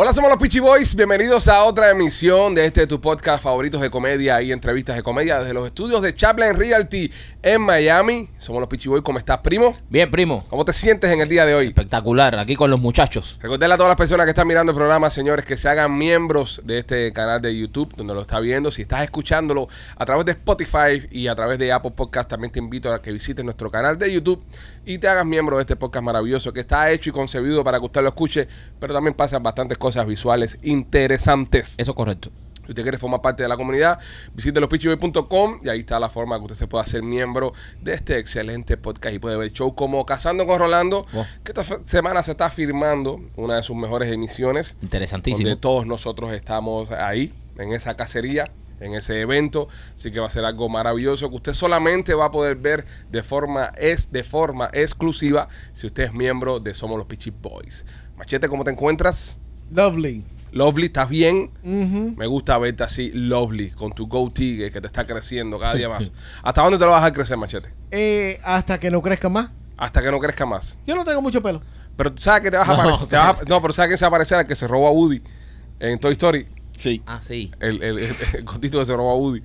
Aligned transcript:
Hola, 0.00 0.12
somos 0.12 0.30
los 0.30 0.38
Peachy 0.38 0.60
Boys. 0.60 0.94
Bienvenidos 0.94 1.48
a 1.48 1.64
otra 1.64 1.90
emisión 1.90 2.54
de 2.54 2.64
este 2.64 2.86
tu 2.86 3.00
podcast 3.00 3.42
favoritos 3.42 3.80
de 3.80 3.90
comedia 3.90 4.40
y 4.40 4.52
entrevistas 4.52 4.94
de 4.94 5.02
comedia 5.02 5.40
desde 5.40 5.52
los 5.52 5.66
estudios 5.66 6.00
de 6.02 6.14
Chapline 6.14 6.54
Realty 6.54 7.10
en 7.42 7.60
Miami. 7.62 8.30
Somos 8.38 8.60
los 8.60 8.68
Peachy 8.68 8.88
Boys. 8.88 9.02
¿Cómo 9.02 9.18
estás, 9.18 9.38
primo? 9.38 9.74
Bien, 9.90 10.08
primo. 10.08 10.44
¿Cómo 10.48 10.64
te 10.64 10.72
sientes 10.72 11.10
en 11.10 11.18
el 11.18 11.28
día 11.28 11.44
de 11.44 11.56
hoy? 11.56 11.66
Espectacular, 11.66 12.38
aquí 12.38 12.54
con 12.54 12.70
los 12.70 12.78
muchachos. 12.78 13.40
Recordarle 13.42 13.74
a 13.74 13.76
todas 13.76 13.90
las 13.90 13.96
personas 13.96 14.24
que 14.24 14.30
están 14.30 14.46
mirando 14.46 14.70
el 14.70 14.76
programa, 14.76 15.10
señores, 15.10 15.44
que 15.44 15.56
se 15.56 15.68
hagan 15.68 15.98
miembros 15.98 16.62
de 16.62 16.78
este 16.78 17.12
canal 17.12 17.42
de 17.42 17.58
YouTube 17.58 17.92
donde 17.96 18.14
lo 18.14 18.20
está 18.20 18.38
viendo. 18.38 18.70
Si 18.70 18.82
estás 18.82 19.02
escuchándolo 19.02 19.66
a 19.96 20.06
través 20.06 20.24
de 20.26 20.30
Spotify 20.30 21.08
y 21.10 21.26
a 21.26 21.34
través 21.34 21.58
de 21.58 21.72
Apple 21.72 21.90
Podcast, 21.90 22.30
también 22.30 22.52
te 22.52 22.60
invito 22.60 22.94
a 22.94 23.02
que 23.02 23.10
visites 23.10 23.44
nuestro 23.44 23.68
canal 23.68 23.98
de 23.98 24.12
YouTube 24.12 24.44
y 24.86 24.98
te 24.98 25.08
hagas 25.08 25.26
miembro 25.26 25.56
de 25.56 25.62
este 25.62 25.74
podcast 25.74 26.04
maravilloso 26.04 26.52
que 26.52 26.60
está 26.60 26.88
hecho 26.92 27.10
y 27.10 27.12
concebido 27.12 27.64
para 27.64 27.80
que 27.80 27.86
usted 27.86 28.00
lo 28.00 28.08
escuche, 28.10 28.46
pero 28.78 28.94
también 28.94 29.14
pasan 29.14 29.42
bastantes 29.42 29.76
cosas 29.76 29.87
visuales 30.06 30.58
interesantes. 30.62 31.74
Eso 31.78 31.90
es 31.92 31.96
correcto. 31.96 32.30
Si 32.66 32.72
usted 32.72 32.82
quiere 32.82 32.98
formar 32.98 33.22
parte 33.22 33.42
de 33.42 33.48
la 33.48 33.56
comunidad, 33.56 33.98
visite 34.34 34.60
lospitchyboy.com 34.60 35.60
y 35.64 35.70
ahí 35.70 35.80
está 35.80 35.98
la 35.98 36.10
forma 36.10 36.36
que 36.36 36.42
usted 36.44 36.54
se 36.56 36.66
pueda 36.66 36.82
hacer 36.84 37.02
miembro 37.02 37.54
de 37.80 37.94
este 37.94 38.18
excelente 38.18 38.76
podcast 38.76 39.14
y 39.14 39.18
puede 39.18 39.38
ver 39.38 39.50
show 39.52 39.74
como 39.74 40.04
Cazando 40.04 40.46
con 40.46 40.58
Rolando, 40.58 41.06
Oh. 41.14 41.24
que 41.44 41.52
esta 41.58 41.64
semana 41.86 42.22
se 42.22 42.32
está 42.32 42.50
firmando 42.50 43.22
una 43.36 43.56
de 43.56 43.62
sus 43.62 43.74
mejores 43.74 44.12
emisiones, 44.12 44.76
Interesantísimo. 44.82 45.48
donde 45.48 45.58
todos 45.60 45.86
nosotros 45.86 46.30
estamos 46.32 46.90
ahí, 46.90 47.32
en 47.56 47.72
esa 47.72 47.96
cacería, 47.96 48.50
en 48.80 48.92
ese 48.94 49.18
evento, 49.22 49.68
así 49.94 50.10
que 50.12 50.20
va 50.20 50.26
a 50.26 50.30
ser 50.30 50.44
algo 50.44 50.68
maravilloso 50.68 51.30
que 51.30 51.36
usted 51.36 51.54
solamente 51.54 52.12
va 52.12 52.26
a 52.26 52.30
poder 52.30 52.56
ver 52.56 52.84
de 53.10 53.22
forma 53.22 53.72
es 53.78 54.12
de 54.12 54.22
forma 54.22 54.68
exclusiva 54.74 55.48
si 55.72 55.86
usted 55.86 56.04
es 56.04 56.12
miembro 56.12 56.60
de 56.60 56.74
Somos 56.74 56.98
los 56.98 57.06
Pitchy 57.06 57.30
Boys. 57.30 57.86
Machete, 58.18 58.46
¿cómo 58.48 58.62
te 58.62 58.70
encuentras? 58.72 59.40
Lovely. 59.70 60.24
Lovely, 60.52 60.86
¿estás 60.86 61.08
bien? 61.10 61.50
Me 61.62 62.26
gusta 62.26 62.56
verte 62.58 62.82
así, 62.82 63.10
lovely, 63.12 63.70
con 63.70 63.92
tu 63.92 64.06
goatee 64.08 64.56
que- 64.56 64.70
que 64.70 64.80
te 64.80 64.86
está 64.86 65.06
creciendo 65.06 65.58
cada 65.58 65.74
día 65.74 65.88
más. 65.90 66.10
¿Hasta 66.42 66.62
dónde 66.62 66.78
te 66.78 66.84
lo 66.86 66.90
vas 66.90 67.02
a 67.02 67.04
dejar 67.04 67.12
crecer, 67.12 67.36
machete? 67.36 67.70
Eh, 67.90 68.40
hasta 68.42 68.80
que 68.80 68.90
no 68.90 69.02
crezca 69.02 69.28
más. 69.28 69.50
Hasta 69.76 70.02
que 70.02 70.10
no 70.10 70.18
crezca 70.18 70.46
más. 70.46 70.78
Yo 70.86 70.94
no 70.96 71.04
tengo 71.04 71.20
mucho 71.20 71.40
pelo. 71.42 71.60
Pero 71.96 72.12
sabes 72.16 72.42
que 72.42 72.50
te 72.50 72.56
vas 72.56 72.68
a 72.68 72.72
No, 72.76 72.80
aparecer. 72.80 73.08
te 73.08 73.16
vas 73.16 73.40
a- 73.42 73.44
no, 73.44 73.60
pero 73.60 73.72
sabes 73.74 73.90
que 73.90 73.96
se 73.98 74.04
va 74.06 74.08
a 74.08 74.12
parecer 74.12 74.38
al 74.38 74.46
que 74.46 74.54
se 74.56 74.66
robó 74.66 74.88
a 74.88 74.90
Woody 74.90 75.22
en 75.80 75.98
Toy 75.98 76.12
Story. 76.12 76.46
Sí. 76.78 77.02
Ah, 77.06 77.20
sí. 77.20 77.50
El, 77.60 77.82
el, 77.82 77.98
el, 77.98 78.16
el 78.34 78.44
gotito 78.44 78.78
que 78.78 78.86
se 78.86 78.96
robó 78.96 79.10
a 79.10 79.16
Woody. 79.16 79.42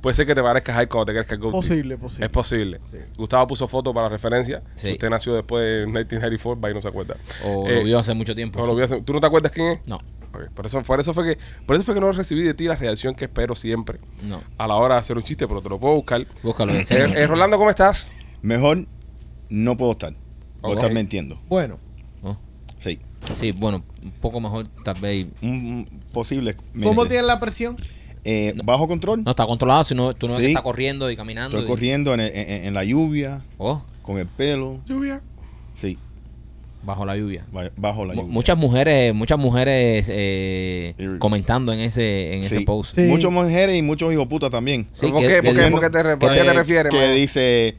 Puede 0.00 0.14
ser 0.14 0.26
que 0.26 0.34
te 0.34 0.42
parezcas 0.42 0.76
ahí 0.76 0.86
cuando 0.86 1.06
te 1.06 1.12
crezca 1.14 1.34
el 1.34 1.40
goatee. 1.40 1.56
Posible, 1.60 1.98
posible. 1.98 2.26
Es 2.26 2.30
posible. 2.32 2.80
Sí. 2.92 2.98
Gustavo 3.16 3.46
puso 3.46 3.66
foto 3.66 3.92
para 3.92 4.08
referencia. 4.08 4.62
Sí. 4.76 4.92
Usted 4.92 5.10
nació 5.10 5.34
después 5.34 5.64
de 5.64 5.86
1994, 5.86 6.60
va 6.60 6.70
y 6.70 6.74
no 6.74 6.82
se 6.82 6.88
acuerda. 6.88 7.16
O 7.44 7.66
Eh, 7.66 7.76
lo 7.76 7.84
vio 7.84 7.98
hace 7.98 8.14
mucho 8.14 8.34
tiempo. 8.34 8.64
lo 8.64 8.82
hace- 8.82 9.00
¿Tú 9.02 9.12
no 9.12 9.20
te 9.20 9.26
acuerdas 9.26 9.52
quién 9.52 9.66
es? 9.68 9.80
No, 9.86 9.96
Ok, 10.32 10.50
Por 10.54 10.66
eso, 10.66 10.82
por 10.82 11.00
eso 11.00 11.14
fue 11.14 11.24
que, 11.24 11.38
por 11.64 11.76
eso 11.76 11.84
fue 11.84 11.94
que 11.94 12.00
no 12.00 12.12
recibí 12.12 12.42
de 12.42 12.52
ti 12.52 12.64
la 12.64 12.74
reacción 12.76 13.14
que 13.14 13.24
espero 13.24 13.56
siempre 13.56 13.98
no. 14.24 14.42
a 14.58 14.66
la 14.66 14.74
hora 14.74 14.96
de 14.96 15.00
hacer 15.00 15.16
un 15.16 15.22
chiste, 15.22 15.48
pero 15.48 15.62
te 15.62 15.70
lo 15.70 15.78
puedo 15.80 15.94
buscar. 15.94 16.26
Búscalo, 16.42 16.74
en 16.74 16.80
Eh, 16.80 16.84
serio. 16.84 17.06
eh, 17.16 17.26
Rolando, 17.26 17.56
¿cómo 17.56 17.70
estás? 17.70 18.08
Mejor 18.42 18.86
no 19.48 19.76
puedo 19.78 19.92
estar. 19.92 20.12
Voy 20.60 20.72
Ok. 20.72 20.76
a 20.76 20.80
estar 20.80 20.92
mintiendo. 20.92 21.40
Bueno, 21.48 21.78
Oh, 22.22 22.36
Sí. 22.80 22.98
Sí, 23.36 23.52
bueno, 23.52 23.82
un 24.02 24.10
poco 24.12 24.38
mejor 24.40 24.66
tal 24.84 25.00
vez. 25.00 25.26
Un 25.40 25.88
posible. 26.12 26.54
¿cómo 26.82 27.06
tienes 27.06 27.24
la 27.26 27.40
presión? 27.40 27.76
Eh, 28.28 28.54
Bajo 28.64 28.88
control. 28.88 29.22
No 29.22 29.30
está 29.30 29.46
controlado, 29.46 29.84
sino 29.84 30.12
tú 30.14 30.26
no 30.26 30.32
ves 30.34 30.40
que 30.40 30.46
Sí. 30.46 30.52
está 30.52 30.62
corriendo 30.62 31.08
y 31.10 31.16
caminando. 31.16 31.56
Estoy 31.58 31.64
y- 31.64 31.72
corriendo 31.72 32.12
en, 32.14 32.20
en- 32.20 32.64
en 32.66 32.74
la 32.74 32.82
lluvia, 32.82 33.40
Oh, 33.56 33.82
con 34.02 34.18
el 34.18 34.26
pelo. 34.26 34.80
Lluvia. 34.86 35.20
Sí, 35.76 35.96
bajo 36.82 37.04
la 37.06 37.16
lluvia. 37.16 37.44
ba- 37.52 37.70
bajo 37.76 38.04
la 38.04 38.14
lluvia. 38.14 38.28
Muchas 38.32 38.56
mujeres, 38.56 39.14
muchas 39.14 39.38
mujeres 39.38 40.08
eh, 40.10 40.94
comentando 41.20 41.72
en 41.72 41.78
ese, 41.80 42.34
en 42.36 42.42
ese 42.44 42.62
post. 42.62 42.96
Sí. 42.96 43.02
Muchas 43.02 43.30
mujeres 43.30 43.76
y 43.76 43.82
muchos 43.82 44.12
hijos 44.12 44.26
puta 44.26 44.50
también. 44.50 44.88
Sí, 44.92 45.06
¿Por 45.08 45.20
qué? 45.22 45.40
¿Por 45.42 45.54
qué? 45.54 45.70
¿Por 45.70 45.80
qué 45.80 45.90
te, 45.90 46.16
por 46.16 46.32
qué 46.32 46.40
te 46.42 46.52
refieres, 46.52 46.92
que 46.92 46.98
man? 47.06 47.14
dice, 47.14 47.76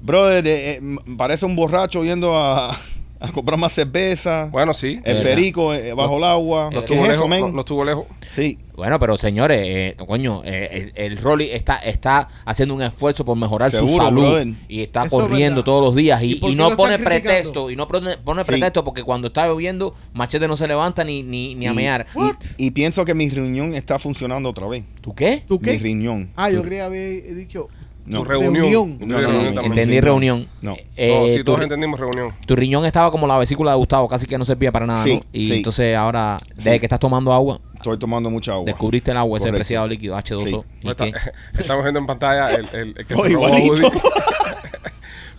brother, 0.00 0.46
eh, 0.46 0.72
eh, 0.76 0.80
parece 1.18 1.44
un 1.44 1.56
borracho 1.56 2.04
yendo 2.04 2.34
a, 2.36 2.78
a 3.20 3.32
comprar 3.32 3.58
más 3.58 3.72
cerveza. 3.74 4.48
Bueno, 4.50 4.72
sí. 4.72 4.98
el 5.04 5.18
verdad. 5.18 5.34
perico 5.34 5.74
eh, 5.74 5.92
bajo 5.92 6.16
el 6.16 6.24
agua. 6.24 6.64
No 6.64 6.70
¿Qué 6.70 6.78
estuvo 6.94 7.02
es 7.04 7.10
lejos. 7.10 7.28
no, 7.28 7.48
no 7.52 7.60
estuvo 7.60 7.84
lejos. 7.84 8.06
Sí, 8.32 8.58
Bueno, 8.76 8.98
pero 8.98 9.16
señores, 9.18 9.60
eh, 9.62 9.96
coño, 10.06 10.42
eh, 10.44 10.92
el, 10.96 11.12
el 11.12 11.16
Rolly 11.18 11.50
está, 11.50 11.76
está 11.76 12.28
haciendo 12.46 12.74
un 12.74 12.82
esfuerzo 12.82 13.24
por 13.24 13.36
mejorar 13.36 13.70
su 13.70 13.86
salud 13.88 14.22
brother. 14.22 14.48
y 14.68 14.80
está 14.82 15.04
Eso 15.04 15.10
corriendo 15.20 15.62
todos 15.64 15.82
los 15.82 15.94
días 15.96 16.22
¿Y 16.22 16.38
no 16.54 16.76
pone 16.76 16.98
pretexto 16.98 17.70
y 17.70 17.76
no 17.76 17.86
pone, 17.88 18.16
pone 18.18 18.42
Sí. 18.42 18.46
pretexto 18.46 18.82
porque 18.84 19.02
cuando 19.02 19.26
está 19.28 19.46
lloviendo 19.48 19.94
Machete 20.14 20.48
no 20.48 20.56
se 20.56 20.66
levanta 20.66 21.04
ni, 21.04 21.22
ni, 21.22 21.54
ni 21.54 21.66
a 21.66 21.72
Y- 21.72 21.76
mear. 21.76 22.06
Y, 22.56 22.66
y 22.66 22.70
pienso 22.70 23.04
que 23.04 23.12
mi 23.14 23.28
riñón 23.28 23.74
está 23.74 23.98
funcionando 23.98 24.48
otra 24.48 24.66
vez. 24.66 24.84
¿Tú 25.02 25.14
qué? 25.14 25.42
¿Tú 25.46 25.60
qué? 25.60 25.72
Mi 25.72 25.78
riñón. 25.78 26.30
Ah, 26.36 26.50
yo 26.50 26.62
creía 26.62 26.86
haber 26.86 27.34
dicho. 27.34 27.68
No. 28.10 28.18
Tu 28.18 28.24
reunión. 28.24 28.98
Entendí 29.62 30.00
reunión. 30.00 30.46
No. 30.62 30.76
Eh, 30.96 31.08
Todos- 31.08 31.30
sí, 31.30 31.38
tu, 31.38 31.44
todos 31.44 31.60
entendimos 31.62 32.00
reunión. 32.00 32.32
tu 32.46 32.56
riñón 32.56 32.84
estaba 32.84 33.10
como 33.10 33.26
la 33.26 33.38
vesícula 33.38 33.70
de 33.70 33.76
Gustavo, 33.76 34.08
casi 34.08 34.26
que 34.26 34.36
no 34.36 34.44
servía 34.44 34.72
para 34.72 34.84
nada, 34.86 35.02
Sí, 35.04 35.14
¿no? 35.14 35.20
Y 35.32 35.46
sí. 35.48 35.54
entonces 35.58 35.96
ahora, 35.96 36.38
desde 36.56 36.72
Sí. 36.74 36.80
que 36.80 36.86
estás 36.86 36.98
tomando 37.00 37.32
agua, 37.32 37.60
Estoy 37.76 37.98
tomando 37.98 38.28
mucha 38.28 38.52
agua. 38.52 38.64
descubriste 38.66 39.12
el 39.12 39.16
agua, 39.16 39.38
ese 39.38 39.44
Correcto. 39.44 39.58
preciado 39.58 39.86
líquido 39.88 40.16
H2O. 40.16 40.44
Sí. 40.44 40.66
¿Y 40.82 40.88
Está- 40.90 41.04
qué? 41.06 41.12
estamos 41.60 41.84
viendo 41.84 42.00
en 42.00 42.06
pantalla 42.06 42.50
el, 42.54 42.68
el- 42.72 42.94
el 42.98 43.06
que 43.06 43.14
Oh, 43.14 43.24
se 43.24 43.32
robó. 43.32 43.46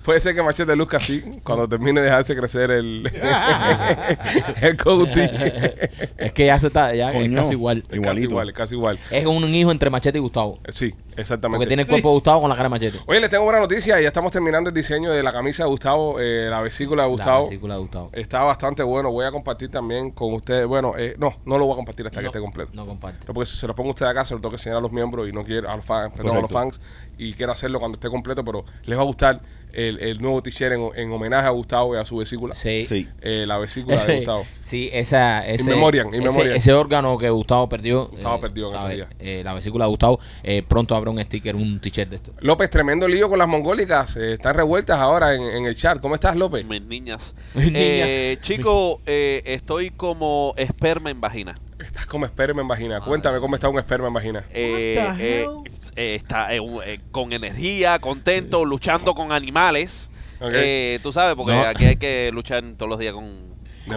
Puede 0.04 0.20
ser 0.20 0.34
que 0.34 0.42
Machete 0.42 0.76
luzca 0.76 0.98
así 0.98 1.22
cuando 1.44 1.68
termine 1.68 2.00
de 2.02 2.08
dejarse 2.08 2.36
crecer 2.36 2.72
el, 2.72 3.08
el 4.62 4.78
goatee. 4.78 5.90
Es 6.18 6.34
que 6.34 6.46
ya 6.46 6.60
se 6.60 6.68
está, 6.68 6.94
ya 6.94 7.12
es 7.12 7.36
casi 7.36 7.54
igual. 7.54 7.84
Es 7.90 8.00
casi 8.00 8.22
igual, 8.24 8.50
es 8.50 8.54
casi 8.54 8.76
igual. 8.76 9.00
Es 9.10 9.26
un 9.26 9.44
hijo 9.54 9.72
entre 9.72 9.90
Machete 9.90 10.18
y 10.18 10.22
Gustavo. 10.22 10.60
Sí, 10.70 10.94
exactamente. 11.16 11.58
Porque 11.58 11.68
tiene 11.68 11.84
el 11.84 11.88
cuerpo 11.88 12.10
de 12.10 12.14
Gustavo 12.14 12.42
con 12.42 12.50
la 12.50 12.56
cara 12.56 12.70
de 12.70 12.70
Machete. 12.70 13.00
Oye, 13.06 13.20
les 13.20 13.30
tengo 13.30 13.44
buena 13.44 13.60
noticia. 13.60 14.00
Ya 14.00 14.08
estamos 14.08 14.32
terminando 14.32 14.70
el 14.70 14.74
diseño 14.74 15.12
de 15.12 15.24
la 15.24 15.32
camisa 15.32 15.64
de 15.64 15.70
Gustavo, 15.70 16.20
eh, 16.20 16.48
la 16.50 16.62
vesícula 16.62 17.04
de 17.04 17.10
Gustavo. 17.10 17.46
La 17.46 17.50
vesícula 17.50 17.74
de 17.76 17.80
Gustavo. 17.82 18.10
Está 18.14 18.44
bastante 18.44 18.84
bueno. 18.84 19.12
Voy 19.12 19.26
a 19.26 19.32
compartir 19.32 19.70
también 19.70 20.12
con 20.12 20.34
ustedes. 20.34 20.68
Bueno, 20.68 20.94
eh, 20.98 21.16
no, 21.18 21.36
no 21.46 21.58
lo 21.58 21.66
voy 21.66 21.74
a 21.74 21.78
compartir 21.78 22.06
hasta 22.06 22.20
que 22.20 22.28
esté 22.28 22.40
completo. 22.40 22.72
No 22.74 22.86
comparte. 22.86 23.28
No, 23.28 23.34
porque 23.34 23.50
si 23.50 23.58
se 23.58 23.68
lo 23.68 23.76
pongo 23.76 23.90
a 23.90 23.92
ustedes 23.92 24.12
acá, 24.12 24.26
se 24.26 24.34
lo 24.34 24.40
tengo 24.40 24.52
que 24.52 24.56
enseñar 24.56 24.78
a 24.78 24.82
los 24.82 24.92
miembros 24.92 25.28
y 25.28 25.32
no 25.32 25.44
quiero, 25.44 25.70
a 25.70 25.76
los 25.76 25.86
fans, 25.86 26.14
perdón, 26.16 26.38
a 26.38 26.42
los 26.42 26.52
fans, 26.52 26.80
y 27.18 27.34
quiero 27.34 27.52
hacerlo 27.52 27.80
cuando 27.80 27.96
esté 27.96 28.10
completo, 28.10 28.44
pero 28.44 28.66
les 28.86 28.98
va 28.98 29.02
a 29.02 29.06
gustar 29.06 29.42
el, 29.74 30.00
el 30.00 30.22
nuevo 30.22 30.42
t-shirt 30.44 30.74
en, 30.74 30.90
en 30.96 31.12
homenaje 31.12 31.48
a 31.48 31.52
Gustavo 31.52 31.96
y 31.96 32.00
a 32.00 32.06
su 32.06 32.18
vesícula. 32.18 32.54
Sí. 32.56 32.86
Sí. 32.88 33.08
Eh, 33.22 33.46
la 33.48 33.58
vesícula 33.58 34.04
de 34.06 34.16
Gustavo. 34.18 34.46
Sí, 34.62 34.90
esa, 34.94 35.46
ese, 35.48 35.70
memoriam, 35.70 36.08
in 36.08 36.16
ese, 36.16 36.24
memoriam. 36.24 36.56
ese 36.56 36.74
órgano 36.74 37.18
que 37.18 37.30
Gustavo 37.30 37.68
perdió. 37.70 38.08
Gustavo 38.08 38.40
perdió 38.40 38.90
en. 38.90 39.06
Eh, 39.20 39.42
la 39.44 39.54
vesícula 39.54 39.86
de 39.86 39.90
Gustavo. 39.90 40.20
eh, 40.44 40.64
pronto 40.68 40.96
habrá 40.96 41.12
un 41.12 41.20
sticker, 41.20 41.56
un 41.56 41.80
t-shirt 41.80 42.10
de 42.10 42.16
esto. 42.18 42.34
López, 42.40 42.70
tremendo 42.70 43.08
lío 43.08 43.30
con 43.30 43.40
las 43.40 43.48
mongólicas. 43.48 44.16
eh, 44.18 44.34
están 44.34 44.56
revueltas 44.56 45.00
ahora 45.00 45.34
en, 45.36 45.42
en 45.44 45.66
el 45.66 45.76
chat. 45.76 46.00
¿Cómo 46.00 46.16
estás, 46.16 46.36
López? 46.36 46.66
Mis 46.66 46.82
niñas. 46.82 47.36
Mis 47.54 47.66
niñas. 47.66 47.80
Eh, 47.82 48.38
chico, 48.42 49.02
eh, 49.06 49.42
estoy 49.46 49.90
como 49.92 50.54
esperma 50.58 51.10
en 51.10 51.22
vagina. 51.22 51.54
Estás 51.86 52.06
como 52.06 52.26
esperma 52.26 52.62
en 52.62 52.68
vagina. 52.68 53.00
Cuéntame 53.02 53.40
cómo 53.40 53.56
está 53.56 53.70
un 53.70 53.78
esperma 53.80 54.08
en 54.08 54.14
vagina. 54.14 54.44
Eh, 54.52 54.98
eh, 55.20 55.48
eh, 55.96 56.16
está 56.16 56.54
eh, 56.54 56.60
eh, 56.86 57.00
con 57.12 57.34
energía, 57.34 58.00
contento, 58.00 58.64
luchando 58.66 59.14
con 59.16 59.32
animales. 59.32 60.10
Ok. 60.40 60.50
Eh, 60.54 61.00
tú 61.04 61.12
sabes, 61.14 61.36
porque 61.36 61.54
No. 61.54 61.62
aquí 61.62 61.86
hay 61.86 61.96
que 61.98 62.30
luchar 62.34 62.64
todos 62.78 62.90
los 62.90 63.00
días 63.00 63.14
con. 63.14 63.52
De. 63.86 63.96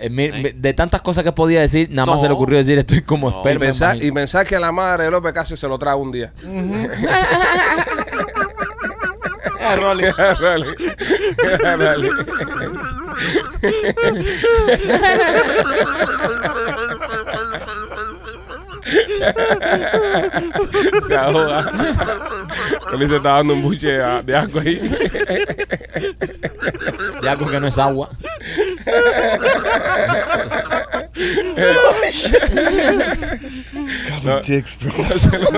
Eh, 0.00 0.10
mi- 0.10 0.24
¿Eh? 0.24 0.32
mi- 0.32 0.50
de 0.50 0.74
tantas 0.74 1.00
cosas 1.00 1.22
que 1.22 1.30
podía 1.30 1.60
decir, 1.60 1.88
nada 1.90 2.04
más 2.06 2.16
No. 2.16 2.22
se 2.22 2.28
le 2.28 2.34
ocurrió 2.34 2.58
decir 2.58 2.76
estoy 2.78 3.00
como 3.02 3.30
No. 3.30 3.36
Y 3.36 3.38
esperma. 3.38 3.64
en 3.64 3.70
pensar, 3.70 3.88
vagina. 3.94 4.06
y 4.06 4.10
pensar 4.12 4.44
que 4.46 4.58
la 4.58 4.72
madre 4.72 5.04
de 5.04 5.10
López 5.12 5.32
casi 5.32 5.56
se 5.56 5.68
lo 5.68 5.78
trae 5.78 5.94
un 5.94 6.10
día. 6.10 6.32
Rolly. 9.76 10.04
Dale. 11.62 12.10
Se 21.06 21.16
ahoga. 21.16 21.72
Se 22.90 23.16
está 23.16 23.30
dando 23.30 23.54
un 23.54 23.62
buche 23.62 23.92
de 23.92 24.36
asco 24.36 24.60
ahí. 24.60 24.76
De 27.22 27.28
algo 27.28 27.50
que 27.50 27.60
no 27.60 27.66
es 27.66 27.78
agua. 27.78 28.10
No 34.22 34.44
se 34.44 34.62
lo, 35.38 35.48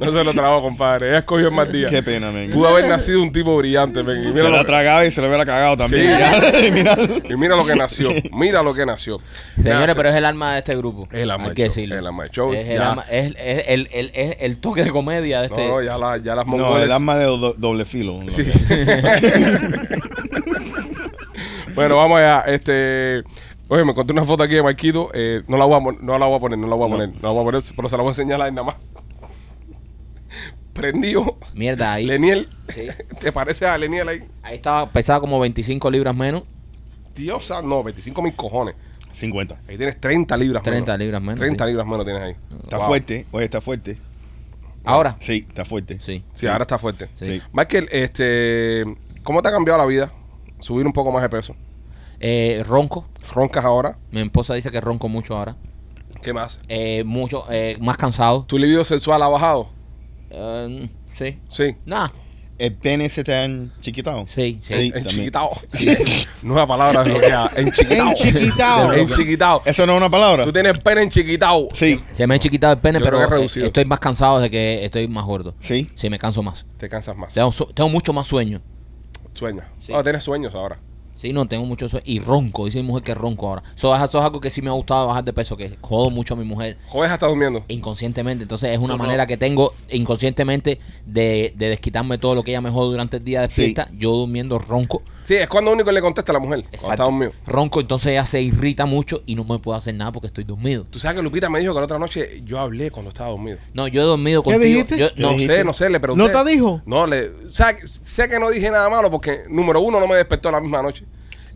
no 0.00 0.12
se 0.12 0.24
lo 0.24 0.32
trabó, 0.32 0.62
compadre. 0.62 1.08
Ella 1.10 1.18
escogió 1.18 1.48
el 1.48 1.54
mal 1.54 1.70
día. 1.70 1.86
Qué 1.88 2.02
pena, 2.02 2.30
men. 2.30 2.50
Pudo 2.50 2.68
haber 2.68 2.88
nacido 2.88 3.22
un 3.22 3.30
tipo 3.32 3.56
brillante, 3.56 4.02
men. 4.02 4.20
Y 4.20 4.24
Se 4.24 4.30
mira, 4.30 4.44
lo 4.44 4.50
lo, 4.50 4.58
ha 4.58 4.64
tragado 4.64 5.04
y 5.04 5.10
se 5.10 5.20
lo 5.20 5.28
hubiera 5.28 5.44
cagado 5.46 5.76
también. 5.76 6.02
Sí. 6.04 6.08
Ya, 6.18 6.38
eliminarlo. 6.58 7.16
y 7.28 7.36
mira 7.36 7.54
lo 7.56 7.64
que 7.66 7.76
nació. 7.76 8.10
Mira 8.32 8.62
lo 8.62 8.72
que 8.74 8.86
nació. 8.86 9.18
Señores, 9.58 9.94
pero 9.94 10.08
es 10.08 10.14
el 10.16 10.24
alma 10.24 10.52
de 10.52 10.58
este 10.58 10.74
grupo. 10.76 11.06
Es 11.12 11.20
el 11.20 11.30
alma 11.30 11.48
Hay 11.48 11.54
que 11.54 11.62
show, 11.62 11.68
decirlo. 11.74 11.94
es 11.94 12.00
el 12.00 12.06
alma 12.06 12.26
show. 12.28 12.52
Es 12.52 12.66
el, 12.68 12.74
Ya. 12.78 12.90
alma- 12.90 13.04
es- 13.10 13.34
es 13.38 13.64
el, 13.68 13.88
el- 13.92 14.10
es 14.14 14.36
el 14.40 14.58
toque 14.58 14.84
de 14.84 14.90
comedia 14.90 15.40
de 15.40 15.46
este. 15.46 15.68
No, 15.68 15.82
ya, 15.82 15.98
la- 15.98 16.16
ya 16.16 16.34
las 16.34 16.46
No, 16.46 16.52
mongoles. 16.52 16.84
el 16.84 16.92
arma 16.92 17.16
de 17.16 17.24
do- 17.26 17.54
doble 17.56 17.84
filo. 17.84 18.20
Sí. 18.28 18.44
bueno, 21.74 21.96
vamos 21.96 22.18
allá. 22.18 22.40
Este. 22.46 23.22
Oye, 23.68 23.84
me 23.84 23.92
encontré 23.92 24.12
una 24.12 24.24
foto 24.24 24.42
aquí 24.42 24.54
de 24.54 24.62
Marquito. 24.64 25.10
Eh, 25.14 25.42
no, 25.46 25.56
la 25.56 25.64
voy 25.64 25.76
a, 25.80 25.80
no 26.02 26.18
la 26.18 26.26
voy 26.26 26.36
a 26.36 26.40
poner, 26.40 26.58
no 26.58 26.66
la 26.66 26.74
voy 26.74 26.86
a 26.86 26.88
No. 26.88 26.96
poner. 26.96 27.08
No 27.10 27.28
la 27.28 27.28
voy 27.30 27.42
a 27.42 27.44
poner, 27.44 27.62
pero 27.76 27.88
se 27.88 27.96
la 27.96 28.02
voy 28.02 28.08
a 28.08 28.12
enseñar 28.12 28.42
ahí 28.42 28.50
nada 28.50 28.64
más. 28.64 28.76
Prendido. 30.72 31.38
Mierda, 31.54 31.94
ahí. 31.94 32.06
Leniel. 32.06 32.48
Sí. 32.68 32.82
¿Te 33.20 33.32
parece 33.32 33.66
a 33.66 33.76
Leniel 33.76 34.08
ahí? 34.08 34.20
Ahí 34.42 34.56
estaba, 34.56 34.88
pesaba 34.90 35.20
como 35.20 35.38
25 35.40 35.90
libras 35.90 36.14
menos. 36.14 36.42
Dios, 37.14 37.50
ah, 37.50 37.60
no, 37.62 37.82
25 37.82 38.22
mil 38.22 38.34
cojones. 38.34 38.74
50. 39.12 39.60
Ahí 39.68 39.76
tienes 39.76 40.00
30 40.00 40.36
libras 40.36 40.62
30 40.62 40.92
menos. 40.92 40.98
libras 41.00 41.22
menos. 41.22 41.40
30 41.40 41.64
sí. 41.64 41.70
libras 41.70 41.86
menos 41.86 42.04
tienes 42.04 42.22
ahí. 42.22 42.36
Está 42.62 42.78
Wow. 42.78 42.86
fuerte. 42.86 43.26
Oye, 43.32 43.44
está 43.44 43.60
fuerte. 43.60 43.98
Ahora. 44.84 45.16
Sí, 45.20 45.44
está 45.48 45.64
fuerte. 45.64 45.98
Sí. 46.00 46.24
Sí, 46.32 46.46
ahora 46.46 46.62
está 46.62 46.78
fuerte. 46.78 47.08
Sí. 47.18 47.26
Sí. 47.26 47.42
Michael, 47.52 47.88
este, 47.90 48.84
¿cómo 49.22 49.42
te 49.42 49.48
ha 49.48 49.52
cambiado 49.52 49.78
la 49.78 49.86
vida? 49.86 50.12
Subir 50.60 50.86
un 50.86 50.92
poco 50.92 51.10
más 51.12 51.22
de 51.22 51.28
peso. 51.28 51.54
Eh, 52.20 52.62
ronco. 52.66 53.06
¿Roncas 53.34 53.64
ahora? 53.64 53.98
Mi 54.10 54.20
esposa 54.20 54.54
dice 54.54 54.70
que 54.70 54.80
ronco 54.80 55.08
mucho 55.08 55.36
ahora. 55.36 55.56
¿Qué 56.22 56.32
más? 56.32 56.60
Eh, 56.68 57.02
mucho, 57.04 57.44
eh, 57.50 57.76
más 57.80 57.96
cansado. 57.96 58.44
¿Tu 58.44 58.58
libido 58.58 58.84
sexual 58.84 59.22
ha 59.22 59.28
bajado? 59.28 59.68
Eh, 60.30 60.88
sí. 61.14 61.38
Sí. 61.48 61.76
Nah. 61.84 62.08
¿El 62.58 62.74
pene 62.74 63.08
se 63.08 63.24
te 63.24 63.34
han 63.34 63.72
chiquitado? 63.80 64.26
Sí, 64.28 64.60
sí. 64.62 64.74
Sí. 64.74 64.92
Enchiquitado. 64.94 65.50
Nueva 66.42 66.66
palabra. 66.66 67.04
Enchiquitado. 67.56 68.10
Enchiquitado. 68.10 68.92
Enchiquitado. 68.92 69.62
¿Eso 69.64 69.86
no 69.86 69.92
es 69.94 69.96
una 69.96 70.10
palabra? 70.10 70.44
Tú 70.44 70.52
tienes 70.52 70.74
el 70.74 70.78
pene 70.80 71.02
enchiquitado. 71.04 71.68
Sí. 71.72 71.98
Se 72.12 72.26
me 72.26 72.34
ha 72.34 72.38
chiquitado 72.38 72.74
el 72.74 72.78
pene, 72.80 72.98
Yo 72.98 73.04
pero 73.06 73.16
que 73.16 73.24
es 73.24 73.30
reducido. 73.30 73.66
estoy 73.66 73.86
más 73.86 73.98
cansado 73.98 74.40
de 74.40 74.50
que 74.50 74.84
estoy 74.84 75.08
más 75.08 75.24
gordo. 75.24 75.54
Sí. 75.60 75.90
Sí, 75.94 76.10
me 76.10 76.18
canso 76.18 76.42
más. 76.42 76.66
Te 76.76 76.90
cansas 76.90 77.16
más. 77.16 77.32
Tengo, 77.32 77.88
mucho 77.88 78.12
más 78.12 78.26
sueño. 78.26 78.60
Sueñas. 79.32 79.64
Sí. 79.80 79.92
Oh, 79.94 80.02
tienes 80.02 80.22
sueños 80.22 80.54
ahora. 80.54 80.78
Sí, 81.20 81.34
no, 81.34 81.46
tengo 81.46 81.66
mucho 81.66 81.86
sueño. 81.86 82.02
Y 82.06 82.18
ronco, 82.18 82.64
dice 82.64 82.78
mi 82.78 82.84
mujer 82.88 83.02
que 83.02 83.14
ronco 83.14 83.48
ahora. 83.48 83.62
Eso, 83.76 83.94
es- 83.94 84.02
eso 84.02 84.18
es 84.20 84.24
algo 84.24 84.40
que 84.40 84.48
sí 84.48 84.62
me 84.62 84.70
ha 84.70 84.72
gustado 84.72 85.06
bajar 85.08 85.22
de 85.22 85.34
peso, 85.34 85.54
que 85.56 85.76
jodo 85.82 86.10
mucho 86.10 86.32
a 86.32 86.36
mi 86.38 86.44
mujer 86.44 86.78
Joder, 86.88 87.12
hasta 87.12 87.26
durmiendo. 87.26 87.62
inconscientemente. 87.68 88.42
Entonces 88.44 88.70
es 88.70 88.78
una 88.78 88.94
no. 88.94 89.02
manera 89.04 89.26
que 89.26 89.36
tengo 89.36 89.74
inconscientemente 89.90 90.80
de, 91.04 91.52
de 91.56 91.68
desquitarme 91.68 92.16
todo 92.18 92.34
lo 92.34 92.42
que 92.42 92.52
ella 92.52 92.60
me 92.62 92.70
jode 92.70 92.92
durante 92.92 93.18
el 93.18 93.24
día 93.24 93.42
de 93.42 93.48
Sí. 93.48 93.62
fiesta. 93.62 93.88
Yo 93.98 94.12
durmiendo 94.12 94.58
ronco. 94.58 95.02
Sí, 95.24 95.34
es 95.36 95.48
cuando 95.48 95.70
único 95.72 95.92
le 95.92 96.00
contesta 96.00 96.32
a 96.32 96.34
la 96.34 96.38
mujer. 96.40 96.64
Cuando 96.70 96.90
está 96.90 97.04
dormido. 97.04 97.32
Ronco, 97.46 97.80
entonces 97.80 98.12
ella 98.12 98.24
se 98.24 98.40
irrita 98.40 98.86
mucho 98.86 99.22
y 99.26 99.34
no 99.36 99.44
me 99.44 99.58
puedo 99.58 99.76
hacer 99.76 99.94
nada 99.94 100.10
porque 100.12 100.26
estoy 100.28 100.44
dormido. 100.44 100.84
Tú 100.90 100.98
sabes 100.98 101.16
que 101.18 101.22
Lupita 101.22 101.48
me 101.50 101.60
dijo 101.60 101.72
que 101.72 101.78
la 101.80 101.84
otra 101.84 101.98
noche 101.98 102.42
yo 102.44 102.58
hablé 102.58 102.90
cuando 102.90 103.10
estaba 103.10 103.30
dormido. 103.30 103.58
No, 103.74 103.86
yo 103.86 104.02
he 104.02 104.04
dormido 104.04 104.42
¿Qué 104.42 104.50
contigo. 104.52 104.64
dijiste? 104.84 104.98
Yo- 104.98 105.08
No 105.16 105.32
no, 105.32 105.38
sé, 105.38 105.64
no 105.64 105.72
sé, 105.72 105.90
le 105.90 106.00
pregunté. 106.00 106.32
¿No 106.32 106.44
te 106.44 106.50
dijo? 106.50 106.82
No, 106.86 107.06
le, 107.06 107.30
sé, 107.48 107.64
sé 107.86 108.28
que 108.28 108.40
no 108.40 108.50
dije 108.50 108.70
nada 108.70 108.88
malo 108.90 109.10
porque, 109.10 109.44
número 109.48 109.80
uno, 109.80 110.00
no 110.00 110.08
me 110.08 110.16
despertó 110.16 110.50
la 110.50 110.60
misma 110.60 110.82
noche. 110.82 111.04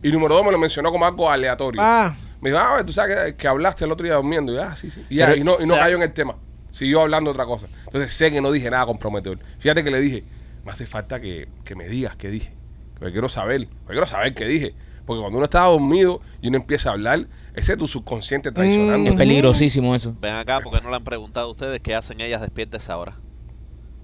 Y 0.03 0.09
número 0.11 0.35
dos, 0.35 0.45
me 0.45 0.51
lo 0.51 0.59
mencionó 0.59 0.91
como 0.91 1.05
algo 1.05 1.29
aleatorio. 1.29 1.81
Ah, 1.83 2.15
Me 2.41 2.51
dijo, 2.51 2.61
ah, 2.61 2.83
tú 2.85 2.93
sabes 2.93 3.17
que, 3.31 3.35
que 3.35 3.47
hablaste 3.47 3.85
el 3.85 3.91
otro 3.91 4.05
día 4.05 4.15
durmiendo. 4.15 4.51
Y 4.53 4.55
yo, 4.55 4.63
ah, 4.63 4.75
sí, 4.75 4.91
sí. 4.91 5.03
Y, 5.09 5.15
ya, 5.15 5.27
Pero, 5.27 5.41
y 5.41 5.43
no, 5.43 5.53
y 5.59 5.65
no 5.65 5.73
o 5.73 5.77
sea- 5.77 5.85
cayó 5.85 5.95
en 5.97 6.03
el 6.03 6.13
tema. 6.13 6.35
Siguió 6.69 7.01
hablando 7.01 7.31
otra 7.31 7.45
cosa. 7.45 7.67
Entonces 7.85 8.13
sé 8.13 8.31
que 8.31 8.39
no 8.41 8.51
dije 8.51 8.69
nada 8.69 8.85
comprometedor. 8.85 9.39
Fíjate 9.59 9.83
que 9.83 9.89
le 9.89 9.99
dije, 9.99 10.23
me 10.65 10.71
hace 10.71 10.85
falta 10.85 11.19
que, 11.21 11.47
que 11.63 11.73
me 11.75 11.87
digas 11.87 12.15
qué 12.17 12.29
dije. 12.29 12.53
Porque 12.97 13.11
quiero 13.11 13.29
saber, 13.29 13.67
porque 13.67 13.93
quiero 13.93 14.07
saber 14.07 14.33
qué 14.33 14.45
dije. 14.45 14.73
Porque 15.05 15.21
cuando 15.21 15.37
uno 15.37 15.45
está 15.45 15.61
dormido 15.65 16.19
y 16.41 16.47
uno 16.47 16.57
empieza 16.57 16.89
a 16.89 16.93
hablar, 16.93 17.27
ese 17.53 17.73
es 17.73 17.77
tu 17.77 17.87
subconsciente 17.87 18.51
traicionando. 18.51 19.11
es 19.11 19.15
peligrosísimo 19.15 19.93
eso. 19.93 20.15
Ven 20.19 20.33
acá 20.33 20.59
porque 20.63 20.81
no 20.81 20.89
le 20.89 20.95
han 20.95 21.03
preguntado 21.03 21.47
a 21.47 21.51
ustedes 21.51 21.79
qué 21.81 21.93
hacen 21.93 22.21
ellas 22.21 22.41
despiertas 22.41 22.81
a 22.81 22.83
esa 22.83 22.97
hora. 22.97 23.17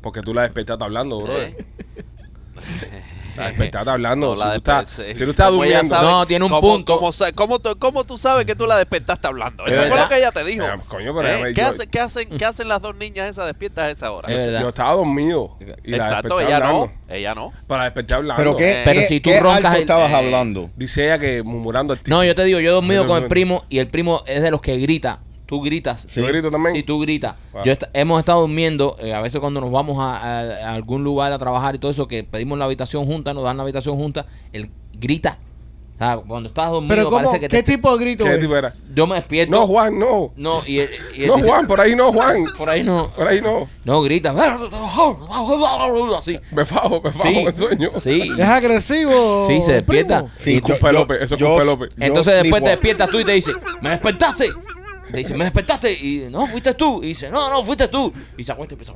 Porque 0.01 0.21
tú 0.21 0.33
la 0.33 0.43
despertaste 0.43 0.83
hablando, 0.83 1.19
bro. 1.21 1.33
Sí. 1.39 1.55
La 3.37 3.47
despertaste 3.47 3.89
hablando. 3.89 4.35
No, 4.35 4.41
si, 4.41 4.49
tú 4.49 4.55
estás, 4.57 4.99
desper- 4.99 5.15
si 5.15 5.23
tú 5.23 5.29
estás 5.31 5.51
durmiendo. 5.51 5.95
sabe- 5.95 6.07
No, 6.07 6.25
tiene 6.27 6.45
un 6.45 6.51
¿cómo- 6.51 6.61
punto. 6.61 6.99
¿cómo, 7.35 7.59
tú, 7.59 7.77
cómo 7.79 8.03
tú 8.03 8.17
sabes 8.17 8.45
que 8.45 8.55
tú 8.55 8.67
la 8.67 8.77
despertaste 8.77 9.27
hablando? 9.27 9.65
Es 9.65 9.73
Eso 9.73 9.87
fue 9.87 9.97
lo 9.99 10.09
que 10.09 10.17
ella 10.17 10.31
te 10.31 10.43
dijo. 10.43 10.65
Eh, 10.65 10.71
coño, 10.87 11.15
pero 11.15 11.27
¿Eh? 11.27 11.53
¿Qué, 11.53 11.61
yo- 11.61 11.67
hace- 11.67 11.87
qué 11.87 11.99
hacen, 11.99 12.29
¿Qué 12.29 12.45
hacen 12.45 12.67
las 12.67 12.81
dos 12.81 12.95
niñas 12.95 13.29
esas 13.29 13.45
despiertas 13.47 13.85
a 13.85 13.89
esa 13.91 14.11
hora? 14.11 14.29
Yo 14.29 14.69
estaba 14.69 14.93
dormido. 14.93 15.57
Y 15.83 15.91
la 15.91 15.97
Exacto, 15.97 16.35
desperté 16.37 16.45
ella 16.47 16.55
hablando. 16.57 16.85
no. 17.07 17.13
Ella 17.15 17.35
no. 17.35 17.51
Para 17.67 17.83
despertar 17.85 18.17
hablando. 18.19 18.41
¿Pero 18.41 18.55
qué, 18.55 18.81
Pero 18.85 18.99
qué- 19.01 19.07
si 19.07 19.19
tú 19.19 19.29
qué 19.29 19.39
roncas 19.39 19.75
el- 19.75 19.81
estabas 19.81 20.11
eh, 20.11 20.15
hablando? 20.15 20.69
Dice 20.75 21.05
ella 21.05 21.19
que 21.19 21.43
murmurando. 21.43 21.95
No, 22.07 22.23
yo 22.23 22.35
te 22.35 22.43
digo, 22.43 22.59
yo 22.59 22.69
he 22.69 22.73
dormido 22.73 23.07
con 23.07 23.21
el 23.23 23.27
primo 23.29 23.63
y 23.69 23.79
el 23.79 23.87
primo 23.87 24.23
es 24.27 24.41
de 24.41 24.51
los 24.51 24.61
que 24.61 24.77
grita. 24.77 25.19
Tú 25.51 25.61
gritas. 25.61 26.07
¿Yo 26.07 26.25
grito 26.27 26.49
también? 26.49 26.73
Sí, 26.77 26.83
tú 26.83 26.97
gritas. 27.01 27.35
Wow. 27.51 27.63
Yo 27.65 27.73
est- 27.73 27.83
hemos 27.93 28.17
estado 28.19 28.39
durmiendo, 28.39 28.95
eh, 29.01 29.13
a 29.13 29.19
veces 29.19 29.41
cuando 29.41 29.59
nos 29.59 29.69
vamos 29.69 29.97
a, 29.99 30.15
a- 30.15 30.69
a 30.69 30.73
algún 30.73 31.03
lugar 31.03 31.31
a 31.33 31.37
trabajar 31.37 31.75
y 31.75 31.77
todo 31.77 31.91
eso, 31.91 32.07
que 32.07 32.23
pedimos 32.23 32.57
la 32.57 32.63
habitación 32.63 33.05
junta, 33.05 33.33
nos 33.33 33.43
dan 33.43 33.57
la 33.57 33.63
habitación 33.63 33.97
junta, 33.97 34.25
él 34.53 34.69
grita. 34.93 35.37
O 35.95 36.03
sea, 36.03 36.17
cuando 36.17 36.47
estás 36.49 36.71
dormido 36.71 36.89
pero 36.95 37.03
¿cómo, 37.05 37.17
parece 37.17 37.39
que 37.39 37.47
¿qué 37.47 37.61
te- 37.61 37.73
tipo 37.73 37.95
de 37.95 38.03
grito 38.03 38.23
¿Qué 38.23 38.33
es? 38.35 38.39
tipo 38.39 38.55
era? 38.55 38.73
yo 38.95 39.05
me 39.05 39.15
despierto. 39.17 39.51
No, 39.51 39.67
Juan, 39.67 39.99
no. 39.99 40.31
No, 40.35 40.61
y, 40.65 40.79
y 40.79 41.27
No, 41.27 41.35
dice- 41.35 41.49
Juan, 41.49 41.67
por 41.67 41.79
ahí 41.79 41.95
no, 41.95 42.11
Juan. 42.11 42.45
por 42.57 42.69
ahí 42.69 42.83
no. 42.83 43.09
Por 43.09 43.27
ahí 43.27 43.39
no. 43.41 43.67
No, 43.85 44.01
grita. 44.01 44.33
Así. 46.17 46.39
Me 46.51 46.65
fajo, 46.65 47.01
me 47.03 47.11
fajo 47.11 47.29
Sí, 47.29 47.45
sueño. 47.55 47.91
sí. 48.01 48.31
¿Es 48.37 48.45
agresivo? 48.45 49.45
Sí, 49.47 49.61
se 49.61 49.73
despierta. 49.73 50.25
Sí, 50.39 50.55
es 50.55 50.61
culpa 50.61 50.87
de 50.87 50.93
López, 50.93 51.21
eso 51.21 51.35
es 51.35 51.41
López. 51.65 51.89
yo 51.95 52.05
Entonces 52.05 52.41
después 52.41 52.63
te 52.63 52.69
despiertas 52.71 53.09
tú 53.09 53.19
y 53.19 53.25
te 53.25 53.33
dice, 53.33 53.51
¿me 53.81 53.89
despertaste? 53.91 54.49
Dice, 55.13 55.33
¿me 55.35 55.43
despertaste? 55.45 55.91
Y 55.91 56.27
no, 56.29 56.45
fuiste 56.47 56.73
tú. 56.73 57.01
Y 57.03 57.07
dice, 57.07 57.29
no, 57.29 57.49
no, 57.49 57.63
fuiste 57.63 57.87
tú. 57.87 58.11
Y 58.37 58.43
se 58.43 58.51
acuesta 58.51 58.73
y 58.73 58.75
empieza. 58.75 58.93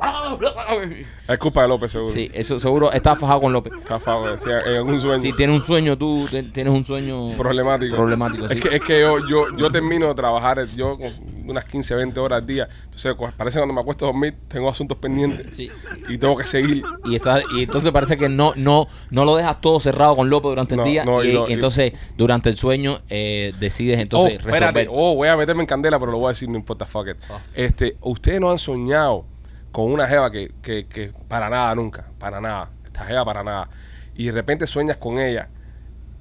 Es 1.28 1.40
culpa 1.40 1.62
de 1.64 1.68
López, 1.68 1.92
seguro. 1.92 2.14
Sí, 2.14 2.30
eso 2.34 2.60
seguro 2.60 2.92
está 2.92 3.16
fajado 3.16 3.42
con 3.42 3.54
López. 3.54 3.74
Está 3.78 4.00
fajo, 4.00 4.30
decía, 4.32 4.62
en 4.62 4.76
algún 4.76 5.02
sueño 5.02 5.22
Si 5.22 5.34
tienes 5.34 5.60
un 5.60 5.66
sueño, 5.66 5.98
tú 5.98 6.28
tienes 6.54 6.74
un 6.74 6.86
sueño 6.86 7.30
problemático. 7.38 7.96
problemático. 7.96 8.46
Es 8.46 8.52
sí. 8.54 8.60
que, 8.60 8.76
es 8.76 8.82
que 8.84 9.00
yo, 9.02 9.18
yo, 9.28 9.46
yo 9.58 9.72
termino 9.72 10.08
de 10.08 10.16
trabajar, 10.16 10.66
yo 10.76 10.98
con 10.98 11.12
unas 11.48 11.64
15, 11.66 11.96
20 11.96 12.20
horas 12.20 12.40
al 12.42 12.48
día. 12.48 12.68
Entonces, 12.86 13.14
parece 13.38 13.56
que 13.56 13.60
cuando 13.60 13.74
me 13.74 13.82
acuesto 13.82 14.06
a 14.06 14.08
dormir, 14.12 14.36
tengo 14.48 14.70
asuntos 14.70 14.98
pendientes. 14.98 15.48
Sí. 15.56 15.70
Y 16.10 16.18
tengo 16.18 16.36
que 16.38 16.46
seguir. 16.46 16.84
Y, 17.06 17.16
está, 17.16 17.42
y 17.56 17.64
entonces 17.64 17.92
parece 17.92 18.18
que 18.18 18.30
no, 18.30 18.54
no, 18.56 18.88
no 19.10 19.26
lo 19.26 19.36
dejas 19.36 19.60
todo 19.62 19.80
cerrado 19.80 20.16
con 20.16 20.30
López 20.30 20.50
durante 20.50 20.76
No, 20.76 20.84
el 20.84 20.90
día. 20.90 21.04
no, 21.06 21.24
y 21.24 21.28
y, 21.30 21.34
lo- 21.34 21.50
y 21.50 21.54
entonces, 21.54 21.94
durante 22.18 22.50
el 22.50 22.56
sueño, 22.58 23.00
eh, 23.10 23.54
decides 23.60 23.98
oh, 23.98 24.02
entonces 24.02 24.34
espérate. 24.34 24.60
resolver. 24.60 24.88
Oh, 24.92 25.16
voy 25.16 25.28
a 25.28 25.36
meterme 25.38 25.62
en 25.64 25.68
candela, 25.68 26.00
pero 26.06 26.14
lo 26.14 26.20
voy 26.20 26.28
a 26.28 26.30
decir, 26.30 26.48
no 26.50 26.58
importa, 26.58 26.86
fuck 26.86 27.08
it. 27.08 27.18
Ah. 27.30 27.40
Este, 27.54 27.98
ustedes 28.02 28.40
no 28.40 28.52
han 28.52 28.60
soñado 28.60 29.26
con 29.72 29.92
una 29.92 30.08
jeva 30.08 30.30
que, 30.32 30.54
que, 30.62 30.86
que 30.86 31.12
para 31.28 31.50
nada 31.50 31.74
nunca, 31.74 32.12
para 32.20 32.40
nada. 32.40 32.70
Esta 32.86 33.04
jeva 33.06 33.26
para 33.26 33.44
nada. 33.44 33.70
Y 34.14 34.28
de 34.28 34.32
repente 34.32 34.68
sueñas 34.68 34.98
con 34.98 35.20
ella 35.20 35.50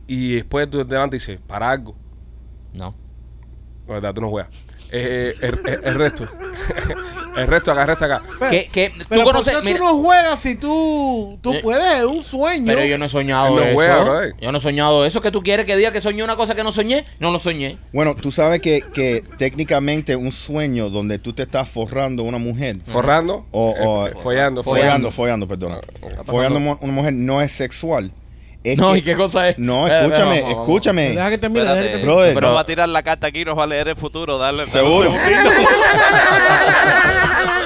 y 0.07 0.37
después 0.37 0.69
tú 0.71 0.85
delante 0.85 1.17
dices, 1.17 1.39
para 1.47 1.71
algo. 1.71 1.95
No. 2.73 2.95
La 3.87 3.95
verdad, 3.95 4.15
tú 4.15 4.23
no 4.23 4.31
juegas. 4.31 4.49
Eh, 4.97 5.35
eh, 5.43 5.47
el, 5.49 5.59
el- 5.73 5.85
el 5.85 5.95
resto. 5.97 6.29
el 7.37 7.47
resto 7.49 7.73
acá, 7.73 7.83
el 7.83 7.89
resto 7.89 8.05
acá. 8.05 8.23
Pero- 8.39 8.51
¿Qué, 8.51 8.69
qué? 8.71 8.93
Pero 9.09 9.21
¿Tú 9.23 9.27
conoces? 9.27 9.53
¿por 9.55 9.63
qué 9.63 9.67
Mira, 9.69 9.79
tú 9.81 9.85
no 9.87 9.95
juegas 9.97 10.41
si 10.41 10.55
tú, 10.55 11.39
tú 11.43 11.53
Eh, 11.53 11.61
puedes? 11.63 11.99
Es 12.01 12.05
un 12.05 12.23
sueño. 12.23 12.67
pero 12.67 12.85
yo 12.85 12.97
no 12.99 13.07
he 13.07 13.09
soñado 13.09 13.57
no 13.57 13.63
eso. 13.63 13.75
juega, 13.75 14.29
yo 14.41 14.53
no 14.53 14.59
he 14.59 14.61
soñado 14.61 15.05
eso. 15.05 15.21
que 15.21 15.31
tú 15.33 15.43
quieres 15.43 15.67
que 15.67 15.77
diga 15.77 15.91
que 15.91 16.01
soñé 16.01 16.23
una 16.23 16.37
cosa 16.37 16.55
que 16.55 16.63
no 16.63 16.71
soñé? 16.73 17.05
No 17.19 17.33
lo 17.33 17.39
soñé. 17.39 17.77
Bueno, 17.93 18.15
tú 18.15 18.31
sabes 18.31 18.61
que, 18.61 18.83
que 18.95 19.23
técnicamente 19.37 20.15
un 20.17 20.31
sueño 20.31 20.91
donde 20.91 21.19
tú 21.19 21.33
te 21.33 21.43
estás 21.43 21.69
forrando 21.69 22.23
una 22.23 22.39
mujer. 22.39 22.77
Forrando. 22.87 23.47
O, 23.51 23.71
o- 23.71 24.07
eh, 24.07 24.13
follando, 24.23 24.63
follando, 24.63 25.11
follando. 25.11 25.49
Ah, 25.53 26.23
Follando 26.25 26.59
a 26.71 26.79
una 26.81 26.93
mujer 26.93 27.13
no 27.15 27.43
es 27.43 27.51
sexual. 27.53 28.13
Es 28.65 28.79
no, 28.79 28.93
que- 28.93 28.99
¿y 28.99 29.03
qué 29.03 29.15
cosa 29.15 29.47
es? 29.51 29.59
No, 29.59 29.87
escúchame, 29.87 30.07
espera, 30.09 30.25
vamos, 30.25 30.43
vamos. 30.43 30.61
escúchame. 30.63 31.09
Deja 31.11 31.29
que 31.31 31.37
termine, 31.39 31.61
deja 31.65 31.75
que 31.75 31.81
Espérate. 31.81 31.99
termine. 31.99 32.13
Brother, 32.15 32.35
Pero- 32.35 32.53
va 32.55 32.61
a 32.61 32.65
tirar 32.67 32.89
la 32.89 33.03
carta 33.03 33.27
aquí 33.27 33.41
y 33.43 33.45
nos 33.45 33.59
va 33.59 33.65
a 33.65 33.67
leer 33.67 33.89
el 33.89 33.97
futuro. 33.97 34.39
Darle 34.39 34.65
Seguro. 34.67 35.13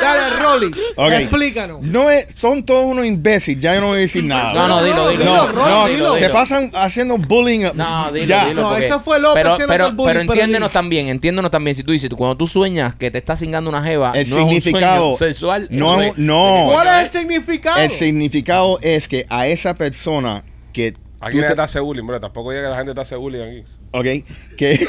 Dale, 0.00 0.36
Rolly. 0.42 0.70
Ok. 0.96 1.12
Explícanos. 1.12 1.82
no 1.82 2.10
es, 2.10 2.26
son 2.36 2.64
todos 2.64 2.84
unos 2.84 3.04
imbéciles, 3.04 3.62
ya 3.62 3.74
yo 3.74 3.80
no 3.80 3.88
voy 3.88 3.98
a 3.98 4.00
decir 4.00 4.24
nada. 4.24 4.52
No, 4.54 4.68
no, 4.68 4.82
dilo, 4.82 5.08
dilo. 5.10 5.24
No, 5.24 5.46
dilo, 5.48 5.52
no, 5.52 5.82
Rolly, 5.82 5.94
dilo. 5.94 6.14
se 6.16 6.30
pasan 6.30 6.70
haciendo 6.74 7.18
bullying. 7.18 7.66
No, 7.74 8.10
dilo, 8.12 8.26
ya. 8.26 8.46
dilo. 8.46 8.62
No, 8.62 8.76
ese 8.76 8.98
fue 9.00 9.18
López 9.20 9.42
pero, 9.42 9.52
haciendo 9.54 9.72
pero, 9.72 9.86
el 9.86 9.92
bullying, 9.94 10.08
pero 10.08 10.20
entiéndenos 10.20 10.70
también, 10.72 11.08
entiéndenos 11.08 11.50
también. 11.50 11.76
Si 11.76 11.82
tú 11.84 11.92
dices, 11.92 12.08
cuando 12.16 12.36
tú 12.36 12.46
sueñas 12.46 12.94
que 12.94 13.10
te 13.10 13.18
está 13.18 13.36
cingando 13.36 13.68
una 13.70 13.82
jeva, 13.82 14.12
El 14.14 14.28
no 14.30 14.36
es 14.38 14.42
un 14.44 14.50
significado- 14.50 15.14
sueño 15.16 15.32
sexual. 15.32 15.68
No, 15.70 15.96
no. 15.96 16.00
¿de 16.00 16.12
qué 16.14 16.72
¿Cuál 16.72 16.88
es 16.88 17.04
el 17.04 17.10
significado? 17.20 17.78
El 17.80 17.90
significado 17.90 18.78
es 18.82 19.08
que 19.08 19.26
a 19.28 19.46
esa 19.46 19.74
persona 19.74 20.44
que 20.72 20.94
Aquí 21.20 21.36
nadie 21.36 21.40
te- 21.48 21.52
está 21.54 21.64
hace 21.64 21.80
bullying, 21.80 22.06
bro. 22.06 22.20
Tampoco 22.20 22.52
llega 22.52 22.64
que 22.64 22.70
la 22.70 22.76
gente 22.76 22.90
está 22.92 23.02
hace 23.02 23.16
bullying 23.16 23.40
aquí. 23.42 23.64
ok, 23.92 24.04
que 24.56 24.88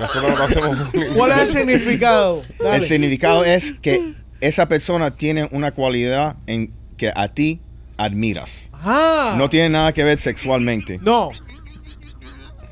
nosotros 0.00 0.38
no 0.38 0.44
hacemos 0.44 0.78
¿Cuál 1.16 1.32
es 1.32 1.38
el 1.38 1.48
significado? 1.56 2.42
Dale. 2.58 2.76
El 2.76 2.82
significado 2.84 3.44
es 3.44 3.74
que 3.80 4.14
esa 4.40 4.66
persona 4.68 5.10
tiene 5.12 5.48
una 5.52 5.72
cualidad 5.72 6.36
en 6.46 6.72
que 6.96 7.12
a 7.14 7.28
ti 7.28 7.60
admiras. 7.96 8.70
Ah. 8.72 9.34
No 9.38 9.48
tiene 9.48 9.68
nada 9.70 9.92
que 9.92 10.02
ver 10.04 10.18
sexualmente. 10.18 10.98
No. 11.02 11.30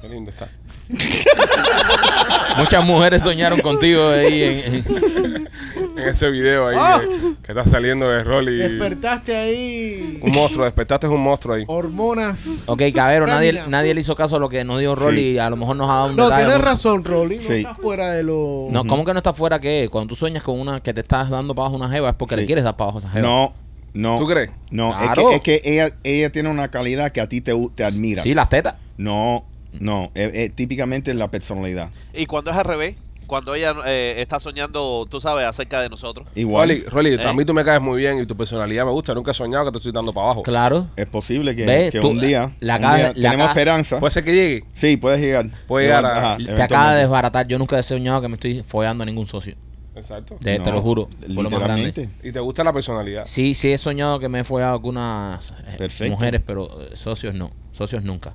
Qué 0.00 0.08
lindo 0.08 0.30
está. 0.30 0.49
Muchas 2.59 2.85
mujeres 2.85 3.23
soñaron 3.23 3.61
contigo 3.61 4.09
ahí 4.09 4.42
en, 4.42 4.75
en- 4.75 5.49
En 5.97 6.09
ese 6.09 6.30
video 6.30 6.69
ahí 6.69 6.76
Ah. 6.78 7.00
que, 7.00 7.35
que 7.42 7.52
está 7.59 7.64
saliendo 7.71 8.09
de 8.09 8.23
Rolly. 8.25 8.57
Despertaste 8.57 9.37
ahí. 9.37 10.19
Un 10.23 10.33
monstruo, 10.33 10.64
despertaste 10.64 11.07
un 11.09 11.21
monstruo 11.23 11.54
ahí. 11.54 11.64
Hormonas. 11.66 12.64
Ok, 12.66 12.83
Cabero, 12.95 13.26
nadie, 13.26 13.62
nadie 13.69 13.92
le 13.95 14.00
hizo 14.00 14.14
caso 14.14 14.37
a 14.37 14.38
lo 14.38 14.49
que 14.49 14.64
nos 14.64 14.78
dijo 14.80 14.95
Rolly 14.95 15.21
Sí. 15.21 15.28
y 15.33 15.38
a 15.38 15.50
lo 15.50 15.57
mejor 15.57 15.76
nos 15.76 15.90
ha 15.90 15.95
dado 15.95 16.07
un 16.11 16.16
No, 16.16 16.25
detalle. 16.25 16.45
tienes 16.47 16.62
razón, 16.64 17.04
Rolly. 17.04 17.37
No 17.37 17.42
Sí. 17.42 17.52
estás 17.54 17.76
fuera 17.76 18.12
de 18.12 18.23
lo. 18.23 18.69
No, 18.71 18.85
¿cómo 18.87 19.04
que 19.04 19.12
no 19.12 19.19
está 19.19 19.33
fuera 19.35 19.59
qué? 19.59 19.88
Cuando 19.90 20.09
tú 20.09 20.16
sueñas 20.16 20.42
con 20.42 20.59
una 20.59 20.80
que 20.80 20.95
te 20.95 21.00
estás 21.00 21.28
dando 21.28 21.54
para 21.54 21.66
abajo 21.66 21.76
una 21.76 21.90
jeva 21.90 22.09
es 22.11 22.14
porque 22.14 22.35
Sí. 22.35 22.40
le 22.42 22.47
quieres 22.47 22.64
dar 22.64 22.76
para 22.76 22.90
abajo 22.90 22.99
a 22.99 23.00
esa 23.00 23.11
jeva. 23.11 23.26
No, 23.28 23.52
no. 23.92 24.16
¿Tú 24.16 24.26
crees? 24.26 24.50
No, 24.71 24.95
Claro. 24.97 25.33
es 25.33 25.40
que, 25.42 25.54
es 25.57 25.61
que 25.62 25.73
ella, 25.75 25.95
ella 26.02 26.33
tiene 26.33 26.49
una 26.49 26.69
calidad 26.71 27.11
que 27.11 27.21
a 27.21 27.28
ti 27.28 27.40
te, 27.42 27.52
te 27.75 27.85
admira. 27.85 28.23
Sí, 28.23 28.33
las 28.35 28.49
tetas. 28.49 28.76
No, 28.97 29.45
no. 29.78 30.10
Es, 30.14 30.34
es 30.34 30.54
típicamente 30.56 31.14
la 31.14 31.30
personalidad. 31.30 31.90
Y 32.14 32.26
cuando 32.26 32.50
es 32.50 32.56
al 32.56 32.64
revés, 32.64 32.96
cuando 33.26 33.54
ella 33.54 33.74
eh, 33.86 34.16
está 34.18 34.40
soñando, 34.40 35.06
tú 35.08 35.20
sabes, 35.20 35.44
acerca 35.46 35.80
de 35.80 35.88
nosotros. 35.88 36.26
Igual. 36.34 36.68
Rolly, 36.68 36.82
Rolly, 36.86 37.10
¿Eh? 37.14 37.26
a 37.28 37.32
mí 37.32 37.44
tú 37.44 37.54
me 37.54 37.64
caes 37.64 37.80
muy 37.80 38.00
bien 38.00 38.20
y 38.20 38.26
tu 38.26 38.36
personalidad 38.36 38.84
me 38.84 38.90
gusta. 38.90 39.14
Nunca 39.14 39.30
he 39.30 39.34
soñado 39.34 39.66
que 39.66 39.70
te 39.70 39.76
estoy 39.78 39.92
dando 39.92 40.12
para 40.12 40.26
abajo. 40.26 40.42
Claro. 40.42 40.88
Es 40.96 41.06
posible 41.06 41.54
que, 41.54 41.64
Ve, 41.64 41.90
que 41.92 42.00
tú, 42.00 42.08
un 42.08 42.20
día, 42.20 42.52
la 42.58 42.74
un 42.76 42.82
caja- 42.82 42.96
día 42.96 43.12
la 43.14 43.30
tenemos 43.30 43.48
esperanza. 43.50 44.00
Puede 44.00 44.10
ser 44.10 44.24
que 44.24 44.32
llegue. 44.34 44.64
sí, 44.74 44.96
puedes 44.96 45.20
llegar. 45.20 45.46
Puede 45.68 45.86
llegar 45.86 46.04
a- 46.06 46.18
Ajá, 46.18 46.36
Te 46.38 46.42
acaba 46.42 46.46
de 46.46 46.52
eventualmente. 46.56 47.00
desbaratar. 47.02 47.46
Yo 47.46 47.58
nunca 47.60 47.78
he 47.78 47.82
soñado 47.84 48.20
que 48.20 48.26
me 48.28 48.34
estoy 48.34 48.64
follando 48.66 49.02
a 49.02 49.06
ningún 49.06 49.26
socio. 49.28 49.54
Exacto. 49.94 50.36
Te, 50.40 50.58
lo 50.58 50.82
juro. 50.82 51.08
Por 51.20 51.44
lo 51.44 51.50
más 51.50 51.60
grande. 51.60 51.84
literalmente. 51.86 52.28
Y 52.28 52.32
te 52.32 52.40
gusta 52.40 52.64
la 52.64 52.72
personalidad. 52.72 53.26
Sí, 53.26 53.54
sí 53.54 53.70
he 53.72 53.78
soñado 53.78 54.18
que 54.18 54.28
me 54.28 54.40
he 54.40 54.44
follado 54.44 54.72
algunas 54.72 55.50
eh, 55.68 55.76
Perfecto. 55.78 56.10
mujeres, 56.12 56.40
pero 56.44 56.80
eh, 56.82 56.96
socios 56.96 57.34
no. 57.34 57.50
Socios 57.72 58.02
nunca. 58.02 58.34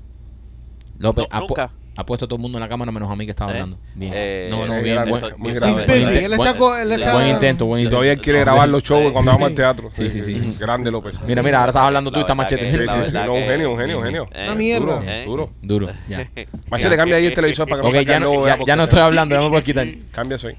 López, 0.97 1.27
No, 1.31 1.37
ha, 1.37 1.41
pu- 1.41 1.47
nunca. 1.49 1.71
ha 1.97 2.05
puesto 2.05 2.27
todo 2.27 2.37
el 2.37 2.41
mundo 2.41 2.57
en 2.57 2.61
la 2.61 2.69
cámara 2.69 2.91
menos 2.91 3.09
a 3.11 3.15
mí 3.15 3.25
que 3.25 3.31
estaba 3.31 3.51
¿Eh? 3.51 3.53
hablando. 3.55 3.77
Bien. 3.95 4.11
Eh, 4.15 4.47
no, 4.51 4.65
no, 4.65 4.75
eh, 4.77 4.81
bien. 4.81 5.09
Buen, 5.09 5.23
muy 5.37 5.53
grave. 5.53 5.73
Buen 5.85 7.27
intento, 7.27 7.65
buen 7.65 7.81
intento. 7.81 7.89
todavía 7.97 8.17
quiere 8.17 8.39
No, 8.39 8.45
grabar 8.45 8.69
los 8.69 8.83
shows 8.83 9.11
cuando 9.11 9.31
vamos 9.31 9.49
al 9.49 9.55
teatro. 9.55 9.89
Sí, 9.93 10.09
sí, 10.09 10.21
sí. 10.21 10.57
Grande 10.59 10.91
López. 10.91 11.19
Mira, 11.27 11.41
mira, 11.43 11.59
ahora 11.59 11.69
estás 11.71 11.83
hablando 11.83 12.11
tú 12.11 12.15
y 12.19 12.19
La 12.19 12.21
está 12.23 12.33
verdad 12.33 12.43
machete. 12.51 12.69
Sí, 12.69 12.77
sí, 12.77 13.11
sí. 13.11 13.17
un 13.17 13.43
genio, 13.43 13.71
un 13.71 13.77
genio, 13.79 13.97
un 13.99 14.05
genio. 14.05 14.29
Eh, 14.33 14.45
Una 14.45 14.55
mierda. 14.55 15.01
Duro, 15.25 15.51
duro. 15.61 15.89
Ya. 16.07 16.29
Machete, 16.69 16.95
cambia 16.95 17.15
ahí 17.17 17.25
el 17.25 17.33
televisor 17.33 17.67
para 17.67 17.81
que 17.81 17.87
no 17.87 17.89
Ok, 17.99 18.05
ya 18.05 18.15
el 18.17 18.77
no, 18.77 18.83
estoy 18.83 18.99
hablando, 18.99 19.35
ya 19.35 19.41
me 19.41 19.49
puedo 19.49 19.63
quitar. 19.63 19.87
Cambia 20.11 20.35
eso 20.35 20.47
ahí. 20.47 20.55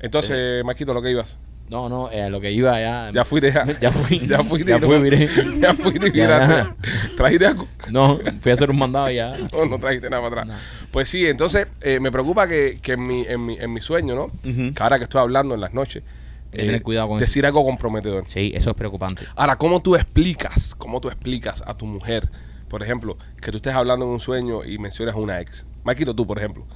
Entonces, 0.00 0.64
Maquito, 0.64 0.94
lo 0.94 1.02
que 1.02 1.10
ibas. 1.10 1.38
No, 1.70 1.88
no, 1.88 2.10
eh, 2.10 2.30
lo 2.30 2.40
que 2.40 2.50
iba 2.50 2.80
ya. 2.80 3.10
Ya 3.12 3.24
fuiste 3.24 3.52
ya. 3.52 3.64
Ya 3.80 3.92
fui. 3.92 4.26
Ya 4.26 4.42
fuiste. 4.42 4.70
Ya 4.70 4.78
fui, 4.78 4.98
miré. 4.98 5.28
Ya 5.60 5.74
fuiste 5.74 6.10
Ya. 6.12 6.74
¿Trajiste 7.16 7.46
algo? 7.46 7.68
No, 7.90 8.18
fui 8.40 8.50
a 8.50 8.54
hacer 8.54 8.70
un 8.70 8.78
mandado 8.78 9.10
ya. 9.10 9.36
No, 9.52 9.66
no 9.66 9.78
trajiste 9.78 10.08
nada 10.10 10.22
para 10.22 10.42
atrás. 10.42 10.56
No. 10.56 10.88
Pues 10.90 11.08
sí, 11.08 11.26
entonces 11.26 11.66
eh, 11.80 12.00
me 12.00 12.10
preocupa 12.10 12.48
que, 12.48 12.78
que 12.80 12.92
en, 12.92 13.06
mi, 13.06 13.24
en, 13.26 13.44
mi, 13.44 13.56
en 13.58 13.72
mi 13.72 13.80
sueño, 13.80 14.14
¿no? 14.14 14.24
Ujú. 14.24 14.74
Que 14.74 14.82
ahora 14.82 14.98
que 14.98 15.04
estoy 15.04 15.20
hablando 15.20 15.54
en 15.54 15.60
las 15.60 15.74
noches, 15.74 16.02
que 16.50 16.58
tener 16.58 16.82
cuidado 16.82 17.08
con 17.08 17.18
decir 17.18 17.44
algo 17.44 17.64
comprometedor. 17.64 18.24
Sí, 18.28 18.52
eso 18.54 18.70
es 18.70 18.76
preocupante. 18.76 19.24
Ahora, 19.36 19.56
¿cómo 19.56 19.82
tú 19.82 19.94
explicas, 19.96 20.74
cómo 20.74 21.00
tú 21.00 21.08
explicas 21.08 21.62
a 21.66 21.76
tu 21.76 21.86
mujer, 21.86 22.30
por 22.68 22.82
ejemplo, 22.82 23.18
que 23.40 23.50
tú 23.50 23.56
estés 23.58 23.74
hablando 23.74 24.06
en 24.06 24.12
un 24.12 24.20
sueño 24.20 24.64
y 24.64 24.78
mencionas 24.78 25.14
a 25.14 25.18
una 25.18 25.40
ex? 25.40 25.66
Maquito, 25.84 26.14
tú, 26.14 26.26
por 26.26 26.38
ejemplo. 26.38 26.66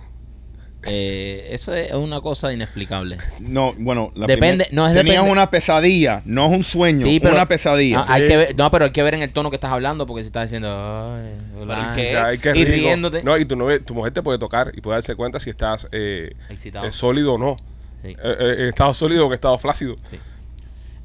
Eh, 0.84 1.48
eso 1.52 1.72
es 1.74 1.92
una 1.92 2.20
cosa 2.20 2.52
inexplicable. 2.52 3.18
No, 3.40 3.72
bueno, 3.78 4.10
la 4.16 4.26
Depende- 4.26 4.64
primer- 4.66 4.74
no, 4.74 4.86
es 4.88 4.94
tenías 4.94 5.16
depende- 5.16 5.30
una 5.32 5.50
pesadilla, 5.50 6.22
no 6.24 6.46
es 6.46 6.52
un 6.56 6.64
sueño, 6.64 7.02
Sí, 7.06 7.20
pero 7.20 7.34
una 7.34 7.46
pesadilla. 7.46 8.00
Ah, 8.00 8.14
hay 8.14 8.24
que 8.24 8.36
ver, 8.36 8.56
no, 8.56 8.68
pero 8.70 8.86
hay 8.86 8.90
que 8.90 9.02
ver 9.02 9.14
en 9.14 9.22
el 9.22 9.32
tono 9.32 9.50
que 9.50 9.56
estás 9.56 9.70
hablando 9.70 10.06
porque 10.06 10.22
si 10.22 10.26
estás 10.26 10.44
diciendo 10.50 10.68
"Ay, 10.68 11.60
hola", 11.62 11.88
¿y 11.92 11.94
qué? 11.94 12.08
O 12.08 12.10
sea, 12.10 12.26
hay 12.26 12.38
que 12.38 12.48
y 12.50 12.64
rico. 12.64 12.76
riéndote. 12.88 13.22
No, 13.22 13.38
y 13.38 13.44
tu, 13.44 13.54
novia- 13.54 13.78
tu 13.84 13.94
mujer 13.94 14.12
te 14.12 14.22
puede 14.22 14.38
tocar 14.38 14.72
y 14.74 14.80
puede 14.80 14.96
darse 14.96 15.14
cuenta 15.14 15.38
si 15.38 15.50
estás 15.50 15.86
eh, 15.92 16.32
Excitado. 16.50 16.86
eh, 16.86 16.90
sólido 16.92 17.34
o 17.34 17.38
no. 17.38 17.56
Sí. 18.02 18.08
Eh, 18.08 18.16
eh, 18.22 18.54
en 18.58 18.66
estado 18.68 18.92
sólido 18.94 19.24
o 19.24 19.28
en 19.28 19.34
estado 19.34 19.56
flácido. 19.58 19.94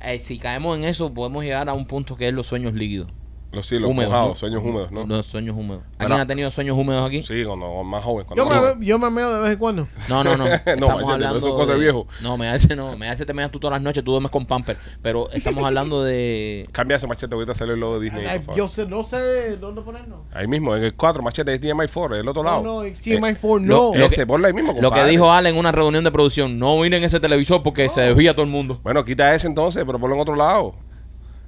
Eh, 0.03 0.19
si 0.19 0.37
caemos 0.39 0.77
en 0.77 0.85
eso, 0.85 1.13
podemos 1.13 1.43
llegar 1.43 1.69
a 1.69 1.73
un 1.73 1.85
punto 1.85 2.15
que 2.15 2.27
es 2.27 2.33
los 2.33 2.47
sueños 2.47 2.73
líquidos. 2.73 3.09
Los 3.51 3.65
cielos 3.65 3.89
húmedos, 3.89 4.11
mojados, 4.11 4.29
¿no? 4.31 4.35
sueños 4.35 4.61
húmedos, 4.63 4.91
¿no? 4.91 5.05
Los 5.05 5.25
sueños 5.25 5.55
húmedos. 5.57 5.81
¿Alguien 5.99 6.19
ha 6.19 6.27
tenido 6.27 6.51
sueños 6.51 6.77
húmedos 6.77 7.07
aquí? 7.07 7.23
Sí, 7.23 7.43
cuando 7.45 7.81
más 7.83 8.03
joven. 8.03 8.25
Cuando 8.25 8.43
Yo 8.43 8.49
más 8.49 8.59
joven. 8.59 8.79
me, 8.79 8.85
yo 8.85 8.99
me 8.99 9.09
meo 9.09 9.33
de 9.33 9.39
vez 9.41 9.51
en 9.53 9.57
cuando. 9.57 9.87
No, 10.09 10.23
no, 10.23 10.35
no. 10.35 10.45
Estamos 10.65 11.09
hablando 11.09 11.37
eso 11.37 11.47
es 11.49 11.55
cosa 11.55 11.73
de 11.73 11.79
viejo. 11.79 12.07
No, 12.21 12.37
me 12.37 12.49
hace 12.49 12.75
no, 12.75 12.97
me 12.97 13.07
hace 13.09 13.25
te 13.25 13.33
meas 13.33 13.49
tú 13.49 13.59
todas 13.59 13.75
las 13.75 13.81
noches, 13.81 14.03
tú 14.03 14.11
duermes 14.11 14.31
con 14.31 14.45
pamper, 14.45 14.75
pero 15.01 15.29
estamos 15.31 15.63
hablando 15.65 16.03
de 16.03 16.67
Cambia 16.73 16.97
ese 16.97 17.07
machete, 17.07 17.33
ahorita 17.33 17.55
sale 17.55 17.73
el 17.73 17.79
logo 17.79 17.97
de 17.99 18.03
Disney. 18.05 18.25
Ay, 18.25 18.39
por 18.39 18.47
favor. 18.47 18.57
yo 18.57 18.67
sé, 18.67 18.85
no 18.85 19.03
sé 19.03 19.55
dónde 19.57 19.81
ponerlo. 19.81 20.23
Ahí 20.33 20.47
mismo, 20.47 20.75
en 20.75 20.83
el 20.83 20.93
4, 20.93 21.23
machete, 21.23 21.53
es 21.53 21.61
DMI4, 21.61 22.17
el 22.19 22.27
otro 22.27 22.43
lado. 22.43 22.61
No, 22.63 22.73
no, 22.81 22.83
Eh, 22.83 22.95
TMI4 23.01 23.41
lo- 23.65 23.91
no. 23.93 23.95
lo 23.97 24.05
ese, 24.05 24.27
ponlo 24.27 24.45
ahí 24.47 24.53
mismo, 24.53 24.71
lo 24.73 24.77
que 24.79 24.83
compadre. 24.83 25.09
dijo 25.09 25.31
Ale 25.31 25.49
en 25.49 25.57
una 25.57 25.71
reunión 25.71 26.03
de 26.03 26.11
producción, 26.11 26.59
no 26.59 26.75
miren 26.81 27.01
ese 27.03 27.19
televisor 27.21 27.63
porque 27.63 27.87
se 27.87 28.01
desvía 28.01 28.33
todo 28.33 28.43
el 28.43 28.51
mundo. 28.51 28.81
Bueno, 28.83 29.05
quita 29.05 29.33
ese 29.33 29.47
entonces, 29.47 29.83
pero 29.85 29.97
ponlo 29.99 30.15
en 30.15 30.21
otro 30.21 30.35
lado. 30.35 30.75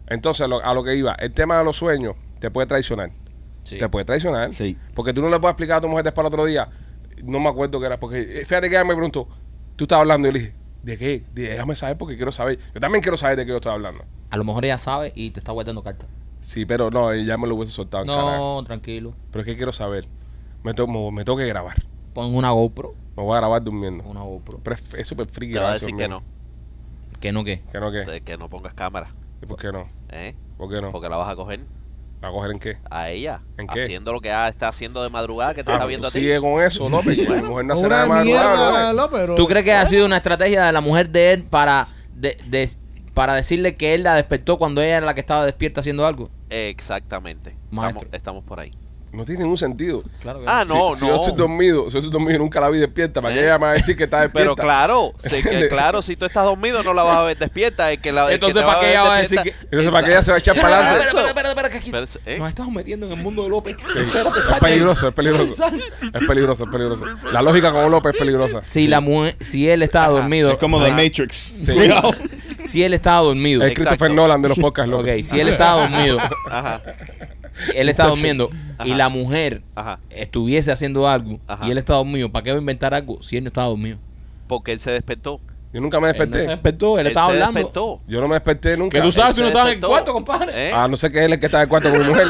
Entonces, 0.10 0.42
a 0.42 0.48
lo, 0.48 0.63
a 0.63 0.74
lo 0.74 0.84
que 0.84 0.96
iba, 0.96 1.13
el 1.13 1.32
tema 1.34 1.58
de 1.58 1.63
los 1.63 1.78
sueños 1.78 2.16
te 2.39 2.50
puede 2.51 2.68
traicionar. 2.68 3.12
Sí. 3.63 3.78
Te 3.78 3.88
puede 3.89 4.06
traicionar. 4.06 4.54
Sí. 4.54 4.78
Porque 4.96 5.13
tú 5.13 5.22
no 5.22 5.30
le 5.30 5.39
puedes 5.39 5.54
explicar 5.54 5.78
a 5.78 5.82
tu 5.82 5.88
mujer 5.88 6.04
después 6.04 6.25
al 6.25 6.34
otro 6.34 6.46
día. 6.46 6.70
No 7.24 7.39
me 7.39 7.50
acuerdo 7.50 7.80
qué 7.80 7.86
era. 7.86 8.00
Porque 8.00 8.22
eh, 8.22 8.46
fíjate 8.46 8.70
que 8.70 8.75
ella 8.75 8.84
me 8.86 8.94
preguntó, 8.96 9.28
tú 9.75 9.84
estabas 9.86 10.01
hablando 10.01 10.28
y 10.28 10.32
yo 10.32 10.34
le 10.34 10.39
dije, 10.39 10.54
¿de 10.84 10.98
qué? 10.98 11.24
De- 11.34 11.50
Déjame 11.50 11.75
saber 11.75 11.98
porque 11.98 12.16
quiero 12.16 12.32
saber. 12.32 12.58
Yo 12.74 12.80
también 12.80 13.01
quiero 13.01 13.18
saber 13.18 13.38
de 13.38 13.46
qué 13.46 13.50
yo 13.51 13.58
estoy 13.58 13.72
hablando. 13.74 14.04
A 14.32 14.38
lo 14.38 14.44
mejor 14.44 14.66
ella 14.66 14.78
sabe 14.78 15.12
y 15.16 15.30
te 15.32 15.39
está 15.39 15.51
guardando 15.51 15.84
cartas. 15.84 16.10
Sí, 16.42 16.66
pero 16.66 16.89
no, 16.89 17.13
ya 17.13 17.38
me 17.38 17.48
lo 17.48 17.56
hubiese 17.56 17.74
soltado. 17.74 18.04
en 18.04 18.10
cara. 18.10 18.38
No, 18.38 18.63
tranquilo. 18.63 19.13
Pero 19.32 19.42
es 19.42 19.46
que 19.46 19.56
quiero 19.58 19.72
saber. 19.74 20.08
Me, 20.63 20.74
to- 20.74 20.88
me, 20.88 21.12
me 21.12 21.24
tengo 21.25 21.38
que 21.38 21.46
grabar. 21.46 21.75
Pon 22.13 22.34
una 22.34 22.50
GoPro. 22.51 22.96
Me 23.18 23.24
voy 23.24 23.34
a 23.36 23.38
grabar 23.42 23.62
durmiendo. 23.63 24.04
Una 24.06 24.22
GoPro. 24.22 24.60
Pero 24.63 24.75
es, 24.75 24.94
es 24.94 25.08
súper 25.08 25.28
friki. 25.28 25.54
Te 25.54 25.60
va 25.60 25.72
a 25.72 25.74
decir 25.74 25.96
que 25.96 26.08
no. 26.08 26.24
Que 27.20 27.32
no 27.34 27.44
qué. 27.44 27.62
¿Que 27.72 27.80
no 27.80 27.92
qué? 27.92 28.06
de 28.06 28.22
Que 28.22 28.38
no 28.38 28.50
pongas 28.50 28.74
cámara. 28.74 29.13
¿Y 29.41 29.46
por 29.46 29.58
qué 29.60 29.72
no? 29.72 29.89
¿eh? 30.10 30.36
¿Por 30.58 30.69
qué 30.69 30.81
no? 30.81 30.91
Porque 30.91 31.10
la 31.10 31.17
vas 31.17 31.29
a 31.29 31.36
coger 31.36 31.62
¿A 32.22 32.29
coger 32.31 32.51
en 32.51 32.60
qué? 32.60 32.77
a 32.89 33.10
ella. 33.10 33.41
¿En 33.58 33.67
qué? 33.67 33.84
Haciendo 33.84 34.12
lo 34.12 34.19
que 34.19 34.27
está 34.48 34.67
haciendo 34.67 35.01
de 35.03 35.10
madrugada 35.10 35.53
que 35.53 35.63
te 35.63 35.72
Ah, 35.72 35.75
está 35.75 35.86
pues 35.86 35.89
viendo 35.89 36.08
a 36.08 36.12
ti. 36.12 36.19
sigue 36.19 36.39
con 36.41 36.62
eso, 36.62 36.89
López. 36.89 37.15
que 37.15 37.29
mi 37.29 37.41
mujer 37.41 37.65
no 37.65 37.74
hace 37.75 37.88
nada 37.88 38.05
Una 38.05 38.15
más 38.15 38.25
mierda, 38.25 38.93
López. 38.93 39.19
pero- 39.22 39.36
¿Tú 39.36 39.48
crees 39.48 39.63
que 39.63 39.72
ha 39.74 39.86
sido 39.86 40.05
una 40.05 40.17
estrategia 40.17 40.65
de 40.65 40.72
la 40.74 40.81
mujer 40.81 41.10
de 41.10 41.31
él 41.34 41.43
para 41.43 41.88
de, 42.13 42.36
de- 42.48 42.69
para 43.13 43.34
decirle 43.36 43.75
que 43.75 43.96
él 43.96 44.03
la 44.03 44.15
despertó 44.15 44.58
cuando 44.58 44.81
ella 44.81 44.98
era 44.98 45.05
la 45.05 45.13
que 45.13 45.22
estaba 45.22 45.46
despierta 45.46 45.79
haciendo 45.79 46.05
algo? 46.05 46.29
Exactamente. 46.50 47.55
Maestro. 47.72 48.00
Estamos, 48.05 48.13
estamos 48.17 48.43
por 48.43 48.60
ahí. 48.60 48.72
No 49.12 49.25
tiene 49.25 49.42
ningún 49.42 49.58
sentido. 49.58 50.04
Claro 50.22 50.39
que 50.42 50.46
Ah, 50.48 50.63
Si- 50.68 50.74
no, 50.74 50.96
si, 50.96 51.06
no. 51.06 51.12
yo 51.12 51.16
estoy 51.22 51.36
dormido, 51.38 51.86
si 51.86 51.94
yo 51.94 52.00
estoy 52.00 52.12
dormido 52.12 52.36
y 52.36 52.38
nunca 52.38 52.62
la 52.62 52.70
vi 52.70 52.78
despierta, 52.78 53.22
¿para 53.24 53.34
qué 53.34 53.39
¿Eh? 53.42 53.44
ella 53.46 53.58
me 53.58 53.66
va 53.66 53.72
a 53.72 53.74
decir 53.74 53.98
que 53.98 54.04
está 54.04 54.22
despierta? 54.22 54.39
Pero 54.54 54.56
claro, 54.56 55.13
que 55.24 55.68
claro, 55.70 56.01
si 56.04 56.16
tú 56.16 56.25
estás 56.25 56.44
dormido 56.46 56.84
no 56.84 56.94
la 56.94 57.01
vas 57.04 57.18
a 57.18 57.24
ver 57.24 57.38
despierta. 57.38 57.92
El 57.92 58.00
que 58.00 58.12
la, 58.12 58.24
el 58.25 58.28
que 58.30 58.36
Entonces, 58.36 58.62
¿para 58.63 58.80
qué 58.80 58.89
ella 58.92 59.01
va 59.04 59.16
a 59.16 59.22
decir 59.22 59.39
despierta- 59.39 59.62
Entonces, 59.63 59.92
¿para 59.92 60.06
qué 60.06 60.12
ella 60.13 60.24
se 60.24 60.32
va 60.32 60.36
a 60.36 60.39
echar 60.39 60.56
para 60.56 60.78
adelante? 60.78 61.08
espera, 61.08 61.28
espera, 61.28 61.50
espera, 61.50 61.70
que 61.70 61.78
aquí 61.78 61.92
Pero, 61.92 62.06
¿eh? 62.25 62.38
nos 62.38 62.50
estamos 62.50 62.74
metiendo 62.74 63.08
en 63.08 63.13
el 63.13 63.20
mundo 63.20 63.44
de 63.44 63.50
López. 63.50 63.78
Sí. 63.92 64.00
Espérate, 64.00 64.39
Es 64.39 64.60
peligroso, 64.60 65.08
es 65.08 65.13
peligroso. 65.16 65.66
Es 66.13 66.28
peligroso, 66.28 66.63
es 66.66 66.70
peligroso. 66.70 67.04
La 67.32 67.42
lógica 67.42 67.72
con 67.72 67.89
López 67.89 68.13
es 68.13 68.20
peligrosa. 68.20 68.62
Si 68.62 68.88
la 68.88 69.01
mujer, 69.01 69.36
si 69.39 69.68
él 69.70 69.82
estaba 69.82 70.10
dormido, 70.10 70.51
Es 70.51 70.58
como 70.58 70.84
The. 70.84 70.92
Matrix. 70.92 71.36
Sí. 71.63 71.74
Cuidado. 71.74 72.12
si 72.63 72.84
él 72.84 72.94
estaba 72.94 73.22
dormido, 73.22 73.63
Es 73.63 73.74
Christopher 73.74 73.94
Exacto. 74.12 74.13
Nolan 74.13 74.42
de 74.44 74.50
los 74.50 74.60
podcasts, 74.60 74.94
ok, 74.94 75.08
si 75.24 75.39
él 75.39 75.50
estaba 75.50 75.82
dormido, 75.82 76.20
Ajá, 76.50 76.82
él 77.75 77.89
estaba 77.89 78.10
durmiendo 78.10 78.50
y 78.86 78.94
la 78.94 79.10
mujer 79.10 79.62
ajá. 79.75 80.00
estuviese 80.10 80.72
haciendo 80.72 81.08
algo 81.08 81.39
Ajá. 81.48 81.66
y 81.68 81.72
él 81.72 81.78
estaba 81.78 81.98
dormido, 82.00 82.32
¿para 82.32 82.44
qué 82.44 82.51
va 82.51 82.58
a 82.58 82.60
inventar 82.60 82.94
algo 82.94 83.22
si 83.22 83.38
él 83.38 83.44
no 83.44 83.48
estaba 83.48 83.68
dormido? 83.68 83.98
Porque 84.48 84.72
él 84.72 84.80
se 84.80 84.92
despertó. 84.92 85.39
Yo 85.72 85.82
nunca 85.82 86.00
me 86.00 86.08
Él 86.10 86.16
no 86.18 86.18
desperté. 86.24 86.44
se 86.46 86.50
despertó, 86.50 86.96
él, 86.98 87.01
Él 87.06 87.08
estaba 87.12 87.28
se 87.28 87.34
hablando. 87.34 87.54
despertó. 87.60 88.01
Yo 88.08 88.20
no 88.22 88.28
me 88.28 88.34
desperté 88.34 88.75
nunca. 88.75 88.98
Que 88.98 89.04
tú 89.04 89.12
sabes, 89.12 89.36
tú 89.36 89.42
no 89.42 89.50
estabas 89.50 89.72
en 89.72 89.78
el 89.80 89.86
cuarto, 89.86 90.13
compadre. 90.13 90.70
¿Eh? 90.70 90.74
A 90.74 90.88
no 90.88 90.98
ser 90.98 91.12
que 91.12 91.20
él 91.20 91.25
es 91.25 91.34
el 91.34 91.39
que 91.39 91.46
está 91.46 91.60
en 91.60 91.62
el 91.62 91.70
cuarto 91.70 91.92
con 91.92 92.00
mi 92.00 92.06
mujer. 92.08 92.28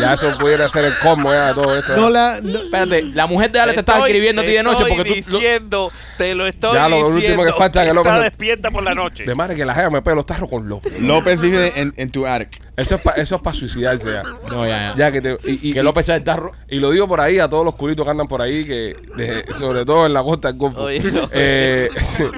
Ya 0.00 0.14
eso 0.14 0.38
pudiera 0.38 0.66
ser 0.70 0.86
el 0.86 0.94
colmo 1.02 1.30
ya 1.30 1.48
de 1.48 1.54
todo 1.56 1.76
esto. 1.78 1.94
No 1.94 2.08
la, 2.08 2.40
no- 2.42 2.58
Espérate, 2.58 3.02
la 3.02 3.26
mujer 3.26 3.52
de 3.52 3.60
Ale 3.60 3.74
te 3.74 3.80
Estoy- 3.80 3.92
estaba 3.92 4.06
escribiendo 4.08 4.40
a 4.40 4.44
ti 4.46 4.52
de 4.52 4.62
noche 4.62 4.82
estoy 4.84 4.96
porque 4.96 5.22
tú... 5.22 5.30
lo- 5.32 5.38
diciendo, 5.38 5.92
te 6.16 6.34
lo 6.34 6.46
estoy 6.46 6.72
Ya, 6.72 6.88
lo 6.88 6.96
diciendo. 6.96 7.16
último 7.18 7.44
que 7.44 7.52
falta 7.52 7.84
que 7.84 7.92
López 7.92 8.12
está 8.14 8.24
despierta 8.24 8.70
por 8.70 8.82
la 8.82 8.94
noche. 8.94 9.24
De 9.26 9.34
madre 9.34 9.56
que 9.56 9.66
la 9.66 9.74
jeva 9.74 9.90
me 9.90 10.00
pega 10.00 10.16
los 10.16 10.24
tarros 10.24 10.48
con 10.48 10.66
López. 10.66 11.02
López 11.02 11.38
vive 11.38 11.72
en, 11.78 11.92
en 11.98 12.10
tu 12.10 12.26
attic. 12.26 12.62
Eso 12.76 12.94
es 12.94 13.00
para 13.02 13.20
eso 13.20 13.36
es 13.36 13.42
pa 13.42 13.52
suicidarse 13.52 14.10
ya. 14.12 14.22
No, 14.50 14.66
ya, 14.66 14.88
ya. 14.92 14.96
Ya 14.96 15.12
que 15.12 15.20
te, 15.20 15.36
y, 15.44 15.68
y- 15.70 15.72
que 15.72 15.82
López 15.82 16.06
sea 16.06 16.16
el 16.16 16.24
tarro. 16.24 16.52
Y 16.68 16.78
lo 16.78 16.90
digo 16.90 17.06
por 17.08 17.20
ahí 17.20 17.38
a 17.38 17.48
todos 17.48 17.64
los 17.64 17.74
culitos 17.74 18.04
que 18.04 18.10
andan 18.10 18.28
por 18.28 18.40
ahí, 18.40 18.64
que 18.64 18.96
de- 19.16 19.44
sobre 19.54 19.84
todo 19.84 20.06
en 20.06 20.12
la 20.14 20.22
costa 20.22 20.48
del 20.48 20.56
Golfo. 20.58 20.82
Oye, 20.84 21.00
no. 21.00 21.28
Eh, 21.32 21.90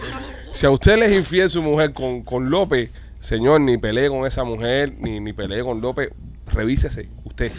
si 0.53 0.67
a 0.67 0.71
usted 0.71 0.99
le 0.99 1.07
es 1.07 1.13
infiel 1.13 1.49
su 1.49 1.63
mujer 1.63 1.93
con, 1.93 2.23
con 2.23 2.51
López, 2.51 2.91
señor, 3.21 3.61
ni 3.61 3.79
pelee 3.79 4.09
con 4.09 4.27
esa 4.27 4.43
mujer, 4.45 4.95
ni, 4.99 5.21
ni 5.21 5.33
pelee 5.33 5.63
con 5.63 5.81
López, 5.81 6.11
revísese 6.53 7.09
usted. 7.25 7.53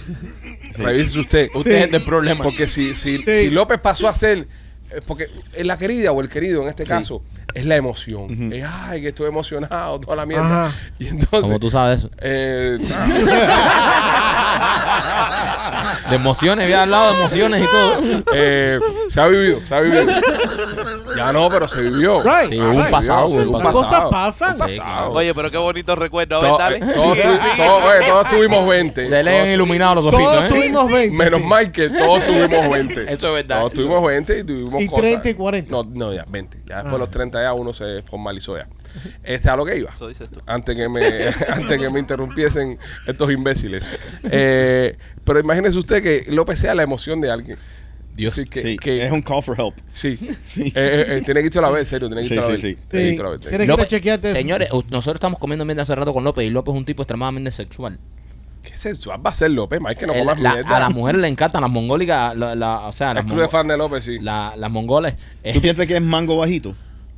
Revísese 0.78 1.20
usted. 1.20 1.50
Usted 1.56 1.72
es 1.74 1.84
el 1.86 1.92
del 1.92 2.04
problema. 2.04 2.44
Porque 2.44 2.68
si, 2.68 2.96
si, 2.96 3.18
si 3.20 3.50
López 3.50 3.80
pasó 3.80 4.08
a 4.08 4.14
ser 4.14 4.40
eh, 4.92 5.02
porque 5.08 5.28
la 5.64 5.78
querida 5.78 6.12
o 6.12 6.22
el 6.22 6.30
querido 6.30 6.62
en 6.62 6.68
este 6.68 6.84
Sí. 6.84 6.90
caso 6.90 7.24
es 7.54 7.66
la 7.66 7.76
emoción. 7.76 8.24
Ujú. 8.32 8.54
Es, 8.56 8.66
ay, 8.68 9.02
que 9.02 9.10
estoy 9.10 9.28
emocionado, 9.28 10.00
toda 10.00 10.16
la 10.18 10.26
mierda. 10.26 10.68
Ajá. 10.68 10.76
Y 11.00 11.08
entonces. 11.08 11.42
Como 11.42 11.60
tú 11.60 11.70
sabes 11.70 12.00
eso. 12.00 12.10
eh, 12.20 12.78
De 16.10 16.16
emociones, 16.16 16.66
había 16.66 16.82
hablado 16.84 17.14
de 17.14 17.20
emociones 17.20 17.62
y 17.64 17.66
todo. 17.68 18.24
eh, 18.34 18.80
se 19.08 19.22
ha 19.22 19.28
vivido, 19.28 19.60
se 19.68 19.76
ha 19.76 19.80
vivido. 19.82 20.04
Ya 21.16 21.34
no, 21.34 21.50
pero 21.50 21.68
se 21.68 21.82
vivió. 21.82 22.22
Right, 22.24 22.52
Sí, 22.52 22.60
Ah, 22.60 22.70
hubo 22.70 22.80
un 22.80 22.90
pasado, 22.92 23.28
hubo 23.28 23.42
un 23.42 23.52
pasado. 23.52 23.74
Cosas 23.74 24.04
pasan. 24.12 24.54
Sí, 24.54 24.60
pasado. 24.60 25.12
Oye, 25.12 25.34
pero 25.34 25.52
qué 25.52 25.58
bonito 25.58 25.96
recuerdo. 25.96 26.38
A 26.38 26.42
ver, 26.42 26.50
To- 26.52 26.58
dale. 26.58 26.76
eh, 26.78 26.80
todos, 26.94 27.18
todos- 27.58 27.84
oye, 27.84 28.08
todos 28.08 28.30
tuvimos 28.30 28.68
20. 28.68 29.06
Se 29.08 29.24
le 29.24 29.30
han 29.32 29.38
Todos- 29.44 29.54
iluminado 29.56 29.96
los 29.96 30.06
Todos 30.06 30.16
ojitos, 30.16 30.44
¿eh? 30.44 30.48
tuvimos 30.50 30.92
20. 30.92 31.18
Menos 31.18 31.40
sí. 31.42 31.48
Michael, 31.50 31.98
todos 31.98 32.26
tuvimos 32.26 32.70
20. 32.70 33.02
Eso 33.14 33.28
es 33.28 33.34
verdad. 33.34 33.60
Todos 33.60 33.74
tuvimos 33.74 34.08
20 34.08 34.40
y 34.40 34.44
tuvimos 34.44 34.82
Y 34.82 34.88
cosas. 34.88 35.02
30 35.04 35.30
y 35.30 35.34
40. 35.34 35.72
No, 35.72 35.84
no, 35.84 36.14
ya, 36.14 36.26
20. 36.28 36.58
Ya 36.66 36.76
después 36.76 36.92
de 36.92 36.96
Ah. 36.96 37.00
los 37.00 37.12
30 37.12 37.42
ya 37.42 37.54
uno 37.54 37.74
se 37.74 38.02
formalizó 38.04 38.58
ya. 38.58 38.68
Este 39.24 39.50
a 39.50 39.56
lo 39.56 39.66
que 39.66 39.78
iba. 39.78 39.92
Eso 39.92 40.08
dices 40.08 40.30
tú. 40.30 40.40
Antes 40.46 40.76
que 40.76 40.88
me, 40.90 41.02
antes 41.54 41.80
que 41.80 41.90
me 41.90 42.00
interrumpiesen 42.00 42.78
estos 43.08 43.32
imbéciles. 43.32 43.84
Eh, 44.32 44.98
pero 45.24 45.40
imagínese 45.40 45.78
usted 45.78 46.04
que 46.04 46.26
López 46.32 46.60
sea 46.60 46.76
la 46.76 46.84
emoción 46.84 47.22
de 47.22 47.32
alguien. 47.32 47.58
Dios. 48.16 48.36
Que, 48.50 48.62
sí, 48.62 48.78
que- 48.78 49.06
es 49.06 49.12
un 49.12 49.22
call 49.22 49.42
for 49.42 49.60
help. 49.60 49.76
sí. 49.92 50.18
Sí. 50.46 50.62
Eh, 50.68 50.72
eh, 50.76 51.06
eh, 51.18 51.22
tiene 51.26 51.40
que 51.42 51.48
irse 51.48 51.60
a 51.60 51.64
la 51.64 51.70
vez, 51.72 51.88
serio. 51.90 52.08
Tiene 52.10 52.22
que 52.24 52.28
Sí, 52.30 52.34
irse 52.36 52.46
a 52.46 52.50
la 52.50 52.58
sí, 52.58 52.64
vez. 52.64 52.76
sí. 52.78 52.82
Tiene 52.90 53.04
que 53.06 53.10
Sí. 53.10 53.14
irse 53.14 53.22
a 53.22 53.24
la 53.26 53.30
vez. 53.32 53.42
Tiene 53.42 53.58
que 53.58 53.66
López, 53.68 53.88
chequearte 53.88 54.28
señores, 54.30 54.70
nosotros 54.90 55.16
estamos 55.16 55.40
comiendo 55.40 55.66
mierda 55.66 55.82
hace 55.84 55.96
rato 55.96 56.14
con 56.14 56.24
López 56.24 56.46
y 56.46 56.50
López 56.50 56.74
es 56.74 56.78
un 56.78 56.86
tipo 56.86 57.02
extremadamente 57.04 57.52
sexual. 57.52 58.00
¿Qué 58.62 58.78
sensual 58.78 59.20
va 59.26 59.32
a 59.32 59.34
ser 59.34 59.52
López? 59.52 59.82
Más 59.82 59.96
que 59.96 60.08
no 60.08 60.14
comas 60.14 60.40
la- 60.40 60.54
mierda. 60.54 60.78
a 60.78 60.80
las 60.80 60.92
mujeres 60.92 61.20
le 61.22 61.28
encantan 61.28 61.62
las 61.62 61.70
mongólicas, 61.72 62.36
la- 62.38 62.56
la- 62.56 62.88
o 62.88 62.92
sea, 62.94 63.14
las, 63.14 63.24
El 63.26 63.30
club 63.32 63.42
de 63.42 63.50
fan 63.50 63.68
de 63.68 63.78
López, 63.78 64.06
sí. 64.06 64.20
la- 64.22 64.54
las 64.58 64.72
mongolas. 64.72 65.16
eh, 65.44 65.52
¿Tú 65.54 65.62
piensas 65.62 65.86
que 65.86 65.96
es 65.98 66.02
mango 66.02 66.38
bajito? 66.38 66.74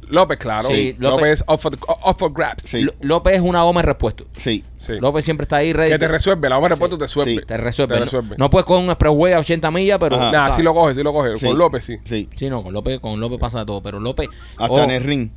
López, 0.10 0.38
claro. 0.38 0.68
Sí, 0.70 0.96
López, 1.00 1.22
López- 1.22 1.32
es 1.34 1.44
up 1.48 1.60
for, 1.60 1.76
the- 1.76 1.84
up 2.10 2.18
for 2.18 2.32
grabs. 2.34 2.64
Sí. 2.64 2.88
López 3.02 3.34
es 3.36 3.42
una 3.42 3.62
goma 3.64 3.82
de 3.82 3.88
repuesto. 3.88 4.26
Sí. 4.38 4.64
Sí. 4.78 4.94
López 5.00 5.26
siempre 5.26 5.44
está 5.44 5.58
ahí 5.58 5.74
ready. 5.74 5.92
Que 5.92 6.00
te 6.00 6.08
resuelve. 6.08 6.50
La 6.50 6.58
hombre 6.58 6.70
de 6.70 6.76
repuesto 6.76 6.98
te 6.98 7.06
resuelve. 7.06 7.36
Sí. 7.36 7.42
te 7.46 7.58
resuelve. 7.58 7.94
Te 7.94 8.00
No- 8.00 8.06
resuelve. 8.06 8.36
No, 8.38 8.50
puedes 8.50 8.66
con 8.66 8.84
un 8.84 8.90
expressway 8.90 9.34
a 9.34 9.40
80 9.40 9.72
millas, 9.72 9.98
pero. 10.00 10.16
Ajá. 10.16 10.32
Nah, 10.32 10.52
sí 10.52 10.62
lo 10.62 10.74
coge, 10.74 10.96
sí 10.96 11.04
lo 11.04 11.14
coge. 11.14 11.38
Sí. 11.38 11.46
Con 11.48 11.58
López, 11.58 11.86
sí. 11.86 11.98
Sí. 12.06 12.30
Sí, 12.36 12.50
no, 12.50 12.64
con 12.64 12.74
López, 12.74 13.00
con 13.00 13.20
López 13.20 13.40
pasa 13.40 13.60
de 13.60 13.66
todo. 13.66 13.82
Pero 13.82 14.00
López. 14.00 14.28
Hasta 14.58 14.66
ojo, 14.74 14.84
en 14.84 14.92
el 14.92 15.04
ring. 15.04 15.30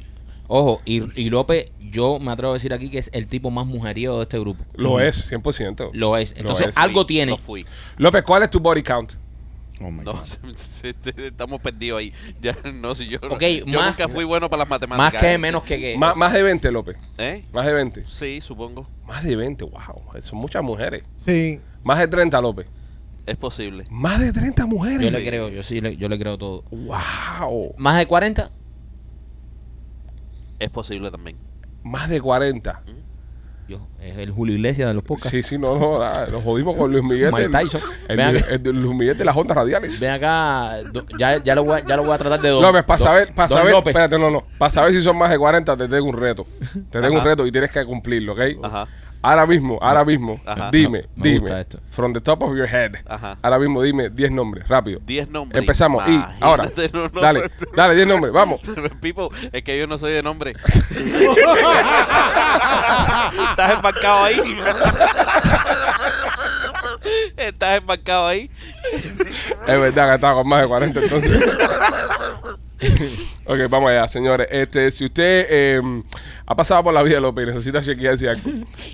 ojo, 0.49 0.81
y, 0.85 1.03
y 1.21 1.31
López, 1.31 1.71
yo 1.91 2.19
me 2.19 2.31
atrevo 2.33 2.53
a 2.53 2.55
decir 2.55 2.73
aquí 2.73 2.91
que 2.91 2.99
es 2.99 3.11
el 3.15 3.27
tipo 3.27 3.51
más 3.51 3.67
mujeriego 3.67 4.17
de 4.17 4.23
este 4.25 4.39
grupo. 4.39 4.65
Lo 4.75 5.01
es, 5.01 5.31
100%. 5.33 5.91
Lo 5.93 6.17
es. 6.17 6.33
Lo 6.35 6.41
Entonces, 6.41 6.69
es. 6.69 6.77
algo 6.77 7.01
Sí, 7.03 7.07
tiene. 7.09 7.33
Lo 7.33 7.39
fui. 7.39 7.65
López, 7.97 8.23
¿cuál 8.25 8.43
es 8.43 8.51
tu 8.51 8.61
body 8.61 8.83
count? 8.83 9.15
Oh 9.81 9.91
my 9.91 10.05
No, 10.05 10.13
God. 10.15 10.25
se- 10.57 10.95
se- 11.03 11.27
estamos 11.29 11.61
perdidos 11.61 12.01
ahí. 12.01 12.13
Ya 12.41 12.57
no 12.73 12.95
sé, 12.95 13.07
yo, 13.07 13.19
Ok, 13.31 13.43
yo 13.67 13.67
más- 13.79 13.99
nunca 13.99 14.09
fui 14.13 14.25
bueno 14.25 14.49
para 14.51 14.61
las 14.61 14.69
matemáticas. 14.69 15.13
Más 15.15 15.21
que, 15.23 15.33
¿eh? 15.35 15.39
menos 15.39 15.63
que. 15.63 15.79
que 15.81 15.97
Má- 15.99 16.15
más 16.15 16.33
de 16.33 16.43
20, 16.43 16.71
López. 16.73 16.97
¿Eh? 17.19 17.45
Más 17.53 17.65
de 17.67 17.73
20. 17.73 18.05
Sí, 18.07 18.41
supongo. 18.41 18.89
Más 19.07 19.23
de 19.25 19.37
20, 19.37 19.65
wow. 19.65 20.21
Son 20.23 20.39
muchas 20.39 20.63
mujeres. 20.63 21.05
Sí. 21.25 21.61
Más 21.85 21.99
de 21.99 22.09
30, 22.09 22.41
López. 22.41 22.67
Es 23.27 23.37
posible. 23.37 23.85
Más 23.91 24.21
de 24.21 24.33
30 24.33 24.67
mujeres. 24.67 25.01
Yo 25.13 25.19
le 25.19 25.25
creo, 25.27 25.49
yo 25.51 25.63
sí, 25.63 25.81
le, 25.81 25.97
yo 25.97 26.09
le 26.09 26.19
creo 26.19 26.39
todo. 26.39 26.65
Wow. 26.71 27.75
¿Más 27.77 27.99
de 27.99 28.07
40? 28.07 28.51
Es 30.59 30.71
posible 30.71 31.11
también. 31.11 31.37
Más 31.85 32.09
de 32.09 32.21
40. 32.21 32.83
Yo, 33.69 33.87
es 34.01 34.17
el 34.17 34.31
Julio 34.31 34.55
Iglesias 34.55 34.89
de 34.89 34.95
los 34.95 35.03
podcasts. 35.05 35.31
Sí, 35.31 35.43
sí, 35.43 35.59
no, 35.59 35.79
no. 35.79 35.99
Nos 36.31 36.43
jodimos 36.43 36.75
con 36.77 36.91
Luis 36.91 37.05
Miguel. 37.05 37.31
Mike 37.33 37.51
Tyson. 37.51 37.81
El, 38.09 38.17
Vean- 38.17 38.37
el 38.51 38.63
de 38.63 38.73
Luis 38.73 38.97
Miguel 38.97 39.19
de 39.19 39.25
las 39.27 39.37
ondas 39.37 39.55
radiales. 39.57 40.01
Ven 40.01 40.11
acá, 40.13 40.79
do- 40.91 41.05
ya, 41.19 41.43
ya, 41.43 41.55
lo 41.55 41.65
voy 41.65 41.81
a, 41.81 41.87
ya 41.87 41.97
lo 41.97 42.05
voy 42.05 42.15
a 42.15 42.19
tratar 42.19 42.41
de 42.41 42.49
don, 42.49 42.63
López, 42.63 42.85
para 42.85 42.99
don- 42.99 43.07
saber, 43.09 43.35
para 43.35 43.49
saber, 43.49 43.73
López. 43.73 43.91
espérate, 43.91 44.19
no, 44.19 44.31
no. 44.31 44.43
Para 44.57 44.73
saber 44.73 44.93
si 44.95 45.03
son 45.03 45.19
más 45.19 45.31
de 45.31 45.39
40, 45.39 45.77
te 45.77 45.87
tengo 45.87 46.07
un 46.09 46.17
reto. 46.17 46.47
Te 46.91 47.01
tengo 47.01 47.13
un 47.13 47.19
Ajá. 47.19 47.29
reto 47.29 47.47
y 47.47 47.53
tienes 47.53 47.71
que 47.71 47.85
cumplirlo, 47.85 48.33
¿ok? 48.33 48.41
Ajá. 48.63 48.89
Ahora 49.21 49.47
mismo, 49.47 49.79
ahora 49.83 50.05
mismo, 50.05 50.41
Ajá. 50.47 50.71
dime, 50.71 51.03
Me- 51.03 51.09
me 51.17 51.23
dime, 51.31 51.41
gusta 51.41 51.61
esto. 51.61 51.81
from 51.89 52.13
the 52.13 52.21
top 52.21 52.41
of 52.43 52.51
your 52.57 52.69
head, 52.69 52.93
Ajá. 53.09 53.37
ahora 53.43 53.59
mismo 53.59 53.83
dime 53.83 54.09
10 54.11 54.31
nombres, 54.31 54.69
rápido. 54.69 55.01
10 55.05 55.29
nombres. 55.31 55.59
Empezamos, 55.61 56.05
y 56.09 56.13
Imagínate, 56.15 56.45
ahora, 56.45 56.71
no, 56.93 57.09
no, 57.13 57.21
dale, 57.21 57.43
dale, 57.77 57.95
10 57.97 58.07
nombres, 58.07 58.33
vamos. 58.33 58.61
Pipo, 59.01 59.31
es 59.53 59.63
que 59.65 59.77
yo 59.79 59.87
no 59.89 59.99
soy 59.99 60.13
de 60.13 60.23
nombre. 60.23 60.55
Estás 63.51 63.73
embarcado 63.75 64.25
ahí. 64.25 64.41
Estás 67.37 67.79
embarcado 67.79 68.27
ahí. 68.29 68.51
Es 69.67 69.81
verdad 69.81 70.09
que 70.11 70.15
estaba 70.15 70.35
con 70.35 70.49
más 70.49 70.63
de 70.63 70.69
40 70.69 71.01
entonces. 71.01 71.41
ok, 73.45 73.59
vamos 73.69 73.91
allá, 73.91 74.07
señores. 74.07 74.47
Este, 74.51 74.91
si 74.91 75.07
usted 75.07 75.47
eh, 75.51 76.03
ha 76.47 76.55
pasado 76.55 76.85
por 76.85 76.95
la 76.95 77.03
vida, 77.03 77.19
López, 77.19 77.45
y 77.45 77.47
necesita 77.49 77.83
chequearse 77.83 78.29
algo, 78.29 78.51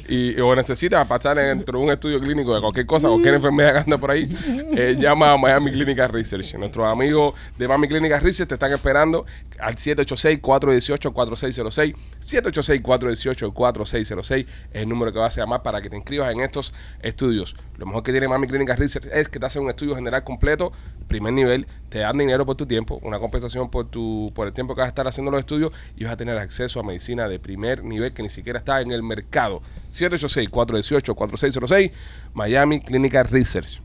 y, 0.09 0.41
o 0.41 0.55
necesita 0.55 1.05
pasar 1.05 1.37
dentro 1.37 1.79
de 1.79 1.85
un 1.85 1.91
estudio 1.91 2.19
clínico 2.19 2.55
de 2.55 2.61
cualquier 2.61 2.87
cosa, 2.87 3.09
cualquier 3.09 3.35
enfermedad 3.35 3.73
que 3.73 3.79
anda 3.81 3.99
por 3.99 4.11
ahí, 4.11 4.35
eh, 4.77 4.97
llama 4.99 5.33
a 5.33 5.37
Miami 5.37 5.71
Clinical 5.73 6.09
Research. 6.09 6.55
Nuestros 6.55 6.87
amigos 6.87 7.35
de 7.59 7.69
Miami 7.69 7.89
Clinical 7.89 8.21
Research 8.23 8.49
te 8.49 8.55
están 8.55 8.73
esperando 8.73 9.27
al 9.59 9.75
786-418-4606. 9.77 11.95
786-418-4606 12.21 14.39
es 14.39 14.47
el 14.73 14.89
número 14.89 15.13
que 15.13 15.19
vas 15.19 15.37
a 15.39 15.43
llamar 15.43 15.63
para 15.63 15.83
que 15.83 15.91
te 15.91 15.97
inscribas 15.97 16.33
en 16.33 16.41
estos 16.41 16.73
estudios. 17.03 17.55
Lo 17.77 17.87
mejor 17.87 18.03
que 18.03 18.11
tiene 18.13 18.29
Miami 18.29 18.47
Clinical 18.47 18.77
Research 18.77 19.09
es 19.13 19.29
que 19.29 19.39
te 19.39 19.47
hacen 19.47 19.63
un 19.63 19.71
estudio 19.71 19.97
general 19.97 20.25
completo, 20.25 20.73
primer 21.09 21.33
nivel, 21.33 21.67
te 21.89 22.01
dan 22.01 22.19
dinero 22.19 22.45
por 22.47 22.57
tu 22.57 22.67
tiempo, 22.67 23.01
una 23.03 23.19
compensación 23.19 23.71
por 23.71 23.91
tu 23.91 24.31
por 24.35 24.47
el 24.47 24.53
tiempo 24.53 24.75
que 24.75 24.81
vas 24.81 24.89
a 24.89 24.91
estar 24.91 25.07
haciendo 25.07 25.31
los 25.31 25.41
estudios 25.41 25.73
y 25.97 26.05
vas 26.05 26.13
a 26.13 26.17
tener 26.17 26.37
acceso 26.39 26.81
a 26.81 26.83
medicina 26.83 27.29
de 27.29 27.39
primer 27.39 27.85
nivel 27.85 28.13
que 28.13 28.23
ni 28.23 28.29
siquiera 28.29 28.59
está 28.59 28.81
en 28.81 28.91
el 28.91 29.03
mercado. 29.03 29.63
786-418-4606, 29.91 31.93
Miami 32.35 32.81
Clinical 32.81 33.27
Research. 33.27 33.81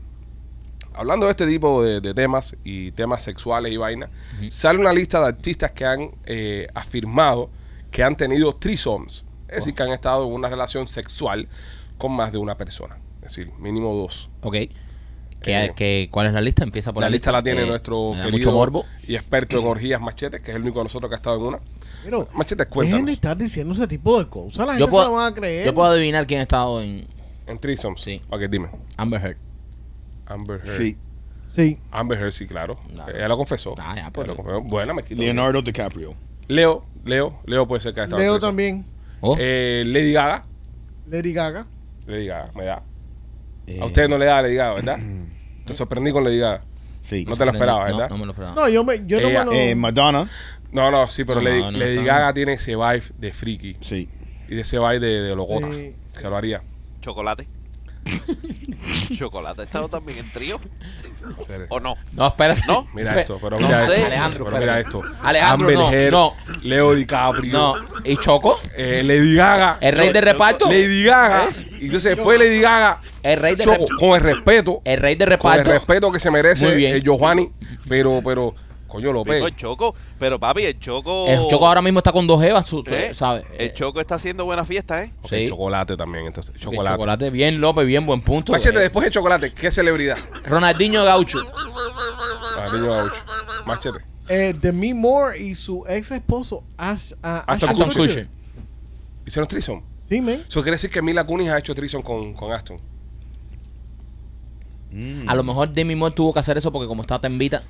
Hablando 1.00 1.24
de 1.26 1.30
este 1.32 1.46
tipo 1.46 1.82
de, 1.82 2.00
de 2.02 2.12
temas 2.12 2.54
y 2.62 2.92
temas 2.92 3.22
sexuales 3.22 3.72
y 3.72 3.76
vaina, 3.78 4.10
sale 4.50 4.78
una 4.78 4.92
lista 4.92 5.18
de 5.20 5.26
artistas 5.28 5.70
que 5.72 5.84
han 5.86 6.10
eh, 6.26 6.66
afirmado 6.74 7.48
que 7.90 8.04
han 8.04 8.16
tenido 8.16 8.54
trisomes, 8.54 9.24
es 9.48 9.56
decir, 9.56 9.74
que 9.74 9.82
han 9.82 9.92
estado 9.92 10.26
en 10.26 10.32
una 10.32 10.48
relación 10.50 10.86
sexual 10.86 11.48
con 11.96 12.12
más 12.12 12.32
de 12.32 12.38
una 12.38 12.56
persona, 12.56 12.98
es 13.22 13.34
decir, 13.34 13.50
mínimo 13.58 13.94
dos. 13.94 14.28
Ok. 14.42 14.52
¿Qué, 15.42 15.64
Eh, 15.64 15.72
qué- 15.74 16.08
cuál 16.12 16.26
es 16.26 16.34
la 16.34 16.42
lista? 16.42 16.64
Empieza 16.64 16.92
por 16.92 17.00
la 17.00 17.06
la, 17.06 17.12
lista 17.12 17.32
la 17.32 17.42
tiene 17.42 17.62
Eh, 17.62 17.66
nuestro 17.66 18.12
querido 18.14 18.30
mucho 18.30 18.52
morbo. 18.52 18.84
y 19.08 19.14
experto 19.16 19.58
en 19.58 19.66
orgías 19.66 19.98
Machete, 20.02 20.42
que 20.42 20.50
es 20.50 20.56
el 20.56 20.62
único 20.62 20.80
de 20.80 20.84
nosotros 20.84 21.08
que 21.08 21.14
ha 21.14 21.16
estado 21.16 21.36
en 21.36 21.42
una. 21.42 21.60
Pero, 22.04 22.28
Machete, 22.34 22.56
dejen 22.56 22.68
de 22.68 22.74
cuéntanos. 22.74 23.10
estar 23.10 23.36
diciendo 23.38 23.72
ese 23.72 23.86
tipo 23.88 24.18
de 24.22 24.28
cosas. 24.28 24.66
La 24.66 24.74
Yo 24.74 24.80
gente 24.80 24.90
puedo, 24.90 25.04
se 25.06 25.10
lo 25.12 25.20
a 25.20 25.34
creer. 25.34 25.64
yo 25.64 25.72
puedo 25.72 25.88
adivinar 25.92 26.26
quién 26.26 26.40
ha 26.40 26.42
estado 26.42 26.82
en 26.82 27.06
En 27.46 27.58
trisomes. 27.58 28.02
Sí. 28.02 28.20
Ok, 28.28 28.42
dime. 28.50 28.68
Amber 28.98 29.20
Heard. 29.24 29.36
Amber 30.30 30.60
Heard. 30.64 30.76
Sí. 30.76 30.96
Sí. 31.54 31.78
Amber 31.90 32.18
Heard, 32.18 32.30
sí, 32.32 32.46
claro. 32.46 32.78
No. 32.92 33.08
Ella 33.08 33.28
lo 33.28 33.36
confesó. 33.36 33.74
Ya, 33.76 33.92
Ella 33.94 34.10
pues. 34.12 34.26
lo 34.28 34.36
confesó. 34.36 34.60
Bueno, 34.62 34.94
me 34.94 35.02
quito. 35.02 35.20
Leonardo 35.20 35.60
DiCaprio. 35.62 36.14
Leo, 36.48 36.84
Leo, 37.04 37.40
Leo 37.46 37.66
puede 37.66 37.80
ser 37.80 37.92
que 37.94 38.00
haya 38.00 38.04
estado 38.06 38.22
Leo 38.22 38.38
también. 38.38 38.84
Oh, 39.20 39.36
Eh, 39.38 39.82
Lady 39.86 40.12
Gaga. 40.12 40.44
Lady 41.06 41.32
Gaga. 41.32 41.66
Lady 42.06 42.26
Gaga, 42.26 42.50
me 42.54 42.64
da. 42.64 42.82
Eh, 43.66 43.78
A 43.80 43.84
ustedes 43.86 44.08
no 44.08 44.16
le 44.18 44.24
da 44.26 44.42
Lady 44.42 44.54
Gaga, 44.54 44.74
¿verdad? 44.74 44.98
Te 45.66 45.74
sorprendí 45.74 46.12
con 46.12 46.24
Lady 46.24 46.38
Gaga. 46.38 46.64
Sí. 47.02 47.24
No 47.26 47.36
te 47.36 47.44
lo 47.46 47.52
esperaba, 47.52 47.84
¿verdad? 47.84 48.10
No, 48.10 48.18
me 48.18 48.26
lo 48.26 48.32
esperaba. 48.32 48.54
No, 48.54 48.68
yo, 48.68 48.84
me, 48.84 49.06
yo 49.06 49.18
Ella, 49.18 49.44
no 49.44 49.50
me 49.52 49.56
lo... 49.56 49.62
Eh, 49.62 49.74
Madonna. 49.74 50.28
No, 50.72 50.90
no, 50.90 51.08
sí, 51.08 51.24
pero 51.24 51.40
No, 51.40 51.48
Lady, 51.48 51.60
no, 51.62 51.70
Lady 51.72 51.98
está- 51.98 52.04
Gaga 52.04 52.34
tiene 52.34 52.52
ese 52.54 52.76
vibe 52.76 53.02
de 53.18 53.32
friki 53.32 53.76
Sí. 53.80 54.08
y 54.48 54.54
de 54.54 54.60
ese 54.60 54.78
vibe 54.78 55.00
de, 55.00 55.20
de 55.22 55.34
logota. 55.36 55.68
Sí, 55.72 55.94
Se 56.06 56.28
lo 56.28 56.36
haría. 56.36 56.62
Chocolate. 57.00 57.48
Chocolate. 59.18 59.62
¿Ha 59.62 59.64
estado 59.64 59.88
también 59.88 60.18
en 60.18 60.30
trío? 60.30 60.60
¿O 61.68 61.80
no? 61.80 61.96
No, 62.12 62.26
espérate. 62.28 62.62
¿No? 62.66 62.88
Mira 62.94 63.20
esto, 63.20 63.38
pero 63.42 63.60
no 63.60 63.66
mira 63.66 63.86
sé. 63.86 63.92
esto. 63.94 64.06
Alejandro, 64.06 64.44
pero 64.46 64.58
mira 64.58 64.78
espérate. 64.78 65.06
esto. 65.08 65.16
Alejandro, 65.22 65.68
Amber 65.68 66.10
no, 66.10 66.10
no. 66.10 66.60
Leo 66.62 66.94
DiCaprio. 66.94 67.52
No. 67.52 67.74
¿Y 68.04 68.16
Choco? 68.16 68.58
eh, 68.76 69.02
Lady 69.04 69.34
Gaga. 69.34 69.78
¿El 69.80 69.96
rey 69.96 70.12
de 70.12 70.20
reparto? 70.20 70.66
Lady 70.66 71.04
Gaga. 71.04 71.48
Y 71.80 71.86
entonces 71.86 72.16
después 72.16 72.38
Lady 72.38 72.60
Gaga. 72.60 73.00
El 73.22 73.38
rey 73.38 73.54
de 73.54 73.64
Choco, 73.64 73.86
con 73.98 74.10
el 74.16 74.20
respeto. 74.22 74.80
El 74.84 74.98
rey 74.98 75.14
de 75.14 75.24
Con 75.24 75.32
el 75.32 75.38
reparto. 75.38 75.70
respeto 75.72 76.12
que 76.12 76.20
se 76.20 76.30
merece 76.30 76.66
Muy 76.66 76.76
bien. 76.76 76.94
el 76.94 77.02
Giovanni. 77.02 77.50
Pero, 77.88 78.20
pero, 78.24 78.54
coño 78.90 79.12
López. 79.12 79.36
Pico, 79.36 79.46
el 79.46 79.56
Choco. 79.56 79.94
Pero 80.18 80.38
papi, 80.38 80.64
el 80.64 80.78
Choco. 80.78 81.26
El 81.26 81.48
Choco 81.48 81.66
ahora 81.66 81.80
mismo 81.80 82.00
está 82.00 82.12
con 82.12 82.26
dos 82.26 82.42
Evas, 82.42 82.66
¿Eh? 82.86 83.12
¿sabes? 83.14 83.44
El 83.58 83.72
Choco 83.72 84.00
está 84.00 84.16
haciendo 84.16 84.44
buena 84.44 84.64
fiesta, 84.64 85.02
¿eh? 85.02 85.12
Ok, 85.22 85.30
Sí. 85.30 85.48
Chocolate 85.48 85.96
también, 85.96 86.26
entonces. 86.26 86.54
Chocolate. 86.58 86.96
chocolate 86.96 87.30
bien, 87.30 87.60
López, 87.60 87.86
bien, 87.86 88.04
buen 88.04 88.20
punto. 88.20 88.52
Machete, 88.52 88.78
Eh, 88.78 88.82
después 88.82 89.04
de 89.04 89.10
chocolate, 89.10 89.52
¿qué 89.52 89.70
celebridad? 89.70 90.18
Ronaldinho 90.44 91.04
Gaucho. 91.04 91.38
Niño 92.72 92.92
gaucho. 92.92 93.14
Machete. 93.66 93.98
Eh, 94.28 94.54
Demi 94.60 94.94
Moore 94.94 95.38
y 95.40 95.54
su 95.54 95.84
ex 95.88 96.10
esposo 96.12 96.62
Ash, 96.76 97.12
ah, 97.22 97.42
Ashton 97.46 97.74
Kutcher. 97.74 97.92
Kutcher. 98.02 98.28
¿Hicieron 99.26 99.48
trison? 99.48 99.82
Sí, 100.08 100.20
man. 100.20 100.44
Eso 100.46 100.62
quiere 100.62 100.72
decir 100.72 100.90
que 100.90 101.02
Mila 101.02 101.24
Kunis 101.24 101.48
ha 101.48 101.58
hecho 101.58 101.74
trison 101.74 102.02
con, 102.02 102.34
con 102.34 102.52
Aston. 102.52 102.78
Mm. 104.92 105.28
A 105.28 105.34
lo 105.34 105.44
mejor 105.44 105.70
Demi 105.70 105.94
Moore 105.94 106.14
tuvo 106.14 106.32
que 106.32 106.40
hacer 106.40 106.58
eso 106.58 106.72
porque 106.72 106.88
como 106.88 107.02
está 107.02 107.20
tembita, 107.20 107.58
Eso 107.58 107.64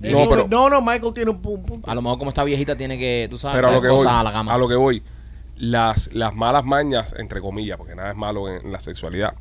No, 0.00 0.28
pero- 0.28 0.46
no, 0.48 0.68
no, 0.70 0.80
Michael 0.82 1.12
tiene 1.14 1.30
un 1.30 1.42
pu- 1.42 1.54
un 1.54 1.64
punto. 1.64 1.90
A 1.90 1.94
lo 1.94 2.02
mejor 2.02 2.18
como 2.18 2.30
está 2.30 2.44
viejita 2.44 2.76
tiene 2.76 2.98
que, 2.98 3.26
tú 3.30 3.38
sabes, 3.38 3.56
Pero 3.56 3.68
a 3.68 3.72
lo 3.72 3.80
que 3.82 3.88
voy, 3.88 4.06
a 4.08 4.22
la 4.22 4.32
cama. 4.32 4.52
a 4.54 4.58
lo 4.58 4.68
que 4.68 4.74
voy, 4.76 5.02
las, 5.56 6.12
las 6.12 6.34
malas 6.34 6.64
mañas, 6.64 7.14
entre 7.18 7.40
comillas, 7.40 7.76
porque 7.78 7.94
nada 7.94 8.10
es 8.10 8.16
malo 8.16 8.48
en, 8.48 8.64
en 8.66 8.72
la 8.72 8.80
sexualidad, 8.80 9.34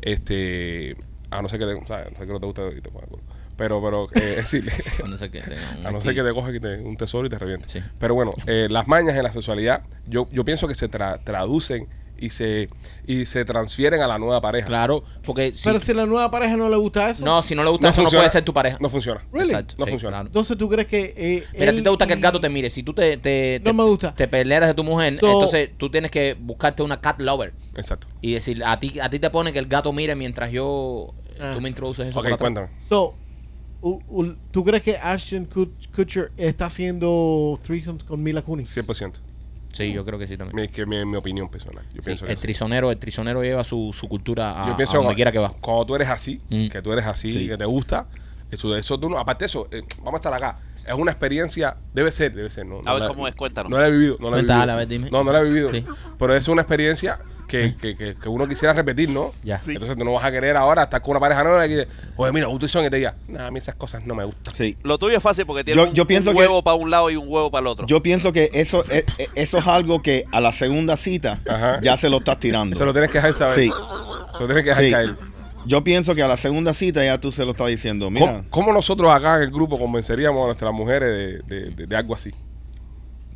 este, 0.00 0.96
a 1.30 1.42
no 1.42 1.48
ser 1.48 1.58
que 1.58 1.66
te, 1.66 1.86
¿sabes? 1.86 2.06
A 2.06 2.10
no 2.10 2.16
ser 2.18 2.26
que 2.26 2.32
no 2.32 2.40
te 2.40 2.46
guste 2.46 2.62
y 2.76 2.80
te 2.80 2.90
ponga 2.90 3.04
el 3.04 3.10
culo. 3.10 3.22
Pero, 3.56 3.82
pero, 3.82 4.04
eh, 4.14 4.36
es 4.38 4.50
decir, 4.52 4.70
A 5.04 5.08
no 5.08 5.18
ser 5.18 5.30
que 5.30 5.40
a 5.84 5.90
no 5.90 6.00
ser 6.00 6.14
que 6.14 6.22
te 6.22 6.32
coja 6.32 6.52
que 6.52 6.60
te- 6.60 6.78
un 6.78 6.96
tesoro 6.96 7.26
y 7.26 7.30
te 7.30 7.38
reviente. 7.38 7.68
Sí. 7.68 7.80
Pero 7.98 8.14
bueno, 8.14 8.30
eh, 8.46 8.68
las 8.70 8.86
mañas 8.88 9.16
en 9.16 9.22
la 9.24 9.32
sexualidad, 9.32 9.82
yo, 10.06 10.28
yo 10.30 10.44
pienso 10.44 10.68
que 10.68 10.74
se 10.74 10.88
tra- 10.90 11.20
traducen 11.22 11.88
y 12.18 12.30
se, 12.30 12.68
y 13.06 13.26
se 13.26 13.44
transfieren 13.44 14.00
a 14.00 14.06
la 14.08 14.18
nueva 14.18 14.40
pareja. 14.40 14.66
Claro, 14.66 15.04
porque 15.24 15.52
si, 15.52 15.64
Pero 15.64 15.78
si 15.78 15.92
a 15.92 15.94
la 15.94 16.06
nueva 16.06 16.30
pareja 16.30 16.56
no 16.56 16.68
le 16.68 16.76
gusta 16.76 17.08
eso. 17.10 17.24
no, 17.24 17.42
si 17.42 17.54
no 17.54 17.62
le 17.64 17.70
gusta 17.70 17.88
eso, 17.90 18.02
no 18.02 18.10
puede 18.10 18.28
ser 18.30 18.44
tu 18.44 18.52
pareja. 18.52 18.76
No 18.80 18.88
funciona. 18.88 19.20
Really? 19.32 19.50
Exacto, 19.50 19.74
No 19.78 19.84
sí, 19.86 19.90
funciona. 19.92 20.16
claro. 20.16 20.26
Entonces 20.28 20.56
tú 20.58 20.68
crees 20.68 20.86
que. 20.88 21.14
eh, 21.16 21.44
Mira, 21.58 21.70
a 21.70 21.74
ti 21.74 21.82
te 21.82 21.90
gusta 21.90 22.06
que 22.06 22.12
el 22.14 22.20
gato 22.20 22.40
te 22.40 22.48
mire. 22.48 22.70
Si 22.70 22.82
tú 22.82 22.92
te, 22.92 23.16
te, 23.16 23.60
No 23.64 23.70
te- 23.70 23.76
me 23.76 23.84
gusta. 23.84 24.14
te 24.14 24.26
peleas 24.28 24.66
de 24.66 24.74
tu 24.74 24.84
mujer, 24.84 25.16
So- 25.18 25.26
entonces 25.26 25.70
tú 25.76 25.90
tienes 25.90 26.10
que 26.10 26.34
buscarte 26.38 26.82
una 26.82 27.00
cat 27.00 27.20
lover 27.20 27.54
Exacto. 27.76 28.06
y 28.20 28.32
decir, 28.32 28.62
a 28.64 28.78
ti, 28.80 28.98
a 29.00 29.08
ti 29.08 29.18
te 29.18 29.30
pone 29.30 29.52
que 29.52 29.58
el 29.60 29.66
gato 29.66 29.92
mire 29.92 30.14
mientras 30.16 30.50
yo, 30.50 31.14
Ah. 31.40 31.52
tú 31.54 31.60
me 31.60 31.68
introduces 31.68 32.08
eso. 32.08 32.18
Ok, 32.18 32.36
cuéntame. 32.38 32.68
So, 32.88 33.14
u- 33.80 34.00
u- 34.08 34.34
¿tú 34.50 34.64
crees 34.64 34.82
que 34.82 34.96
Ashton 34.96 35.48
Kut- 35.48 35.88
Kutcher 35.94 36.32
está 36.36 36.66
haciendo 36.66 37.58
threesomes 37.62 38.02
con 38.02 38.20
Mila 38.22 38.42
Kunis? 38.42 38.68
100%. 38.76 39.20
Sí, 39.72 39.92
yo 39.92 40.04
creo 40.04 40.18
que 40.18 40.26
sí 40.26 40.36
también. 40.36 40.56
Mi, 40.56 40.68
que 40.68 40.86
mi, 40.86 41.04
mi 41.04 41.16
opinión 41.16 41.48
personal. 41.48 41.84
Yo 41.94 42.00
Sí, 42.02 42.06
pienso 42.06 42.24
que 42.26 42.32
el 42.32 42.38
sí. 42.38 42.42
trisonero, 42.42 42.90
el 42.90 42.98
trisonero 42.98 43.42
lleva 43.42 43.62
su, 43.64 43.90
su 43.92 44.08
cultura 44.08 44.62
a, 44.62 44.66
Yo 44.68 44.72
a 44.72 44.76
pienso 44.76 44.94
donde 44.94 45.06
cuando- 45.08 45.14
quiera 45.16 45.32
que 45.32 45.38
va. 45.38 45.50
Cuando 45.60 45.86
tú 45.86 45.94
eres 45.94 46.08
así, 46.08 46.40
Mm. 46.48 46.68
que 46.68 46.82
tú 46.82 46.92
eres 46.92 47.06
así, 47.06 47.32
Sí. 47.32 47.48
que 47.48 47.56
te 47.56 47.64
gusta, 47.64 48.06
eso, 48.50 48.74
eso 48.74 48.98
tú 48.98 49.08
no, 49.10 49.18
aparte 49.18 49.44
de 49.44 49.46
eso, 49.46 49.68
eh, 49.70 49.82
vamos 49.98 50.14
a 50.14 50.16
estar 50.16 50.34
acá. 50.34 50.58
Es 50.86 50.94
una 50.94 51.10
experiencia, 51.12 51.76
debe 51.92 52.10
ser, 52.10 52.32
debe 52.34 52.48
ser. 52.48 52.64
No, 52.64 52.78
A 52.80 52.82
no 52.82 52.92
ver 52.94 53.02
la- 53.02 53.08
cómo 53.08 53.28
es, 53.28 53.34
cuéntanos. 53.34 53.70
No 53.70 53.78
la 53.78 53.88
he 53.88 53.90
vivido, 53.90 54.16
no 54.20 54.30
la 54.30 54.38
he 54.38 54.42
vivido. 54.42 54.60
a 54.62 54.74
ver, 54.76 54.88
dime. 54.88 55.10
No, 55.10 55.22
no 55.22 55.32
la 55.32 55.40
he 55.40 55.44
vivido. 55.44 55.70
Sí. 55.70 55.84
Pero 56.18 56.34
es 56.34 56.48
una 56.48 56.62
experiencia 56.62 57.18
que, 57.48 57.74
que, 57.74 57.96
que, 57.96 58.14
que 58.14 58.28
uno 58.28 58.46
quisiera 58.46 58.72
repetir, 58.72 59.08
¿no? 59.08 59.32
Ya. 59.42 59.58
Sí. 59.58 59.72
Entonces 59.72 59.96
tú 59.96 60.04
no 60.04 60.12
vas 60.12 60.24
a 60.24 60.30
querer 60.30 60.56
ahora 60.56 60.84
estar 60.84 61.02
con 61.02 61.12
una 61.12 61.20
pareja 61.20 61.42
nueva 61.42 61.66
y 61.66 61.70
que, 61.70 61.88
oye, 62.16 62.32
mira, 62.32 62.46
un 62.46 62.68
son 62.68 62.84
y 62.84 62.90
te 62.90 62.96
diga, 62.98 63.14
nah, 63.26 63.46
a 63.46 63.50
mí 63.50 63.58
esas 63.58 63.74
cosas 63.74 64.04
no 64.06 64.14
me 64.14 64.24
gustan. 64.24 64.54
Sí. 64.54 64.76
Lo 64.84 64.98
tuyo 64.98 65.16
es 65.16 65.22
fácil 65.22 65.46
porque 65.46 65.64
tiene 65.64 65.80
Yo- 65.82 65.88
un, 65.88 65.94
yo 65.94 66.06
pienso 66.06 66.30
un 66.30 66.36
que- 66.36 66.42
huevo 66.42 66.62
para 66.62 66.76
un 66.76 66.90
lado 66.90 67.10
y 67.10 67.16
un 67.16 67.24
huevo 67.26 67.50
para 67.50 67.62
el 67.62 67.66
otro. 67.66 67.86
Yo 67.86 68.02
pienso 68.02 68.32
que 68.32 68.50
eso, 68.52 68.84
eh, 68.90 69.04
eh, 69.18 69.26
eso 69.34 69.58
es 69.58 69.66
algo 69.66 70.02
que 70.02 70.24
a 70.30 70.40
la 70.40 70.52
segunda 70.52 70.96
cita 70.96 71.40
Ajá. 71.48 71.80
ya 71.82 71.96
se 71.96 72.08
lo 72.10 72.18
estás 72.18 72.38
tirando. 72.38 72.76
Se 72.76 72.84
lo 72.84 72.92
tienes 72.92 73.10
que 73.10 73.18
dejar 73.18 73.32
saber. 73.34 73.54
Sí. 73.54 73.70
Se 74.34 74.40
lo 74.40 74.46
tienes 74.46 74.62
que 74.64 74.68
dejar 74.70 74.84
Sí. 74.84 74.90
caer. 74.90 75.16
Yo 75.66 75.84
pienso 75.84 76.14
que 76.14 76.22
a 76.22 76.28
la 76.28 76.36
segunda 76.36 76.72
cita 76.72 77.04
ya 77.04 77.18
tú 77.20 77.30
se 77.32 77.44
lo 77.44 77.50
estás 77.50 77.66
diciendo. 77.68 78.10
Mira, 78.10 78.26
¿Cómo, 78.26 78.44
cómo 78.50 78.72
nosotros 78.72 79.10
acá 79.10 79.36
en 79.36 79.42
el 79.42 79.50
grupo 79.50 79.78
convenceríamos 79.78 80.42
a 80.42 80.46
nuestras 80.46 80.72
mujeres 80.72 81.42
de, 81.46 81.54
de- 81.56 81.70
de- 81.70 81.86
de 81.86 81.96
algo 81.96 82.14
así? 82.14 82.32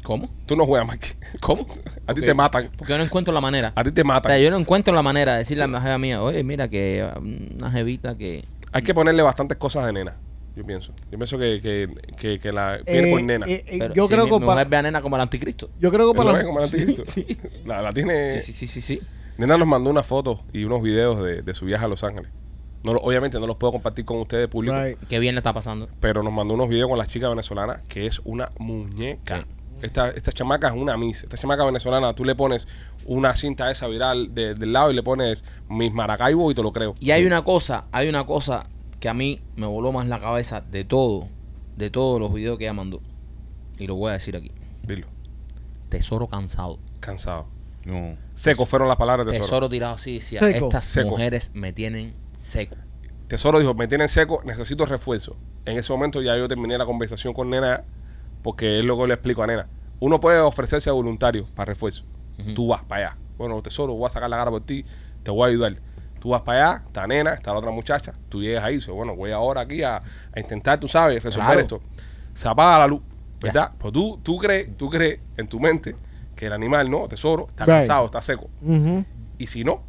¿Cómo? 0.03 0.29
Tú 0.47 0.57
no 0.57 0.67
juegas, 0.67 0.89
Mike. 0.91 1.17
¿Cómo? 1.41 1.67
A 2.07 2.15
ti 2.15 2.21
te 2.23 2.35
matan. 2.35 2.71
Porque 2.77 2.93
yo 2.93 2.99
no 2.99 3.05
encuentro 3.05 3.33
la 3.33 3.41
manera. 3.41 3.73
A 3.77 3.85
ti 3.85 3.93
te 3.93 4.03
O 4.03 4.05
matan. 4.05 4.33
sea, 4.33 4.39
yo 4.41 4.51
no 4.51 4.59
encuentro 4.59 4.93
la 4.95 5.03
manera 5.03 5.33
de 5.33 5.39
decirle 5.39 5.65
a 5.65 5.67
la 5.69 5.81
jefa 5.81 5.99
mía, 5.99 6.23
oye, 6.23 6.43
mira 6.43 6.69
que 6.69 7.09
um, 7.17 7.57
una 7.59 7.71
jevita 7.71 8.17
que... 8.19 8.45
Hay 8.73 8.83
que 8.83 8.95
ponerle 8.95 9.23
bastantes 9.23 9.59
cosas 9.59 9.87
de 9.87 9.93
nena, 9.93 10.17
yo 10.57 10.65
pienso. 10.65 10.93
Yo 11.11 11.19
pienso 11.19 11.39
que, 11.39 11.61
que, 11.63 11.89
que, 12.17 12.41
que 12.41 12.53
la 12.53 12.79
viene 12.87 13.09
Eh, 13.09 13.13
por 13.13 13.23
nena. 13.23 13.47
eh, 13.47 13.65
eh, 13.67 13.77
Pero 13.79 13.95
yo, 13.95 14.07
si 14.09 14.15
creo 14.15 14.25
mi, 14.25 14.31
que 14.31 14.39
mi 14.41 14.47
pa- 14.47 14.53
mujer 14.55 14.69
ve 14.69 14.77
a 14.79 14.83
nena 14.83 15.03
como 15.03 15.17
el 15.17 15.23
anticristo. 15.23 15.71
yo 15.79 15.91
creo 15.93 16.13
que 16.13 16.19
¿Lo 16.19 16.25
para 16.25 16.37
ves 16.39 16.47
como 16.47 16.59
el 16.59 16.65
anticristo? 16.65 17.03
La, 17.67 17.81
la 17.83 17.93
tiene... 17.93 18.41
Sí, 18.41 18.53
sí, 18.53 18.53
sí, 18.53 18.67
sí, 18.67 18.81
sí. 18.81 19.01
Nena 19.39 19.57
nos 19.57 19.69
mandó 19.69 19.89
una 19.89 20.03
foto 20.03 20.41
y 20.53 20.65
unos 20.65 20.83
videos 20.83 21.23
de, 21.23 21.43
de 21.43 21.55
su 21.55 21.65
viaje 21.65 21.85
a 21.85 21.89
Los 21.89 22.03
Ángeles. 22.03 22.31
No, 22.83 22.95
lo- 22.95 23.01
obviamente 23.03 23.39
no 23.39 23.47
los 23.47 23.57
puedo 23.57 23.73
compartir 23.75 24.05
con 24.05 24.19
ustedes 24.19 24.49
público, 24.49 24.75
Right. 24.77 24.99
Qué 25.09 25.21
bien 25.21 25.35
le 25.37 25.39
está 25.39 25.53
pasando. 25.53 25.89
pero 26.01 26.23
nos 26.25 26.33
mandó 26.33 26.55
unos 26.55 26.69
videos 26.69 26.89
con 26.89 26.99
la 26.99 27.07
chica 27.07 27.29
venezolana 27.29 27.83
que 27.89 28.07
es 28.07 28.21
una 28.25 28.51
muñeca. 28.59 29.39
Sí. 29.39 29.45
Esta, 29.83 30.11
esta 30.11 30.33
chamaca 30.33 30.69
es 30.69 30.75
una 30.75 30.97
miss. 30.97 31.25
Esta 31.25 31.37
chamaca 31.37 31.65
venezolana, 31.65 32.15
tú 32.15 32.25
le 32.25 32.35
pones 32.35 32.69
una 33.05 33.35
cinta 33.35 33.71
esa 33.71 33.89
viral 33.89 34.35
de- 34.35 34.55
del 34.55 34.73
lado 34.73 34.91
y 34.91 34.95
le 34.95 35.03
pones 35.03 35.45
mis 35.69 35.93
Maracaibo 35.93 36.51
y 36.51 36.55
te 36.55 36.63
lo 36.63 36.73
creo. 36.73 36.95
Y 37.01 37.11
hay 37.11 37.25
una 37.27 37.43
cosa, 37.43 37.87
hay 37.93 38.09
una 38.09 38.25
cosa 38.25 38.65
que 39.01 39.09
a 39.09 39.15
mí 39.15 39.41
me 39.57 39.67
voló 39.67 39.91
más 39.93 40.07
la 40.07 40.21
cabeza 40.21 40.61
de 40.61 40.85
todo, 40.85 41.29
de 41.77 41.91
todos 41.91 42.21
los 42.21 42.33
videos 42.33 42.59
que 42.59 42.65
ella 42.65 42.73
mandó. 42.73 43.01
Y 43.79 43.87
lo 43.89 43.97
voy 43.97 44.11
a 44.11 44.13
decir 44.15 44.37
aquí. 44.37 44.53
Dilo. 44.85 45.07
Tesoro 45.89 46.27
cansado. 46.29 46.79
Cansado. 47.01 47.47
no. 47.85 48.17
Seco 48.35 48.65
fueron 48.65 48.87
las 48.89 48.97
palabras 48.97 49.27
de 49.27 49.33
Tesoro, 49.33 49.47
Tesoro. 49.49 49.69
tirado 49.69 49.95
así. 49.95 50.15
Decía, 50.15 50.41
Seco. 50.41 50.67
estas 50.67 50.85
Seco. 50.85 51.11
mujeres 51.11 51.51
me 51.55 51.73
tienen 51.73 52.13
seco. 52.37 52.77
Tesoro 53.29 53.59
dijo, 53.59 53.75
me 53.75 53.89
tienen 53.89 54.09
seco, 54.09 54.41
necesito 54.45 54.87
refuerzo. 54.87 55.37
En 55.65 55.77
ese 55.79 55.93
momento 55.93 56.23
ya 56.23 56.37
yo 56.37 56.47
terminé 56.49 56.77
la 56.79 56.87
conversación 56.87 57.33
con 57.35 57.51
Nena 57.51 57.85
porque 58.43 58.79
es 58.81 58.85
lo 58.85 58.99
que 58.99 59.07
le 59.07 59.15
explico 59.15 59.43
a 59.43 59.47
Nena. 59.47 59.69
Uno 60.01 60.19
puede 60.21 60.41
ofrecerse 60.41 60.91
a 60.91 60.93
voluntario 60.93 61.47
para 61.55 61.67
refuerzo. 61.67 62.05
Tú 62.55 62.69
vas 62.69 62.83
para 62.83 63.07
allá. 63.09 63.19
Bueno, 63.39 63.61
Tesoro, 63.63 63.95
voy 63.95 64.07
a 64.07 64.11
sacar 64.11 64.29
la 64.29 64.37
cara 64.37 64.51
por 64.51 64.63
ti, 64.65 64.85
te 65.23 65.31
voy 65.31 65.45
a 65.45 65.51
ayudar. 65.51 65.77
Tú 66.21 66.31
vas 66.31 66.43
para 66.43 66.73
allá, 66.75 66.83
está 66.87 67.07
Nena, 67.07 67.35
está 67.35 67.53
la 67.53 67.59
otra 67.59 67.71
muchacha, 67.71 68.15
tú 68.29 68.41
llegas 68.43 68.63
ahí, 68.65 68.75
dices, 68.77 68.91
bueno, 68.95 69.15
voy 69.17 69.31
ahora 69.33 69.63
aquí 69.63 69.83
a, 69.83 69.97
a 69.97 70.41
intentar, 70.41 70.79
tú 70.79 70.87
sabes, 70.89 71.23
resolver 71.23 71.47
Claro. 71.47 71.61
esto. 71.61 71.83
Se 72.35 72.49
apaga 72.49 72.79
la 72.79 72.87
luz, 72.87 73.01
Ya. 73.01 73.47
¿verdad? 73.53 73.71
Pues 73.79 73.93
tú, 73.93 74.19
tú 74.23 74.39
crees, 74.39 74.77
tú 74.77 74.89
crees 74.89 75.19
en 75.37 75.47
tu 75.49 75.59
mente 75.61 75.97
que 76.37 76.47
el 76.47 76.53
animal, 76.53 76.89
no, 76.91 77.09
Tesoro, 77.09 77.47
está 77.49 77.65
Right. 77.65 77.75
cansado, 77.77 78.07
está 78.07 78.23
seco. 78.23 78.49
Y 79.39 79.47
si 79.49 79.65
no, 79.65 79.83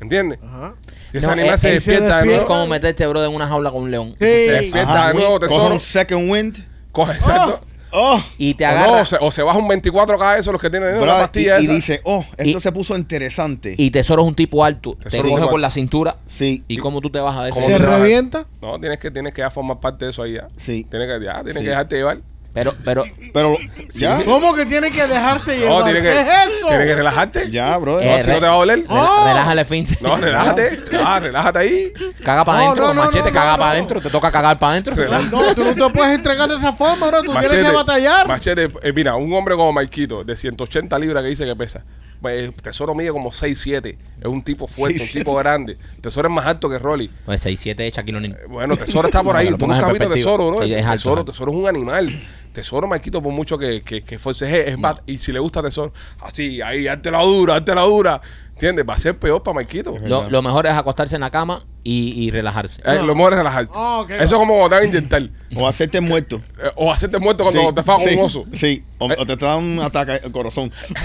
¿entiendes? 0.00 0.38
Ajá. 0.42 0.74
Si 0.96 1.18
ese 1.18 1.26
No, 1.26 1.32
animal 1.34 1.54
es- 1.54 1.60
se 1.60 1.72
es- 1.72 1.82
se 1.84 1.90
despierta 1.90 2.04
de 2.04 2.22
despierta. 2.22 2.42
Es 2.42 2.48
nuevo, 2.48 2.48
como 2.48 2.66
meterte, 2.68 3.06
bro, 3.06 3.24
en 3.24 3.34
una 3.34 3.46
jaula 3.46 3.70
con 3.70 3.82
un 3.82 3.90
león. 3.90 4.10
Sí. 4.18 4.26
se 4.26 4.50
despierta 4.52 4.92
Ajá, 4.92 5.08
de 5.08 5.14
nuevo, 5.14 5.38
Coge 5.40 5.48
Tesoro, 5.48 5.74
un 5.74 5.80
second 5.80 6.30
wind. 6.30 6.71
Coge 6.92 7.12
exacto. 7.12 7.60
Oh, 7.94 8.18
Y 8.38 8.54
te 8.54 8.64
O, 8.64 8.68
no, 8.70 8.74
agarra. 8.78 9.02
o, 9.02 9.04
se, 9.04 9.16
o 9.20 9.30
se 9.30 9.42
baja 9.42 9.58
un 9.58 9.68
24K 9.68 10.38
eso, 10.38 10.50
los 10.50 10.62
que 10.62 10.70
tienen 10.70 10.94
bro, 10.94 11.02
una 11.02 11.14
y, 11.14 11.18
pastilla 11.18 11.60
y 11.60 11.64
esa. 11.64 11.72
dice, 11.74 12.00
oh, 12.04 12.24
esto 12.38 12.58
Y- 12.58 12.60
se 12.62 12.72
puso 12.72 12.96
interesante. 12.96 13.74
Y 13.76 13.90
Tesoro 13.90 14.22
es 14.22 14.28
un 14.28 14.34
tipo 14.34 14.64
alto. 14.64 14.94
te 14.94 15.10
Tesoro 15.10 15.28
es 15.28 15.34
coge 15.34 15.46
por 15.48 15.60
la 15.60 15.70
cintura. 15.70 16.16
sí, 16.26 16.64
¿Y 16.68 16.78
cómo 16.78 17.02
tú 17.02 17.10
te 17.10 17.18
bajas 17.20 17.42
de 17.44 17.48
eso? 17.50 17.56
¿Cómo 17.60 17.66
¿Se 17.66 17.74
te 17.78 17.86
vas 17.86 17.94
a- 17.94 17.98
revienta? 17.98 18.46
No, 18.62 18.80
tienes 18.80 18.98
que, 18.98 19.10
tienes 19.10 19.34
que 19.34 19.40
ya 19.42 19.50
formar 19.50 19.78
parte 19.78 20.06
de 20.06 20.10
eso 20.10 20.22
ahí 20.22 20.32
ya. 20.32 20.48
sí. 20.56 20.86
Tienes 20.88 21.06
que, 21.18 21.22
ya, 21.22 21.34
tienes 21.42 21.56
Sí. 21.58 21.64
que 21.64 21.68
dejarte 21.68 21.96
llevar. 21.96 22.20
Pero, 22.54 22.74
pero, 22.84 23.04
Pero, 23.32 23.56
ya, 23.94 24.22
¿Cómo 24.24 24.54
que 24.54 24.66
tiene 24.66 24.90
que 24.90 25.06
dejarte 25.06 25.56
llevar? 25.56 25.78
No, 25.78 25.84
tienes 25.84 26.02
que, 26.02 26.08
¿Qué 26.10 26.20
es 26.20 26.56
eso? 26.58 26.66
tienes 26.68 26.86
que 26.86 26.94
relajarte. 26.96 27.50
ya, 27.50 27.78
bro. 27.78 27.98
Eh, 27.98 28.14
No, 28.16 28.22
si 28.22 28.28
no 28.28 28.34
te 28.40 28.46
va 28.46 28.52
a 28.52 28.56
doler. 28.56 28.84
Oh. 28.88 29.24
relájale 29.24 29.64
fin. 29.64 29.86
No, 30.02 30.14
relájate. 30.18 30.80
Ah, 31.02 31.18
relájate 31.18 31.58
ahí. 31.60 31.92
Caga 32.22 32.44
para 32.44 32.58
adentro, 32.58 32.88
no, 32.88 32.94
no, 32.94 33.04
machete, 33.04 33.30
no, 33.30 33.34
caga 33.34 33.52
no, 33.52 33.58
para 33.58 33.66
no. 33.66 33.72
adentro. 33.72 34.00
Te 34.02 34.10
toca 34.10 34.30
cagar 34.30 34.58
para 34.58 34.72
adentro. 34.72 34.94
No, 35.30 35.54
tú 35.54 35.64
no 35.64 35.74
te 35.74 35.94
puedes 35.94 36.14
entregar 36.14 36.46
de 36.48 36.56
esa 36.56 36.74
forma, 36.74 37.06
bro. 37.08 37.22
Tú 37.22 37.32
tienes 37.32 37.50
que 37.66 37.70
batallar. 37.74 38.28
Machete, 38.28 38.70
eh, 38.82 38.92
mira, 38.92 39.16
un 39.16 39.32
hombre 39.32 39.54
como 39.54 39.72
Maikito, 39.72 40.22
de 40.22 40.36
180 40.36 40.98
libras 40.98 41.22
que 41.22 41.30
dice 41.30 41.46
que 41.46 41.56
pesa. 41.56 41.84
Pues, 42.20 42.54
Tesoro 42.54 42.94
mide 42.94 43.10
como 43.10 43.32
6'7. 43.32 43.96
Es 44.20 44.26
un 44.26 44.42
tipo 44.42 44.68
fuerte, 44.68 45.00
un 45.00 45.06
6'7. 45.08 45.12
tipo 45.12 45.34
grande. 45.34 45.76
Tesoro 46.00 46.28
es 46.28 46.34
más 46.34 46.46
alto 46.46 46.70
que 46.70 46.78
Rolly. 46.78 47.10
Pues 47.24 47.44
6-7 47.44 47.74
de 47.74 47.90
Shaquille 47.90 48.16
O'Neal. 48.18 48.34
Eh, 48.34 48.46
Bueno, 48.48 48.76
Tesoro 48.76 49.08
está 49.08 49.24
por 49.24 49.34
ahí. 49.34 49.48
Tú 49.58 49.66
nunca 49.66 49.86
has 49.86 49.92
visto. 49.92 50.08
Tesoro, 50.10 50.46
bro. 50.48 50.62
Es 50.62 50.70
alto, 50.86 50.92
tesoro, 50.92 51.14
es 51.14 51.18
alto. 51.18 51.32
tesoro 51.32 51.50
es 51.50 51.58
un 51.58 51.66
animal. 51.68 52.22
Tesoro, 52.52 52.86
Marquito, 52.86 53.22
por 53.22 53.32
mucho 53.32 53.58
que, 53.58 53.82
que, 53.82 54.02
que 54.02 54.18
fuese 54.18 54.68
es 54.70 54.78
más. 54.78 54.96
Y 55.06 55.18
si 55.18 55.32
le 55.32 55.38
gusta 55.40 55.62
Tesoro, 55.62 55.92
así, 56.20 56.60
ahí, 56.62 56.86
hazte 56.88 57.10
la 57.10 57.22
dura, 57.22 57.56
hazte 57.56 57.74
la 57.74 57.82
dura. 57.82 58.20
¿Entiendes? 58.52 58.84
Va 58.88 58.94
a 58.94 58.98
ser 58.98 59.18
peor 59.18 59.42
para 59.42 59.54
Marquito. 59.56 59.96
Lo, 60.04 60.28
lo 60.30 60.42
mejor 60.42 60.66
es 60.66 60.72
acostarse 60.72 61.14
en 61.16 61.22
la 61.22 61.30
cama 61.30 61.64
y, 61.82 62.12
y 62.26 62.30
relajarse. 62.30 62.80
Eh, 62.84 63.02
Lo 63.02 63.14
mejor 63.14 63.32
es 63.32 63.38
relajarte. 63.38 63.72
Ah. 63.74 64.04
Eso 64.08 64.22
es 64.24 64.32
como 64.34 64.54
cuando 64.58 64.68
te 64.68 64.74
van 64.76 64.84
a 64.84 64.86
inyectar. 64.86 65.30
O 65.56 65.66
hacerte 65.66 66.00
muerto. 66.00 66.36
Eh, 66.62 66.70
o 66.76 66.92
hacerte 66.92 67.18
muerto 67.18 67.42
cuando 67.44 67.60
Sí, 67.60 67.74
te 67.74 67.82
con 67.82 68.00
sí, 68.00 68.08
un 68.14 68.24
oso. 68.24 68.44
Sí, 68.52 68.84
o, 68.98 69.06
o 69.06 69.26
te 69.26 69.36
da 69.36 69.56
un 69.56 69.80
ataque 69.80 70.20
al 70.24 70.30
corazón. 70.30 70.70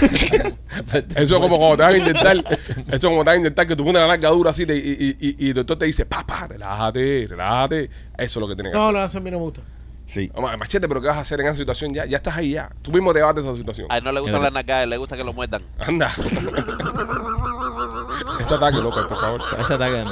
Eso 1.16 1.16
es 1.16 1.32
como 1.32 1.58
cuando 1.58 1.76
te 1.78 1.82
van 1.82 1.94
a 1.94 1.96
inyectar. 1.96 2.36
Eso 2.36 2.94
es 2.96 3.04
como 3.04 3.24
te 3.24 3.30
van 3.30 3.36
a 3.36 3.40
inyectar 3.40 3.66
que 3.66 3.74
tú 3.76 3.84
pones 3.84 4.00
la 4.02 4.06
larga 4.08 4.28
dura 4.28 4.50
así 4.50 4.66
te- 4.66 4.76
y, 4.76 5.16
y, 5.18 5.28
y, 5.28 5.46
y 5.46 5.48
el 5.48 5.54
doctor 5.54 5.78
te 5.78 5.86
dice, 5.86 6.06
papá, 6.06 6.46
relájate, 6.48 7.26
relájate. 7.28 7.84
Eso 7.84 7.90
es 8.18 8.36
lo 8.36 8.46
que 8.48 8.54
tienes 8.54 8.72
que 8.72 8.78
No, 8.78 8.84
hacer. 8.84 8.94
no, 9.00 9.04
eso 9.04 9.18
a 9.18 9.20
mí 9.20 9.30
no 9.30 9.38
me 9.38 9.44
gusta. 9.44 9.62
Sí. 10.08 10.30
Vamos, 10.34 10.56
machete, 10.58 10.88
pero 10.88 11.00
¿qué 11.02 11.06
vas 11.08 11.18
a 11.18 11.20
hacer 11.20 11.38
en 11.40 11.46
esa 11.46 11.56
situación? 11.56 11.92
Ya, 11.92 12.06
ya 12.06 12.16
estás 12.16 12.36
ahí 12.36 12.52
ya. 12.52 12.70
Tú 12.82 12.90
mismo 12.90 13.12
te 13.12 13.20
vas 13.20 13.34
de 13.34 13.42
esa 13.42 13.54
situación. 13.54 13.86
A 13.90 13.98
él 13.98 14.04
no 14.04 14.10
le 14.10 14.20
gustan 14.20 14.42
las 14.42 14.52
nalgadas, 14.52 14.88
le 14.88 14.96
gusta 14.96 15.16
que 15.16 15.22
lo 15.24 15.32
muerdan. 15.34 15.62
Anda. 15.78 16.10
Ese 18.40 18.54
ataque, 18.54 18.78
López, 18.78 19.04
por 19.04 19.20
favor. 19.20 19.42
Ese 19.60 19.74
ataque. 19.74 20.04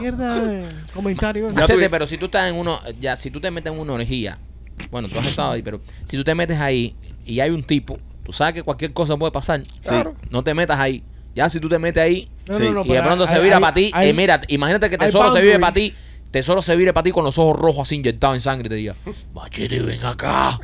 Mierda 0.00 0.40
de 0.40 0.66
comentario. 0.94 1.46
ese. 1.46 1.54
Ya 1.54 1.60
Machete, 1.60 1.90
pero 1.90 2.06
si 2.06 2.16
tú 2.18 2.26
estás 2.26 2.48
en 2.48 2.56
uno, 2.56 2.80
ya, 3.00 3.16
si 3.16 3.30
tú 3.30 3.40
te 3.40 3.50
metes 3.50 3.72
en 3.72 3.78
una 3.78 3.92
orgía, 3.94 4.38
bueno, 4.90 5.08
tú 5.08 5.18
has 5.18 5.26
estado 5.26 5.52
ahí, 5.52 5.62
pero 5.62 5.80
si 6.04 6.16
tú 6.16 6.24
te 6.24 6.34
metes 6.34 6.58
ahí 6.58 6.96
y 7.24 7.40
hay 7.40 7.50
un 7.50 7.62
tipo, 7.62 7.98
tú 8.24 8.32
sabes 8.32 8.54
que 8.54 8.62
cualquier 8.62 8.92
cosa 8.92 9.16
puede 9.16 9.32
pasar. 9.32 9.62
Claro. 9.82 10.14
No 10.30 10.42
te 10.42 10.54
metas 10.54 10.78
ahí. 10.78 11.02
Ya 11.34 11.48
si 11.48 11.60
tú 11.60 11.68
te 11.68 11.78
metes 11.78 12.02
ahí 12.02 12.28
No, 12.46 12.58
Sí. 12.58 12.64
no, 12.64 12.72
no, 12.72 12.80
y 12.84 12.88
de 12.88 12.94
pero 12.94 13.04
pronto 13.04 13.24
hay- 13.24 13.34
se 13.36 13.40
vira 13.42 13.56
hay- 13.56 13.62
para 13.62 13.74
ti, 13.74 13.90
hay- 13.94 14.08
eh, 14.10 14.12
mira, 14.12 14.40
imagínate 14.48 14.88
que 14.90 14.96
hay 15.00 15.06
Tesoro 15.06 15.32
se 15.32 15.40
vive 15.40 15.58
para 15.58 15.72
ti, 15.72 15.90
boundaries. 15.90 16.11
Tesoro 16.32 16.60
se 16.62 16.74
vire 16.74 16.92
para 16.92 17.04
ti 17.04 17.12
con 17.12 17.24
los 17.24 17.38
ojos 17.38 17.56
rojos 17.58 17.86
así 17.86 17.94
inyectados 17.96 18.34
en 18.36 18.40
sangre 18.40 18.66
y 18.66 18.68
te 18.70 18.74
diga, 18.74 18.94
machete, 19.34 19.80
ven 19.82 20.04
acá. 20.04 20.58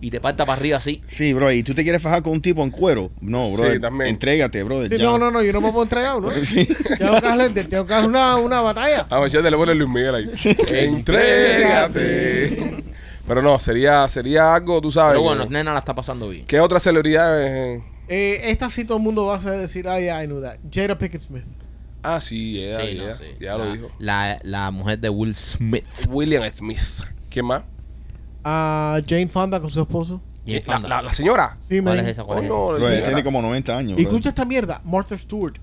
y 0.00 0.10
te 0.10 0.20
parta 0.20 0.44
para 0.46 0.58
arriba 0.60 0.76
así. 0.76 1.02
Sí, 1.08 1.32
bro, 1.32 1.50
y 1.50 1.62
tú 1.62 1.72
te 1.74 1.82
quieres 1.82 2.02
fajar 2.02 2.22
con 2.22 2.34
un 2.34 2.42
tipo 2.42 2.62
en 2.62 2.70
cuero. 2.70 3.10
No, 3.22 3.42
Sí, 3.44 3.56
bro. 3.56 3.80
también. 3.80 4.10
Entrégate, 4.10 4.62
brother. 4.62 4.90
Sí, 4.90 4.98
ya. 4.98 5.04
no, 5.04 5.16
no, 5.18 5.30
no, 5.30 5.42
yo 5.42 5.52
no 5.54 5.60
me 5.62 5.70
puedo 5.72 5.84
entregar, 5.84 6.20
¿no? 6.20 6.30
Sí. 6.44 6.66
Tengo 6.98 7.14
que 7.20 7.26
darle, 7.26 7.48
tengo 7.50 7.86
que 7.86 7.92
darle 7.94 8.08
una, 8.08 8.36
una 8.36 8.60
batalla. 8.60 9.06
A 9.08 9.18
Machete 9.18 9.50
le 9.50 9.56
pone 9.56 9.74
Luis 9.74 9.88
Miguel 9.90 10.14
ahí. 10.14 10.30
Entrégate. 11.34 12.84
Pero 13.26 13.40
no, 13.40 13.58
sería, 13.58 14.06
sería 14.08 14.54
algo, 14.54 14.80
tú 14.82 14.92
sabes. 14.92 15.12
Pero 15.12 15.22
bueno, 15.22 15.46
nena 15.48 15.72
la 15.72 15.78
está 15.78 15.94
pasando 15.94 16.28
bien. 16.28 16.44
¿Qué 16.46 16.60
otras 16.60 16.82
celebridades? 16.82 17.50
eh? 17.50 17.82
Eh, 18.08 18.50
esta 18.50 18.68
sí 18.68 18.84
todo 18.84 18.98
el 18.98 19.02
mundo 19.02 19.24
va 19.24 19.36
a 19.38 19.50
decir, 19.52 19.84
yeah, 19.84 20.22
I 20.22 20.26
knew 20.26 20.42
that. 20.42 20.56
Jada 20.70 20.98
Pickett 20.98 21.22
Smith. 21.22 21.44
Ah, 22.04 22.20
sí, 22.20 22.60
ya, 22.60 22.80
Sí, 22.80 22.94
no, 22.96 23.04
ya, 23.04 23.14
sí. 23.16 23.24
ya 23.40 23.56
la, 23.56 23.64
lo 23.64 23.72
dijo. 23.72 23.90
La, 23.98 24.38
la 24.42 24.70
mujer 24.70 24.98
de 24.98 25.08
Will 25.08 25.34
Smith. 25.34 25.84
William 26.08 26.42
Smith. 26.54 26.78
¿Quién 27.30 27.46
más? 27.46 27.64
Ah, 28.44 29.00
Jane 29.06 29.28
Fonda 29.28 29.60
con 29.60 29.70
su 29.70 29.80
esposo. 29.80 30.20
Jane 30.46 30.62
La, 30.66 30.72
Fonda. 30.74 30.88
la- 30.88 31.02
la 31.02 31.12
señora. 31.12 31.56
Sí, 31.68 31.80
¿Cuál 31.80 31.96
man. 31.96 32.04
es 32.04 32.12
esa? 32.12 32.24
¿Cuál 32.24 32.38
es 32.40 32.44
esa? 32.44 32.52
Bro, 32.54 32.76
él 32.76 32.82
señora. 32.84 33.06
tiene 33.06 33.24
como 33.24 33.40
90 33.42 33.76
años. 33.78 33.98
Y 33.98 34.02
bro. 34.02 34.10
escucha 34.12 34.28
esta 34.28 34.44
mierda, 34.44 34.80
Martha 34.84 35.16
Stewart. 35.16 35.54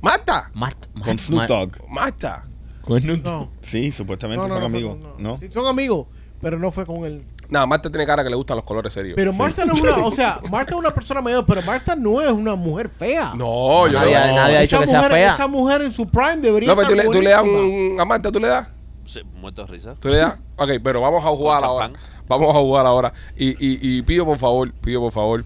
Marta. 0.00 0.50
Mart- 0.54 0.86
Con 1.04 1.18
Snoop 1.18 1.42
Dogg. 1.46 1.72
Marta. 1.88 2.44
con 2.80 3.00
Snoop- 3.02 3.22
No. 3.22 3.50
Sí, 3.60 3.92
supuestamente 3.92 4.40
No, 4.42 4.48
no, 4.48 4.54
son 4.54 4.64
amigos. 4.64 4.98
¿No? 5.18 5.36
Sí, 5.36 5.48
son 5.50 5.66
amigos, 5.66 6.06
pero 6.40 6.58
no 6.58 6.70
fue 6.72 6.86
con 6.86 7.04
él. 7.04 7.22
Nada, 7.50 7.66
Marta 7.66 7.90
tiene 7.90 8.06
cara 8.06 8.22
que 8.22 8.30
le 8.30 8.36
gustan 8.36 8.56
los 8.56 8.64
colores 8.64 8.92
serios. 8.94 9.16
Pero 9.16 9.32
Marta 9.32 9.64
no 9.64 9.74
es 9.74 9.80
una, 9.80 9.96
o 9.98 10.12
sea, 10.12 10.40
Marta 10.50 10.74
es 10.74 10.78
una 10.78 10.94
persona 10.94 11.20
mayor, 11.20 11.44
pero 11.46 11.60
Marta 11.62 11.96
no 11.96 12.20
es 12.22 12.30
una 12.30 12.54
mujer 12.54 12.88
fea. 12.88 13.32
no, 13.34 13.86
yo 13.88 13.92
nadie, 13.98 14.14
no. 14.28 14.34
nadie 14.36 14.56
ha 14.56 14.60
dicho 14.60 14.76
Esa 14.76 14.84
que 14.84 14.86
sea 14.90 14.98
mujer- 15.02 15.12
fea. 15.12 15.34
Esa 15.34 15.46
mujer 15.48 15.82
en 15.82 15.90
su 15.92 16.06
prime 16.08 16.36
debería 16.36 16.68
No, 16.68 16.76
pero 16.76 16.86
tú 16.88 16.94
estar 16.94 17.06
le, 17.06 17.12
tú 17.18 17.22
le 17.22 17.30
das 17.30 17.42
buenísima. 17.42 17.92
un. 17.94 18.00
A 18.00 18.04
Marta, 18.04 18.30
tú 18.30 18.38
le 18.40 18.48
das. 18.48 18.68
Sí, 19.04 19.20
muerto 19.40 19.64
de 19.66 19.72
risa. 19.72 19.94
¿Tú 19.98 20.08
le 20.08 20.18
das? 20.18 20.40
Ok, 20.56 20.70
pero 20.84 21.00
vamos 21.00 21.24
a 21.24 21.28
jugar 21.30 21.58
Con 21.60 21.68
ahora. 21.68 21.86
champán. 21.86 22.02
Vamos 22.28 22.50
a 22.54 22.58
jugar 22.60 22.86
ahora. 22.86 23.12
Y, 23.36 23.48
y, 23.50 23.78
y 23.98 24.02
pido 24.02 24.24
por 24.24 24.38
favor, 24.38 24.72
pido 24.72 25.00
por 25.00 25.12
favor, 25.12 25.44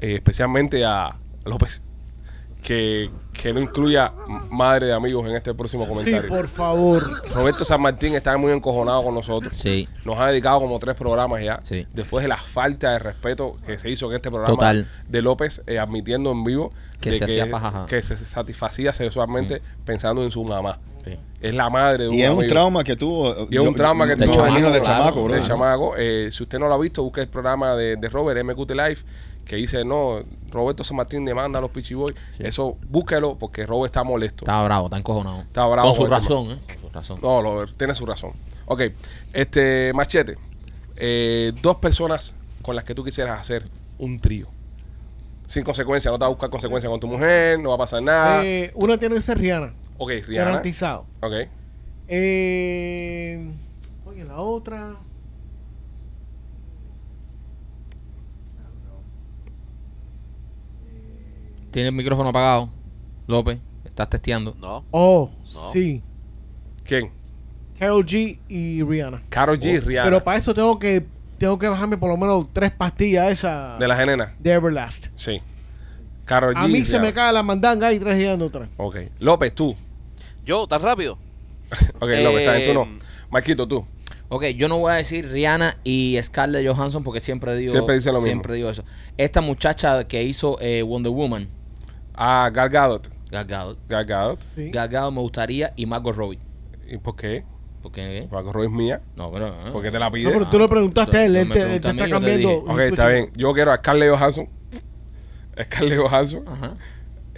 eh, 0.00 0.14
especialmente 0.14 0.84
a 0.84 1.16
López, 1.44 1.82
que, 2.62 3.10
que 3.40 3.52
no 3.54 3.60
incluya 3.60 4.12
madre 4.50 4.86
de 4.88 4.92
amigos 4.92 5.26
en 5.26 5.34
este 5.34 5.54
próximo 5.54 5.84
Sí, 5.84 5.88
comentario. 5.88 6.28
por 6.28 6.48
favor. 6.48 7.22
Roberto 7.32 7.64
San 7.64 7.80
Martín 7.80 8.14
está 8.14 8.36
muy 8.36 8.52
encojonado 8.52 9.02
con 9.04 9.14
nosotros. 9.14 9.52
Sí. 9.56 9.88
Nos 10.04 10.18
ha 10.18 10.28
dedicado 10.28 10.60
como 10.60 10.78
tres 10.78 10.94
programas 10.94 11.42
ya. 11.42 11.60
Sí. 11.62 11.86
Después 11.92 12.22
de 12.22 12.28
la 12.28 12.36
falta 12.36 12.92
de 12.92 12.98
respeto 12.98 13.56
que 13.66 13.78
se 13.78 13.88
hizo 13.90 14.10
en 14.10 14.16
este 14.16 14.30
programa 14.30 14.54
Total. 14.54 14.86
de 15.08 15.22
López, 15.22 15.62
eh, 15.66 15.78
admitiendo 15.78 16.30
en 16.32 16.44
vivo 16.44 16.72
Que 17.00 17.10
de 17.10 17.16
se 17.18 17.24
hacía 17.24 17.48
que 17.86 18.02
se 18.02 18.16
satisfacía 18.16 18.92
sexualmente 18.92 19.62
pensando 19.84 20.22
en 20.22 20.30
su 20.30 20.44
mamá. 20.44 20.78
Sí. 21.04 21.16
Es 21.40 21.54
la 21.54 21.70
madre 21.70 22.04
de 22.04 22.08
un 22.10 22.14
Y 22.14 22.22
es 22.22 22.28
un 22.30 22.46
trauma 22.46 22.84
que 22.84 22.94
tuvo. 22.94 23.46
Y 23.50 23.54
es 23.56 23.60
un 23.62 23.74
trauma 23.74 24.06
que 24.06 24.16
De 24.16 24.26
tuvo. 24.26 24.34
chamaco, 24.34 24.70
de 24.70 24.80
claro, 24.80 24.84
chamaco, 24.84 25.24
bro. 25.24 25.34
de 25.34 25.42
chamaco. 25.42 25.94
Eh, 25.96 26.28
si 26.30 26.42
usted 26.42 26.58
no 26.58 26.68
lo 26.68 26.74
ha 26.74 26.78
visto, 26.78 27.02
busque 27.02 27.22
el 27.22 27.28
programa 27.28 27.74
de, 27.74 27.96
de 27.96 28.08
Robert, 28.10 28.44
MQT 28.44 28.70
Live, 28.72 28.98
que 29.50 29.56
dice, 29.56 29.84
no, 29.84 30.20
Roberto 30.52 30.84
San 30.84 30.96
Martín 30.96 31.24
demanda 31.24 31.58
a 31.58 31.62
los 31.62 31.72
Pichi 31.72 31.92
Boys. 31.94 32.14
Eso, 32.38 32.78
búsquelo, 32.88 33.36
porque 33.36 33.66
Robert 33.66 33.86
está 33.86 34.04
molesto. 34.04 34.44
Estaba 34.44 34.62
bravo, 34.62 34.86
está 34.86 34.96
encojonado. 34.96 35.40
Está 35.40 35.66
bravo 35.66 35.88
Con 35.88 35.96
su 35.96 36.06
razón, 36.06 36.50
¿eh? 36.52 36.58
Con 36.68 36.82
su 36.82 36.88
razón. 36.94 37.18
No, 37.20 37.42
Robert, 37.42 37.72
tiene 37.76 37.92
su 37.96 38.06
razón. 38.06 38.30
Ok, 38.66 38.82
este, 39.32 39.90
Machete, 39.92 40.38
eh, 40.94 41.52
dos 41.60 41.78
personas 41.78 42.36
con 42.62 42.76
las 42.76 42.84
que 42.84 42.94
tú 42.94 43.02
quisieras 43.02 43.40
hacer 43.40 43.68
un 43.98 44.20
trío. 44.20 44.46
Sin 45.46 45.64
consecuencias, 45.64 46.12
no 46.12 46.18
te 46.18 46.22
vas 46.22 46.28
a 46.28 46.30
buscar 46.30 46.48
consecuencias 46.48 46.88
con 46.88 47.00
tu 47.00 47.08
mujer, 47.08 47.58
no 47.58 47.70
va 47.70 47.74
a 47.74 47.78
pasar 47.78 48.04
nada. 48.04 48.46
Eh, 48.46 48.70
una 48.76 48.98
tiene 48.98 49.16
que 49.16 49.20
ser 49.20 49.36
Rihanna. 49.36 49.74
ok, 49.98 50.10
Rihanna. 50.28 50.44
Garantizado. 50.44 51.06
Ok. 51.22 51.32
Eh, 52.06 53.50
oye, 54.06 54.22
la 54.22 54.36
otra. 54.36 54.94
Tiene 61.70 61.88
el 61.88 61.94
micrófono 61.94 62.30
apagado. 62.30 62.68
López, 63.26 63.58
estás 63.84 64.08
testeando. 64.10 64.54
No. 64.58 64.84
Oh, 64.90 65.30
No. 65.54 65.72
sí. 65.72 66.02
¿Quién? 66.84 67.10
Carol 67.78 68.04
G 68.04 68.38
y 68.48 68.82
Rihanna. 68.82 69.22
Karol 69.28 69.58
G, 69.58 69.80
Rihanna. 69.82 70.04
Pero 70.10 70.24
para 70.24 70.38
eso 70.38 70.52
tengo 70.52 70.78
que 70.78 71.06
tengo 71.38 71.58
que 71.58 71.68
bajarme 71.68 71.96
por 71.96 72.10
lo 72.10 72.16
menos 72.18 72.46
tres 72.52 72.70
pastillas 72.72 73.32
esa 73.32 73.76
de 73.78 73.88
la 73.88 73.96
genena. 73.96 74.34
de 74.38 74.52
Everlast. 74.52 75.06
Sí. 75.16 75.40
Karol 76.26 76.54
G. 76.54 76.58
A 76.58 76.68
mí 76.68 76.84
se 76.84 76.92
Rihanna. 76.92 77.04
me 77.06 77.14
cae 77.14 77.32
la 77.32 77.42
mandanga 77.42 77.92
y 77.92 77.98
tres 77.98 78.18
llegando 78.18 78.46
otra. 78.46 78.68
Ok. 78.76 78.96
López, 79.20 79.54
tú. 79.54 79.74
Yo, 80.44 80.66
tan 80.66 80.82
rápido. 80.82 81.18
Ok, 82.00 82.08
López, 82.22 82.40
está 82.40 82.54
bien, 82.56 82.66
tú 82.68 82.74
no. 82.74 82.82
Em, 82.82 82.98
Marquito, 83.30 83.66
tú. 83.68 83.86
Ok, 84.28 84.44
yo 84.56 84.68
no 84.68 84.78
voy 84.78 84.92
a 84.92 84.96
decir 84.96 85.28
Rihanna 85.30 85.76
y 85.84 86.18
Scarlett 86.22 86.66
Johansson 86.66 87.02
porque 87.02 87.20
siempre 87.20 87.54
digo, 87.56 87.72
Siempre 87.72 87.94
dice 87.96 88.08
lo 88.10 88.18
mismo. 88.20 88.26
siempre 88.28 88.54
digo 88.56 88.70
eso. 88.70 88.84
Esta 89.16 89.40
muchacha 89.40 90.04
que 90.06 90.22
hizo 90.22 90.56
eh, 90.60 90.82
Wonder 90.82 91.12
Woman, 91.12 91.48
Ah, 92.22 92.50
Gal 92.52 92.68
Gadot. 92.68 93.08
Gal 93.30 93.46
Gadot. 93.46 93.78
Gal 93.88 94.04
Gadot. 94.04 94.38
Sí. 94.54 94.70
Gal 94.70 94.88
Gadot 94.88 95.12
me 95.14 95.20
gustaría 95.20 95.72
y 95.76 95.86
Margot 95.86 96.14
Robbie. 96.14 96.38
¿Y 96.88 96.98
por 96.98 97.16
qué? 97.16 97.44
Porque. 97.82 98.26
Porque 98.28 98.52
Roy 98.52 98.66
es 98.66 98.72
mía. 98.72 99.00
No, 99.16 99.30
pero... 99.32 99.48
¿eh? 99.48 99.52
Porque 99.72 99.90
te 99.90 99.98
la 99.98 100.06
No, 100.06 100.12
pide. 100.12 100.30
pero 100.30 100.46
tú 100.50 100.58
le 100.58 100.68
preguntaste 100.68 101.16
a 101.16 101.24
él, 101.24 101.32
No 101.32 101.38
él 101.40 101.48
me 101.48 101.54
te, 101.54 101.60
él 101.62 101.80
te 101.80 101.88
está 101.88 102.08
cambiando. 102.10 102.50
Ok, 102.58 102.78
está 102.80 103.08
bien. 103.08 103.30
Yo 103.36 103.52
quiero 103.54 103.72
a 103.72 103.76
Scarlett 103.76 104.10
Johansson. 104.10 104.48
Scarlett 105.62 105.98
Johansson. 105.98 106.44
Ajá. 106.46 106.76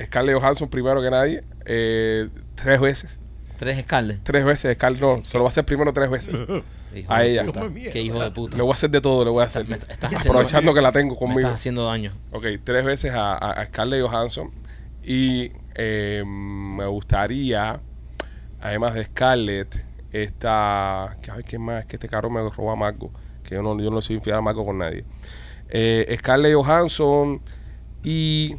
Scarlett 0.04 0.36
Johansson 0.36 0.68
primero 0.68 1.00
que 1.00 1.10
nadie. 1.10 1.44
Eh, 1.64 2.28
tres 2.56 2.80
veces. 2.80 3.20
Tres 3.58 3.80
Scarlett. 3.82 4.20
Tres 4.24 4.44
veces. 4.44 4.74
Scarlett 4.74 5.00
no. 5.00 5.24
Se 5.24 5.38
lo 5.38 5.44
va 5.44 5.50
a 5.50 5.52
hacer 5.52 5.64
primero 5.64 5.92
tres 5.92 6.10
veces. 6.10 6.36
Hijo 6.94 7.10
A 7.12 7.20
de 7.20 7.30
ella. 7.32 7.44
Qué 7.90 8.02
hijo 8.02 8.20
de 8.22 8.30
puta. 8.32 8.56
Le 8.56 8.62
voy 8.62 8.72
a 8.72 8.74
hacer 8.74 8.90
de 8.90 9.00
todo, 9.00 9.24
le 9.24 9.30
voy 9.30 9.42
a 9.42 9.46
hacer. 9.46 9.66
Me- 9.66 9.76
estás 9.76 9.96
haciendo- 10.12 10.18
Aprovechando 10.30 10.74
que 10.74 10.82
la 10.82 10.92
tengo 10.92 11.14
Me 11.14 11.18
conmigo. 11.18 11.40
estás 11.40 11.54
haciendo 11.54 11.86
daño. 11.86 12.12
Ok, 12.32 12.44
tres 12.64 12.84
veces 12.84 13.14
a, 13.14 13.32
a- 13.32 13.52
a 13.52 13.66
Scarlett 13.66 14.02
Johansson. 14.04 14.50
Y 15.02 15.52
eh, 15.74 16.22
me 16.26 16.86
gustaría, 16.86 17.80
además 18.60 18.94
de 18.94 19.04
Scarlett, 19.04 19.84
esta. 20.12 21.16
que- 21.22 21.30
Ay, 21.30 21.42
¿qué 21.44 21.58
más? 21.58 21.80
Es 21.80 21.86
que 21.86 21.96
este 21.96 22.08
carro 22.08 22.30
me 22.30 22.40
roba 22.48 22.72
a 22.72 22.76
Marco. 22.76 23.10
Que 23.42 23.54
yo 23.56 23.62
no, 23.62 23.78
yo 23.80 23.90
no 23.90 24.00
soy 24.00 24.16
infiel 24.16 24.36
a 24.36 24.40
Marco 24.40 24.64
con 24.64 24.78
nadie. 24.78 25.04
Eh, 25.68 26.14
Scarlett 26.18 26.54
Johansson 26.54 27.40
y. 28.04 28.56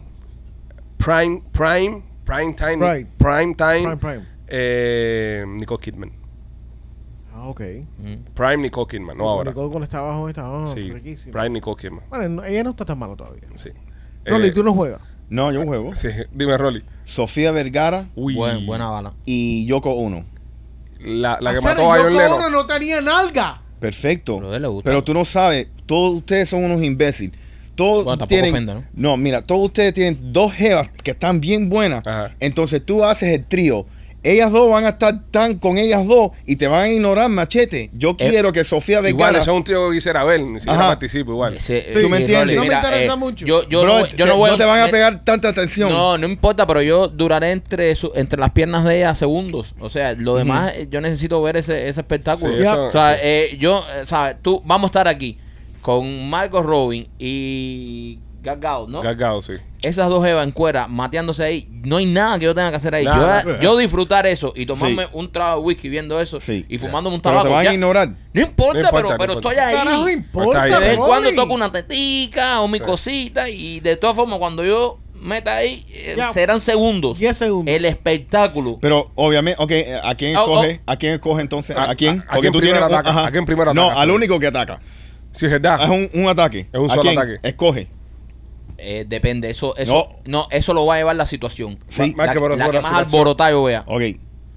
Prime, 0.98 1.44
Prime, 1.52 2.02
Prime 2.24 2.54
Time. 2.54 2.78
Prime. 2.78 3.06
Prime 3.18 3.56
Time. 3.56 3.82
Prime, 3.84 3.98
prime. 3.98 4.22
eh, 4.48 5.44
Nicole 5.48 5.82
Kidman. 5.82 6.12
Ah, 7.34 7.48
ok. 7.50 7.62
Mm. 7.98 8.14
Prime 8.34 8.58
Nicole 8.58 8.88
Kidman, 8.88 9.18
no 9.18 9.28
ahora. 9.30 9.52
Nicole 9.52 9.68
cuando 9.70 9.84
está 9.84 10.00
abajo 10.00 10.30
está 10.30 10.50
oh, 10.50 10.66
sí, 10.66 10.92
riquísimo. 10.94 11.34
Prime 11.34 11.50
Nicole 11.50 11.76
Kidman. 11.76 12.04
Bueno, 12.10 12.30
no- 12.30 12.44
ella 12.46 12.64
no 12.64 12.70
está 12.70 12.86
tan 12.86 12.98
malo 12.98 13.18
todavía. 13.18 13.44
Sí. 13.56 13.70
Rolly, 14.26 14.48
Eh, 14.48 14.52
tú 14.52 14.64
no 14.64 14.74
juegas. 14.74 15.02
No, 15.34 15.52
yo 15.52 15.64
juego. 15.66 15.96
sí, 15.96 16.10
dime, 16.32 16.58
Rolly. 16.58 16.84
Sofía 17.06 17.52
Vergara 17.52 18.08
Uy, 18.16 18.36
Buen- 18.36 18.66
buena 18.68 18.88
bala. 18.90 19.14
y 19.26 19.66
Yoko 19.66 19.94
Uno. 19.96 20.26
la, 21.00 21.38
la 21.42 21.52
que 21.52 21.58
Hacer 21.58 21.72
mató 21.76 21.92
a 21.92 21.98
Yoko 21.98 22.10
John 22.10 22.18
Lennon. 22.18 22.40
Ono 22.40 22.50
no 22.52 22.66
tenía 22.68 23.02
nalga. 23.02 23.62
Perfecto. 23.80 24.42
Pero 24.84 25.04
tú 25.04 25.14
no 25.14 25.26
sabes, 25.26 25.68
todos 25.86 26.14
ustedes 26.16 26.48
son 26.50 26.64
unos 26.64 26.84
imbéciles. 26.84 27.38
Todos 27.76 28.06
Bueno, 28.06 28.20
tampoco 28.20 28.28
tienen, 28.30 28.54
ofenda, 28.54 28.84
¿no? 28.94 29.18
mira, 29.18 29.42
todos 29.42 29.66
ustedes 29.66 29.94
tienen 29.96 30.32
dos 30.32 30.54
jevas 30.54 30.90
que 31.04 31.12
están 31.12 31.42
bien 31.42 31.68
buenas. 31.70 32.06
Ajá. 32.06 32.30
Entonces 32.40 32.86
tú 32.86 33.04
haces 33.04 33.30
el 33.34 33.44
trío. 33.46 33.88
Ellas 34.24 34.52
dos 34.54 34.70
van 34.70 34.86
a 34.86 34.90
estar 34.90 35.22
tan 35.32 35.56
con 35.60 35.78
ellas 35.78 36.08
dos 36.08 36.32
y 36.46 36.56
te 36.56 36.68
van 36.68 36.82
a 36.84 36.90
ignorar, 36.90 37.30
machete. 37.30 37.90
Yo 37.94 38.12
Eh, 38.18 38.30
quiero 38.30 38.54
que 38.54 38.64
Sofía 38.64 39.00
Igual, 39.00 39.14
Vergara. 39.14 39.40
eso 39.40 39.52
es 39.52 39.58
un 39.58 39.64
tío 39.66 39.90
que 39.90 39.96
quisiera 39.98 40.24
ver, 40.24 40.40
ni 40.42 40.60
siquiera 40.60 40.80
Ajá. 40.80 40.88
participo 40.90 41.32
igual. 41.32 41.56
Ese- 41.58 41.82
Sí, 41.94 42.00
¿Tú 42.02 42.08
me 42.10 42.18
entiendes? 42.18 42.56
No 42.56 42.62
me 42.64 42.74
interesa 42.74 43.14
eh, 43.14 43.18
mucho. 43.18 43.46
Yo, 43.46 43.68
yo 43.68 43.82
Bro, 43.84 44.00
no, 44.00 44.06
yo 44.08 44.16
te- 44.16 44.26
no 44.26 44.38
voy 44.38 44.50
a- 44.52 44.58
te 44.58 44.64
van 44.66 44.80
a 44.80 44.86
me- 44.86 44.92
pegar 44.92 45.24
tanta 45.26 45.50
atención. 45.50 45.90
No, 45.90 46.18
no 46.18 46.26
importa, 46.26 46.66
pero 46.66 46.82
yo 46.82 47.08
duraré 47.10 47.52
entre 47.52 47.94
su- 47.96 48.12
entre 48.16 48.40
las 48.40 48.52
piernas 48.52 48.86
de 48.86 48.98
ella 49.00 49.14
segundos. 49.14 49.76
O 49.80 49.90
sea, 49.90 50.14
lo 50.14 50.36
demás, 50.36 50.72
eh, 50.76 50.88
yo 50.90 51.02
necesito 51.02 51.42
ver 51.42 51.58
ese, 51.58 51.90
ese 51.90 52.00
espectáculo. 52.00 52.56
Sí, 52.56 52.62
eso- 52.64 52.86
o 52.86 52.90
sea, 52.92 53.16
sí. 53.16 53.20
eh, 53.24 53.58
yo, 53.60 53.84
¿sabes? 54.06 54.38
Tú, 54.42 54.62
vamos 54.66 54.86
a 54.86 54.90
estar 54.90 55.08
aquí 55.10 55.38
con 55.82 56.30
Margot 56.30 56.64
Robin 56.66 57.08
y 57.20 58.20
Gal 58.44 58.60
Gadot, 58.60 58.90
¿no? 58.90 59.02
Gal 59.02 59.16
Gadot, 59.16 59.42
sí. 59.44 59.54
Esas 59.82 60.10
dos 60.10 60.26
Eva 60.26 60.44
en 60.44 60.52
cuera 60.52 60.88
mateándose 60.88 61.44
ahí. 61.44 61.68
No 61.84 61.98
hay 61.98 62.06
nada 62.06 62.38
que 62.40 62.46
yo 62.46 62.54
tenga 62.54 62.70
que 62.72 62.78
hacer 62.78 62.94
ahí. 62.94 63.06
Nada. 63.06 63.44
Yo, 63.44 63.58
yo 63.60 63.78
disfrutar 63.78 64.26
eso 64.28 64.54
y 64.56 64.66
tomarme 64.66 65.04
Sí. 65.04 65.10
un 65.14 65.32
trago 65.32 65.60
de 65.62 65.66
whisky 65.66 65.90
viendo 65.90 66.20
eso 66.20 66.40
Sí. 66.42 66.66
y 66.70 66.78
fumándome 66.78 67.16
un 67.16 67.22
Pero 67.22 67.32
tabaco. 67.36 67.50
te 67.50 67.54
van 67.56 67.64
ya. 67.66 67.72
a 67.72 67.74
ignorar. 67.74 68.10
No 68.34 68.42
importa, 68.42 68.74
No 68.74 68.80
importa, 68.80 68.92
pero, 68.98 69.10
no 69.12 69.18
pero 69.18 69.34
importa. 69.34 69.50
estoy 69.50 69.66
ahí. 69.66 69.76
Carajo 69.76 70.10
importa, 70.10 70.62
ahí. 70.64 70.72
De 70.72 70.80
vez 70.80 70.90
en 70.98 71.04
cuando 71.04 71.34
toco 71.36 71.54
una 71.54 71.72
tetica 71.72 72.62
o 72.62 72.68
mi 72.68 72.80
cosita 72.80 73.50
y 73.50 73.80
de 73.80 73.96
todas 73.96 74.16
formas 74.16 74.40
cuando 74.40 74.64
yo 74.66 75.00
meta 75.16 75.56
ahí 75.56 75.86
eh, 75.90 76.16
Ya. 76.18 76.32
serán 76.32 76.60
segundos. 76.60 77.18
10 77.20 77.38
segundos. 77.38 77.74
El 77.74 77.86
espectáculo. 77.86 78.78
Pero 78.82 79.12
obviamente, 79.16 79.62
ok, 79.62 79.72
eh, 79.72 80.00
¿a 80.04 80.16
quién 80.16 80.36
Oh, 80.36 80.40
escoge? 80.42 80.82
¿A 80.86 80.98
quién 80.98 81.14
escoge 81.14 81.42
entonces? 81.42 81.76
A- 81.78 81.92
¿A, 81.92 81.96
quién? 81.96 82.24
a- 82.28 82.36
a 82.36 82.40
quién 82.40 82.52
primero 82.54 82.78
un- 82.80 82.84
ataca? 82.94 83.10
ajá. 83.10 83.28
¿A 83.28 83.32
quién 83.32 83.46
primero 83.46 83.74
No, 83.74 83.86
ataca? 83.86 84.02
al 84.02 84.12
único 84.12 84.38
que 84.40 84.48
ataca. 84.48 84.82
Sí, 85.32 85.46
es 85.48 85.52
verdad. 85.52 85.80
Es 85.84 85.90
un, 85.90 86.10
un 86.14 86.28
ataque. 86.30 86.68
Es 86.72 86.80
un 86.80 86.86
¿A 86.86 86.94
solo 86.94 87.02
quién? 87.02 87.18
ataque. 87.18 87.40
Escoge. 87.42 87.88
Eh, 88.86 89.06
depende, 89.08 89.50
eso, 89.50 89.76
eso, 89.78 90.08
no. 90.26 90.48
eso 90.52 90.74
lo 90.74 90.86
va 90.86 90.96
a 90.96 90.98
llevar 90.98 91.16
la 91.16 91.26
situación. 91.26 91.80
Sí. 91.88 92.12
La, 92.12 92.26
Más 92.26 92.34
que 92.34 92.40
por- 92.40 92.58
la 92.58 92.66
que 92.70 92.74
la 92.74 92.82
más 92.82 92.94
alborotada 93.08 93.52
yo 93.52 93.64
vea. 93.64 93.84
Ok. 93.88 94.02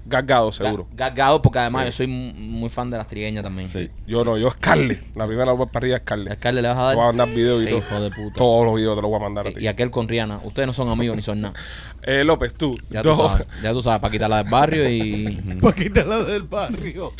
Gargado, 0.09 0.53
seguro. 0.53 0.85
Ga- 0.91 0.95
Gargado, 1.09 1.41
porque 1.41 1.59
además 1.59 1.81
Sí. 1.83 1.87
yo 1.87 1.91
soy 1.91 2.07
muy 2.07 2.69
fan 2.69 2.89
de 2.89 2.95
las 2.97 3.07
trigueñas 3.07 3.43
también. 3.43 3.67
Sí. 3.67 3.89
Yo 4.07 4.23
no, 4.23 4.37
yo 4.37 4.49
Scarlett. 4.51 5.15
La 5.17 5.27
primera 5.27 5.51
voy 5.51 5.67
para 5.67 5.79
arriba 5.79 5.95
es 5.97 6.01
¿A 6.01 6.05
Scarlett. 6.05 6.33
Scarlett 6.35 6.61
le 6.61 6.67
vas 6.69 6.77
a 6.77 6.81
Te 6.81 6.85
dar? 6.87 6.95
voy 6.95 7.03
a 7.03 7.07
mandar 7.07 7.29
videos 7.29 7.63
y 7.63 7.65
todo. 7.67 7.77
hijo 7.79 7.99
de 7.99 8.11
puta. 8.11 8.35
Todos 8.35 8.65
los 8.65 8.75
videos 8.75 8.95
te 8.95 9.01
los 9.01 9.11
voy 9.11 9.19
a 9.19 9.23
mandar 9.23 9.47
a 9.47 9.51
ti. 9.51 9.59
Y 9.59 9.67
aquel 9.67 9.91
con 9.91 10.07
Rihanna. 10.07 10.39
Ustedes 10.45 10.65
no 10.65 10.71
son 10.73 10.87
amigos 10.87 11.15
ni 11.17 11.23
son 11.23 11.41
nada. 11.41 11.53
Eh, 12.03 12.23
López, 12.23 12.53
tú. 12.53 12.77
Ya 12.89 13.01
tú 13.01 13.13
sabes. 13.17 13.45
Ya 13.61 13.73
tú 13.73 13.81
sabes, 13.81 13.99
para 13.99 14.11
quitarla 14.13 14.37
del 14.41 14.49
barrio 14.49 14.89
y... 14.89 15.41
Para 15.61 15.75
quitarla 15.75 16.23
del 16.23 16.43
barrio. 16.43 17.11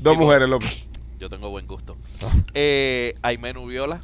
dos 0.00 0.16
mujeres, 0.16 0.48
López. 0.48 0.86
Yo 1.20 1.28
tengo 1.28 1.50
buen 1.50 1.66
gusto. 1.66 1.98
Eh, 2.54 3.14
Aimee 3.20 3.52
Nubiola 3.52 4.00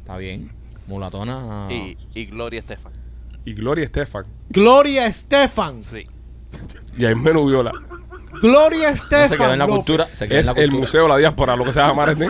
Está 0.00 0.16
bien. 0.16 0.50
Mulatona. 0.86 1.68
y, 1.70 1.96
y 2.14 2.24
Gloria 2.26 2.60
Estefan. 2.60 2.92
Y 3.44 3.52
Gloria 3.54 3.84
Estefan. 3.84 4.24
Gloria 4.50 5.06
Estefan. 5.06 5.82
Sí. 5.84 6.04
Y 6.96 7.04
Aimee 7.04 7.32
Viola. 7.32 7.72
Gloria 8.42 8.88
No 8.88 8.94
Estefan. 8.94 9.28
se 9.28 9.36
quedó 9.36 9.52
en 9.52 9.58
la 9.58 9.66
López. 9.66 9.76
cultura. 9.76 10.06
Se 10.06 10.28
quedó 10.28 10.38
Es 10.38 10.48
en 10.48 10.54
la 10.54 10.60
el 10.62 10.70
cultura. 10.70 10.80
Museo 10.80 11.02
de 11.04 11.08
la 11.08 11.16
Diáspora, 11.18 11.56
lo 11.56 11.64
que 11.64 11.72
se 11.72 11.80
llama 11.80 12.10
este. 12.10 12.26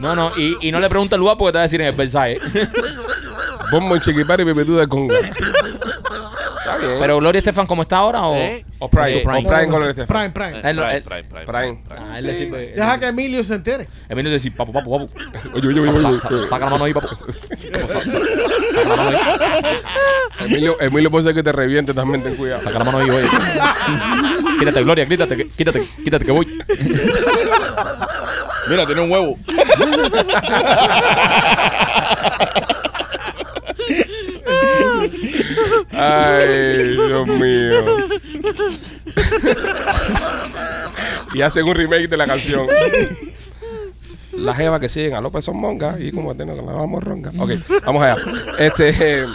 No, 0.00 0.14
no, 0.14 0.32
y, 0.36 0.56
y 0.60 0.72
no 0.72 0.80
le 0.80 0.88
pregunta 0.88 1.16
el 1.16 1.20
lugar 1.20 1.36
porque 1.38 1.52
te 1.52 1.58
va 1.58 1.60
a 1.60 1.64
decir 1.64 1.80
en 1.80 1.86
el 1.88 1.94
Versailles. 1.94 2.40
Bombo 3.70 3.94
en 3.96 4.00
Chiquipar 4.02 4.40
y 4.40 4.44
Pepitú 4.44 4.76
de 4.76 4.86
Conga. 4.88 5.14
Está 6.64 6.78
bien. 6.78 6.96
Pero 6.98 7.18
Gloria 7.18 7.38
Estefan, 7.40 7.66
¿cómo 7.66 7.82
está 7.82 7.98
ahora? 7.98 8.22
O, 8.22 8.34
¿Eh? 8.36 8.64
o 8.78 8.88
Prime. 8.88 9.16
O 9.20 9.22
Prime 9.22 9.68
con 9.68 9.82
el 9.82 9.90
Estefan. 9.90 10.32
Prime, 10.32 10.50
Prime. 10.52 10.70
Él 10.70 10.76
no- 10.76 10.82
Prime, 10.82 10.96
él- 10.96 11.02
Prime, 11.04 11.24
Prime, 11.24 11.44
Prime. 11.44 11.78
Ah, 11.90 12.18
él 12.18 12.26
le 12.26 12.34
sirve. 12.36 12.72
Deja 12.74 12.98
que 12.98 13.06
Emilio 13.08 13.44
se 13.44 13.54
entere. 13.54 13.86
A 14.08 14.14
decir, 14.14 14.54
papu, 14.56 14.72
papu, 14.72 14.90
papu. 14.90 15.10
Oye, 15.54 15.68
oye, 15.68 15.80
oye, 15.80 15.92
Papu, 15.92 16.06
oye, 16.08 16.20
sa- 16.20 16.28
sa- 16.28 16.34
oye. 16.34 16.48
Saca 16.48 16.64
la 16.64 16.70
mano 16.70 16.84
ahí, 16.84 16.94
papu. 16.94 17.08
Papu, 17.08 17.26
sa- 17.26 17.32
sa- 17.86 18.00
Saca 18.74 18.88
la 18.88 18.96
mano 18.96 19.10
ahí. 19.10 19.16
Emilio, 20.40 20.80
Emilio 20.80 21.10
puede 21.10 21.24
ser 21.24 21.34
que 21.34 21.42
te 21.42 21.52
reviente 21.52 21.92
también, 21.92 22.22
ten 22.22 22.34
cuidado. 22.36 22.62
Saca 22.62 22.78
la 22.78 22.84
mano 22.86 22.98
ahí, 22.98 23.10
oye. 23.10 23.28
Quítate, 24.58 24.82
Gloria, 24.84 25.06
quítate, 25.06 25.36
que- 25.36 25.48
quítate, 25.48 25.82
quítate 26.02 26.24
que 26.24 26.32
voy. 26.32 26.46
Mira, 28.70 28.86
tiene 28.86 29.02
un 29.02 29.10
huevo. 29.10 29.38
Ay, 35.92 36.96
Dios 36.96 37.26
mío. 37.26 37.96
y 41.34 41.42
hacen 41.42 41.66
un 41.66 41.74
remake 41.74 42.08
de 42.08 42.16
la 42.16 42.26
canción. 42.26 42.66
La 44.32 44.54
jeva 44.54 44.80
que 44.80 44.88
siguen 44.88 45.14
a 45.14 45.20
López 45.20 45.44
son 45.44 45.56
mongas 45.56 46.00
y 46.00 46.10
como 46.10 46.34
tenemos 46.36 46.60
que 46.60 46.66
la 46.66 46.72
vamos. 46.72 47.02
Ok, 47.38 47.50
vamos 47.84 48.02
allá. 48.02 48.16
Este, 48.58 49.26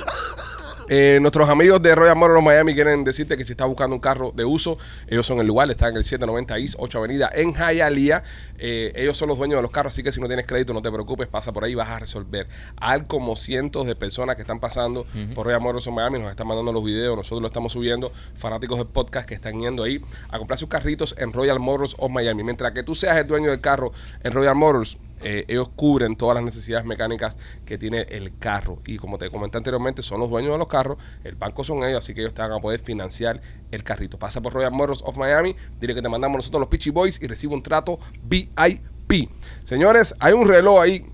eh, 0.89 1.19
nuestros 1.21 1.47
amigos 1.47 1.82
de 1.82 1.93
Royal 1.93 2.15
Motors 2.15 2.43
Miami 2.43 2.73
quieren 2.73 3.04
decirte 3.04 3.38
que 3.38 3.45
si 3.45 3.54
estás 3.54 3.67
buscando 3.67 3.95
un 3.95 4.02
carro 4.02 4.32
de 4.36 4.43
uso, 4.43 4.78
ellos 5.08 5.25
son 5.25 5.39
el 5.39 5.45
lugar, 5.45 5.69
están 5.69 5.91
en 5.91 5.97
el 5.97 6.04
790 6.04 6.58
East 6.58 6.75
8 6.80 6.97
Avenida 6.97 7.30
en 7.34 7.54
Hialeah. 7.54 8.23
Eh, 8.58 8.91
ellos 8.95 9.15
son 9.15 9.30
los 9.30 9.38
dueños 9.38 9.58
de 9.58 9.62
los 9.62 9.69
carros, 9.69 9.93
así 9.93 10.02
que 10.02 10.12
si 10.12 10.19
no 10.19 10.25
tienes 10.25 10.47
crédito, 10.47 10.73
no 10.73 10.82
te 10.82 10.91
preocupes, 10.91 11.28
pasa 11.28 11.54
por 11.54 11.63
ahí, 11.63 11.75
vas 11.75 11.89
a 11.89 11.99
resolver. 11.99 12.47
Hay 12.78 13.02
como 13.04 13.36
cientos 13.36 13.86
de 13.86 13.95
personas 13.95 14.36
que 14.36 14.41
están 14.41 14.60
pasando 14.60 15.06
por 15.36 15.45
Royal 15.45 15.62
Motors 15.62 15.88
Miami, 15.89 16.19
nos 16.19 16.32
están 16.32 16.47
mandando 16.47 16.73
los 16.73 16.84
videos, 16.84 17.15
nosotros 17.15 17.41
los 17.41 17.49
estamos 17.49 17.71
subiendo, 17.73 18.12
fanáticos 18.34 18.80
del 18.80 18.88
podcast 18.88 19.28
que 19.28 19.36
están 19.36 19.60
yendo 19.60 19.84
ahí 19.84 20.02
a 20.30 20.39
comprar 20.39 20.58
sus 20.58 20.69
carritos 20.69 21.15
en 21.19 21.34
Royal 21.34 21.60
Motors 21.60 21.95
of 21.99 22.10
Miami. 22.10 22.43
Mientras 22.43 22.71
que 22.71 22.82
tú 22.82 22.95
seas 22.95 23.15
el 23.17 23.28
dueño 23.28 23.52
del 23.52 23.62
carro 23.62 23.91
en 24.23 24.32
Royal 24.32 24.56
Motors, 24.56 24.97
eh, 25.21 25.45
ellos 25.47 25.69
cubren 25.75 26.15
todas 26.15 26.36
las 26.36 26.43
necesidades 26.43 26.86
mecánicas 26.86 27.38
que 27.65 27.77
tiene 27.77 28.01
el 28.10 28.38
carro. 28.38 28.79
Y 28.86 28.97
como 28.97 29.17
te 29.17 29.29
comenté 29.29 29.58
anteriormente, 29.58 30.01
son 30.01 30.19
los 30.19 30.29
dueños 30.29 30.51
de 30.51 30.58
los 30.58 30.67
carros, 30.67 30.97
el 31.23 31.36
banco 31.36 31.63
son 31.63 31.84
ellos, 31.84 32.03
así 32.03 32.13
que 32.13 32.21
ellos 32.21 32.34
te 32.34 32.41
van 32.41 32.51
a 32.53 32.60
poder 32.60 32.79
financiar 32.79 33.41
el 33.71 33.84
carrito. 33.84 34.17
Pasa 34.17 34.41
por 34.41 34.53
Royal 34.53 34.71
Motors 34.71 35.01
of 35.05 35.17
Miami, 35.17 35.55
dile 35.79 35.93
que 35.95 36.01
te 36.01 36.10
mandamos 36.10 36.38
nosotros 36.38 36.62
los 36.62 36.69
Pitchy 36.69 36.89
Boys 36.91 37.19
y 37.21 37.27
recibe 37.27 37.53
un 37.53 37.63
trato 37.63 37.99
VIP. 38.23 39.29
Señores, 39.63 40.15
hay 40.19 40.34
un 40.34 40.47
reloj 40.47 40.82
ahí 40.82 41.05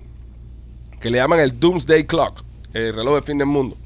que 1.00 1.10
le 1.10 1.18
llaman 1.18 1.40
el 1.40 1.58
Doomsday 1.58 2.06
Clock, 2.06 2.42
el 2.72 2.94
reloj 2.94 3.16
de 3.16 3.22
fin 3.22 3.38
del 3.38 3.46
mundo, 3.48 3.76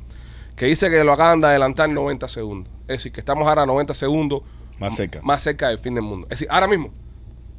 que 0.57 0.67
dice 0.67 0.91
que 0.91 1.03
lo 1.05 1.13
acaban 1.13 1.41
de 1.41 1.47
adelantar 1.49 1.89
90 1.89 2.29
segundos. 2.29 2.73
Es 2.83 2.99
decir, 2.99 3.13
que 3.13 3.21
estamos 3.21 3.47
ahora 3.47 3.67
90 3.67 3.95
segundos 3.95 4.43
Más 4.79 4.97
cerca. 4.97 5.21
más 5.23 5.43
cerca 5.43 5.69
del 5.69 5.79
fin 5.79 5.95
del 5.95 6.03
mundo. 6.03 6.27
Es 6.27 6.39
decir, 6.41 6.49
ahora 6.51 6.67
mismo, 6.67 6.91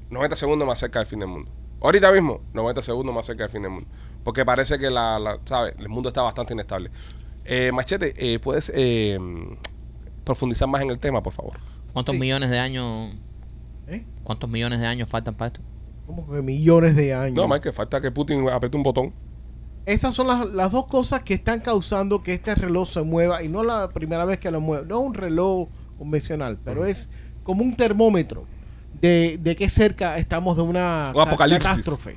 90 0.10 0.36
segundos 0.36 0.67
más 0.67 0.80
cerca 0.80 1.00
del 1.00 1.08
fin 1.08 1.19
del 1.19 1.30
mundo. 1.30 1.50
Ahorita 1.82 2.12
mismo, 2.12 2.41
90 2.54 2.82
segundos 2.84 3.13
más 3.15 3.26
cerca 3.26 3.44
del 3.44 3.52
fin 3.52 3.62
del 3.63 3.72
mundo. 3.72 3.89
Porque 4.24 4.46
parece 4.46 4.78
que 4.78 4.89
la, 4.89 5.17
la- 5.20 5.39
¿sabes? 5.46 5.74
el 5.80 5.89
mundo 5.89 6.10
está 6.10 6.22
bastante 6.22 6.54
inestable. 6.54 6.91
Eh, 7.44 7.72
Machete, 7.74 8.13
eh, 8.17 8.39
¿puedes 8.39 8.72
eh, 8.76 9.17
profundizar 10.24 10.67
más 10.67 10.82
en 10.82 10.91
el 10.91 11.00
tema, 11.00 11.24
por 11.24 11.34
favor? 11.34 11.54
¿Cuántos 11.94 12.13
Sí. 12.13 12.20
millones 12.20 12.50
de 12.50 12.60
años 12.60 13.15
¿Eh? 13.88 14.06
cuántos 14.24 14.50
millones 14.50 14.80
de 14.80 14.86
años 14.88 15.10
faltan 15.10 15.34
para 15.36 15.48
esto? 15.48 15.62
Como 16.06 16.30
que 16.30 16.41
millones 16.41 16.96
de 16.96 17.13
años. 17.13 17.36
No, 17.36 17.48
Mike, 17.48 17.72
falta 17.72 18.00
que 18.02 18.12
Putin 18.12 18.48
apriete 18.50 18.78
un 18.78 18.84
botón. 18.84 19.13
Esas 19.86 20.13
son 20.13 20.28
las, 20.28 20.46
las 20.52 20.72
dos 20.72 20.86
cosas 20.86 21.24
que 21.24 21.34
están 21.34 21.60
causando 21.62 22.22
que 22.22 22.34
este 22.34 22.54
reloj 22.54 22.88
se 22.88 23.02
mueva. 23.02 23.41
Y 23.44 23.48
no 23.48 23.63
la 23.63 23.89
primera 23.89 24.24
vez 24.26 24.39
que 24.39 24.52
lo 24.52 24.62
mueve. 24.62 24.86
No 24.88 25.00
es 25.02 25.08
un 25.08 25.13
reloj 25.15 25.67
convencional, 25.98 26.60
pero 26.63 26.86
es 26.86 27.10
como 27.44 27.63
un 27.63 27.76
termómetro 27.76 28.46
de, 28.99 29.39
de 29.41 29.56
qué 29.56 29.69
cerca 29.69 30.17
estamos 30.17 30.56
de 30.56 30.63
una 30.63 31.12
ca- 31.25 31.32
catástrofe. 31.60 32.15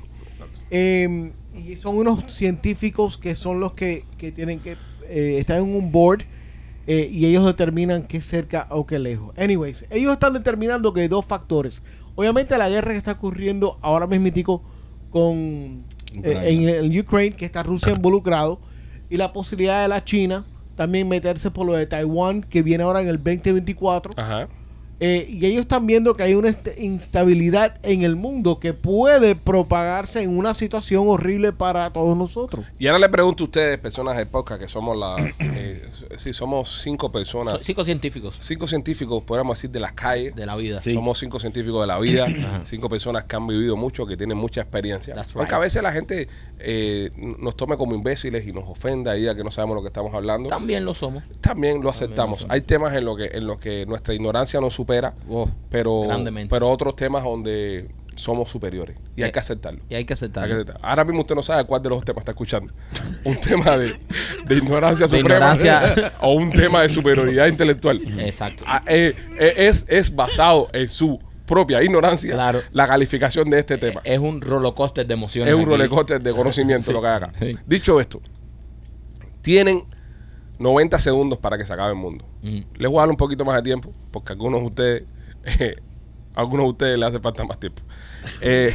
Eh, 0.71 1.33
y 1.53 1.75
son 1.77 1.97
unos 1.97 2.31
científicos 2.31 3.17
que 3.17 3.35
son 3.35 3.59
los 3.59 3.73
que, 3.73 4.05
que 4.17 4.31
tienen 4.31 4.59
que 4.59 4.75
eh, 5.07 5.37
están 5.39 5.57
en 5.57 5.75
un 5.75 5.91
board 5.91 6.23
eh, 6.87 7.07
y 7.11 7.25
ellos 7.25 7.45
determinan 7.45 8.03
qué 8.03 8.21
cerca 8.21 8.67
o 8.69 8.85
qué 8.85 8.99
lejos. 8.99 9.33
Anyways, 9.37 9.85
ellos 9.89 10.13
están 10.13 10.33
determinando 10.33 10.91
que 10.93 11.01
hay 11.01 11.07
dos 11.07 11.25
factores. 11.25 11.81
Obviamente 12.15 12.57
la 12.57 12.69
guerra 12.69 12.91
que 12.91 12.97
está 12.97 13.13
ocurriendo 13.13 13.77
ahora 13.81 14.05
mismitico 14.07 14.61
con 15.09 15.83
eh, 16.13 16.41
en 16.45 16.69
el 16.69 16.99
Ukraine, 16.99 17.35
que 17.35 17.45
está 17.45 17.63
Rusia 17.63 17.93
involucrado, 17.93 18.59
y 19.09 19.17
la 19.17 19.31
posibilidad 19.33 19.81
de 19.81 19.87
la 19.87 20.03
China 20.03 20.45
también 20.75 21.07
meterse 21.07 21.51
por 21.51 21.65
lo 21.65 21.73
de 21.73 21.85
Taiwán, 21.85 22.41
que 22.41 22.61
viene 22.61 22.83
ahora 22.83 23.01
en 23.01 23.07
el 23.07 23.17
2024. 23.17 24.11
Ajá. 24.17 24.47
Eh, 24.99 25.27
y 25.29 25.45
ellos 25.45 25.61
están 25.61 25.85
viendo 25.85 26.15
que 26.15 26.23
hay 26.23 26.35
una 26.35 26.55
instabilidad 26.77 27.77
en 27.83 28.03
el 28.03 28.15
mundo 28.15 28.59
que 28.59 28.73
puede 28.73 29.35
propagarse 29.35 30.21
en 30.21 30.37
una 30.37 30.53
situación 30.53 31.07
horrible 31.07 31.51
para 31.51 31.91
todos 31.91 32.17
nosotros. 32.17 32.65
Y 32.79 32.87
ahora 32.87 32.99
le 32.99 33.09
pregunto 33.09 33.43
a 33.43 33.45
ustedes, 33.45 33.77
personas 33.77 34.17
de 34.17 34.25
podcast, 34.25 34.61
que 34.61 34.67
somos 34.67 34.97
la... 34.97 35.33
eh, 35.39 35.89
sí, 36.17 36.33
somos 36.33 36.81
cinco 36.81 37.11
personas. 37.11 37.55
Son 37.55 37.63
cinco 37.63 37.83
científicos 37.83 38.35
Cinco 38.39 38.67
científicos, 38.67 39.23
podríamos 39.23 39.57
decir, 39.57 39.69
de 39.69 39.79
las 39.79 39.93
calles. 39.93 40.35
de 40.35 40.45
la 40.45 40.55
vida. 40.55 40.81
Sí. 40.81 40.93
Somos 40.93 41.19
cinco 41.19 41.39
científicos 41.39 41.81
de 41.81 41.87
la 41.87 41.99
vida, 41.99 42.27
cinco 42.63 42.89
personas 42.89 43.25
que 43.25 43.35
han 43.35 43.47
vivido 43.47 43.75
mucho, 43.75 44.05
que 44.05 44.15
tienen 44.17 44.37
mucha 44.37 44.61
experiencia. 44.61 45.13
That's 45.15 45.35
Aunque 45.35 45.51
right. 45.51 45.55
a 45.55 45.59
veces 45.59 45.83
la 45.83 45.91
gente 45.91 46.27
eh, 46.59 47.09
nos 47.39 47.55
tome 47.55 47.77
como 47.77 47.95
imbéciles 47.95 48.47
y 48.47 48.53
nos 48.53 48.63
ofenda 48.65 49.11
ahí 49.11 49.27
a 49.27 49.35
que 49.35 49.43
no 49.43 49.51
sabemos 49.51 49.75
lo 49.75 49.81
que 49.81 49.87
estamos 49.87 50.13
hablando. 50.13 50.49
También 50.49 50.85
lo 50.85 50.93
somos. 50.93 51.23
También 51.41 51.81
lo 51.81 51.89
aceptamos. 51.89 52.45
Hay 52.49 52.61
temas 52.61 52.95
en 52.95 53.05
los 53.05 53.17
que 53.17 53.25
en 53.37 53.45
los 53.47 53.59
que 53.59 53.85
nuestra 53.85 54.13
ignorancia 54.13 54.61
nos 54.61 54.73
supera, 54.73 54.84
Oh, 55.29 55.49
pero 55.69 56.01
grandemente. 56.03 56.49
pero 56.49 56.69
otros 56.69 56.95
temas 56.95 57.23
donde 57.23 57.89
somos 58.15 58.47
superiores 58.49 58.95
y 59.17 59.23
hay 59.23 59.29
Eh, 59.29 59.31
que 59.33 59.39
aceptarlo. 59.39 59.81
Y 59.81 59.83
hay 59.83 59.87
que 59.89 59.95
Hay 59.97 60.05
que 60.05 60.13
aceptarlo. 60.13 60.53
aceptar. 60.55 60.77
Ahora 60.81 61.03
mismo 61.03 61.21
usted 61.21 61.35
no 61.35 61.43
sabe 61.43 61.65
cuál 61.65 61.81
de 61.81 61.89
los 61.89 62.03
temas 62.05 62.21
está 62.21 62.31
escuchando. 62.31 62.73
Un 63.25 63.35
tema 63.41 63.77
de, 63.77 63.99
de 64.47 64.55
ignorancia 64.55 65.07
De 65.07 65.17
suprema 65.19 65.53
ignorancia. 65.55 66.13
o 66.21 66.31
un 66.33 66.49
tema 66.51 66.81
de 66.83 66.89
superioridad 66.89 67.47
intelectual. 67.47 67.99
Exacto. 68.21 68.63
Ah, 68.67 68.81
eh, 68.87 69.13
eh, 69.37 69.53
es, 69.57 69.85
es 69.89 70.15
basado 70.15 70.69
en 70.71 70.87
su 70.87 71.19
propia 71.45 71.83
ignorancia 71.83 72.33
Claro. 72.33 72.61
la 72.71 72.87
calificación 72.87 73.49
de 73.49 73.59
este 73.59 73.77
tema. 73.77 73.99
Es 74.05 74.17
un 74.19 74.39
rollercoaster 74.41 75.05
de 75.05 75.13
emociones. 75.13 75.53
Es 75.53 75.59
un 75.59 75.65
rollercoaster 75.65 76.21
de 76.21 76.31
conocimiento 76.33 76.91
lo 76.93 77.01
que 77.01 77.07
hay 77.07 77.15
acá. 77.17 77.33
Sí. 77.37 77.57
Dicho 77.67 77.99
esto, 77.99 78.21
tienen 79.41 79.83
90 80.59 80.97
segundos 80.99 81.37
para 81.39 81.57
que 81.57 81.65
se 81.65 81.73
acabe 81.73 81.89
el 81.89 81.97
mundo. 81.97 82.25
Mm. 82.45 82.61
Les 82.77 82.91
voy 82.91 82.97
a 82.99 83.01
dar 83.01 83.09
un 83.09 83.17
poquito 83.17 83.43
más 83.45 83.55
de 83.55 83.61
tiempo, 83.63 83.91
porque 84.11 84.31
a 84.31 84.33
algunos 84.33 84.61
de 84.61 84.67
ustedes, 84.67 85.03
eh, 85.45 85.75
a 86.35 86.39
algunos 86.41 86.65
de 86.65 86.69
ustedes 86.71 86.99
les 86.99 87.09
hace 87.09 87.19
falta 87.19 87.43
más 87.43 87.59
tiempo. 87.59 87.81
Eh, 88.41 88.71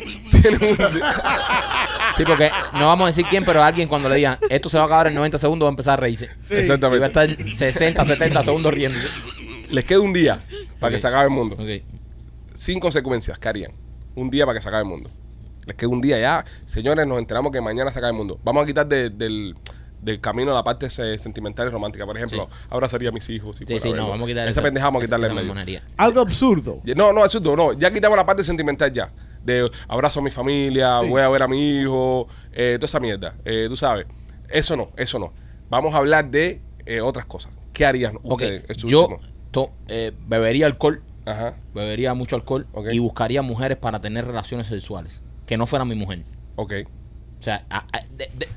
tienen 0.30 0.62
un- 0.62 0.76
Sí, 2.16 2.24
porque 2.26 2.50
no 2.74 2.86
vamos 2.86 3.04
a 3.04 3.06
decir 3.08 3.26
quién, 3.28 3.44
pero 3.44 3.62
alguien 3.62 3.86
cuando 3.88 4.08
le 4.08 4.16
digan 4.16 4.38
esto 4.48 4.68
se 4.70 4.76
va 4.78 4.84
a 4.84 4.86
acabar 4.86 5.08
en 5.08 5.14
90 5.14 5.36
segundos 5.38 5.66
va 5.66 5.70
a 5.70 5.72
empezar 5.72 5.94
a 5.98 6.02
reírse. 6.02 6.24
Y 6.48 6.52
va 6.54 6.56
a 6.56 6.60
Exactamente. 6.62 7.06
estar 7.06 7.50
60, 7.50 8.04
70 8.04 8.42
segundos 8.42 8.72
riéndose. 8.72 9.06
Les 9.70 9.84
queda 9.84 10.00
un 10.00 10.12
día 10.12 10.42
para 10.80 10.90
que 10.90 10.96
Ok. 10.96 11.00
se 11.02 11.06
acabe 11.08 11.24
el 11.24 11.30
mundo. 11.30 11.56
Ok. 11.58 11.82
Sin 12.54 12.80
consecuencias, 12.80 13.38
¿qué 13.38 13.48
harían? 13.48 13.72
Un 14.14 14.30
día 14.30 14.46
para 14.46 14.58
que 14.58 14.62
se 14.62 14.68
acabe 14.68 14.82
el 14.84 14.88
mundo. 14.88 15.10
Les 15.66 15.76
queda 15.76 15.90
un 15.90 16.00
día 16.00 16.18
ya. 16.18 16.44
Señores, 16.64 17.06
nos 17.06 17.18
enteramos 17.18 17.52
que 17.52 17.60
mañana 17.60 17.92
se 17.92 17.98
acaba 17.98 18.10
el 18.10 18.16
mundo. 18.16 18.40
Vamos 18.42 18.62
a 18.62 18.66
quitar 18.66 18.86
de- 18.86 19.10
del, 19.10 19.54
del 20.00 20.20
camino 20.20 20.52
la 20.52 20.62
parte 20.64 20.88
se- 20.90 21.18
sentimental 21.18 21.68
y 21.68 21.70
romántica. 21.70 22.06
Por 22.06 22.16
ejemplo, 22.16 22.48
ahora 22.70 22.88
sería 22.88 23.10
mis 23.12 23.28
hijos. 23.30 23.56
Si 23.56 23.64
Sí, 23.66 23.78
fuera 23.78 23.82
sí, 23.82 23.88
a 23.90 23.96
no, 23.96 24.08
vamos 24.10 24.24
a 24.24 24.28
quitar 24.28 24.48
Esa 24.48 24.62
pendeja 24.62 24.86
vamos 24.86 25.02
a 25.02 25.04
quitarle 25.06 25.26
en 25.28 25.34
medio. 25.54 25.80
Algo 25.96 26.20
absurdo. 26.20 26.80
No, 26.96 27.12
no, 27.12 27.24
eso 27.24 27.40
no. 27.40 27.72
Ya 27.72 27.92
quitamos 27.92 28.16
la 28.16 28.24
parte 28.26 28.44
sentimental 28.44 28.92
ya. 28.92 29.12
De 29.44 29.70
abrazo 29.88 30.20
a 30.20 30.22
mi 30.22 30.30
familia, 30.30 31.00
Sí. 31.02 31.08
voy 31.08 31.22
a 31.22 31.28
ver 31.28 31.42
a 31.42 31.48
mi 31.48 31.80
hijo, 31.80 32.26
eh, 32.52 32.76
toda 32.78 32.86
esa 32.86 33.00
mierda. 33.00 33.34
Eh, 33.44 33.66
tú 33.68 33.76
sabes. 33.76 34.06
Eso 34.48 34.76
no, 34.76 34.90
eso 34.96 35.18
no. 35.18 35.32
Vamos 35.70 35.94
a 35.94 35.98
hablar 35.98 36.30
de 36.30 36.60
eh, 36.86 37.00
otras 37.00 37.26
cosas. 37.26 37.52
¿qué 37.74 37.84
harías 37.86 38.12
Ok, 38.24 38.42
su 38.76 38.88
yo 38.88 39.18
to- 39.52 39.70
eh, 39.88 40.12
bebería 40.26 40.66
alcohol, 40.66 41.02
Ajá. 41.26 41.54
bebería 41.74 42.12
mucho 42.14 42.34
alcohol 42.34 42.66
Ok. 42.72 42.88
y 42.92 42.98
buscaría 42.98 43.40
mujeres 43.42 43.76
para 43.78 44.00
tener 44.00 44.26
relaciones 44.26 44.66
sexuales 44.66 45.20
que 45.46 45.56
no 45.56 45.66
fueran 45.66 45.86
mi 45.86 45.94
mujer. 45.94 46.24
Ok. 46.56 46.72
O 47.38 47.42
sea, 47.42 47.66
a- 47.70 47.86
a- 47.92 48.00
de- 48.16 48.30
de- 48.36 48.48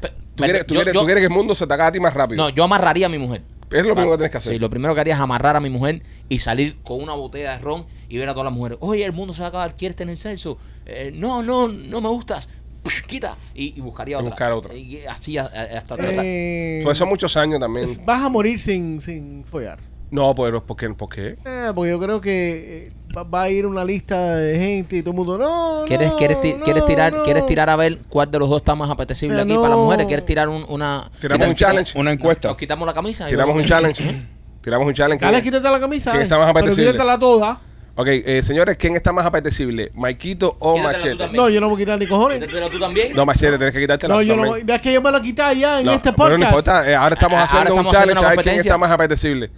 ¿Tú 0.42 0.52
quieres, 0.52 0.68
tú 0.68 0.74
yo- 0.74 0.80
quieres- 0.80 0.94
yo- 0.94 1.00
tú 1.00 1.06
quieres 1.06 1.22
que 1.22 1.26
el 1.28 1.32
mundo 1.34 1.56
se 1.56 1.66
te 1.68 1.74
acabe 1.74 1.90
a 1.90 1.92
ti 1.92 2.00
más 2.00 2.14
rápido? 2.14 2.44
No, 2.44 2.50
yo 2.50 2.64
amarraría 2.64 3.06
a 3.06 3.10
mi 3.10 3.18
mujer. 3.18 3.42
Es 3.72 3.86
lo 3.86 3.94
primero 3.96 4.12
que 4.12 4.18
tienes 4.18 4.32
que 4.32 4.38
hacer. 4.38 4.54
Sí, 4.54 4.60
lo 4.60 4.70
primero 4.70 4.94
que 4.94 5.00
haría 5.02 5.14
es 5.14 5.20
amarrar 5.22 5.56
a 5.56 5.62
mi 5.62 5.70
mujer 5.70 6.02
y 6.28 6.40
salir 6.40 6.78
con 6.84 7.02
una 7.02 7.14
botella 7.14 7.54
de 7.54 7.60
ron 7.60 7.86
y 8.10 8.18
ver 8.18 8.28
a 8.28 8.34
todas 8.34 8.46
las 8.46 8.54
mujeres. 8.54 8.78
Oye, 8.82 9.06
el 9.06 9.14
mundo 9.14 9.34
se 9.34 9.40
va 9.42 9.46
a 9.46 9.50
acabar, 9.50 9.76
¿quieres 9.78 9.96
tener 9.96 10.18
sexo? 10.18 10.58
Eh, 10.86 11.12
no, 11.16 11.42
no, 11.42 11.70
no 11.70 12.02
me 12.02 12.10
gustas. 12.10 12.50
Psh, 12.84 13.04
Quita. 13.08 13.38
Y, 13.54 13.78
y 13.78 13.82
buscaría 13.82 14.16
Y 14.16 14.20
otra. 14.20 14.30
buscar 14.32 14.52
otra. 14.52 14.74
Y 14.74 15.06
así 15.06 15.38
hasta 15.38 15.96
tratar. 15.96 16.16
Eh, 16.26 16.82
Pues 16.84 16.98
son 16.98 17.08
muchos 17.08 17.38
años 17.38 17.60
también. 17.62 17.88
vas 18.06 18.22
a 18.24 18.28
morir 18.30 18.60
sin, 18.60 19.00
sin 19.00 19.46
follar. 19.46 19.80
No, 20.10 20.36
pero 20.36 20.66
¿por 20.66 20.76
qué? 20.76 20.90
¿Por 20.90 21.08
qué? 21.08 21.38
Eh, 21.46 21.72
porque 21.74 21.92
yo 21.92 22.00
creo 22.00 22.20
que 22.20 22.88
eh, 22.88 22.92
va, 23.16 23.24
va 23.24 23.42
a 23.44 23.50
ir 23.50 23.66
una 23.66 23.84
lista 23.84 24.36
de 24.38 24.58
gente 24.58 24.98
y 24.98 25.02
todo 25.02 25.12
el 25.12 25.18
mundo, 25.18 25.38
no, 25.38 25.84
¿Quieres, 25.86 26.12
no, 26.12 26.18
quieres, 26.18 26.42
ti- 26.42 26.54
no, 26.58 26.64
¿Quieres 26.64 26.86
tirar 26.86 27.14
no". 27.14 27.24
quieres 27.24 27.46
tirar 27.46 27.70
a 27.70 27.76
ver 27.76 28.00
cuál 28.10 28.30
de 28.32 28.40
los 28.40 28.50
dos 28.50 28.60
está 28.60 28.76
más 28.76 28.90
apetecible 28.90 29.42
aquí 29.42 29.56
para 29.56 29.70
las 29.70 29.78
mujeres? 29.78 30.06
¿Quieres 30.06 30.26
tirar 30.26 30.48
un- 30.50 30.66
una... 30.70 31.10
Tiramos 31.20 31.48
un 31.48 31.56
challenge. 31.56 32.00
Una 32.00 32.12
encuesta. 32.12 32.48
Nos 32.50 32.58
quitamos 32.58 32.86
la 32.88 32.94
camisa. 32.94 33.28
Tiramos 33.28 33.56
un 33.56 33.66
challenge. 33.66 34.26
Tiramos 34.62 34.88
un 34.88 34.94
challenge. 34.94 35.26
Dale, 35.26 35.42
quítate 35.42 35.70
la 35.70 35.80
camisa. 35.80 36.12
¿Quién 36.12 36.22
eh, 36.22 36.24
está 36.26 36.38
más 36.38 36.48
pero 36.54 36.60
apetecible? 36.60 36.92
quítatela 36.92 37.18
toda. 37.20 37.60
Ok, 37.96 38.08
eh, 38.08 38.42
señores, 38.42 38.78
¿quién 38.78 38.96
está 38.96 39.12
más 39.12 39.26
apetecible? 39.26 39.92
¿Maikito 39.96 40.56
o 40.60 40.76
Quítatela 40.76 41.16
Machete? 41.16 41.38
No, 41.38 41.50
yo 41.50 41.60
no 41.60 41.68
voy 41.68 41.76
a 41.76 41.80
quitar 41.80 42.00
ni 42.00 42.08
cojones. 42.08 42.40
Quítatela 42.40 42.70
tú 42.70 42.80
también. 42.80 43.14
No, 43.14 43.26
Machete, 43.26 43.58
tienes 43.58 43.74
que 43.74 43.82
quitártela 43.82 44.14
No, 44.16 44.22
yo 44.22 44.36
no 44.38 44.44
también. 44.44 44.66
voy. 44.68 44.76
Es 44.76 44.82
que 44.82 44.94
yo 44.94 45.02
me 45.02 45.12
lo 45.12 45.22
quité 45.22 45.44
ya 45.60 45.80
en 45.82 45.86
No, 45.88 45.92
este 45.94 46.14
pero 46.14 46.38
no 46.38 46.46
podcast. 46.46 46.50
importa, 46.52 46.90
eh, 46.90 46.96
ahora 46.96 47.16
estamos 47.16 47.40
haciendo 47.40 47.60
ahora 47.60 47.74
un 47.74 47.78
estamos 47.88 47.92
challenge 47.92 48.12
haciendo 48.14 48.22
una 48.22 48.28
a 48.28 48.36
ver 48.36 48.44
quién 48.46 48.60
está 48.60 48.78
más 48.78 48.92
apetecible. 48.92 49.52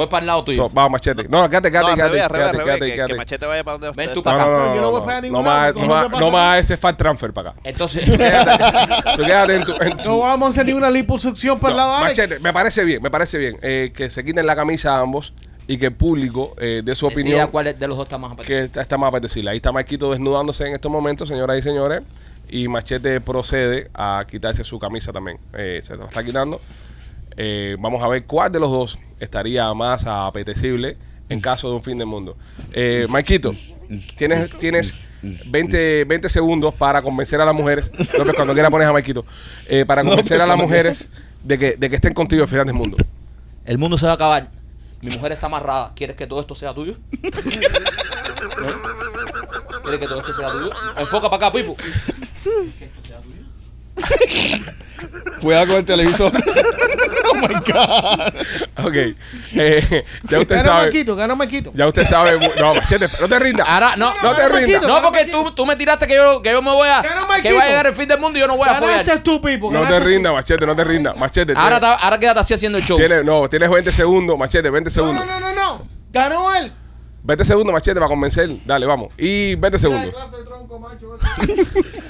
Voy 0.00 0.06
para 0.08 0.20
el 0.20 0.26
lado 0.28 0.44
tuyo. 0.44 0.62
So, 0.66 0.70
vamos, 0.74 0.92
Machete. 0.92 1.28
No, 1.28 1.46
quédate, 1.50 1.70
quédate, 1.70 1.90
No, 1.90 1.94
quédate, 1.96 2.16
quédate, 2.16 2.58
quédate, 2.64 3.12
que. 3.12 3.14
Machete 3.18 3.44
vaya 3.44 3.62
para 3.62 3.76
donde 3.76 3.90
Ven 3.94 4.08
usted 4.08 4.14
tú 4.14 4.20
está. 4.20 4.30
para 4.30 4.42
acá. 4.44 4.68
No, 4.70 4.74
yo 4.74 4.80
no 4.80 4.90
voy 4.92 5.00
para 5.02 5.20
ningún 5.20 5.42
no 5.42 5.46
lado, 5.50 5.74
más, 5.74 5.74
no 5.74 6.20
no 6.20 6.30
más, 6.30 6.52
no 6.52 6.54
ese 6.54 6.76
fat 6.78 6.96
transfer 6.96 7.32
para 7.34 7.50
acá. 7.50 7.60
Entonces, 7.64 8.02
Quédate, 8.08 9.12
tú 9.16 9.22
quédate 9.24 9.56
en 9.56 9.64
tu, 9.64 9.72
en 9.78 9.96
tu- 9.98 10.08
No 10.08 10.18
vamos 10.20 10.46
a 10.48 10.50
hacer 10.52 10.64
ni 10.64 10.72
una 10.72 10.88
liposucción 10.90 11.58
para 11.60 11.72
el 11.72 11.76
No, 11.76 11.82
lado 11.82 11.98
de 11.98 12.04
Alex. 12.06 12.18
Machete, 12.18 12.40
me 12.40 12.52
parece 12.54 12.84
bien, 12.84 13.02
me 13.02 13.10
parece 13.10 13.36
bien 13.36 13.58
eh, 13.60 13.92
que 13.94 14.08
se 14.08 14.24
quiten 14.24 14.46
la 14.46 14.56
camisa 14.56 14.96
a 14.96 15.00
ambos 15.00 15.34
y 15.66 15.76
que 15.76 15.84
el 15.86 15.92
público 15.94 16.54
eh, 16.58 16.80
dé 16.82 16.94
su 16.94 17.06
decida 17.10 17.20
opinión 17.20 17.50
cuál 17.50 17.78
de 17.78 17.86
los 17.86 17.98
dos 17.98 18.06
está 18.06 18.16
más 18.16 18.32
apetecible. 18.32 18.58
que 18.60 18.64
está, 18.64 18.80
está 18.80 18.96
más 18.96 19.08
apetecible. 19.08 19.50
Ahí 19.50 19.56
está 19.58 19.70
Maikito 19.70 20.10
desnudándose 20.10 20.66
en 20.66 20.72
estos 20.72 20.90
momentos, 20.90 21.28
señoras 21.28 21.58
y 21.58 21.62
señores, 21.62 22.00
y 22.48 22.68
Machete 22.68 23.20
procede 23.20 23.90
a 23.92 24.24
quitarse 24.28 24.64
su 24.64 24.78
camisa 24.78 25.12
también. 25.12 25.38
Eh, 25.52 25.80
se 25.82 25.94
la 25.94 26.06
está 26.06 26.24
quitando. 26.24 26.58
Eh, 27.36 27.76
vamos 27.78 28.02
a 28.02 28.08
ver 28.08 28.24
cuál 28.26 28.52
de 28.52 28.60
los 28.60 28.70
dos 28.70 28.98
estaría 29.18 29.72
más 29.74 30.06
apetecible 30.06 30.96
en 31.28 31.40
caso 31.40 31.68
de 31.68 31.76
un 31.76 31.82
fin 31.82 31.96
del 31.96 32.06
mundo. 32.06 32.36
Eh, 32.72 33.06
Maikito, 33.08 33.54
tienes, 34.16 34.50
tienes 34.58 34.94
20, 35.22 36.04
20 36.04 36.28
segundos 36.28 36.74
para 36.74 37.02
convencer 37.02 37.40
a 37.40 37.44
las 37.44 37.54
mujeres, 37.54 37.92
López, 38.18 38.34
cuando 38.34 38.52
quiera 38.52 38.70
pones 38.70 38.88
a 38.88 38.92
Maikito, 38.92 39.24
eh, 39.68 39.84
para 39.86 40.02
convencer 40.02 40.38
pues, 40.38 40.44
a 40.44 40.46
las 40.46 40.56
mujeres 40.58 41.08
de 41.44 41.58
que, 41.58 41.76
de 41.76 41.88
que 41.88 41.96
estén 41.96 42.14
contigo 42.14 42.42
al 42.42 42.48
final 42.48 42.66
del 42.66 42.74
mundo. 42.74 42.96
El 43.64 43.78
mundo 43.78 43.96
se 43.96 44.06
va 44.06 44.12
a 44.12 44.14
acabar. 44.16 44.50
Mi 45.00 45.10
mujer 45.10 45.32
está 45.32 45.46
amarrada. 45.46 45.92
¿Quieres 45.94 46.16
que 46.16 46.26
todo 46.26 46.40
esto 46.40 46.54
sea 46.54 46.74
tuyo? 46.74 46.96
¿Eh? 47.12 47.28
¿Quieres 49.82 50.00
que 50.00 50.06
todo 50.06 50.20
esto 50.20 50.34
sea 50.34 50.50
tuyo? 50.50 50.70
Enfoca 50.98 51.30
para 51.30 51.48
acá, 51.48 51.56
Pipo. 51.56 51.76
Cuidado 55.40 55.66
con 55.68 55.76
el 55.76 55.84
televisor. 55.84 56.32
oh 57.30 57.34
my 57.34 57.48
God. 57.48 58.86
Ok, 58.86 58.94
eh, 59.54 60.04
ya 60.28 60.38
usted 60.38 60.56
Gana 60.56 60.62
sabe. 60.62 60.82
Marquito, 60.84 61.16
gana 61.16 61.34
Marquito. 61.34 61.72
Ya 61.74 61.86
usted 61.86 62.04
sabe. 62.06 62.38
No, 62.58 62.74
Machete, 62.74 63.08
no 63.20 63.28
te 63.28 63.38
rindas. 63.38 63.66
Ahora, 63.68 63.96
no, 63.96 64.12
No 64.22 64.34
te 64.34 64.42
no, 64.42 64.48
rindas. 64.56 64.82
No, 64.82 65.00
porque 65.02 65.24
tú, 65.26 65.50
tú 65.52 65.64
me 65.64 65.76
tiraste 65.76 66.06
que 66.06 66.14
yo, 66.16 66.42
que 66.42 66.50
yo 66.52 66.60
me 66.62 66.70
voy 66.70 66.88
a. 66.88 67.02
No, 67.02 67.26
que 67.42 67.52
va 67.52 67.62
a 67.62 67.66
llegar 67.66 67.86
el 67.86 67.94
fin 67.94 68.08
del 68.08 68.20
mundo 68.20 68.38
y 68.38 68.42
yo 68.42 68.46
no 68.48 68.56
voy 68.56 68.68
a 68.68 68.74
follar. 68.74 69.06
No 69.72 69.86
te 69.88 70.00
rindas, 70.00 70.32
Machete, 70.32 70.66
no 70.66 70.76
te 70.76 70.84
rindas. 70.84 71.16
Machete, 71.16 71.54
Ahora, 71.56 71.76
ahora 71.94 72.18
quédate 72.18 72.40
así 72.40 72.54
haciendo 72.54 72.78
el 72.78 72.84
show. 72.84 72.98
tienes- 72.98 73.24
no, 73.24 73.48
tienes 73.48 73.70
20 73.70 73.92
segundos, 73.92 74.38
Machete, 74.38 74.68
20 74.70 74.90
No, 74.90 74.94
segundos. 74.94 75.26
no, 75.26 75.40
no, 75.40 75.52
no, 75.52 75.54
no. 75.54 75.86
Ganó 76.12 76.54
él. 76.54 76.72
20 77.22 77.44
segundos, 77.44 77.72
Machete, 77.72 77.94
para 78.00 78.08
convencer. 78.08 78.50
Dale, 78.64 78.86
vamos. 78.86 79.12
Y 79.18 79.54
20 79.56 79.78
segundos. 79.78 80.14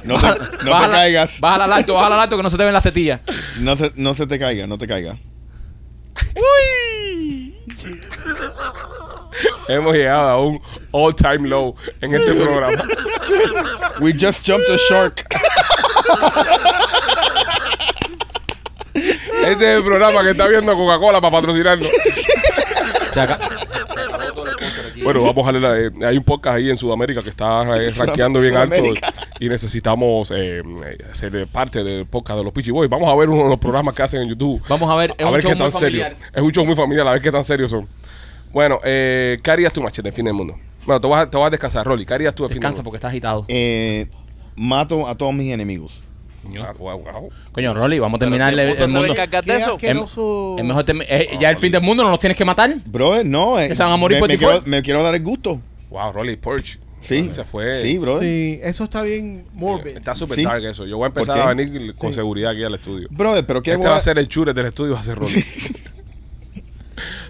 No 0.03 0.19
te, 0.19 0.27
no 0.29 0.35
te 0.37 0.71
Bájala- 0.71 0.93
caigas. 0.95 1.41
Bájala 1.41 1.65
al 1.67 1.73
alto, 1.75 1.95
bájala 1.95 2.15
al 2.17 2.21
alto 2.23 2.37
que 2.39 2.43
no 2.43 2.49
se 2.51 2.57
te 2.57 2.65
ven 2.65 2.73
las 2.73 2.83
tetillas. 2.83 3.21
No 3.59 3.77
se, 3.77 3.93
no 3.97 4.15
se 4.15 4.27
te 4.27 4.39
caiga, 4.39 4.67
no 4.67 4.79
te 4.79 4.89
caiga. 4.89 5.19
Hemos 9.69 9.95
llegado 9.95 10.29
a 10.29 10.41
un 10.43 10.61
all 10.91 11.15
time 11.15 11.49
low 11.49 11.75
en 12.01 12.15
este 12.15 12.35
programa. 12.35 12.83
We 14.01 14.13
just 14.13 14.45
jumped 14.47 14.69
a 14.71 14.77
shark. 14.89 15.25
Este 18.95 19.71
es 19.73 19.77
el 19.79 19.85
programa 19.85 20.23
que 20.23 20.31
está 20.31 20.47
viendo 20.49 20.75
Coca-Cola 20.75 21.21
para 21.21 21.31
patrocinarnos. 21.33 21.89
Se 23.13 23.21
acabó 23.21 23.45
todo 24.35 24.47
el 24.47 24.53
sponsor 24.55 24.87
aquí. 24.91 25.00
Bueno, 25.13 25.33
vamos 25.35 25.47
a 25.49 25.53
leer. 25.53 25.93
eh, 26.01 26.07
hay 26.07 26.17
un 26.17 26.25
podcast 26.25 26.57
ahí 26.57 26.71
en 26.71 26.77
Sudamérica 26.77 27.23
que 27.23 27.31
está 27.31 27.63
eh, 27.77 27.91
rankeando 27.97 28.41
bien 28.41 28.57
alto 28.57 28.83
y 29.39 29.49
necesitamos 29.49 30.31
eh, 30.31 30.63
eh, 30.85 30.99
ser 31.13 31.47
parte 31.47 31.83
del 31.85 32.07
podcast 32.07 32.39
de 32.39 32.45
los 32.45 32.53
Pichi 32.53 32.71
Boys. 32.71 32.89
Vamos 32.91 33.09
a 33.09 33.15
ver 33.17 33.29
uno 33.29 33.45
de 33.45 33.49
los 33.51 33.59
programas 33.59 33.95
que 33.95 34.03
hacen 34.03 34.23
en 34.23 34.29
YouTube. 34.29 34.63
Vamos 34.69 34.91
a 34.91 34.95
ver, 34.97 35.15
es 35.19 35.25
a 35.25 35.29
un 35.29 35.35
ver 35.35 35.43
show 35.43 35.51
qué 35.51 35.57
muy 35.57 35.71
tan 35.71 35.81
serio. 35.81 36.03
familiar. 36.05 36.31
Es 36.35 36.43
un 36.43 36.53
show 36.53 36.65
muy 36.67 36.77
familiar, 36.77 37.07
a 37.09 37.13
ver 37.13 37.21
qué 37.23 37.33
tan 37.33 37.45
serios 37.45 37.71
son. 37.71 37.89
Bueno, 38.53 38.79
eh, 38.85 39.39
¿qué 39.43 39.51
harías 39.51 39.73
tú, 39.73 39.81
machete, 39.83 40.09
en 40.09 40.15
fin 40.15 40.25
del 40.25 40.35
mundo? 40.35 40.57
Bueno, 40.87 41.01
te 41.01 41.07
vas, 41.09 41.27
a- 41.27 41.31
te 41.31 41.37
vas 41.39 41.47
a 41.47 41.51
descansar, 41.51 41.87
Rolly. 41.87 42.05
¿Qué 42.07 42.15
harías 42.15 42.35
tú 42.35 42.45
en 42.45 42.49
fin 42.51 42.55
del 42.57 42.61
Descansa 42.61 42.79
mundo? 42.79 42.85
porque 42.91 42.97
está 42.97 43.09
agitado. 43.09 43.45
Eh, 43.49 44.07
mato 44.57 45.07
a 45.07 45.15
todos 45.15 45.33
mis 45.35 45.53
enemigos. 45.53 46.03
Ah, 46.63 46.73
guau, 46.77 46.99
guau. 47.01 47.31
Coño, 47.53 47.75
Rolly, 47.75 47.99
vamos 47.99 48.19
a 48.19 48.21
terminar 48.21 48.53
el, 48.53 48.59
el 48.61 48.89
mundo 48.89 49.15
va 49.15 49.27
Qué 49.27 49.57
eso. 49.57 49.75
asqueroso. 49.75 50.57
Es 50.59 50.65
mejor 50.65 50.85
eh, 51.09 51.37
ya 51.39 51.51
el 51.51 51.57
fin 51.59 51.71
del 51.73 51.83
mundo 51.83 52.03
no 52.03 52.11
nos 52.11 52.19
tienes 52.19 52.37
que 52.37 52.45
matar. 52.45 52.75
Brother, 52.87 53.27
no. 53.27 53.61
eh, 53.61 53.69
¿Que 53.69 53.77
se 53.77 53.83
van 53.83 53.93
a 53.93 53.97
morir 53.97 54.17
me, 54.17 54.21
por 54.21 54.29
me 54.31 54.37
quiero, 54.39 54.63
me 54.65 54.83
quiero 54.83 55.03
dar 55.03 55.15
el 55.15 55.23
gusto. 55.23 55.61
Wow, 55.91 56.13
Rolly 56.13 56.37
Purge. 56.37 56.79
Sí. 57.01 57.31
Se 57.33 57.45
fue. 57.45 57.75
Sí, 57.81 57.99
brother. 57.99 58.29
Sí, 58.29 58.61
eso 58.63 58.85
está 58.85 59.03
bien 59.03 59.45
morbid. 59.55 59.97
Está 59.97 60.15
súper 60.15 60.37
Sí. 60.37 60.43
dark 60.45 60.63
eso. 60.65 60.85
Yo 60.87 60.99
voy 60.99 61.05
a 61.05 61.09
empezar 61.09 61.37
¿Por 61.39 61.45
a 61.51 61.55
venir 61.55 61.95
con 61.95 62.11
Sí. 62.11 62.17
seguridad 62.17 62.53
aquí 62.53 62.63
al 62.63 62.75
estudio. 62.75 63.09
Brother, 63.11 63.47
pero 63.47 63.63
¿qué 63.63 63.71
Este 63.71 63.79
voy 63.79 63.87
va 63.89 63.95
a 63.95 63.99
a 63.99 64.03
ser 64.03 64.19
el 64.19 64.29
chure 64.29 64.53
del 64.53 64.67
estudio, 64.67 64.95
va 64.95 65.01
a 65.01 65.03
ser 65.03 65.17
Rolly. 65.19 65.43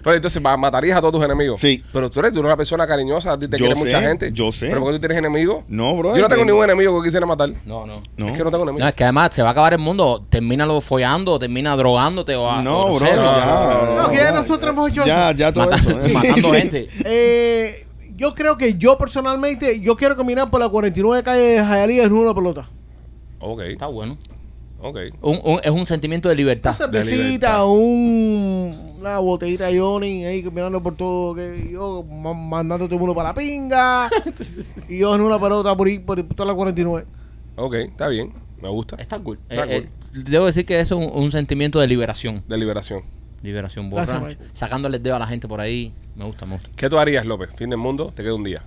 Rolly, 0.03 0.17
entonces 0.17 0.41
ma- 0.41 0.57
matarías 0.57 0.97
a 0.97 1.01
todos 1.01 1.13
tus 1.13 1.23
enemigos. 1.23 1.59
Sí. 1.59 1.83
Pero 1.93 2.09
tú 2.09 2.19
eres, 2.19 2.31
tú 2.31 2.39
eres 2.39 2.47
una 2.47 2.57
persona 2.57 2.87
cariñosa, 2.87 3.33
a 3.33 3.39
ti 3.39 3.47
te 3.47 3.57
Yo 3.57 3.65
quiere 3.65 3.79
sé, 3.79 3.85
mucha 3.85 4.01
gente. 4.01 4.31
yo 4.33 4.51
sé. 4.51 4.67
Pero 4.67 4.79
porque 4.81 4.95
tú 4.95 4.99
tienes 5.01 5.17
enemigos. 5.17 5.63
No, 5.67 5.95
brother. 5.97 6.17
Yo 6.17 6.21
no 6.23 6.29
tengo 6.29 6.43
eh, 6.43 6.45
ningún 6.45 6.63
enemigo 6.63 7.01
que 7.01 7.07
quisiera 7.07 7.25
matar. 7.25 7.49
No, 7.65 7.85
no. 7.85 8.01
No, 8.17 8.27
Es 8.27 8.37
que 8.37 8.43
no 8.43 8.51
tengo 8.51 8.63
enemigos. 8.63 8.81
No, 8.81 8.87
es 8.87 8.93
que 8.93 9.03
además 9.03 9.29
se 9.33 9.41
va 9.41 9.49
a 9.49 9.51
acabar 9.51 9.73
el 9.73 9.79
mundo. 9.79 10.21
Termínalo 10.29 10.81
follando, 10.81 11.37
termina 11.39 11.75
drogándote 11.75 12.35
o 12.35 12.49
a- 12.49 12.61
no, 12.61 12.85
o 12.85 12.99
sé, 12.99 13.05
ya. 13.05 13.95
No, 14.01 14.09
que 14.09 14.17
ya 14.17 14.31
nosotros 14.31 14.71
hemos 14.73 14.89
hecho 14.91 15.05
Ya, 15.05 15.29
eso. 15.29 15.37
ya 15.37 15.53
todo 15.53 15.65
mata- 15.65 15.75
eso. 15.77 15.89
Matando 16.13 16.35
sí. 16.49 16.53
gente. 16.53 16.89
Eh, 17.05 17.87
yo 18.15 18.33
creo 18.35 18.57
que 18.57 18.75
yo 18.75 18.97
personalmente, 18.97 19.79
yo 19.81 19.95
quiero 19.95 20.15
caminar 20.15 20.49
por 20.49 20.59
la 20.59 20.69
49 20.69 21.23
calle 21.23 21.41
de 21.41 21.57
Hialeah 21.57 22.03
en 22.05 22.13
una 22.13 22.33
pelota. 22.33 22.69
Ok, 23.39 23.61
Está 23.61 23.87
bueno. 23.87 24.17
Ok. 24.81 24.97
Un- 25.21 25.39
un- 25.43 25.59
es 25.63 25.71
un 25.71 25.85
sentimiento 25.85 26.29
de 26.29 26.35
libertad. 26.35 26.75
Una 26.77 26.87
libertad. 26.87 27.09
cervecita, 27.09 27.65
un, 27.65 28.95
una 28.99 29.19
botellita 29.19 29.67
de 29.67 29.79
Johnny 29.79 30.25
ahí 30.25 30.43
caminando 30.43 30.81
por 30.81 30.95
todo, 30.95 31.35
que 31.35 31.69
yo 31.71 32.03
ma- 32.03 32.33
mandando 32.33 32.85
todo 32.85 32.95
el 32.95 32.99
mundo 32.99 33.15
para 33.15 33.29
la 33.29 33.33
pinga. 33.35 34.09
y 34.89 34.97
yo 34.99 35.15
en 35.15 35.21
una 35.21 35.39
pelota 35.39 35.75
por, 35.75 35.87
ahí, 35.87 35.99
por 35.99 36.21
toda 36.23 36.45
la 36.47 36.53
49. 36.55 37.05
Ok, 37.55 37.73
está 37.75 38.07
bien. 38.07 38.33
Me 38.61 38.69
gusta. 38.69 38.95
Está 38.97 39.17
cool. 39.19 39.39
Está 39.49 39.65
Eh, 39.65 39.77
eh, 39.77 39.89
debo 40.13 40.45
decir 40.45 40.65
que 40.65 40.79
eso 40.79 40.99
es 40.99 41.07
un, 41.11 41.23
un 41.23 41.31
sentimiento 41.31 41.79
de 41.79 41.87
liberación. 41.87 42.43
De 42.47 42.57
liberación. 42.57 43.03
Liberación 43.41 43.89
Gracias. 43.89 44.21
Mike. 44.21 44.37
Sacándole 44.53 44.97
el 44.97 45.03
dedo 45.03 45.15
a 45.15 45.19
la 45.19 45.25
gente 45.27 45.47
por 45.47 45.61
ahí. 45.61 45.93
Me 46.15 46.25
gusta, 46.25 46.45
me 46.45 46.53
gusta. 46.53 46.69
¿Qué 46.75 46.89
tú 46.89 46.99
harías, 46.99 47.25
López? 47.25 47.49
Fin 47.55 47.69
del 47.71 47.79
mundo, 47.79 48.11
te 48.15 48.21
queda 48.21 48.35
un 48.35 48.43
día. 48.43 48.61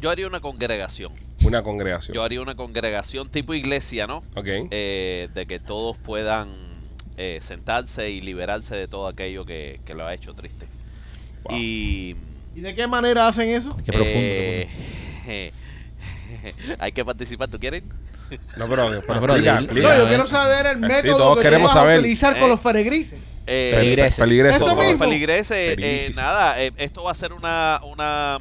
Yo 0.00 0.10
haría 0.10 0.26
una 0.26 0.40
congregación. 0.40 1.12
Una 1.44 1.62
congregación. 1.62 2.14
Yo 2.14 2.22
haría 2.22 2.40
una 2.40 2.54
congregación 2.54 3.28
tipo 3.30 3.54
iglesia, 3.54 4.06
¿no? 4.06 4.18
Ok. 4.34 4.46
Eh, 4.70 5.28
de 5.34 5.46
que 5.46 5.58
todos 5.58 5.96
puedan 5.96 6.48
eh, 7.16 7.38
sentarse 7.42 8.10
y 8.10 8.20
liberarse 8.20 8.76
de 8.76 8.86
todo 8.88 9.08
aquello 9.08 9.44
que, 9.44 9.80
que 9.84 9.94
lo 9.94 10.06
ha 10.06 10.14
hecho 10.14 10.34
triste. 10.34 10.66
Wow. 11.44 11.56
Y 11.56 12.16
¿Y 12.54 12.60
de 12.60 12.74
qué 12.74 12.86
manera 12.86 13.28
hacen 13.28 13.48
eso? 13.50 13.76
Qué 13.84 13.92
profundo. 13.92 14.18
eh, 14.20 15.52
hay 16.78 16.92
que 16.92 17.04
participar, 17.04 17.48
¿tú 17.48 17.58
quieres? 17.58 17.82
No, 18.56 18.68
pero, 18.68 18.88
pero 19.06 19.20
pero 19.20 19.34
explica, 19.34 19.58
di- 19.58 19.64
explica. 19.64 19.88
No, 19.88 19.96
yo 19.96 20.04
eh. 20.04 20.08
quiero 20.08 20.26
saber 20.26 20.66
el 20.66 20.74
Sí, 20.76 20.80
método 20.86 21.18
todos 21.18 21.36
que 21.38 21.42
queremos 21.44 21.70
vas 21.72 21.76
a 21.76 21.80
saber. 21.80 21.98
utilizar 22.00 22.36
Eh. 22.36 22.40
con 22.40 22.48
los 22.50 22.60
feligreses. 22.60 23.18
Eh, 23.46 23.72
Feligreses. 23.74 24.16
Feligreses. 24.24 24.60
Eso 24.60 24.76
mismo. 24.76 24.98
feligreses, 25.04 25.56
eh, 25.78 26.12
nada, 26.14 26.62
eh, 26.62 26.70
esto 26.76 27.04
va 27.04 27.12
a 27.12 27.14
ser 27.14 27.32
una, 27.32 27.80
una, 27.82 28.38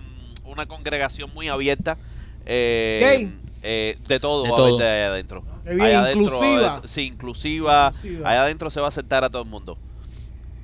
una 0.48 0.66
congregación 0.66 1.30
muy 1.34 1.48
abierta. 1.48 1.98
eh, 2.46 3.30
eh, 3.64 3.98
de 4.08 4.20
todo 4.20 4.44
De 4.44 4.50
va 4.52 4.58
a 4.58 4.62
haber 4.62 4.74
de 4.76 4.86
ahí 4.88 5.02
adentro. 5.10 5.44
Bien, 5.66 5.82
Allá 5.82 6.00
adentro, 6.02 6.24
inclusiva. 6.24 6.82
eh, 6.84 6.88
sí, 6.88 7.02
inclusiva. 7.08 7.92
Inclusiva. 7.96 8.30
Allá 8.30 8.44
adentro 8.44 8.70
se 8.70 8.80
va 8.80 8.88
a 8.88 8.92
sentar 8.92 9.24
a 9.26 9.30
todo 9.30 9.42
el 9.42 9.50
mundo. 9.50 9.78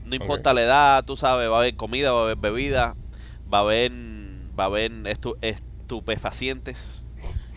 No 0.06 0.16
importa 0.16 0.54
la 0.54 0.62
edad, 0.62 1.04
tú 1.06 1.18
sabes, 1.18 1.50
va 1.50 1.56
a 1.56 1.60
haber 1.60 1.76
comida, 1.76 2.12
va 2.12 2.20
a 2.22 2.24
haber 2.24 2.38
bebida, 2.38 2.96
va 3.52 3.58
a 3.60 3.62
haber, 3.62 3.92
va 4.58 4.64
a 4.64 4.68
haber 4.68 4.92
estu- 4.92 5.36
estupefacientes. 5.42 7.02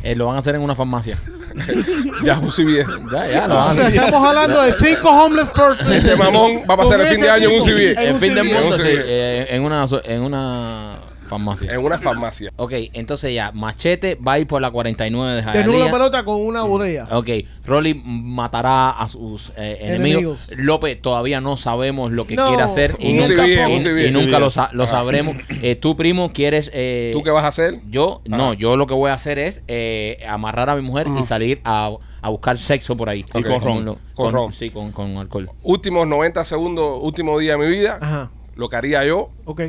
Eh, 0.03 0.15
lo 0.15 0.27
van 0.27 0.37
a 0.37 0.39
hacer 0.41 0.55
en 0.55 0.61
una 0.63 0.75
farmacia. 0.75 1.19
Ya 2.25 2.39
un 2.39 2.51
CBS. 2.51 2.87
Ya, 3.11 3.27
ya, 3.29 3.49
lo 3.49 3.55
van 3.57 3.69
a 3.71 3.75
sea, 3.75 3.87
hacer. 3.87 3.95
estamos 4.05 4.29
hablando 4.29 4.63
de 4.63 4.73
cinco 4.73 5.09
homeless 5.11 5.49
persons. 5.51 5.91
Este 5.91 6.17
mamón 6.17 6.63
va 6.69 6.75
a 6.75 6.77
pasar 6.77 7.01
el 7.01 7.07
fin 7.09 7.21
de 7.21 7.27
este 7.29 7.31
año 7.45 7.49
en 7.51 7.55
un. 7.57 7.63
CBS. 7.63 7.93
En 7.93 8.15
El 8.15 8.21
fin 8.21 8.35
del 8.35 8.45
mundo, 8.45 8.79
sí. 8.79 8.89
Eh, 8.89 9.47
en, 9.51 9.63
una, 9.63 9.87
so- 9.87 10.05
en 10.05 10.23
una 10.23 10.97
farmacia. 11.27 11.73
En 11.73 11.81
una 11.81 11.99
farmacia. 11.99 12.53
Ok, 12.57 12.73
entonces 12.93 13.35
ya, 13.35 13.53
Machete 13.53 14.15
va 14.17 14.33
a 14.35 14.39
ir 14.39 14.47
por 14.47 14.61
la 14.63 14.71
49 14.71 15.31
de 15.31 15.37
Desnuda 15.43 15.63
Jayalía. 15.63 15.93
pelota 15.93 16.25
con 16.25 16.41
una 16.45 16.63
botella. 16.63 17.07
Ok, 17.11 17.29
Rolly 17.65 17.95
matará 18.05 18.91
a 18.91 19.09
sus 19.09 19.53
eh, 19.57 19.79
enemigos. 19.81 20.21
Enemigos. 20.49 20.65
López 20.67 21.01
todavía 21.01 21.41
no 21.41 21.57
sabemos 21.57 22.13
lo 22.13 22.27
que 22.27 22.37
No, 22.37 22.49
quiere 22.49 22.63
hacer 22.63 22.97
y 22.99 23.11
un 23.11 23.17
nunca, 23.19 23.45
civil, 23.45 23.59
y- 23.69 23.73
un 23.75 23.81
civil, 23.81 24.07
y 24.07 24.11
nunca 24.11 24.27
civil. 24.27 24.41
lo, 24.41 24.51
sa- 24.51 24.71
lo 24.73 24.87
sabremos. 24.87 25.37
Eh, 25.63 25.77
tú, 25.77 25.97
primo, 25.97 26.33
quieres... 26.33 26.71
eh, 26.75 27.11
¿Tú 27.13 27.23
qué 27.23 27.31
vas 27.31 27.45
a 27.45 27.49
hacer? 27.49 27.81
Yo, 27.91 28.21
no, 28.27 28.53
yo 28.55 28.77
lo 28.77 28.87
que 28.87 28.95
voy 28.95 29.11
a 29.11 29.15
hacer 29.15 29.39
es 29.39 29.63
eh, 29.69 30.19
amarrar 30.29 30.71
a 30.71 30.77
mi 30.77 30.83
mujer 30.83 31.07
y 31.19 31.23
salir 31.23 31.61
a, 31.65 31.91
a 32.23 32.29
buscar 32.31 32.59
sexo 32.59 32.97
por 32.97 33.09
ahí. 33.09 33.25
Y 33.35 33.43
con 33.43 33.61
ron. 33.61 33.85
lo- 33.85 33.99
Con 34.15 34.33
ron. 34.33 34.53
Sí, 34.53 34.71
con, 34.71 34.93
con 34.93 35.17
alcohol. 35.17 35.51
Últimos 35.63 36.07
90 36.07 36.45
segundos, 36.45 36.99
último 37.03 37.39
día 37.39 37.53
de 37.53 37.59
mi 37.59 37.67
vida. 37.71 37.99
Ajá. 38.01 38.31
Lo 38.55 38.69
que 38.69 38.77
haría 38.77 39.05
yo, 39.05 39.31
Ok. 39.45 39.63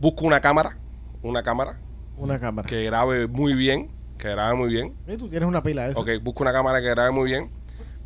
Busco 0.00 0.24
una 0.26 0.40
cámara. 0.40 0.76
Una 1.22 1.42
cámara 1.42 1.76
Una 2.16 2.38
cámara. 2.40 2.66
que 2.66 2.82
grabe 2.84 3.26
muy 3.26 3.52
bien. 3.54 3.90
Que 4.18 4.28
grabe 4.30 4.54
muy 4.54 4.68
bien. 4.70 4.94
Eh, 5.06 5.16
Tú 5.18 5.28
tienes 5.28 5.46
una 5.48 5.62
pila 5.62 5.84
de 5.84 5.90
eso. 5.92 6.00
Ok, 6.00 6.08
busco 6.22 6.42
una 6.42 6.52
cámara 6.52 6.80
que 6.80 6.88
grabe 6.90 7.10
muy 7.10 7.30
bien. 7.30 7.50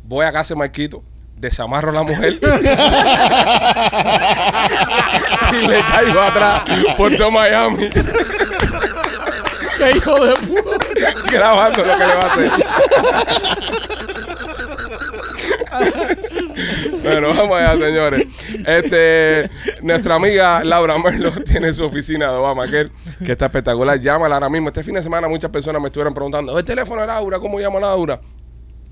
Voy 0.03 0.25
a 0.25 0.31
casa 0.31 0.53
de 0.53 0.59
Marquito, 0.59 1.03
desamarro 1.35 1.89
a 1.89 1.93
la 1.93 2.03
mujer 2.03 2.33
y 5.51 5.67
le 5.67 5.83
caigo 5.83 6.19
atrás 6.21 6.61
por 6.95 7.13
todo 7.17 7.31
Miami 7.31 7.89
¡Qué 9.77 9.91
hijo 9.97 10.25
de 10.25 10.33
puta! 10.35 10.77
grabando 11.31 11.83
lo 11.83 11.93
que 11.93 11.99
le 11.99 12.15
va 12.15 12.21
a 12.21 12.33
hacer. 12.33 12.51
bueno, 17.05 17.29
vamos 17.29 17.57
allá, 17.57 17.77
señores. 17.77 18.27
Este, 18.65 19.49
nuestra 19.81 20.15
amiga 20.15 20.63
Laura 20.63 20.97
Merlo 20.97 21.31
tiene 21.45 21.73
su 21.73 21.85
oficina 21.85 22.31
de 22.31 22.37
Obamacare, 22.37 22.89
que 23.23 23.31
está 23.31 23.45
espectacular. 23.45 23.99
Llámala 23.99 24.35
ahora 24.35 24.49
mismo. 24.49 24.67
Este 24.69 24.83
fin 24.83 24.95
de 24.95 25.03
semana 25.03 25.27
muchas 25.27 25.51
personas 25.51 25.81
me 25.81 25.87
estuvieron 25.87 26.13
preguntando, 26.13 26.57
¿el 26.57 26.65
teléfono 26.65 27.01
de 27.01 27.07
Laura? 27.07 27.39
¿Cómo 27.39 27.59
llama 27.59 27.79
Laura? 27.79 28.19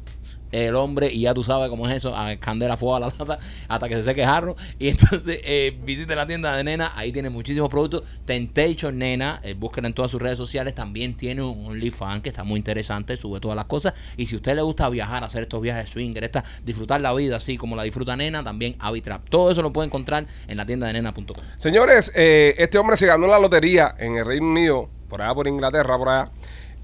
el 0.53 0.75
hombre 0.75 1.11
y 1.13 1.23
ya 1.23 1.35
tú 1.35 1.43
sabes 1.43 1.69
cómo 1.69 1.89
es 1.89 1.97
eso, 1.97 2.17
a 2.17 2.37
candela 2.37 2.77
fuego 2.77 2.97
a 2.97 3.01
la 3.01 3.07
lata 3.19 3.39
hasta 3.69 3.89
que 3.89 3.95
se 3.97 4.03
seque 4.03 4.25
jarro. 4.25 4.57
Y 4.79 4.89
entonces 4.89 5.41
eh, 5.45 5.79
visite 5.85 6.15
la 6.15 6.27
tienda 6.27 6.57
de 6.57 6.65
Nena, 6.65 6.93
ahí 6.97 7.13
tiene 7.13 7.31
muchísimos 7.31 7.69
productos. 7.69 8.03
Temptation 8.25 8.99
Nena, 8.99 9.41
eh, 9.43 9.55
búsquenla 9.55 9.89
en 9.89 9.95
todas 9.95 10.11
sus 10.11 10.21
redes 10.21 10.39
sociales, 10.39 10.75
también 10.75 11.17
tiene 11.17 11.43
un 11.43 11.67
OnlyFans 11.67 12.23
que 12.23 12.29
está 12.29 12.45
muy 12.45 12.59
interesante, 12.59 13.17
sube 13.17 13.41
todas 13.41 13.57
las 13.57 13.67
cosas. 13.67 13.95
Y 14.17 14.27
si 14.27 14.35
a 14.35 14.39
usted 14.39 14.55
le 14.55 14.63
gusta 14.63 14.89
viajar, 14.89 15.25
hacer 15.25 15.43
estos 15.43 15.61
viajes 15.61 15.91
swinger, 15.91 16.25
esta, 16.25 16.45
disfrutar 16.65 17.01
la 17.01 17.13
vida 17.15 17.37
así 17.37 17.57
como 17.57 17.77
la 17.77 17.83
disfruta 17.83 18.17
Nena, 18.17 18.43
también 18.43 18.77
Avitrap. 18.79 19.29
Todo 19.29 19.51
eso 19.51 19.63
lo 19.63 19.73
puede 19.73 19.87
encontrar 19.87 20.27
en 20.49 20.57
la 20.57 20.67
tienda 20.67 20.87
de 20.87 20.95
nena.com. 20.95 21.25
Señores, 21.59 22.13
eh, 22.15 22.55
este 22.59 22.79
hombre 22.79 22.97
se 22.97 23.07
ganó 23.07 23.27
la 23.27 23.39
lotería 23.39 23.95
en 23.99 24.17
el 24.17 24.27
Reino 24.27 24.47
Unido, 24.47 24.91
por 25.09 25.23
allá 25.23 25.35
por 25.35 25.49
Inglaterra, 25.49 25.99
por 25.99 26.09
allá, 26.09 26.31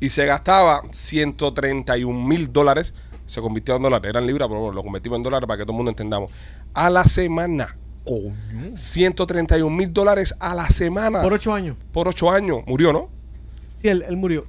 y 0.01 0.11
se 0.11 0.27
gastaba 0.27 0.83
131 0.93 2.27
mil 2.27 2.53
dólares. 2.53 2.95
Se 3.27 3.41
convirtió 3.41 3.77
en 3.77 3.83
dólares, 3.83 4.09
eran 4.09 4.27
libras, 4.27 4.49
pero 4.49 4.61
bueno, 4.61 4.74
lo 4.74 4.83
convertimos 4.83 5.16
en 5.16 5.22
dólares 5.24 5.47
para 5.47 5.59
que 5.59 5.64
todo 5.64 5.72
el 5.72 5.77
mundo 5.77 5.91
entendamos. 5.91 6.31
A 6.72 6.91
la 6.91 7.05
semana. 7.05 7.77
131 8.77 9.74
mil 9.74 9.93
dólares 9.93 10.35
a 10.39 10.55
la 10.55 10.68
semana. 10.68 11.22
Por 11.22 11.33
ocho 11.33 11.53
años. 11.53 11.77
Por 11.93 12.09
ocho 12.09 12.31
años. 12.31 12.59
Murió, 12.66 12.93
¿no? 12.93 13.09
Sí, 13.83 13.89
él, 13.89 14.05
él 14.07 14.16
murió. 14.16 14.47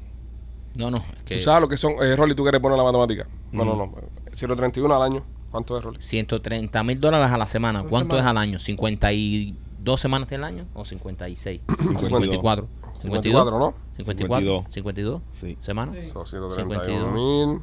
No, 0.75 0.91
no, 0.91 0.97
es 0.97 1.23
que 1.23 1.37
¿Tú 1.37 1.41
sabes 1.41 1.61
lo 1.61 1.67
que 1.67 1.75
son? 1.75 1.93
Eh, 2.01 2.15
Rolly, 2.15 2.35
¿tú 2.35 2.43
quieres 2.43 2.61
poner 2.61 2.77
la 2.77 2.83
matemática? 2.83 3.27
No, 3.51 3.65
no, 3.65 3.75
no. 3.75 3.91
131 4.31 4.95
al 4.95 5.01
año. 5.01 5.25
¿Cuánto 5.49 5.75
es, 5.75 5.83
Rolly? 5.83 5.99
130 5.99 6.83
mil 6.83 6.99
dólares 6.99 7.31
a 7.31 7.37
la 7.37 7.47
semana. 7.47 7.81
¿Cuánto 7.81 8.15
semana. 8.15 8.19
es 8.19 8.25
al 8.29 8.37
año? 8.37 8.59
¿52 8.59 9.97
semanas 9.97 10.27
tiene 10.27 10.43
el 10.43 10.53
año? 10.53 10.67
¿O 10.75 10.85
56? 10.85 11.61
52. 11.67 11.99
54. 11.99 12.67
54, 12.93 13.59
¿no? 13.59 13.73
54. 13.97 14.65
52. 14.71 15.21
Sí. 15.33 15.57
¿Semanas? 15.61 15.95
Sí. 15.99 16.11
131 16.11 17.11
mil 17.11 17.61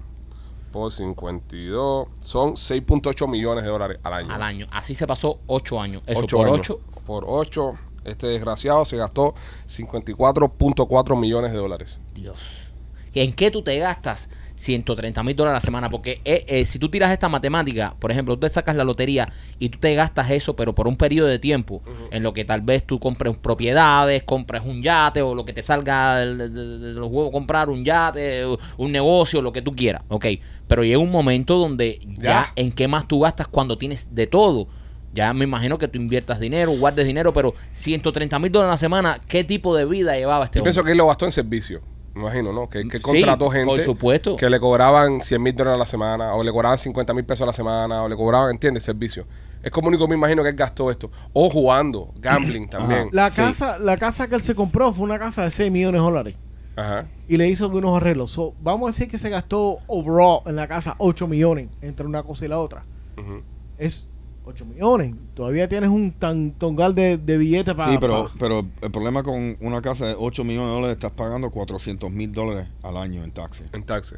por 0.75 0.91
52. 0.91 2.09
Son 2.20 2.55
6.8 2.55 3.29
millones 3.29 3.62
de 3.62 3.70
dólares 3.70 4.01
al 4.03 4.12
año. 4.12 4.35
Al 4.35 4.43
año. 4.43 4.66
Así 4.72 4.97
se 4.97 5.07
pasó 5.07 5.39
8 5.47 5.81
años. 5.81 6.03
Eso 6.05 6.20
Ocho 6.20 6.37
por 6.37 6.47
años. 6.49 6.59
8. 6.59 6.81
Por 7.07 7.25
8. 7.29 7.75
Este 8.05 8.27
desgraciado 8.27 8.85
se 8.85 8.97
gastó 8.97 9.35
54.4 9.68 11.16
millones 11.16 11.53
de 11.53 11.59
dólares. 11.59 12.01
Dios. 12.12 12.72
¿En 13.14 13.33
qué 13.35 13.53
tú 13.53 13.62
te 13.62 13.79
gastas 13.79 14.29
130 14.57 15.23
mil 15.23 15.35
dólares 15.37 15.55
a 15.55 15.57
la 15.57 15.61
semana? 15.61 15.91
Porque 15.91 16.21
eh, 16.25 16.45
eh, 16.49 16.65
si 16.67 16.79
tú 16.79 16.89
tiras 16.89 17.11
esta 17.11 17.29
matemática, 17.29 17.95
por 17.99 18.11
ejemplo, 18.13 18.35
tú 18.37 18.41
te 18.41 18.49
sacas 18.49 18.77
la 18.77 18.85
lotería 18.85 19.29
y 19.59 19.69
tú 19.69 19.79
te 19.79 19.95
gastas 19.95 20.31
eso, 20.31 20.55
pero 20.57 20.75
por 20.75 20.87
un 20.89 20.97
periodo 20.97 21.29
de 21.29 21.39
tiempo, 21.39 21.83
en 22.11 22.23
lo 22.23 22.33
que 22.33 22.45
tal 22.45 22.61
vez 22.61 22.85
tú 22.85 23.01
compres 23.01 23.37
propiedades, 23.37 24.23
compres 24.23 24.63
un 24.65 24.83
yate 24.83 25.23
o 25.23 25.35
lo 25.35 25.45
que 25.45 25.53
te 25.53 25.63
salga 25.63 26.17
de, 26.19 26.35
de- 26.37 26.49
de- 26.49 26.79
de 26.79 26.93
los 26.95 27.09
huevos, 27.09 27.31
comprar 27.33 27.69
un 27.69 27.85
yate, 27.85 28.45
un 28.77 28.93
negocio, 28.93 29.43
lo 29.43 29.53
que 29.53 29.63
tú 29.63 29.75
quieras, 29.75 30.03
ok. 30.09 30.27
Pero 30.69 30.85
llega 30.85 30.99
un 30.99 31.11
momento 31.11 31.57
donde 31.59 31.99
ya, 32.19 32.23
Ya. 32.23 32.53
en 32.57 32.73
qué 32.73 32.89
más 32.89 33.07
tú 33.09 33.21
gastas 33.21 33.49
cuando 33.49 33.77
tienes 33.79 34.09
de 34.15 34.27
todo. 34.27 34.67
Ya 35.13 35.33
me 35.33 35.45
imagino 35.45 35.79
que 35.79 35.87
tú 35.87 35.99
inviertas 35.99 36.41
dinero, 36.41 36.73
guardes 36.73 37.07
dinero, 37.07 37.33
pero 37.33 37.55
130 37.73 38.37
mil 38.41 38.51
dólares 38.51 38.71
a 38.71 38.75
la 38.75 38.77
semana, 38.79 39.21
¿qué 39.29 39.45
tipo 39.45 39.77
de 39.77 39.85
vida 39.85 40.17
llevaba 40.17 40.45
este 40.47 40.59
Yo 40.59 40.63
hombre? 40.63 40.71
pienso 40.73 40.85
que 40.85 40.91
él 40.93 40.99
lo 40.99 41.07
gastó 41.07 41.25
en 41.25 41.31
servicio. 41.33 41.83
Me 42.15 42.23
imagino, 42.23 42.53
¿no? 42.53 42.69
Que, 42.69 42.87
que 42.89 42.99
Sí, 42.99 43.03
contrató 43.03 43.51
gente. 43.51 43.67
por 43.67 43.81
supuesto. 43.81 44.37
Que 44.37 44.49
le 44.49 44.61
cobraban 44.61 45.21
100 45.21 45.43
mil 45.43 45.55
dólares 45.55 45.77
a 45.77 45.79
la 45.81 45.87
semana, 45.87 46.35
o 46.35 46.45
le 46.45 46.53
cobraban 46.53 46.79
50 46.79 47.12
mil 47.12 47.25
pesos 47.25 47.43
a 47.43 47.47
la 47.47 47.53
semana, 47.53 48.03
o 48.03 48.09
le 48.09 48.15
cobraban, 48.17 48.51
¿entiendes? 48.53 48.85
Servicio. 48.85 49.27
Es 49.62 49.71
como 49.71 49.89
único, 49.89 50.07
me 50.07 50.15
imagino 50.15 50.43
que 50.43 50.51
él 50.51 50.55
gastó 50.55 50.91
esto. 50.91 51.11
O 51.33 51.51
jugando, 51.51 52.12
gambling 52.17 52.69
también. 52.71 53.09
La 53.12 53.31
Sí. 53.31 53.37
casa, 53.37 53.79
la 53.79 53.97
casa 53.97 54.29
que 54.29 54.35
él 54.37 54.43
se 54.43 54.55
compró 54.55 54.93
fue 54.93 55.05
una 55.05 55.19
casa 55.19 55.43
de 55.45 55.51
6 55.51 55.73
millones 55.73 56.01
de 56.01 56.05
dólares. 56.05 56.37
Ajá. 56.77 57.09
Y 57.29 57.37
le 57.37 57.49
hizo 57.49 57.69
unos 57.69 57.97
arreglos. 57.97 58.31
So, 58.33 58.55
vamos 58.61 58.89
a 58.89 58.93
decir 58.93 59.09
que 59.09 59.17
se 59.19 59.31
gastó 59.31 59.79
overall 59.87 60.41
en 60.47 60.57
la 60.57 60.67
casa 60.69 60.95
8 60.99 61.27
millones 61.27 61.69
entre 61.83 62.05
una 62.07 62.23
cosa 62.23 62.45
y 62.45 62.49
la 62.49 62.59
otra. 62.59 62.85
Ujú. 63.17 63.43
Es 63.79 64.07
8 64.47 64.64
millones. 64.66 65.14
Todavía 65.34 65.68
tienes 65.68 65.90
un 65.90 66.12
tan 66.12 66.53
tongal 66.53 66.95
de, 66.95 67.16
de 67.16 67.38
billetes 67.38 67.74
para. 67.74 67.90
Sí, 67.92 67.99
pero, 68.01 68.24
para- 68.24 68.34
pero 68.38 68.66
el 68.82 68.90
problema 68.90 69.22
con 69.22 69.57
una 69.61 69.80
casa 69.80 70.07
de 70.07 70.14
8 70.18 70.45
millones 70.45 70.68
de 70.70 70.74
dólares, 70.74 70.97
estás 70.97 71.12
pagando 71.12 71.51
400 71.51 72.11
mil 72.11 72.32
dólares 72.32 72.68
al 72.82 72.97
año 72.97 73.24
en 73.24 73.30
taxes. 73.32 73.68
En 73.72 73.84
taxi. 73.84 74.16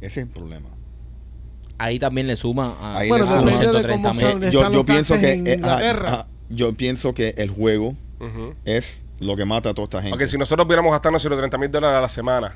Ese 0.00 0.20
es 0.20 0.26
el 0.26 0.28
problema. 0.28 0.68
Ahí 1.78 1.98
también 1.98 2.26
le 2.26 2.36
suma 2.36 2.76
a, 2.80 2.98
Ahí 2.98 3.08
Bueno, 3.08 3.24
le 3.24 3.30
a 3.30 3.38
suma. 3.38 3.50
los 3.50 3.58
depende 3.60 3.78
de 3.82 3.82
130 3.82 4.08
cómo 4.08 4.14
mil. 4.14 4.22
son- 4.22 4.30
¿Dónde 4.40 4.50
Yo, 4.50 4.62
yo 4.62 4.68
los 4.70 4.84
pienso 4.86 5.14
taxes 5.14 5.42
que 5.42 5.52
eh, 5.52 5.60
ah, 5.62 5.80
ah, 6.06 6.26
yo 6.48 6.72
pienso 6.74 7.12
que 7.12 7.34
el 7.36 7.50
juego 7.50 7.94
es 8.64 9.02
lo 9.20 9.36
que 9.36 9.44
mata 9.44 9.70
a 9.70 9.74
toda 9.74 9.84
esta 9.84 9.98
gente. 9.98 10.10
Porque 10.10 10.28
si 10.28 10.38
nosotros 10.38 10.66
pudiéramos 10.66 10.92
gastarnos 10.92 11.20
130 11.20 11.58
mil 11.58 11.70
dólares 11.70 11.98
a 11.98 12.00
la 12.00 12.08
semana, 12.08 12.54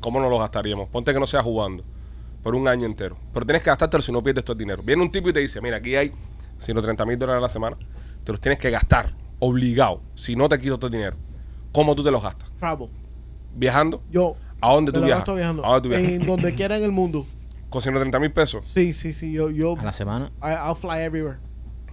¿cómo 0.00 0.18
nos 0.20 0.30
lo 0.30 0.38
gastaríamos? 0.38 0.88
Ponte 0.88 1.12
que 1.12 1.20
no 1.20 1.26
sea 1.26 1.42
jugando 1.42 1.84
por 2.42 2.54
un 2.54 2.68
año 2.68 2.86
entero. 2.86 3.16
Pero 3.32 3.44
tienes 3.46 3.62
que 3.62 3.70
gastártelo 3.70 4.02
si 4.02 4.12
no 4.12 4.22
pierdes 4.22 4.44
todo 4.44 4.52
el 4.54 4.58
dinero. 4.58 4.82
Viene 4.82 5.02
un 5.02 5.10
tipo 5.10 5.28
y 5.28 5.32
te 5.32 5.40
dice, 5.40 5.60
mira, 5.60 5.76
aquí 5.78 5.96
hay 5.96 6.12
130 6.58 7.04
mil 7.06 7.18
dólares 7.18 7.38
a 7.38 7.42
la 7.42 7.48
semana. 7.48 7.76
Te 8.24 8.32
los 8.32 8.40
tienes 8.40 8.58
que 8.58 8.70
gastar, 8.70 9.12
obligado, 9.38 10.02
si 10.14 10.36
no 10.36 10.48
te 10.48 10.58
quito 10.60 10.78
todo 10.78 10.86
el 10.88 10.92
dinero. 10.92 11.16
¿Cómo 11.72 11.94
tú 11.94 12.02
te 12.02 12.10
los 12.10 12.22
gastas? 12.22 12.50
Travel. 12.58 12.88
¿Viajando? 13.54 14.02
Yo. 14.10 14.36
¿A 14.60 14.72
dónde 14.72 14.90
tú 14.92 15.02
viajas? 15.02 15.26
viajando. 15.34 15.64
¿A 15.64 15.68
dónde 15.68 15.82
tú 15.82 15.88
viajas? 15.90 16.08
En 16.08 16.26
donde 16.26 16.54
quiera 16.54 16.76
en 16.76 16.84
el 16.84 16.92
mundo. 16.92 17.26
¿Con 17.68 17.82
130 17.82 18.18
mil 18.20 18.32
pesos? 18.32 18.64
Sí, 18.72 18.92
sí, 18.92 19.12
sí. 19.12 19.32
Yo, 19.32 19.50
yo 19.50 19.76
A 19.78 19.84
la 19.84 19.92
semana. 19.92 20.32
I- 20.42 20.68
I'll 20.68 20.76
fly 20.76 21.00
everywhere. 21.00 21.38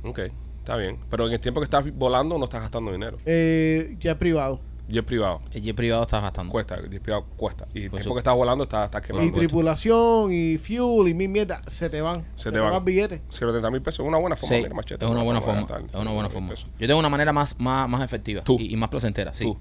Ok, 0.04 0.20
está 0.60 0.76
bien. 0.78 1.00
Pero 1.10 1.28
en 1.28 1.34
el 1.34 1.40
tiempo 1.40 1.60
que 1.60 1.66
estás 1.66 1.92
volando 1.94 2.38
no 2.38 2.44
estás 2.46 2.62
gastando 2.62 2.92
dinero. 2.92 3.18
Eh, 3.26 3.96
jet 4.00 4.18
privado. 4.18 4.62
Jet 4.88 5.06
privado. 5.06 5.42
El 5.52 5.62
jet 5.62 5.76
privado 5.76 6.04
está 6.04 6.20
gastando. 6.20 6.52
Cuesta, 6.52 6.76
el 6.76 6.90
jet 6.90 7.02
privado 7.02 7.26
cuesta. 7.38 7.66
Y 7.74 7.84
el 7.86 7.92
tiempo 7.92 8.14
que 8.14 8.20
estás 8.20 8.36
volando 8.36 8.66
está, 8.66 8.86
está 8.86 9.00
Y 9.00 9.02
quemando. 9.02 9.38
tripulación, 9.40 10.32
y 10.32 10.58
fuel, 10.58 11.08
y 11.08 11.14
mil 11.14 11.30
mierda, 11.30 11.62
se 11.68 11.90
te 11.90 12.02
van. 12.02 12.26
Se 12.36 12.52
te 12.52 12.60
van. 12.60 12.84
billetes. 12.84 13.22
130 13.30 13.72
mil 13.72 13.82
pesos 13.82 14.04
es 14.04 14.08
una 14.08 14.18
buena 14.18 14.36
forma. 14.36 14.56
Sí, 14.56 14.62
mira, 14.64 14.76
machete, 14.76 15.06
es 15.06 15.10
una 15.12 15.24
buena 15.24 15.42
forma. 15.42 15.62
Es 15.62 15.68
una 15.94 16.12
buena 16.12 16.30
130 16.30 16.30
forma. 16.30 16.78
Yo 16.80 16.88
tengo 16.88 17.00
una 17.00 17.10
manera 17.10 17.32
más, 17.34 17.56
más, 17.60 17.88
más 17.88 18.02
efectiva 18.04 18.44
Tú. 18.44 18.58
y, 18.60 18.74
y 18.74 18.78
más 18.78 18.90
placentera, 18.90 19.34
sí. 19.34 19.46
Tú. 19.46 19.58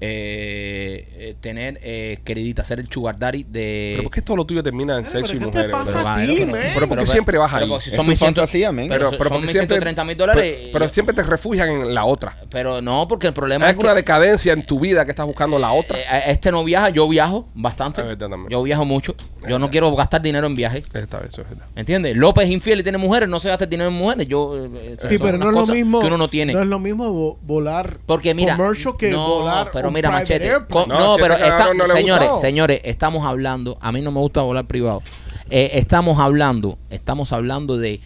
Eh, 0.00 1.08
eh, 1.18 1.34
tener 1.40 1.78
eh, 1.82 2.18
queridita, 2.24 2.64
ser 2.64 2.80
el 2.80 2.88
sugar 2.90 3.16
daddy 3.18 3.44
de... 3.48 3.92
Pero 3.96 4.02
¿por 4.04 4.12
qué 4.12 4.22
todo 4.22 4.36
lo 4.36 4.44
tuyo 4.44 4.62
termina 4.62 4.96
en 4.98 5.04
sexo 5.04 5.34
y 5.34 5.38
pero 5.38 5.50
¿qué 5.52 5.58
te 5.62 5.68
mujeres? 5.68 5.92
pasa 5.94 6.14
a 6.14 6.16
ti, 6.26 6.34
pero- 6.36 6.46
man? 6.52 6.60
Pero 6.74 6.88
¿por 6.88 6.98
qué 6.98 7.06
siempre 7.06 7.38
vas 7.38 7.52
pero 7.52 7.64
ahí? 7.64 7.68
porque 7.70 7.84
si 7.84 7.90
Es 7.90 7.96
son 7.96 8.04
su 8.04 8.10
mis 8.10 8.18
ciento- 8.18 8.40
fantasía, 8.42 8.72
men. 8.72 8.88
Pero, 8.88 9.06
Pero, 9.06 9.10
pero 9.18 9.22
son 9.24 9.28
porque 9.28 9.42
mis 9.42 9.50
siempre, 9.52 9.76
130 9.76 10.04
mil 10.04 10.16
dólares. 10.16 10.54
Pero, 10.58 10.72
pero 10.72 10.88
siempre 10.88 11.14
te 11.14 11.22
refugian 11.22 11.68
en 11.68 11.94
la 11.94 12.04
otra. 12.04 12.36
pero 12.50 12.80
no, 12.82 13.08
porque 13.08 13.26
el 13.28 13.32
problema 13.32 13.66
¿Hay 13.66 13.70
es 13.70 13.76
que 13.76 13.80
alguna 13.82 13.94
decadencia 13.94 14.52
en 14.52 14.64
tu 14.64 14.80
vida 14.80 15.04
que 15.04 15.10
estás 15.10 15.26
buscando 15.26 15.58
la 15.58 15.72
otra? 15.72 15.98
eh, 15.98 16.04
este 16.28 16.50
no 16.50 16.62
viaja, 16.64 16.90
yo 16.90 17.08
viajo 17.08 17.48
bastante. 17.54 18.00
Es 18.02 18.06
verdad 18.06 18.28
también. 18.28 18.50
Yo 18.50 18.62
viajo 18.62 18.84
mucho. 18.84 19.14
Yo 19.48 19.58
no 19.58 19.70
quiero 19.70 19.94
gastar 19.94 20.20
dinero 20.22 20.46
en 20.46 20.54
viajes. 20.56 20.82
Esta 20.92 21.18
vez, 21.20 21.28
eso 21.32 21.42
es 21.42 21.48
verdad. 21.50 21.66
¿Entiendes? 21.76 22.16
López 22.16 22.44
es 22.44 22.50
infiel 22.50 22.80
y 22.80 22.82
tiene 22.82 22.98
mujeres, 22.98 23.28
no 23.28 23.38
se 23.40 23.48
gasta 23.48 23.64
dinero 23.66 23.88
en 23.90 23.94
mujeres. 23.96 24.26
Yo, 24.26 24.56
eh, 24.56 24.96
Sí, 25.00 25.08
son 25.16 25.18
pero 25.18 25.28
unas 25.28 25.38
no 25.40 25.48
es 25.50 25.54
lo 25.54 25.60
cosas 25.60 25.76
mismo. 25.76 26.00
Que 26.00 26.06
uno 26.08 26.18
no 26.18 26.28
tiene. 26.28 26.52
No 26.52 26.60
es 26.62 26.66
lo 26.66 26.78
mismo 26.80 27.08
vo- 27.10 27.38
volar 27.42 27.98
Porque 28.06 28.34
mira, 28.34 28.56
commercial 28.56 28.96
que 28.98 29.10
no, 29.10 29.26
volar 29.38 29.70
pero 29.72 29.85
mira, 29.90 30.10
machete. 30.10 30.52
co- 30.70 30.86
No, 30.86 30.98
no, 30.98 31.14
si 31.16 31.22
pero 31.22 31.34
este 31.34 31.46
cabrón 31.48 31.60
está, 31.60 31.74
no 31.74 31.86
le 31.86 31.92
señores, 32.00 32.28
gustó. 32.30 32.40
señores, 32.46 32.80
estamos 32.84 33.24
hablando. 33.26 33.78
A 33.80 33.92
mí 33.92 34.02
no 34.02 34.12
me 34.12 34.20
gusta 34.20 34.42
volar 34.42 34.66
privado. 34.66 35.02
Eh, 35.50 35.70
estamos 35.74 36.18
hablando, 36.18 36.78
estamos 36.90 37.32
hablando 37.32 37.76
de. 37.76 38.00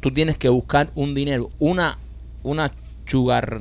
Tú 0.00 0.10
tienes 0.12 0.36
que 0.38 0.48
buscar 0.48 0.90
un 0.94 1.14
dinero, 1.14 1.50
una, 1.58 1.98
una 2.42 2.70
sugar 3.06 3.60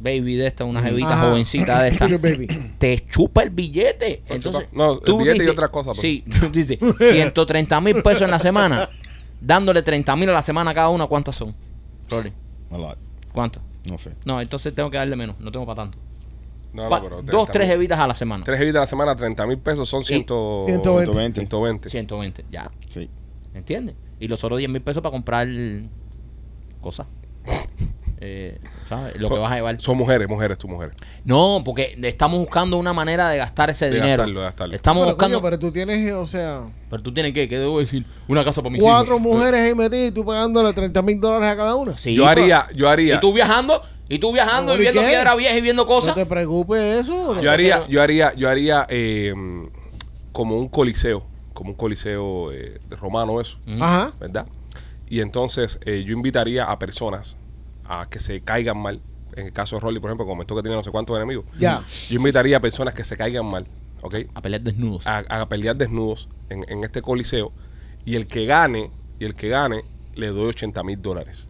baby 0.00 0.34
de 0.34 0.48
esta, 0.48 0.64
una 0.64 0.82
jevita 0.82 1.14
Ajá. 1.14 1.30
jovencita 1.30 1.82
de 1.82 1.88
esta. 1.90 2.06
Sugar 2.06 2.20
baby. 2.20 2.46
Te 2.78 2.98
chupa 2.98 3.42
el 3.44 3.50
billete. 3.50 4.22
Entonces, 4.28 4.62
chupa- 4.64 4.76
no, 4.76 4.92
el 4.94 5.00
tú 5.00 5.18
billete 5.18 5.36
y 5.36 5.40
dices- 5.40 5.52
otras 5.52 5.70
cosas, 5.70 5.96
pues. 5.96 6.00
Sí, 6.00 6.24
tú 6.40 6.50
dices 6.50 6.78
130 6.98 7.80
mil 7.80 8.02
pesos 8.02 8.22
en 8.22 8.30
la 8.32 8.38
semana, 8.40 8.88
dándole 9.40 9.82
30 9.82 10.16
mil 10.16 10.28
a 10.30 10.32
la 10.32 10.42
semana 10.42 10.72
a 10.72 10.74
cada 10.74 10.88
una, 10.88 11.06
¿cuántas 11.06 11.36
son? 11.36 11.54
Rolly, 12.10 12.32
A 12.70 12.76
lot. 12.78 12.98
¿cuántas? 13.32 13.62
No 13.88 13.98
sé. 13.98 14.12
No, 14.24 14.40
entonces 14.40 14.74
tengo 14.74 14.90
que 14.90 14.96
darle 14.98 15.16
menos, 15.16 15.36
no 15.40 15.50
tengo 15.52 15.64
para 15.66 15.82
tanto. 15.82 15.98
No, 16.72 16.88
Pa- 16.88 16.98
no, 17.00 17.04
pero 17.04 17.16
dos, 17.16 17.24
30 17.26 17.52
tres 17.52 17.70
evitas 17.70 17.98
a 17.98 18.06
la 18.06 18.14
semana. 18.14 18.44
Tres 18.44 18.60
evitas 18.60 18.76
a 18.78 18.80
la 18.80 18.86
semana, 18.86 19.14
30 19.16 19.46
mil 19.46 19.58
pesos 19.58 19.88
son 19.88 20.04
100, 20.04 20.20
120. 20.26 20.82
120. 20.82 21.40
120. 21.40 21.90
120, 21.90 22.44
ya. 22.50 22.70
Sí. 22.90 23.10
¿Entiendes? 23.54 23.94
Y 24.18 24.28
los 24.28 24.42
otros 24.44 24.58
10 24.58 24.70
mil 24.70 24.80
pesos 24.82 25.02
para 25.02 25.12
comprar 25.12 25.46
cosas. 26.80 27.06
Eh, 28.24 28.60
¿Sabes? 28.88 29.18
Lo 29.18 29.28
que 29.30 29.36
vas 29.40 29.50
a 29.50 29.56
llevar. 29.56 29.80
Son 29.80 29.96
mujeres, 29.98 30.28
mujeres, 30.28 30.56
tú 30.56 30.68
mujeres. 30.68 30.94
No, 31.24 31.60
porque 31.64 31.98
estamos 32.04 32.38
buscando 32.38 32.76
una 32.78 32.92
manera 32.92 33.28
de 33.28 33.38
gastar 33.38 33.70
ese 33.70 33.86
De 33.86 33.94
dinero. 33.96 34.10
gastarlo, 34.18 34.38
de 34.38 34.46
gastarlo. 34.46 34.74
Estamos 34.76 35.00
Pero, 35.02 35.14
buscando. 35.16 35.38
coño, 35.40 35.42
pero 35.44 35.58
tú 35.58 35.72
tienes, 35.72 36.12
o 36.12 36.24
sea, 36.28 36.62
Pero 36.88 37.02
tú 37.02 37.12
tienes 37.12 37.32
que, 37.32 37.48
¿qué 37.48 37.58
debo 37.58 37.80
decir? 37.80 38.04
Una 38.28 38.44
casa 38.44 38.62
para 38.62 38.74
mis 38.74 38.80
cuatro 38.80 39.16
hijos. 39.16 39.22
mujeres 39.26 39.62
ahí 39.62 39.74
metidas 39.74 40.10
y 40.10 40.12
tú 40.12 40.24
pagándole 40.24 40.72
30 40.72 41.02
mil 41.02 41.18
dólares 41.18 41.48
a 41.48 41.56
cada 41.56 41.74
una. 41.74 41.98
Sí, 41.98 42.14
yo 42.14 42.22
pero- 42.28 42.42
haría, 42.42 42.66
yo 42.76 42.88
haría, 42.88 43.16
Y 43.16 43.18
tú 43.18 43.32
viajando, 43.34 43.82
y 44.14 44.18
tú 44.18 44.32
viajando, 44.32 44.72
No, 44.72 44.76
y 44.76 44.80
¿y 44.80 44.82
viendo 44.82 45.00
qué? 45.02 45.08
piedra 45.08 45.34
vieja 45.34 45.56
y 45.56 45.60
viendo 45.60 45.82
No 45.82 45.86
cosas. 45.88 46.14
te 46.14 46.26
preocupes 46.26 47.00
eso. 47.04 47.40
yo 47.40 47.50
haría, 47.50 47.86
yo 47.88 48.02
haría, 48.02 48.34
yo 48.34 48.48
haría 48.48 48.86
eh, 48.88 49.34
como 50.32 50.58
un 50.58 50.68
coliseo, 50.68 51.26
como 51.54 51.70
un 51.70 51.76
coliseo 51.76 52.52
eh, 52.52 52.80
romano 52.90 53.40
eso. 53.40 53.58
Ajá. 53.80 54.12
¿verdad? 54.20 54.46
Y 55.08 55.20
entonces 55.20 55.78
eh, 55.84 56.04
yo 56.06 56.12
invitaría 56.14 56.64
a 56.64 56.78
personas 56.78 57.36
a 57.84 58.06
que 58.08 58.18
se 58.18 58.40
caigan 58.42 58.78
mal. 58.78 59.00
En 59.36 59.46
el 59.46 59.52
caso 59.52 59.76
de 59.76 59.80
Rolly, 59.80 59.98
por 59.98 60.10
ejemplo, 60.10 60.26
comentó 60.26 60.54
que 60.56 60.62
tiene 60.62 60.76
no 60.76 60.84
sé 60.84 60.90
cuántos 60.90 61.16
enemigos. 61.16 61.44
Ya. 61.58 61.82
Yo 62.08 62.16
invitaría 62.16 62.58
a 62.58 62.60
personas 62.60 62.92
que 62.94 63.02
se 63.04 63.16
caigan 63.16 63.46
mal, 63.46 63.66
¿ok? 64.02 64.16
A 64.34 64.42
pelear 64.42 64.60
desnudos. 64.62 65.06
a, 65.06 65.18
a 65.28 65.48
pelear 65.48 65.74
desnudos 65.76 66.28
en, 66.50 66.64
en 66.68 66.84
este 66.84 67.00
coliseo 67.02 67.50
y 68.04 68.16
el 68.16 68.26
que 68.26 68.44
gane 68.46 68.90
y 69.18 69.24
el 69.24 69.34
que 69.34 69.48
gane 69.48 69.84
le 70.14 70.26
doy 70.28 70.48
80 70.48 70.82
mil 70.82 71.00
dólares 71.00 71.48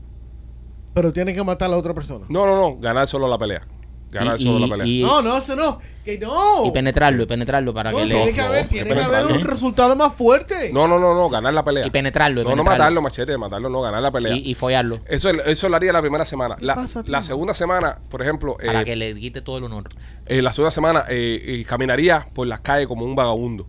Pero 0.94 1.12
tienes 1.12 1.34
que 1.34 1.42
matar 1.42 1.66
a 1.66 1.70
la 1.72 1.76
otra 1.78 1.94
persona. 1.94 2.26
no 2.28 2.46
no 2.46 2.54
no 2.56 2.76
ganar 2.78 3.06
solo 3.08 3.28
la 3.28 3.38
pelea 3.38 3.66
ganar 4.10 4.38
Y- 4.38 4.44
solo 4.44 4.58
y- 4.58 4.68
la 4.68 4.76
pelea 4.76 4.86
y- 4.86 5.02
No, 5.02 5.22
no, 5.22 5.38
eso 5.38 5.56
no. 5.56 5.78
Que 6.04 6.18
no. 6.18 6.66
Y 6.66 6.70
penetrarlo, 6.72 7.22
y 7.22 7.26
penetrarlo 7.26 7.72
para 7.72 7.92
No, 7.92 7.98
que 7.98 8.06
tiene 8.06 8.26
le. 8.26 8.32
que 8.32 8.40
no, 8.42 8.46
haber, 8.48 8.62
que 8.68 8.74
tiene 8.84 8.92
que 8.94 9.00
haber 9.02 9.26
un 9.26 9.40
resultado 9.42 9.94
más 9.96 10.12
fuerte. 10.12 10.70
no 10.72 10.86
no 10.88 10.98
no 10.98 11.14
no 11.14 11.28
ganar 11.30 11.54
la 11.54 11.62
pelea 11.64 11.86
Y 11.86 11.90
penetrarlo, 11.90 12.40
y 12.40 12.44
no 12.44 12.50
no 12.50 12.56
penetrarlo. 12.56 12.78
matarlo 12.78 13.02
machete 13.02 13.38
matarlo 13.38 13.68
no 13.70 13.80
ganar 13.80 14.02
la 14.02 14.10
pelea 14.10 14.34
Y, 14.36 14.50
y 14.50 14.54
follarlo. 14.54 14.98
eso 15.06 15.30
eso 15.30 15.68
lo 15.68 15.76
haría 15.76 15.92
la 15.92 16.00
primera 16.02 16.24
semana 16.24 16.56
la, 16.60 16.74
pasa, 16.74 17.02
tío? 17.04 17.12
la 17.12 17.22
segunda 17.22 17.54
semana 17.54 17.98
por 18.10 18.20
ejemplo 18.20 18.56
Para 18.58 18.80
eh, 18.80 18.84
que 18.84 18.96
le 18.96 19.14
quite 19.14 19.40
todo 19.42 19.58
el 19.58 19.64
honor. 19.64 19.84
eh, 20.26 20.42
la 20.42 20.52
segunda 20.52 20.72
semana 20.72 21.04
eh, 21.08 21.40
eh, 21.60 21.64
caminaría 21.64 22.26
por 22.34 22.48
las 22.48 22.60
calles 22.60 22.88
como 22.88 23.04
un 23.06 23.14
vagabundo. 23.14 23.66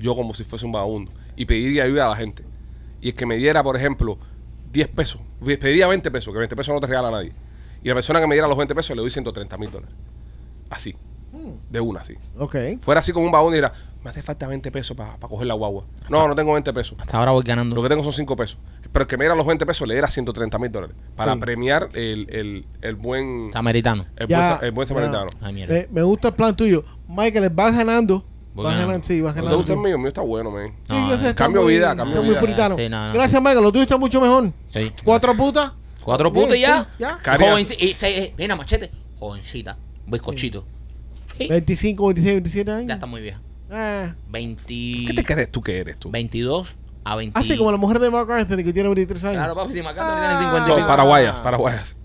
Yo 0.00 0.14
como 0.16 0.34
si 0.34 0.42
fuese 0.44 0.66
un 0.66 0.72
vagabundo. 0.72 1.12
Y 1.36 1.44
pediría 1.46 1.84
ayuda 1.84 2.06
a 2.06 2.10
la 2.10 2.16
gente. 2.16 2.44
Y 3.00 3.10
el 3.10 3.14
que 3.14 3.24
me 3.26 3.36
diera, 3.36 3.62
por 3.62 3.76
ejemplo, 3.76 4.18
10 4.72 4.88
pesos. 4.88 5.20
Pediría 5.44 5.86
20 5.86 6.10
pesos, 6.10 6.32
que 6.32 6.38
20 6.38 6.56
pesos 6.56 6.74
no 6.74 6.80
te 6.80 6.86
regala 6.86 7.10
nadie. 7.10 7.32
Y 7.82 7.88
la 7.88 7.94
persona 7.94 8.20
que 8.20 8.26
me 8.26 8.34
diera 8.34 8.48
los 8.48 8.56
20 8.56 8.74
pesos 8.74 8.94
le 8.96 9.02
doy 9.02 9.10
130 9.10 9.56
mil 9.58 9.70
dólares. 9.70 9.94
Así. 10.70 10.94
De 11.70 11.80
una, 11.80 12.00
así. 12.00 12.14
Ok. 12.38 12.56
Fuera 12.80 13.00
así 13.00 13.12
como 13.12 13.26
un 13.26 13.32
vagabundo 13.32 13.56
y 13.56 13.58
dirá, 13.58 13.72
me 14.02 14.10
hace 14.10 14.22
falta 14.22 14.48
20 14.48 14.70
pesos 14.72 14.96
para 14.96 15.18
coger 15.18 15.46
la 15.46 15.54
guagua. 15.54 15.84
No, 16.08 16.26
no 16.26 16.34
tengo 16.34 16.52
20 16.52 16.72
pesos. 16.72 16.98
Hasta 16.98 17.18
ahora 17.18 17.32
voy 17.32 17.44
ganando. 17.44 17.76
Lo 17.76 17.82
que 17.82 17.88
tengo 17.90 18.02
son 18.02 18.12
5 18.12 18.34
pesos. 18.36 18.58
Pero 18.90 19.02
el 19.02 19.06
que 19.06 19.16
me 19.18 19.24
diera 19.24 19.34
los 19.36 19.46
20 19.46 19.64
pesos 19.66 19.86
le 19.86 19.94
diera 19.94 20.08
130 20.08 20.58
mil 20.58 20.72
dólares. 20.72 20.96
Para 21.16 21.34
Sí. 21.34 21.38
premiar 21.40 21.90
el, 21.92 22.26
el, 22.30 22.66
el 22.80 22.94
buen... 22.96 23.50
Samaritano. 23.52 24.06
El 24.16 24.26
Ya, 24.28 24.38
buen, 24.38 24.46
sa- 24.48 24.66
el 24.66 24.72
buen 24.72 24.86
ya. 24.86 24.94
samaritano. 24.94 25.30
Ay, 25.40 25.52
mierda. 25.52 25.74
Me, 25.74 25.86
me 25.90 26.02
gusta 26.02 26.28
el 26.28 26.34
plan 26.34 26.56
tuyo. 26.56 26.84
Michael, 27.06 27.50
vas 27.50 27.76
ganando. 27.76 28.24
Ganando. 28.64 28.86
ganando, 28.86 29.06
sí, 29.06 29.20
vas 29.20 29.36
¿No 29.36 29.48
te 29.48 29.54
gusta 29.56 29.72
el 29.72 29.78
mío? 29.78 29.88
El 29.94 29.98
mío 29.98 30.08
está 30.08 30.20
bueno, 30.22 30.50
man. 30.50 30.72
Sí, 30.86 30.92
No, 30.92 31.10
yo 31.10 31.18
sé, 31.18 31.26
eh. 31.26 31.28
está 31.30 31.44
Cambio 31.44 31.62
muy- 31.62 31.74
vida, 31.74 31.90
está 31.92 31.96
cambio 32.04 32.20
muy 32.22 32.30
vida. 32.30 32.40
puritano. 32.40 32.76
Sí, 32.76 32.88
no, 32.88 33.08
no. 33.08 33.14
Gracias, 33.14 33.40
Michael. 33.42 33.62
Lo 33.62 33.72
tuyo 33.72 33.82
está 33.82 33.96
mucho 33.96 34.20
mejor. 34.20 34.52
Sí. 34.68 34.92
Cuatro 35.04 35.36
putas. 35.36 35.72
Cuatro 36.02 36.32
putas 36.32 36.56
y 36.56 36.60
ya. 36.62 36.82
sí, 36.84 36.86
ya. 37.00 37.18
Caria- 37.22 37.60
y 37.60 37.94
se, 37.94 38.34
mira, 38.38 38.56
machete. 38.56 38.90
Jovencita. 39.18 39.76
Bizcochito. 40.06 40.64
Sí. 41.36 41.46
25, 41.48 42.06
26, 42.08 42.34
27 42.34 42.70
años. 42.70 42.88
Ya 42.88 42.94
está 42.94 43.06
muy 43.06 43.20
vieja. 43.20 43.40
Ah. 43.70 44.14
20, 44.28 44.64
¿Qué 44.64 45.12
te 45.14 45.24
crees 45.24 45.52
tú 45.52 45.60
que 45.62 45.78
eres 45.78 45.98
tú? 45.98 46.10
22 46.10 46.76
a 47.04 47.14
20. 47.16 47.38
Así 47.38 47.56
como 47.56 47.70
la 47.70 47.76
mujer 47.76 47.98
de 47.98 48.10
Mark 48.10 48.30
Anthony 48.32 48.64
que 48.64 48.72
tiene 48.72 48.88
23 48.88 49.22
años. 49.24 49.36
Claro, 49.36 49.54
papi, 49.54 49.72
si 49.74 49.82
McCartney 49.82 50.14
Ah. 50.16 50.28
tiene 50.28 50.42
50 50.44 50.64
y 50.64 50.66
Son 50.68 50.76
pico. 50.76 50.88
paraguayas, 50.88 51.40
paraguayas. 51.40 51.96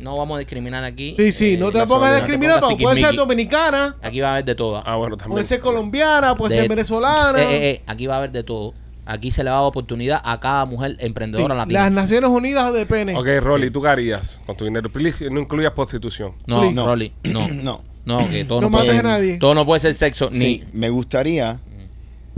No 0.00 0.16
vamos 0.16 0.36
a 0.36 0.38
discriminar 0.38 0.82
aquí. 0.84 1.14
Sí, 1.16 1.32
sí, 1.32 1.54
Eh, 1.54 1.56
no 1.58 1.70
te 1.70 1.86
pongas 1.86 2.12
a 2.12 2.16
discriminar, 2.16 2.60
porque 2.60 2.76
pongas 2.76 2.94
puede 2.94 3.06
ser 3.06 3.16
dominicana, 3.16 3.96
Aquí 4.02 4.20
va 4.20 4.28
a 4.28 4.32
haber 4.32 4.44
de 4.44 4.54
todo. 4.54 4.82
Ah, 4.84 4.96
bueno, 4.96 5.16
también. 5.16 5.32
puede 5.34 5.44
ser 5.46 5.60
colombiana, 5.60 6.34
puede 6.36 6.54
De- 6.54 6.60
ser 6.62 6.68
venezolana. 6.68 7.40
Eh, 7.42 7.44
eh, 7.44 7.70
eh, 7.70 7.82
aquí 7.86 8.06
va 8.06 8.14
a 8.14 8.18
haber 8.18 8.32
de 8.32 8.42
todo. 8.42 8.74
Aquí 9.06 9.30
se 9.32 9.42
le 9.42 9.50
va 9.50 9.56
a 9.56 9.60
dar 9.60 9.68
oportunidad 9.68 10.20
a 10.24 10.38
cada 10.38 10.66
mujer 10.66 10.92
Sí, 11.00 11.06
emprendedora 11.06 11.54
latina. 11.54 11.80
Las 11.80 11.92
Naciones 11.92 12.30
Unidas 12.30 12.72
de 12.72 12.86
pene. 12.86 13.16
Ok, 13.16 13.26
Rolly, 13.42 13.70
¿tú 13.70 13.82
qué 13.82 13.88
harías 13.88 14.40
con 14.46 14.56
tu 14.56 14.64
dinero? 14.64 14.90
Please, 14.92 15.28
no 15.30 15.40
incluyas 15.40 15.72
prostitución. 15.72 16.32
No, 16.46 16.60
Please. 16.60 16.74
no, 16.74 16.86
Rolly, 16.86 17.12
no. 17.24 17.48
No. 17.48 17.82
No, 18.04 18.28
que 18.30 18.44
todo 18.44 18.60
No 18.62 18.70
no, 18.70 18.78
puede 18.78 18.92
ser. 18.92 19.04
nadie. 19.04 19.38
Todo 19.38 19.54
no 19.54 19.66
puede 19.66 19.80
ser 19.80 19.94
sexo, 19.94 20.30
ni. 20.32 20.38
Sí, 20.38 20.64
me 20.72 20.88
gustaría 20.90 21.60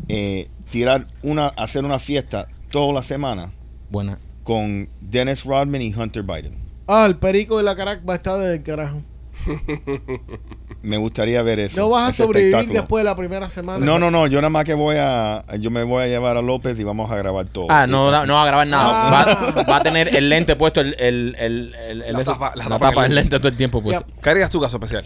eh, 0.09 0.49
tirar 0.71 1.07
una, 1.23 1.49
hacer 1.49 1.85
una 1.85 1.99
fiesta 1.99 2.49
toda 2.71 2.93
la 2.93 3.03
semana 3.03 3.53
Buena. 3.91 4.19
con 4.43 4.89
Dennis 5.01 5.45
Rodman 5.45 5.83
y 5.83 5.95
Hunter 5.95 6.23
Biden. 6.23 6.57
Ah, 6.95 7.07
el 7.07 7.16
perico 7.16 7.57
de 7.59 7.62
la 7.64 7.74
Caracas 7.76 8.05
va 8.09 8.12
a 8.14 8.16
estar 8.16 8.38
del 8.38 8.62
carajo. 8.62 9.03
Me 10.82 10.97
gustaría 10.97 11.40
ver 11.43 11.61
eso. 11.61 11.80
No 11.80 11.88
vas 11.90 12.11
a 12.11 12.12
sobrevivir 12.24 12.68
después 12.70 13.01
de 13.03 13.05
la 13.05 13.16
primera 13.16 13.49
semana. 13.49 13.84
No, 13.84 13.99
no, 13.99 14.11
no, 14.11 14.26
yo 14.26 14.38
nada 14.40 14.51
más 14.51 14.64
que 14.64 14.74
voy 14.74 14.97
a, 14.99 15.45
yo 15.61 15.70
me 15.70 15.84
voy 15.84 16.03
a 16.03 16.07
llevar 16.09 16.36
a 16.36 16.43
López 16.43 16.78
y 16.80 16.84
vamos 16.84 17.11
a 17.11 17.16
grabar 17.16 17.47
todo. 17.49 17.66
Ah, 17.70 17.86
no, 17.86 18.11
no, 18.11 18.26
no 18.26 18.34
va 18.34 18.43
a 18.43 18.47
grabar 18.47 18.66
nada. 18.66 19.09
Ah. 19.09 19.53
Va, 19.57 19.62
va 19.62 19.76
a 19.76 19.82
tener 19.82 20.14
el 20.16 20.28
lente 20.28 20.57
puesto, 20.57 20.80
el, 20.80 20.97
el, 20.99 21.36
el, 21.38 21.74
el- 21.88 22.03
el- 22.03 22.12
La 22.14 22.24
tapa- 22.24 22.53
la 22.57 22.64
la 22.64 22.70
tapa 22.70 22.88
tapa 22.90 23.03
del 23.03 23.11
del 23.11 23.14
lente 23.16 23.38
todo 23.38 23.49
el 23.49 23.57
tiempo 23.57 23.80
puesto. 23.80 24.05
Ya. 24.09 24.20
¿Qué 24.22 24.30
harías 24.30 24.51
tú, 24.51 24.61
caso 24.61 24.76
especial? 24.76 25.05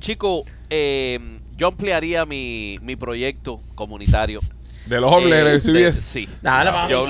Chico, 0.00 0.44
eh, 0.68 1.20
yo 1.56 1.68
ampliaría 1.68 2.26
mi, 2.26 2.78
mi 2.82 2.96
proyecto 2.96 3.60
comunitario. 3.76 4.40
De 4.86 5.00
los 5.00 5.10
hombres 5.10 5.32
Eh, 5.34 5.44
de 5.44 5.50
de- 5.52 5.60
CBS. 5.60 6.02
Sí. 6.04 6.28
Dale, 6.42 6.70
vamos, 6.70 6.90
Yo- 6.90 7.06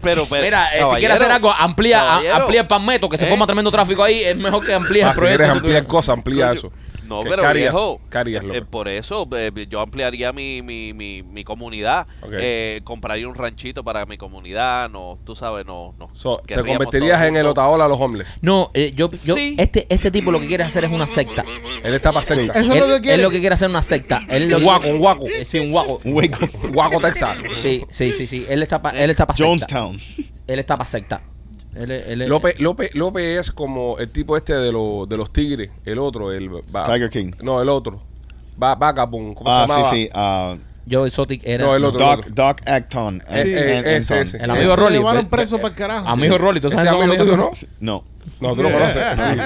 pero, 0.00 0.24
pero, 0.28 0.42
Mira, 0.44 0.66
eh, 0.68 0.70
si 0.74 0.78
caballero, 0.80 0.98
quieres 1.00 1.16
hacer 1.16 1.32
algo, 1.32 1.52
amplía, 1.52 2.00
a- 2.00 2.06
caballero. 2.14 2.34
amplía 2.36 2.60
el 2.60 2.66
palmeto, 2.68 3.08
que 3.08 3.18
se 3.18 3.24
¿Eh? 3.26 3.28
forma 3.28 3.44
tremendo 3.46 3.70
tráfico 3.72 4.04
ahí. 4.04 4.22
Es 4.22 4.36
mejor 4.36 4.64
que 4.64 4.72
amplíes 4.72 5.04
Ah, 5.04 5.08
el 5.08 5.14
si 5.14 5.18
proyecto. 5.20 5.38
quieres 5.38 5.54
si 5.54 5.60
tú- 5.60 5.66
ampliar 5.66 5.86
cosas, 5.86 6.12
amplía 6.16 6.52
eso. 6.52 6.72
No, 7.12 7.22
¿Qué- 7.22 7.30
pero 7.30 7.52
viejo, 7.52 8.00
¿Qué 8.10 8.18
harías, 8.18 8.42
eh, 8.42 8.46
loco? 8.46 8.70
por 8.70 8.88
eso 8.88 9.28
eh, 9.36 9.50
yo 9.68 9.80
ampliaría 9.80 10.32
mi, 10.32 10.62
mi, 10.62 10.92
mi, 10.94 11.22
mi 11.22 11.44
comunidad, 11.44 12.06
eh, 12.32 12.80
compraría 12.84 13.28
un 13.28 13.34
ranchito 13.34 13.84
para 13.84 14.06
mi 14.06 14.16
comunidad, 14.16 14.88
no, 14.88 15.18
tú 15.24 15.34
sabes, 15.36 15.66
no, 15.66 15.94
no. 15.98 16.08
So, 16.14 16.38
te 16.46 16.54
convertirías 16.62 17.22
en 17.22 17.36
el. 17.36 17.46
Otaola 17.46 17.84
a 17.84 17.88
los 17.88 18.00
homeless. 18.00 18.38
No, 18.40 18.70
eh, 18.72 18.92
yo, 18.94 19.10
yo 19.24 19.34
Sí. 19.34 19.56
este, 19.58 19.86
este 19.90 20.10
tipo 20.10 20.32
lo 20.32 20.40
que 20.40 20.46
quiere 20.46 20.64
hacer 20.64 20.84
es 20.84 20.90
una 20.90 21.06
secta. 21.06 21.44
Él 21.84 21.92
está 21.94 22.12
para 22.12 22.24
secta. 22.24 22.52
Eso 22.58 22.72
es 22.72 22.80
él, 22.82 22.88
lo 22.88 22.94
que 22.96 23.00
quiere. 23.02 23.14
él 23.16 23.22
lo 23.22 23.30
que 23.30 23.40
quiere 23.40 23.54
hacer 23.54 23.68
una 23.68 23.82
secta. 23.82 24.22
Él 24.28 24.48
lo 24.48 24.56
Un 24.56 24.62
guaco, 24.64 24.88
un 24.88 24.98
guaco. 24.98 25.26
Eh, 25.26 25.44
Sí, 25.44 25.58
un 25.58 25.70
guaco. 25.70 26.00
Un. 26.04 26.72
Guaco 26.72 27.00
Texas. 27.00 27.36
Sí, 27.62 27.84
sí, 27.90 28.12
sí, 28.12 28.26
sí. 28.26 28.46
Él 28.48 28.62
está 28.62 28.80
para 28.80 28.98
él 29.02 29.10
está 29.10 29.26
pa 29.26 29.34
secta. 29.34 29.48
Jonestown. 29.48 29.98
Él 30.46 30.58
está 30.58 30.78
para 30.78 30.88
secta. 30.88 31.22
Él, 31.74 31.90
es- 31.90 32.06
él 32.08 32.22
es- 32.22 32.28
López, 32.28 32.60
López, 32.60 32.94
López 32.94 33.38
es 33.40 33.50
como 33.50 33.98
el 33.98 34.08
tipo 34.10 34.36
este 34.36 34.54
de, 34.54 34.70
los 34.72 35.08
de 35.08 35.16
los 35.16 35.32
tigres, 35.32 35.70
el 35.84 35.98
otro, 35.98 36.30
el... 36.32 36.50
va- 36.50 36.84
Tiger 36.84 37.10
King. 37.10 37.32
No, 37.42 37.62
el 37.62 37.68
otro. 37.68 38.02
Va, 38.62 38.74
Vagabond, 38.74 39.34
¿cómo 39.34 39.50
Ah, 39.50 39.64
se 39.66 39.72
llamaba? 39.72 39.90
sí, 39.90 40.04
sí. 40.04 40.10
ah, 40.12 40.56
Joe 40.90 41.06
Exotic 41.06 41.42
era. 41.44 41.64
No, 41.64 41.76
el 41.76 41.84
otro. 41.84 42.00
Doc, 42.00 42.26
Doc 42.26 42.60
Acton. 42.66 43.22
Eh, 43.28 43.44
eh, 43.46 43.96
ese, 43.96 44.20
ese. 44.20 44.38
Son. 44.38 44.40
El 44.44 44.50
amigo 44.50 44.70
Se 44.70 44.76
Rolly. 44.76 44.96
llevaron 44.98 45.22
ve- 45.24 45.30
preso 45.30 45.56
ve- 45.56 45.62
para 45.62 45.72
el 45.72 45.78
carajo. 45.78 46.08
Amigo 46.08 46.38
Rolly, 46.38 46.60
¿tú 46.60 46.66
Ese 46.68 46.76
sabes 46.76 46.90
amigo 46.90 47.04
amigo 47.04 47.24
tuyo, 47.24 47.36
¿no? 47.36 47.50
No. 47.80 48.04
No, 48.40 48.54
tú 48.56 48.62
lo 48.64 48.70
conoces. 48.72 48.96
Sí, 49.16 49.40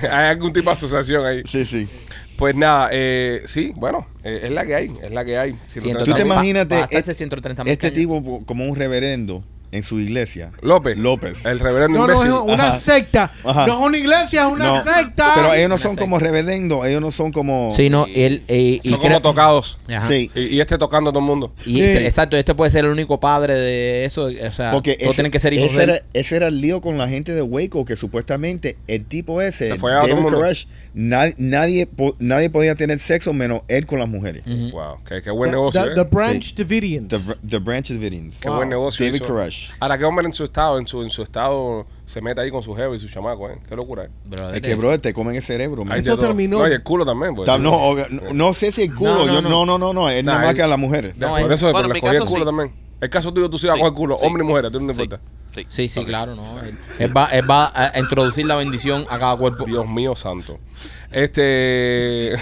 sí. 0.00 0.06
Hay 0.08 0.26
algún 0.30 0.52
tipo 0.52 0.70
de 0.70 0.74
asociación 0.74 1.24
ahí. 1.24 1.42
Sí, 1.46 1.64
sí. 1.64 1.88
Pues 2.36 2.56
nada, 2.56 2.88
eh, 2.92 3.42
sí, 3.46 3.72
bueno, 3.76 4.08
eh, 4.24 4.40
es 4.44 4.50
la 4.50 4.66
que 4.66 4.74
hay, 4.74 4.92
es 5.00 5.12
la 5.12 5.24
que 5.24 5.38
hay. 5.38 5.52
Si 5.68 5.78
no 5.78 5.82
Ciento 5.84 6.04
¿Tú 6.04 6.12
te 6.12 6.20
Pa- 6.22 6.26
imaginas 6.26 6.66
pa- 6.66 6.88
este, 6.90 7.14
130 7.14 7.62
mil 7.62 7.72
este 7.72 7.90
tipo 7.92 8.44
como 8.44 8.64
un 8.66 8.74
reverendo 8.74 9.44
en 9.74 9.82
su 9.82 9.98
iglesia? 10.00 10.52
López. 10.62 10.96
López. 10.96 11.44
El 11.44 11.60
reverendo 11.60 11.98
No, 11.98 12.06
no, 12.06 12.12
es 12.14 12.20
imbécil. 12.24 12.40
una 12.54 12.68
Ajá. 12.68 12.78
secta. 12.78 13.32
Ajá. 13.44 13.66
No 13.66 13.80
es 13.80 13.86
una 13.86 13.98
iglesia, 13.98 14.46
es 14.46 14.52
una 14.52 14.64
No, 14.66 14.82
secta. 14.82 15.32
Pero 15.34 15.52
ellos 15.54 15.68
no 15.68 15.78
son 15.78 15.96
como 15.96 16.18
reverendo, 16.18 16.84
ellos 16.84 17.00
no 17.00 17.10
son 17.10 17.32
como... 17.32 17.70
Sí, 17.74 17.90
no, 17.90 18.06
él. 18.14 18.42
eh, 18.48 18.80
y 18.82 18.88
Son 18.88 18.98
creo- 18.98 19.10
como 19.20 19.22
tocados. 19.22 19.78
Ajá. 19.94 20.08
Sí. 20.08 20.30
Y, 20.34 20.40
y 20.56 20.60
este 20.60 20.78
tocando 20.78 21.10
a 21.10 21.12
todo 21.12 21.20
el 21.20 21.26
mundo. 21.26 21.52
Y 21.66 21.74
Sí. 21.74 21.82
ese- 21.84 22.04
exacto, 22.04 22.36
este 22.36 22.54
puede 22.54 22.70
ser 22.70 22.84
el 22.84 22.90
único 22.90 23.18
padre 23.20 23.54
de 23.54 24.04
eso. 24.04 24.24
O 24.26 24.52
sea, 24.52 24.70
Porque 24.72 24.94
todos 24.94 25.08
ese, 25.10 25.14
tienen 25.16 25.32
que 25.32 25.38
ser 25.38 25.52
hijos 25.52 25.72
ese 25.72 25.82
era, 25.82 25.98
ese 26.12 26.36
era 26.36 26.46
el 26.48 26.60
lío 26.60 26.80
con 26.80 26.96
la 26.98 27.08
gente 27.08 27.32
de 27.34 27.42
Waco, 27.42 27.84
que 27.84 27.96
supuestamente 27.96 28.76
el 28.86 29.04
tipo 29.04 29.40
ese, 29.42 29.66
Se 29.68 29.74
fue 29.76 29.92
a 29.92 29.96
todo 30.00 30.04
el 30.06 30.10
David 30.12 30.22
mundo. 30.22 30.38
Koresh, 30.38 30.66
nadie, 30.94 31.34
nadie, 31.38 31.86
po- 31.86 32.14
nadie 32.18 32.50
podía 32.50 32.74
tener 32.74 32.98
sexo 32.98 33.32
menos 33.32 33.62
él 33.68 33.86
con 33.86 33.98
las 33.98 34.08
mujeres. 34.08 34.44
Wow, 34.44 35.00
qué, 35.08 35.20
qué 35.22 35.30
buen 35.30 35.50
The- 35.50 35.56
negocio. 35.56 35.82
the, 35.84 35.90
eh. 35.90 35.94
the 35.94 36.02
Branch 36.04 36.44
Sí. 36.44 36.54
Davidians. 36.56 37.08
The, 37.08 37.18
the 37.48 37.58
Branch 37.58 37.88
Davidians. 37.88 38.38
Qué 38.40 38.48
Wow. 38.48 38.56
buen 38.58 38.68
negocio. 38.68 39.04
David. 39.06 39.22
Koresh. 39.22 39.63
Ahora, 39.80 39.98
qué 39.98 40.04
hombre 40.04 40.26
en 40.26 40.32
su 40.32 40.44
estado, 40.44 40.78
en 40.78 40.86
su, 40.86 41.02
en 41.02 41.10
su 41.10 41.22
estado, 41.22 41.86
se 42.06 42.20
mete 42.20 42.40
ahí 42.40 42.50
con 42.50 42.62
su 42.62 42.74
jefe 42.74 42.94
y 42.96 42.98
su 42.98 43.08
chamaco, 43.08 43.48
¿eh? 43.50 43.58
Qué 43.68 43.74
locura, 43.76 44.04
¿eh? 44.04 44.10
Brother, 44.24 44.56
Es 44.56 44.62
que, 44.62 44.74
brother, 44.74 45.00
te 45.00 45.12
comen 45.14 45.36
el 45.36 45.42
cerebro, 45.42 45.84
man. 45.84 45.98
Eso 45.98 46.10
de 46.12 46.16
todo. 46.16 46.26
terminó. 46.26 46.58
No, 46.60 46.68
y 46.68 46.72
el 46.72 46.82
culo 46.82 47.04
también, 47.04 47.34
pues. 47.34 47.46
Ta- 47.46 47.58
No, 47.58 47.72
o- 47.74 47.96
no, 47.96 48.32
no 48.32 48.54
sé 48.54 48.72
si 48.72 48.82
el 48.82 48.94
culo, 48.94 49.12
No, 49.14 49.26
no, 49.26 49.32
yo- 49.34 49.42
no. 49.42 49.48
no, 49.50 49.66
no, 49.66 49.78
no, 49.78 49.92
no, 49.92 50.10
es 50.10 50.24
Nah, 50.24 50.32
nada 50.32 50.42
más 50.44 50.50
él- 50.52 50.56
que 50.56 50.62
a 50.62 50.66
las 50.68 50.78
mujeres. 50.78 51.16
No, 51.16 51.28
por 51.30 51.40
es- 51.40 51.50
eso, 51.52 51.66
Bueno, 51.72 51.78
pero 51.78 51.84
en 51.86 51.88
le 51.88 51.94
mi 51.94 52.00
cogía 52.00 52.12
el 52.18 52.18
caso, 52.24 52.30
culo 52.32 52.44
sí. 52.44 52.46
también. 52.46 52.83
El 53.04 53.10
caso 53.10 53.32
tuyo, 53.34 53.50
tú 53.50 53.58
sí 53.58 53.66
vas 53.66 53.74
Sí, 53.76 53.80
con 53.80 53.88
el 53.88 53.94
culo, 53.94 54.16
sí. 54.16 54.24
hombre 54.26 54.42
y 54.42 54.46
mujer, 54.46 54.64
a 54.66 54.70
ti 54.70 54.78
no 54.80 54.86
te 54.86 54.94
Sí, 54.94 55.02
importa. 55.02 55.24
sí. 55.50 55.66
Sí, 55.68 55.88
sí, 55.88 56.04
claro, 56.06 56.34
no. 56.34 56.58
Él, 56.62 56.76
él 56.98 57.16
va, 57.16 57.26
él 57.26 57.48
va 57.48 57.70
a 57.74 57.98
introducir 57.98 58.46
la 58.46 58.56
bendición 58.56 59.04
a 59.10 59.18
cada 59.18 59.36
cuerpo. 59.36 59.64
Dios 59.66 59.86
mío 59.86 60.16
santo. 60.16 60.58
Este. 61.12 62.34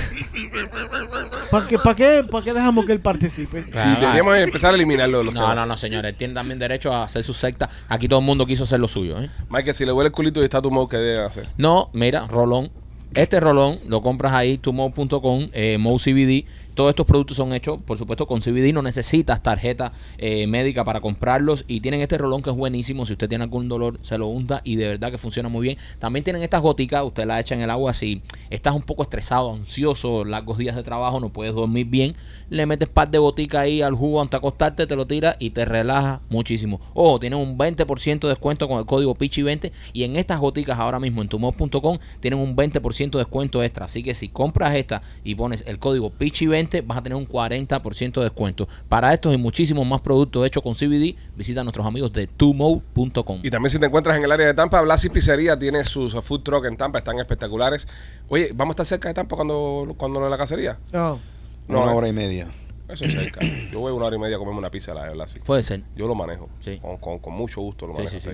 ¿Para 1.50 1.66
qué, 1.66 1.78
para 1.78 1.94
qué, 1.96 2.24
para 2.30 2.44
qué 2.44 2.52
dejamos 2.52 2.86
que 2.86 2.92
él 2.92 3.00
participe? 3.00 3.62
sí, 3.64 3.70
Ah, 3.74 3.96
deberíamos 4.00 4.36
empezar 4.38 4.72
a 4.72 4.74
eliminarlo 4.76 5.18
de 5.18 5.24
los 5.24 5.34
No, 5.34 5.40
temas. 5.40 5.56
no, 5.56 5.66
no, 5.66 5.76
señores. 5.76 6.12
Él 6.12 6.16
tiene 6.16 6.34
también 6.34 6.58
derecho 6.58 6.92
a 6.92 7.04
hacer 7.04 7.22
su 7.24 7.34
secta. 7.34 7.68
Aquí 7.88 8.08
todo 8.08 8.20
el 8.20 8.24
mundo 8.26 8.46
quiso 8.46 8.64
hacer 8.64 8.80
lo 8.80 8.88
suyo, 8.88 9.20
¿eh? 9.20 9.28
Michael, 9.50 9.74
si 9.74 9.84
le 9.84 9.92
huele 9.92 10.08
el 10.08 10.12
culito 10.12 10.40
y 10.40 10.44
está 10.44 10.62
tu 10.62 10.70
modo, 10.70 10.88
¿qué 10.88 10.96
deben 10.96 11.26
hacer? 11.26 11.48
No, 11.58 11.90
mira, 11.92 12.26
rolón. 12.28 12.70
Este 13.14 13.40
rolón 13.40 13.78
lo 13.86 14.00
compras 14.00 14.32
ahí, 14.32 14.56
tumo.com, 14.56 15.50
eh, 15.52 15.76
Mo 15.76 15.98
CBD. 15.98 16.46
Todos 16.74 16.88
estos 16.88 17.04
productos 17.04 17.36
son 17.36 17.52
hechos, 17.52 17.78
por 17.82 17.98
supuesto, 17.98 18.26
con 18.26 18.40
CBD. 18.40 18.72
No 18.72 18.80
necesitas 18.80 19.42
tarjeta 19.42 19.92
eh, 20.16 20.46
médica 20.46 20.84
para 20.84 21.02
comprarlos. 21.02 21.66
Y 21.68 21.80
tienen 21.80 22.00
este 22.00 22.16
rolón 22.16 22.40
que 22.40 22.48
es 22.48 22.56
buenísimo. 22.56 23.04
Si 23.04 23.12
usted 23.12 23.28
tiene 23.28 23.44
algún 23.44 23.68
dolor, 23.68 23.98
se 24.00 24.16
lo 24.16 24.28
unta 24.28 24.62
y 24.64 24.76
de 24.76 24.88
verdad 24.88 25.10
que 25.10 25.18
funciona 25.18 25.50
muy 25.50 25.62
bien. 25.62 25.76
También 25.98 26.24
tienen 26.24 26.42
estas 26.42 26.62
goticas, 26.62 27.04
usted 27.04 27.26
las 27.26 27.40
echa 27.40 27.54
en 27.54 27.60
el 27.60 27.68
agua. 27.68 27.92
Si 27.92 28.22
estás 28.48 28.74
un 28.74 28.80
poco 28.80 29.02
estresado, 29.02 29.52
ansioso, 29.52 30.24
largos 30.24 30.56
días 30.56 30.74
de 30.74 30.82
trabajo, 30.82 31.20
no 31.20 31.30
puedes 31.30 31.52
dormir 31.52 31.88
bien, 31.88 32.16
le 32.48 32.64
metes 32.64 32.88
par 32.88 33.10
de 33.10 33.18
goticas 33.18 33.60
ahí 33.60 33.82
al 33.82 33.94
jugo 33.94 34.22
antes 34.22 34.32
de 34.32 34.36
acostarte, 34.38 34.86
te 34.86 34.96
lo 34.96 35.06
tiras 35.06 35.36
y 35.38 35.50
te 35.50 35.66
relaja 35.66 36.22
muchísimo. 36.30 36.80
Ojo, 36.94 37.20
tienen 37.20 37.38
un 37.38 37.58
20% 37.58 38.20
de 38.20 38.28
descuento 38.28 38.66
con 38.66 38.78
el 38.78 38.86
código 38.86 39.14
PICHI20 39.14 39.72
y 39.92 40.04
en 40.04 40.16
estas 40.16 40.38
goticas 40.38 40.78
ahora 40.78 40.98
mismo 40.98 41.20
en 41.20 41.28
tumor.com 41.28 41.98
tienen 42.20 42.40
un 42.40 42.56
20% 42.56 43.01
de 43.10 43.18
descuento 43.18 43.62
extra. 43.62 43.86
Así 43.86 44.02
que 44.02 44.14
si 44.14 44.28
compras 44.28 44.74
esta 44.74 45.02
y 45.24 45.34
pones 45.34 45.64
el 45.66 45.78
código 45.78 46.10
PICHI20 46.10 46.86
vas 46.86 46.98
a 46.98 47.02
tener 47.02 47.16
un 47.16 47.28
40% 47.28 48.12
de 48.14 48.22
descuento. 48.22 48.68
Para 48.88 49.12
estos 49.12 49.34
y 49.34 49.38
muchísimos 49.38 49.86
más 49.86 50.00
productos 50.00 50.46
hechos 50.46 50.62
con 50.62 50.74
CBD, 50.74 51.16
visita 51.36 51.60
a 51.60 51.64
nuestros 51.64 51.86
amigos 51.86 52.12
de 52.12 52.26
tumo.com. 52.26 53.40
Y 53.42 53.50
también 53.50 53.70
si 53.70 53.78
te 53.78 53.86
encuentras 53.86 54.16
en 54.16 54.24
el 54.24 54.32
área 54.32 54.46
de 54.46 54.54
Tampa, 54.54 54.80
Blasi 54.80 55.08
Pizzería 55.10 55.58
tiene 55.58 55.84
sus 55.84 56.14
food 56.24 56.40
truck 56.42 56.64
en 56.66 56.76
Tampa, 56.76 56.98
están 56.98 57.18
espectaculares. 57.18 57.88
Oye, 58.28 58.50
¿vamos 58.54 58.72
a 58.72 58.74
estar 58.74 58.86
cerca 58.86 59.08
de 59.08 59.14
Tampa 59.14 59.36
cuando, 59.36 59.94
cuando 59.96 60.20
lo 60.20 60.26
de 60.26 60.30
la 60.30 60.38
cacería? 60.38 60.78
No. 60.92 61.20
No, 61.68 61.82
una 61.82 61.92
eh. 61.92 61.94
hora 61.94 62.08
y 62.08 62.12
media. 62.12 62.52
Eso 62.92 63.04
es 63.04 63.12
cerca. 63.12 63.40
Yo 63.72 63.80
voy 63.80 63.92
una 63.92 64.06
hora 64.06 64.16
y 64.16 64.18
media 64.18 64.36
a 64.36 64.38
comerme 64.38 64.58
una 64.58 64.70
pizza 64.70 64.92
de 64.92 64.98
la 65.00 65.06
de 65.06 65.12
Blasi. 65.14 65.38
Puede 65.40 65.62
ser. 65.62 65.82
Yo 65.96 66.06
lo 66.06 66.14
manejo. 66.14 66.48
Sí. 66.60 66.78
Con, 66.78 66.98
con- 66.98 67.18
con 67.18 67.32
mucho 67.34 67.60
gusto 67.60 67.86
lo 67.86 67.94
manejo. 67.94 68.18
sí. 68.18 68.30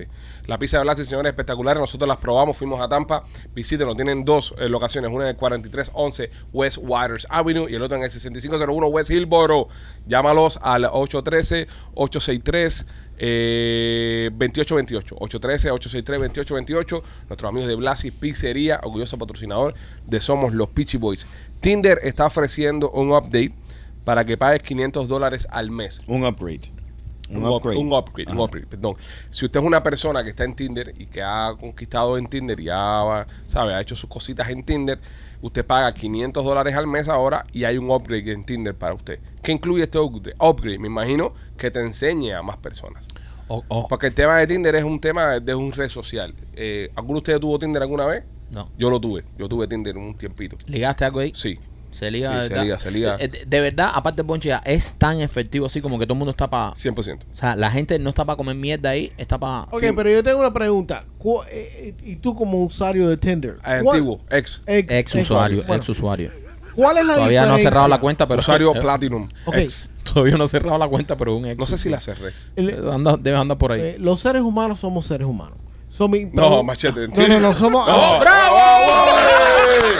La 0.47 0.57
pizza 0.59 0.77
de 0.77 0.83
Blasi, 0.83 1.05
señores, 1.05 1.29
espectaculares. 1.29 1.79
Nosotros 1.79 2.07
las 2.07 2.17
probamos, 2.17 2.57
fuimos 2.57 2.79
a 2.81 2.89
Tampa. 2.89 3.23
Visítenlo. 3.53 3.95
Tienen 3.95 4.23
dos 4.25 4.53
eh, 4.59 4.67
locaciones. 4.69 5.11
Una 5.11 5.23
en 5.25 5.29
el 5.31 5.35
4311 5.37 6.29
West 6.53 6.77
Waters 6.81 7.27
Avenue 7.29 7.69
y 7.69 7.75
el 7.75 7.81
otro 7.81 7.97
en 7.97 8.03
el 8.03 8.11
6501 8.11 8.87
West 8.87 9.11
Hillboro. 9.11 9.67
Llámalos 10.07 10.59
al 10.61 10.85
813-863. 10.85 12.85
Eh, 13.21 14.29
2828 14.31 15.17
813-863-2828 15.17 17.01
Nuestros 17.27 17.49
amigos 17.49 17.67
de 17.67 17.75
Blasi 17.75 18.11
Pizzería 18.11 18.79
Orgulloso 18.81 19.17
patrocinador 19.17 19.73
de 20.07 20.21
Somos 20.21 20.53
los 20.53 20.69
Peachy 20.69 20.97
Boys 20.97 21.27
Tinder 21.59 21.99
está 22.03 22.27
ofreciendo 22.27 22.89
un 22.91 23.09
update 23.11 23.51
Para 24.03 24.25
que 24.25 24.37
pagues 24.37 24.61
500 24.63 25.07
dólares 25.07 25.47
al 25.51 25.71
mes 25.71 26.01
Un 26.07 26.25
upgrade. 26.25 26.71
un, 27.29 27.45
upgrade. 27.45 27.77
Un 27.77 27.93
upgrade, 27.93 28.31
un 28.31 28.39
upgrade, 28.39 28.67
perdón. 28.67 28.95
Si 29.29 29.45
usted 29.45 29.59
es 29.59 29.65
una 29.65 29.83
persona 29.83 30.23
que 30.23 30.29
está 30.29 30.43
en 30.45 30.55
Tinder 30.55 30.93
y 30.97 31.05
que 31.05 31.21
ha 31.21 31.53
conquistado 31.59 32.17
en 32.17 32.27
Tinder 32.27 32.59
y 32.59 32.65
ya, 32.65 33.25
sabe, 33.45 33.73
ha 33.73 33.81
hecho 33.81 33.95
sus 33.95 34.09
cositas 34.09 34.49
en 34.49 34.63
Tinder, 34.63 34.99
usted 35.41 35.65
paga 35.65 35.93
500 35.93 36.43
dólares 36.43 36.75
al 36.75 36.87
mes 36.87 37.07
ahora 37.07 37.45
y 37.53 37.65
hay 37.65 37.77
un 37.77 37.91
upgrade 37.91 38.31
en 38.31 38.43
Tinder 38.45 38.75
para 38.75 38.93
usted. 38.95 39.19
¿Qué 39.43 39.51
incluye 39.51 39.83
este 39.83 39.99
upgrade? 39.99 40.35
Upgrade, 40.39 40.79
me 40.79 40.87
imagino 40.87 41.33
que 41.57 41.69
te 41.69 41.79
enseñe 41.81 42.33
a 42.33 42.41
más 42.41 42.57
personas. 42.57 43.05
Porque 43.89 44.07
el 44.07 44.13
tema 44.13 44.37
de 44.37 44.45
Tinder 44.47 44.75
es 44.75 44.83
un 44.83 44.99
tema 44.99 45.39
de 45.39 45.55
un 45.55 45.71
red 45.71 45.89
social. 45.89 46.35
Eh, 46.53 46.91
¿Alguno 46.95 47.15
de 47.15 47.19
ustedes 47.19 47.39
tuvo 47.39 47.57
Tinder 47.57 47.81
alguna 47.81 48.05
vez? 48.05 48.23
no. 48.51 48.69
Yo 48.77 48.89
lo 48.89 48.99
tuve. 48.99 49.23
Yo 49.37 49.47
tuve 49.47 49.67
Tinder 49.67 49.97
un 49.97 50.15
tiempito. 50.15 50.57
¿Ligaste 50.67 51.05
algo 51.05 51.19
ahí? 51.19 51.31
Sí. 51.35 51.59
Se 51.91 52.11
liga, 52.11 52.29
Sí, 52.31 52.37
de 52.37 52.43
se 52.43 52.49
verdad. 52.49 52.63
liga, 52.63 52.79
se 52.79 52.91
liga. 52.91 53.17
Eh, 53.19 53.27
De, 53.27 53.45
de 53.45 53.61
verdad, 53.61 53.89
aparte, 53.93 54.21
Bonche, 54.21 54.53
es 54.65 54.95
tan 54.97 55.19
efectivo 55.21 55.65
así 55.65 55.81
como 55.81 55.97
que 55.99 56.05
todo 56.05 56.13
el 56.13 56.19
mundo 56.19 56.31
está 56.31 56.49
para. 56.49 56.71
100%. 56.73 57.25
O 57.33 57.35
sea, 57.35 57.55
la 57.55 57.71
gente 57.71 57.97
no 57.99 58.09
está 58.09 58.25
para 58.25 58.37
comer 58.37 58.55
mierda 58.55 58.91
ahí, 58.91 59.11
está 59.17 59.37
para. 59.39 59.63
Ok, 59.71 59.83
pero 59.95 60.09
yo 60.09 60.23
tengo 60.23 60.39
una 60.39 60.53
pregunta. 60.53 61.03
Eh, 61.51 61.95
eh, 61.99 62.03
y 62.03 62.15
tú 62.17 62.35
como 62.35 62.63
usuario 62.63 63.07
de 63.09 63.17
Tinder. 63.17 63.57
Ah, 63.63 63.79
¿cuál- 63.81 63.97
Antiguo, 63.97 64.19
ex. 64.29 64.61
Ex, 64.65 64.93
Ex 64.93 65.15
usuario, 65.15 65.59
bueno, 65.65 65.75
ex 65.75 65.89
usuario. 65.89 66.31
¿Cuál 66.75 66.99
es 66.99 67.05
la 67.07 67.15
Todavía 67.15 67.45
no 67.45 67.55
ha 67.55 67.59
cerrado 67.59 67.87
la 67.87 67.99
cuenta, 67.99 68.27
pero. 68.27 68.39
Usuario 68.39 68.73
eh, 68.75 68.79
Platinum. 68.81 69.27
Ex. 69.53 69.89
Todavía 70.03 70.37
no 70.37 70.45
ha 70.45 70.47
cerrado 70.47 70.77
la 70.77 70.87
cuenta, 70.87 71.17
pero 71.17 71.35
un 71.35 71.45
ex. 71.47 71.59
No 71.59 71.65
sé 71.67 71.77
si 71.77 71.89
la 71.89 71.99
cerré. 71.99 72.31
Eh, 72.55 72.79
anda- 72.93 73.17
debes 73.19 73.39
andar 73.39 73.57
por 73.57 73.71
ahí. 73.73 73.81
eh, 73.81 73.95
los 73.99 74.19
seres 74.21 74.43
humanos 74.43 74.79
somos 74.79 75.05
seres 75.05 75.27
humanos. 75.27 75.57
So, 75.89 76.07
mi- 76.07 76.25
No, 76.25 76.63
machete. 76.63 77.07
No, 77.07 77.27
no, 77.27 77.39
no, 77.39 77.53
somos. 77.53 77.85
¡No, 77.87 77.93
Ah, 77.93 78.19
bravo! 78.21 78.55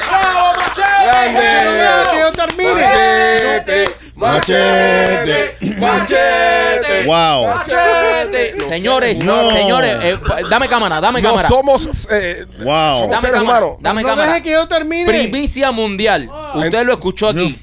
¡Bravo, 0.07 0.38
que 0.99 2.19
yo 2.19 2.31
termine. 2.31 2.73
Machete, 2.73 3.95
machete, 4.15 5.57
machete. 5.77 7.05
Wow. 7.05 7.47
Machete. 7.47 8.65
señores, 8.67 9.19
No. 9.23 9.51
señores, 9.51 9.95
eh, 10.01 10.19
dame 10.49 10.67
cámara, 10.67 10.99
dame 11.01 11.21
No 11.21 11.29
cámara. 11.29 11.47
somos, 11.47 12.07
eh, 12.11 12.45
Wow. 12.59 12.93
somos 12.93 13.09
Dame 13.11 13.21
seres 13.21 13.35
cámara, 13.37 13.59
humanos. 13.65 13.77
dame 13.81 14.01
no 14.01 14.07
cámara. 14.09 14.31
deje 14.33 14.43
que 14.43 14.51
yo 14.51 14.67
termine. 14.67 15.05
Primicia 15.05 15.71
mundial. 15.71 16.29
Usted 16.55 16.85
lo 16.85 16.93
escuchó 16.93 17.29
aquí. 17.29 17.57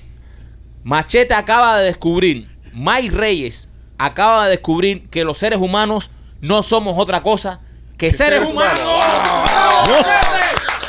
Machete 0.82 1.34
acaba 1.34 1.78
de 1.78 1.86
descubrir, 1.86 2.48
Mike 2.72 3.10
Reyes 3.14 3.68
acaba 3.98 4.44
de 4.44 4.50
descubrir 4.52 5.08
que 5.10 5.24
los 5.24 5.36
seres 5.38 5.58
humanos 5.58 6.10
no 6.40 6.62
somos 6.62 6.94
otra 6.96 7.22
cosa 7.22 7.60
que 7.98 8.12
seres, 8.12 8.34
seres 8.38 8.50
humanos. 8.52 8.80
humanos. 8.80 9.88
No. 9.88 9.94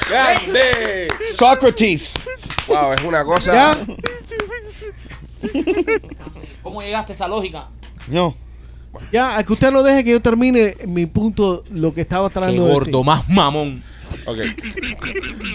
¡Grande! 0.09 1.07
Socrates. 1.37 2.13
Wow, 2.67 2.93
es 2.93 3.03
una 3.03 3.23
cosa. 3.23 3.53
Ya. 3.53 3.71
¿Cómo 6.63 6.81
llegaste 6.81 7.13
a 7.13 7.15
esa 7.15 7.27
lógica? 7.27 7.67
No. 8.07 8.35
Ya, 9.11 9.37
a 9.37 9.43
que 9.43 9.53
usted 9.53 9.71
no 9.71 9.83
deje 9.83 10.03
que 10.03 10.11
yo 10.11 10.21
termine 10.21 10.75
mi 10.87 11.05
punto, 11.05 11.63
lo 11.71 11.93
que 11.93 12.01
estaba 12.01 12.29
Qué 12.29 12.33
tratando 12.33 12.65
de 12.65 12.73
gordo, 12.73 12.85
decir. 12.85 13.05
más 13.05 13.29
mamón. 13.29 13.83
Ok. 14.25 14.37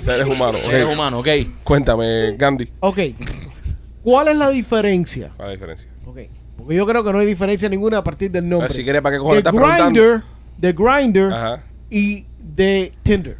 Seres 0.00 0.26
humanos. 0.26 0.60
ok. 0.64 0.70
Seres 0.70 0.86
humanos, 0.86 1.20
ok. 1.20 1.28
Cuéntame, 1.64 2.36
Gandhi. 2.36 2.68
Ok. 2.80 2.98
¿Cuál 4.02 4.28
es 4.28 4.36
la 4.36 4.50
diferencia? 4.50 5.32
¿Cuál 5.36 5.48
es 5.48 5.60
la 5.60 5.66
diferencia? 5.66 5.90
Ok. 6.06 6.18
Porque 6.58 6.74
yo 6.76 6.86
creo 6.86 7.02
que 7.02 7.12
no 7.12 7.18
hay 7.18 7.26
diferencia 7.26 7.68
ninguna 7.68 7.98
a 7.98 8.04
partir 8.04 8.30
del 8.30 8.48
nombre. 8.48 8.70
Si 8.70 8.84
quieres, 8.84 9.02
¿para 9.02 9.16
qué 9.16 9.18
cojones 9.18 9.42
de 9.42 9.48
estás 9.50 9.54
preguntando? 9.60 10.00
Grindr, 10.00 10.22
de 10.58 10.72
Grindr 10.72 11.32
Ajá. 11.32 11.64
y 11.90 12.24
de 12.38 12.92
Tinder. 13.02 13.38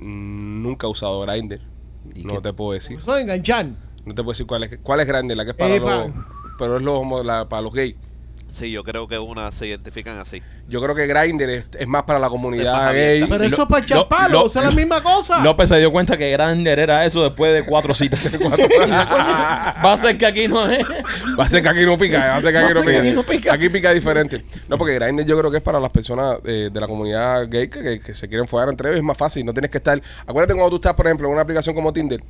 Mm, 0.00 0.62
Nunca 0.62 0.86
he 0.86 0.90
usado 0.90 1.20
Grindr. 1.20 1.60
¿Y 2.18 2.24
No 2.24 2.34
qué? 2.34 2.40
te 2.40 2.52
puedo 2.52 2.72
decir. 2.72 2.98
No 4.04 4.14
te 4.14 4.22
puedo 4.22 4.32
decir 4.32 4.46
cuál 4.46 4.64
es. 4.64 4.78
¿Cuál 4.82 5.00
es 5.00 5.06
Grindr? 5.06 5.36
La 5.36 5.44
que 5.44 5.50
es 5.52 5.56
para 5.56 5.74
Eh, 5.74 5.80
los. 5.80 5.88
pa- 6.12 6.26
Pero 6.58 6.76
es 6.78 6.82
los, 6.82 6.94
homo- 6.98 7.22
la- 7.22 7.48
para 7.48 7.62
los 7.62 7.72
gays. 7.72 7.94
Sí, 8.50 8.70
yo 8.72 8.82
creo 8.82 9.06
que 9.06 9.18
unas 9.18 9.54
se 9.54 9.66
identifican 9.66 10.18
así. 10.18 10.42
Yo 10.68 10.82
creo 10.82 10.94
que 10.94 11.06
Grindr 11.06 11.48
es, 11.50 11.68
es 11.78 11.86
más 11.86 12.02
para 12.04 12.18
la 12.18 12.28
comunidad 12.28 12.92
gay. 12.92 13.24
Pero 13.28 13.44
eso 13.44 13.62
es 13.62 13.68
para 13.68 13.84
echar 13.84 13.98
lo- 13.98 14.08
palos, 14.08 14.32
lo- 14.32 14.44
o 14.44 14.48
sea, 14.48 14.62
la 14.62 14.70
misma 14.70 15.02
cosa. 15.02 15.38
López 15.40 15.68
se 15.68 15.78
dio 15.78 15.92
cuenta 15.92 16.16
que 16.16 16.30
Grander 16.30 16.78
era 16.78 17.04
eso 17.04 17.22
después 17.22 17.52
de 17.52 17.64
cuatro 17.64 17.94
citas. 17.94 18.38
Va 18.88 19.92
a 19.92 19.96
ser 19.96 20.16
que 20.18 20.26
aquí 20.26 20.48
no 20.48 20.66
es. 20.68 20.84
Va 21.38 21.44
a 21.44 21.48
ser 21.48 21.62
que 21.62 21.68
aquí 21.68 21.84
no 21.84 21.96
pica, 21.98 22.18
va 22.18 22.36
a 22.36 22.40
ser 22.40 22.52
que 22.52 22.58
aquí, 22.58 22.74
no, 22.74 22.82
ser 22.82 22.84
que 22.84 22.90
pica. 22.90 23.00
aquí 23.02 23.12
no 23.14 23.22
pica. 23.22 23.52
Aquí 23.54 23.68
pica 23.68 23.92
diferente. 23.92 24.44
No, 24.68 24.78
porque 24.78 24.94
Grindr 24.94 25.24
yo 25.24 25.38
creo 25.38 25.50
que 25.50 25.58
es 25.58 25.62
para 25.62 25.78
las 25.80 25.90
personas 25.90 26.38
eh, 26.44 26.70
de 26.72 26.80
la 26.80 26.86
comunidad 26.86 27.46
gay 27.48 27.68
que, 27.68 27.82
que- 27.82 28.00
que 28.00 28.14
se 28.14 28.28
quieren 28.28 28.46
follar 28.48 28.68
entre 28.70 28.88
ellos. 28.88 28.98
Es 28.98 29.04
más 29.04 29.16
fácil, 29.16 29.44
no 29.44 29.52
tienes 29.52 29.70
que 29.70 29.78
estar... 29.78 30.00
Acuérdate 30.26 30.54
cuando 30.54 30.70
tú 30.70 30.76
estás, 30.76 30.94
por 30.94 31.06
ejemplo, 31.06 31.26
en 31.28 31.32
una 31.34 31.42
aplicación 31.42 31.74
como 31.74 31.92
Tinder, 31.92 32.20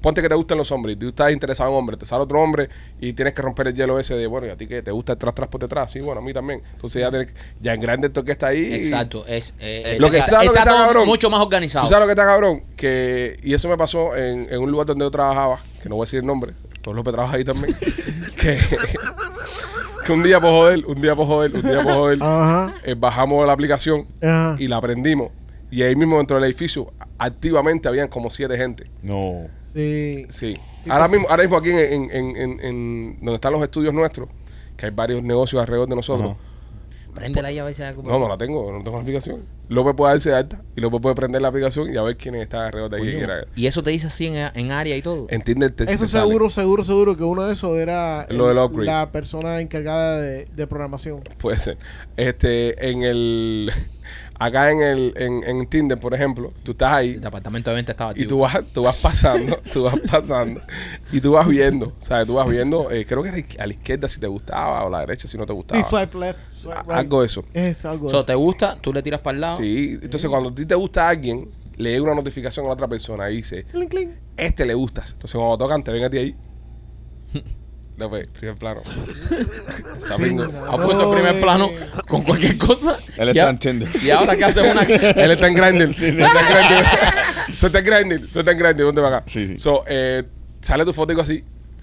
ponte 0.00 0.22
que 0.22 0.28
te 0.28 0.34
gustan 0.34 0.58
los 0.58 0.70
hombres 0.72 0.96
y 0.96 0.98
tú 0.98 1.08
estás 1.08 1.32
interesado 1.32 1.70
en 1.70 1.76
hombres, 1.76 1.98
te 1.98 2.06
sale 2.06 2.22
otro 2.22 2.40
hombre 2.40 2.68
y 3.00 3.12
tienes 3.12 3.34
que 3.34 3.42
romper 3.42 3.68
el 3.68 3.74
hielo 3.74 3.98
ese 3.98 4.14
de, 4.14 4.26
bueno, 4.26 4.46
¿y 4.46 4.50
a 4.50 4.56
ti 4.56 4.66
que 4.66 4.82
te 4.82 4.90
gusta 4.90 5.12
el 5.12 5.18
tras 5.18 5.34
tras 5.34 5.48
por 5.48 5.60
detrás? 5.60 5.90
Sí, 5.92 6.00
bueno, 6.00 6.20
a 6.20 6.24
mí 6.24 6.32
también. 6.32 6.62
Entonces 6.74 7.00
ya, 7.00 7.10
tienes, 7.10 7.32
que- 7.32 7.38
ya 7.60 7.74
en 7.74 7.80
Grindr 7.80 8.10
tú 8.10 8.24
que 8.24 8.32
está 8.32 8.48
ahí... 8.48 8.72
Exacto, 8.74 9.24
es, 9.26 9.54
eh, 9.58 9.96
Lo 9.98 10.10
que- 10.10 10.18
está, 10.18 10.30
¿sabes 10.32 10.46
lo 10.46 10.52
que 10.52 10.58
está 10.58 10.70
está, 10.70 10.76
todo 10.78 10.86
cabrón? 10.88 11.06
mucho 11.08 11.30
más 11.30 11.40
organizado. 11.40 11.84
¿Tú 11.84 11.90
sabes 11.90 12.00
lo 12.02 12.06
que 12.06 12.12
está 12.20 12.24
cabrón? 12.24 12.62
Que, 12.76 13.38
y 13.42 13.54
eso 13.54 13.68
me 13.68 13.76
pasó 13.76 14.14
en, 14.16 14.46
en 14.50 14.58
un 14.60 14.70
lugar 14.70 14.86
donde 14.86 15.04
yo 15.04 15.10
trabajaba, 15.10 15.58
que 15.82 15.88
no 15.88 15.96
voy 15.96 16.02
a 16.02 16.06
decir 16.06 16.20
el 16.20 16.26
nombre, 16.26 16.52
todos 16.82 16.96
López 16.96 17.12
trabaja 17.12 17.36
ahí 17.36 17.44
también, 17.44 17.74
que, 18.40 18.58
que 20.06 20.12
un 20.12 20.22
día 20.22 20.40
por 20.40 20.50
joder, 20.50 20.86
un 20.86 21.00
día 21.02 21.14
por 21.16 21.26
joder, 21.26 21.54
un 21.54 21.62
día 21.62 21.82
por 21.82 21.92
joder, 21.92 22.18
Ajá. 22.22 22.72
eh, 22.84 22.94
bajamos 22.96 23.46
la 23.46 23.52
aplicación 23.52 24.06
Ajá. 24.22 24.56
y 24.58 24.68
la 24.68 24.80
prendimos. 24.80 25.30
Y 25.70 25.82
ahí 25.82 25.94
mismo 25.96 26.16
dentro 26.16 26.36
del 26.36 26.44
edificio, 26.44 26.90
activamente 27.18 27.88
habían 27.88 28.08
como 28.08 28.30
siete 28.30 28.56
gente. 28.56 28.90
No. 29.02 29.48
Sí. 29.72 30.26
Sí. 30.30 30.56
Sí, 30.84 30.90
ahora 30.90 31.06
pues- 31.06 31.12
mismo, 31.18 31.28
ahora 31.30 31.42
mismo 31.42 31.56
aquí 31.58 31.70
en, 31.70 31.78
en, 31.78 32.10
en, 32.10 32.36
en- 32.36 32.60
en 32.60 33.16
donde 33.20 33.34
están 33.34 33.52
los 33.52 33.62
estudios 33.62 33.92
nuestros, 33.94 34.28
que 34.76 34.86
hay 34.86 34.92
varios 34.92 35.22
negocios 35.22 35.60
alrededor 35.60 35.88
de 35.88 35.96
nosotros. 35.96 36.32
Ajá. 36.32 36.40
Préndela 37.14 37.48
ahí 37.48 37.58
a 37.58 37.64
ver 37.64 37.74
si 37.74 37.82
hay 37.82 37.88
algo. 37.88 38.04
No, 38.04 38.16
no 38.20 38.28
la 38.28 38.38
tengo, 38.38 38.70
no 38.70 38.78
tengo 38.84 38.96
la 38.98 39.02
aplicación. 39.02 39.40
López 39.68 39.94
puede 39.96 40.12
darse 40.12 40.30
de 40.30 40.36
alta 40.36 40.62
y 40.76 40.80
López 40.80 41.00
puede 41.00 41.14
prender 41.16 41.42
la 41.42 41.48
aplicación 41.48 41.92
y 41.92 41.96
a 41.96 42.02
ver 42.02 42.16
quiénes 42.16 42.42
están 42.42 42.60
alrededor 42.66 42.90
de 42.90 42.96
ahí. 42.98 43.16
quiera. 43.16 43.44
Y 43.56 43.66
eso 43.66 43.82
te 43.82 43.90
dice 43.90 44.06
así 44.06 44.26
en, 44.28 44.36
en 44.54 44.70
área 44.70 44.96
y 44.96 45.02
todo. 45.02 45.26
En 45.28 45.42
Tinder 45.42 45.72
te- 45.72 45.82
Eso 45.84 46.04
te 46.04 46.10
sale. 46.10 46.26
seguro, 46.28 46.48
seguro, 46.48 46.84
seguro 46.84 47.16
que 47.16 47.24
uno 47.24 47.42
de 47.44 47.54
esos 47.54 47.76
era 47.76 48.26
Lo 48.30 48.52
la 48.84 49.10
persona 49.10 49.60
encargada 49.60 50.20
de, 50.20 50.44
de 50.54 50.66
programación. 50.68 51.20
Puede 51.38 51.58
ser. 51.58 51.76
Este, 52.16 52.88
en 52.90 53.02
el. 53.02 53.72
Acá 54.40 54.70
en 54.70 54.80
el 54.80 55.12
en, 55.16 55.42
en 55.44 55.66
Tinder, 55.66 55.98
por 55.98 56.14
ejemplo, 56.14 56.52
tú 56.62 56.70
estás 56.70 56.92
ahí 56.92 57.14
El 57.14 57.20
departamento 57.20 57.70
de 57.70 57.76
venta 57.76 57.90
estaba 57.92 58.10
y 58.10 58.22
activo. 58.22 58.28
tú 58.28 58.38
vas, 58.38 58.58
tú 58.72 58.82
vas 58.84 58.96
pasando, 58.96 59.56
tú 59.72 59.82
vas 59.82 59.98
pasando 60.08 60.60
y 61.10 61.20
tú 61.20 61.32
vas 61.32 61.48
viendo, 61.48 61.92
¿sabes? 61.98 62.26
Tú 62.26 62.34
vas 62.34 62.46
viendo, 62.48 62.90
eh, 62.92 63.04
creo 63.04 63.22
que 63.24 63.44
a 63.58 63.66
la 63.66 63.72
izquierda 63.72 64.08
si 64.08 64.20
te 64.20 64.28
gustaba 64.28 64.84
o 64.84 64.86
a 64.86 64.90
la 64.90 65.00
derecha 65.00 65.26
si 65.26 65.36
no 65.36 65.44
te 65.44 65.52
Sí, 65.52 65.56
gustaba. 65.56 65.82
swipe 65.90 66.18
left, 66.18 66.38
swipe 66.56 66.78
right. 66.82 66.90
Algo 66.92 67.20
de 67.22 67.26
eso. 67.26 67.44
Es 67.52 67.84
algo 67.84 68.04
de 68.06 68.10
So, 68.12 68.18
eso. 68.18 68.26
te 68.26 68.34
gusta, 68.36 68.76
tú 68.80 68.92
le 68.92 69.02
tiras 69.02 69.20
para 69.20 69.34
el 69.34 69.40
lado. 69.40 69.56
Sí, 69.56 69.98
entonces 70.00 70.30
cuando 70.30 70.50
a 70.50 70.54
ti 70.54 70.64
te 70.66 70.74
gusta 70.76 71.08
alguien, 71.08 71.50
le 71.76 71.90
llega 71.90 72.04
una 72.04 72.14
notificación 72.14 72.64
a 72.66 72.68
la 72.68 72.74
otra 72.74 72.86
persona 72.86 73.28
y 73.30 73.36
dice, 73.38 73.64
Clink, 73.64 73.90
clink. 73.90 74.10
este 74.36 74.64
le 74.66 74.74
gustas. 74.74 75.12
Entonces 75.14 75.36
cuando 75.36 75.58
tocan, 75.58 75.82
te 75.82 75.90
ven 75.90 76.04
a 76.04 76.10
ti 76.10 76.18
ahí. 76.18 76.36
No, 77.98 78.08
pues, 78.08 78.28
primer 78.28 78.56
plano. 78.56 78.80
Sapingo. 80.08 80.44
Sí, 80.44 80.52
no. 80.52 80.64
Ha 80.66 80.76
puesto 80.82 81.10
primer 81.10 81.36
eh. 81.36 81.40
plano 81.40 81.70
con 82.06 82.22
cualquier 82.22 82.56
cosa. 82.56 82.96
Él 83.16 83.28
Y 83.34 83.38
está 83.38 83.50
en 83.50 83.58
Tinder. 83.58 83.88
Y 84.02 84.10
ahora 84.10 84.36
que 84.36 84.44
hace 84.44 84.60
una. 84.62 84.82
Él 84.82 85.30
está 85.32 85.46
en 85.48 85.54
Grindr. 85.54 85.82
Él 86.04 86.20
está 86.20 86.40
en 86.40 86.68
Grindr. 86.68 86.86
Eso 87.48 87.66
está 87.66 87.78
en 87.80 87.84
Grindr. 87.84 88.24
Eso 88.30 88.38
está 88.40 88.52
en 88.52 88.58
Grindr. 88.58 88.84
Ponte 88.84 89.00
para 89.00 89.16
acá. 89.18 89.26
Sí, 89.28 89.48
sí. 89.48 89.56
So, 89.58 89.84
eh, 89.88 90.22
sale 90.60 90.84
tu 90.84 90.92
foto 90.92 91.20
así. 91.20 91.42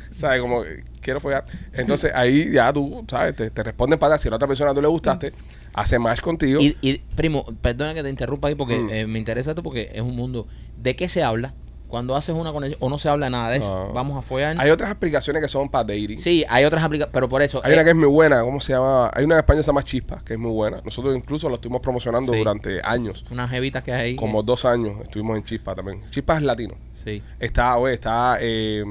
¿Sabes? 0.09 0.39
Como 0.39 0.63
quiero 1.01 1.19
follar. 1.19 1.45
Entonces 1.73 2.11
ahí 2.15 2.49
ya 2.49 2.71
tú, 2.71 3.03
¿sabes? 3.09 3.35
Te, 3.35 3.49
te 3.51 3.63
responden 3.63 3.99
para. 3.99 4.17
Si 4.17 4.29
a 4.29 4.31
la 4.31 4.37
otra 4.37 4.47
persona 4.47 4.73
tú 4.73 4.81
le 4.81 4.87
gustaste, 4.87 5.33
hace 5.73 5.99
match 5.99 6.21
contigo. 6.21 6.61
Y, 6.61 6.77
y, 6.81 6.99
primo, 7.15 7.43
perdona 7.61 7.93
que 7.93 8.01
te 8.03 8.09
interrumpa 8.09 8.47
ahí 8.47 8.55
porque 8.55 8.77
Mm. 8.79 8.89
eh, 8.91 9.07
me 9.07 9.19
interesa 9.19 9.49
esto 9.51 9.61
porque 9.63 9.89
es 9.93 10.01
un 10.01 10.15
mundo. 10.15 10.47
¿De 10.81 10.95
qué 10.95 11.09
se 11.09 11.21
habla? 11.23 11.53
Cuando 11.95 12.13
haces 12.17 12.35
una 12.35 12.51
conexión 12.51 12.77
o 12.81 12.89
no 12.89 12.97
se 12.99 13.07
habla 13.07 13.29
nada 13.29 13.51
de 13.51 13.59
eso. 13.59 13.87
No. 13.87 13.93
Vamos 13.93 14.17
a 14.17 14.21
follar. 14.21 14.57
Hay 14.59 14.69
otras 14.69 14.91
aplicaciones 14.91 15.41
que 15.41 15.47
son 15.47 15.69
para 15.69 15.85
dating. 15.85 16.17
Sí, 16.17 16.43
hay 16.49 16.65
otras 16.65 16.83
aplicaciones, 16.83 17.13
pero 17.13 17.29
por 17.29 17.41
eso. 17.41 17.61
Hay 17.63 17.71
eh, 17.71 17.75
una 17.75 17.85
que 17.85 17.91
es 17.91 17.95
muy 17.95 18.09
buena, 18.09 18.41
¿cómo 18.41 18.59
se 18.59 18.73
llama? 18.73 19.09
Hay 19.13 19.23
una 19.23 19.35
en 19.35 19.39
España 19.39 19.59
que 19.59 19.63
se 19.63 19.67
llama 19.67 19.81
Chispa, 19.81 20.21
que 20.25 20.33
es 20.33 20.39
muy 20.39 20.51
buena. 20.51 20.81
Nosotros 20.83 21.15
incluso 21.15 21.47
la 21.47 21.55
estuvimos 21.55 21.79
promocionando 21.79 22.33
Sí. 22.33 22.39
durante 22.39 22.81
años. 22.83 23.23
unas 23.31 23.49
jevitas 23.49 23.81
que 23.81 23.93
hay 23.93 24.01
ahí. 24.07 24.15
Como 24.17 24.43
dos 24.43 24.65
años 24.65 24.97
estuvimos 25.03 25.37
en 25.37 25.45
Chispa 25.45 25.73
también. 25.73 26.01
Chispa 26.09 26.35
es 26.35 26.41
latino. 26.43 26.75
Sí. 26.93 27.23
Está, 27.39 27.77
oye, 27.77 27.93
está 27.93 28.39
eh, 28.41 28.83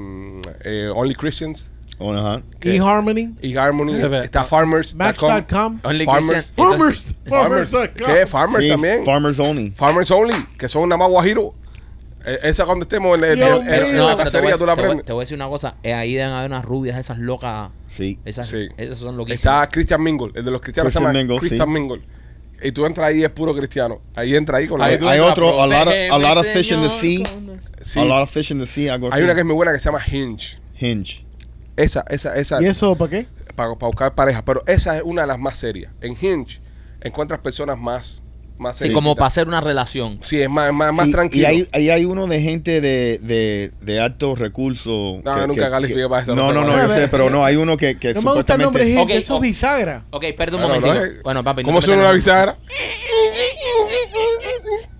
eh, 0.63 0.89
Only 0.95 1.13
Christians 1.13 1.69
Oh, 1.99 2.11
ajá. 2.11 2.41
EHarmony. 2.59 3.35
y 3.39 3.55
Harmony. 3.55 3.93
Espera, 3.97 4.23
está 4.23 4.43
Farmers.com. 4.45 4.97
Match.com. 4.97 5.79
Farmers. 5.79 6.05
Farmers. 6.05 6.53
Farmers. 6.55 7.15
Farmers.com. 7.29 7.87
¿Qué? 8.07 8.25
Farmers 8.25 8.63
Sí, 8.65 8.69
también. 8.71 9.05
Farmers 9.05 9.39
Only. 9.39 9.71
Farmers 9.75 10.09
Only, 10.09 10.33
que 10.57 10.67
son 10.67 10.89
nada 10.89 10.97
más 10.97 11.09
guajiro. 11.11 11.53
Eh, 12.25 12.39
esa 12.43 12.65
cuando 12.65 12.83
estemos 12.83 13.17
en, 13.17 13.23
en- 13.23 13.35
Dios 13.35 13.61
en- 13.61 13.73
en 13.73 13.93
mío. 13.93 14.07
la 14.07 14.07
pero 14.07 14.07
te 14.07 14.15
voy, 14.15 14.23
cacería, 14.23 14.55
a- 14.55 14.57
tú 14.57 14.65
la 14.65 14.71
aprendes. 14.73 15.05
te 15.05 15.13
voy 15.13 15.21
a 15.21 15.23
decir 15.25 15.35
una 15.35 15.47
cosa. 15.47 15.75
eh, 15.83 15.93
ahí 15.93 16.13
deben 16.15 16.31
haber 16.31 16.49
unas 16.51 16.65
rubias, 16.65 16.97
esas 16.97 17.19
locas. 17.19 17.69
Sí. 17.89 18.19
Esas, 18.25 18.47
Sí. 18.47 18.67
esas 18.77 18.97
son 18.97 19.15
loquísimas. 19.17 19.63
Está 19.63 19.69
Christian 19.69 20.01
Mingle, 20.01 20.31
el 20.35 20.43
de 20.45 20.51
los 20.51 20.61
cristianos 20.61 20.91
se 20.91 20.99
Christian 20.99 21.13
llama 21.13 21.19
Mingle, 21.33 21.39
Christian 21.39 21.67
sí. 21.67 21.73
Mingle. 21.73 22.01
Y 22.63 22.71
tú 22.71 22.85
entras 22.85 23.09
ahí 23.09 23.19
y 23.19 23.23
es 23.23 23.29
puro 23.29 23.53
cristiano. 23.55 24.01
Ahí 24.15 24.35
entra 24.35 24.57
ahí 24.57 24.67
con 24.67 24.79
la 24.79 24.85
hay, 24.85 24.97
Hay 25.01 25.19
otro, 25.19 25.61
a 25.61 25.67
lot 25.67 25.75
of- 25.75 25.83
protégeme, 25.83 26.09
a 26.09 26.17
lot 26.17 26.37
of 26.37 26.47
fish 26.47 26.71
in 26.71 26.81
the 26.81 26.89
sea. 26.89 27.25
sí. 27.81 27.99
A 27.99 28.05
lot 28.05 28.23
of 28.23 28.31
fish 28.31 28.51
in 28.51 28.59
the 28.59 28.65
sea, 28.65 28.93
algo 28.95 29.07
así. 29.09 29.17
Hay 29.17 29.23
una 29.23 29.33
que 29.33 29.41
es 29.41 29.45
muy 29.45 29.55
buena 29.55 29.71
que 29.73 29.79
se 29.79 29.85
llama 29.85 30.01
Hinge. 30.09 30.57
Hinge. 30.79 31.25
Esa, 31.75 32.05
esa, 32.09 32.35
esa. 32.37 32.61
¿Y 32.61 32.65
eso 32.67 32.95
para 32.95 33.11
qué? 33.11 33.27
Para, 33.55 33.69
buscar 33.73 34.15
pareja. 34.15 34.43
Pero 34.45 34.63
esa 34.65 34.95
es 34.95 35.03
una 35.03 35.21
de 35.23 35.27
las 35.27 35.37
más 35.37 35.57
serias. 35.57 35.91
En 36.01 36.13
Hinge 36.19 36.61
encuentras 37.01 37.39
personas 37.41 37.77
más, 37.77 38.23
más 38.57 38.77
Sí, 38.77 38.91
como 38.91 39.15
para 39.15 39.27
hacer 39.27 39.47
una 39.47 39.59
relación. 39.61 40.19
Sí, 40.21 40.41
es 40.41 40.49
más, 40.49 40.71
más, 40.73 40.93
más 40.93 41.05
Sí, 41.07 41.11
tranquilo. 41.11 41.43
Y 41.43 41.45
hay, 41.45 41.67
ahí 41.71 41.89
hay 41.89 42.05
uno 42.05 42.25
de 42.27 42.41
gente 42.41 42.79
de, 42.81 43.19
de, 43.21 43.71
de 43.81 43.99
altos 43.99 44.39
recursos. 44.39 45.23
No, 45.23 45.47
nunca 45.47 45.69
califiqué 45.69 46.07
para 46.07 46.21
eso, 46.21 46.35
no 46.35 46.51
No, 46.53 46.61
no, 46.63 46.75
no, 46.77 46.87
yo 46.87 46.93
sé, 46.93 47.07
pero 47.09 47.29
no, 47.29 47.43
hay 47.45 47.55
uno 47.57 47.75
que, 47.77 47.97
que 47.97 48.13
No 48.13 48.21
me 48.21 48.33
gusta 48.33 48.53
el 48.55 48.61
nombre 48.61 48.83
supuestamente... 48.83 48.85
gente, 48.85 49.13
Ok, 49.13 49.21
eso 49.21 49.35
es 49.35 49.41
bisagra. 49.41 50.05
Ok, 50.11 50.25
perdón 50.37 50.61
un 50.61 50.67
momentito. 50.67 50.93
no 50.93 51.03
es- 51.03 51.23
bueno, 51.23 51.43
papi. 51.43 51.63
¿Cómo 51.63 51.81
suena 51.81 52.01
una 52.03 52.11
bisagra? 52.11 52.57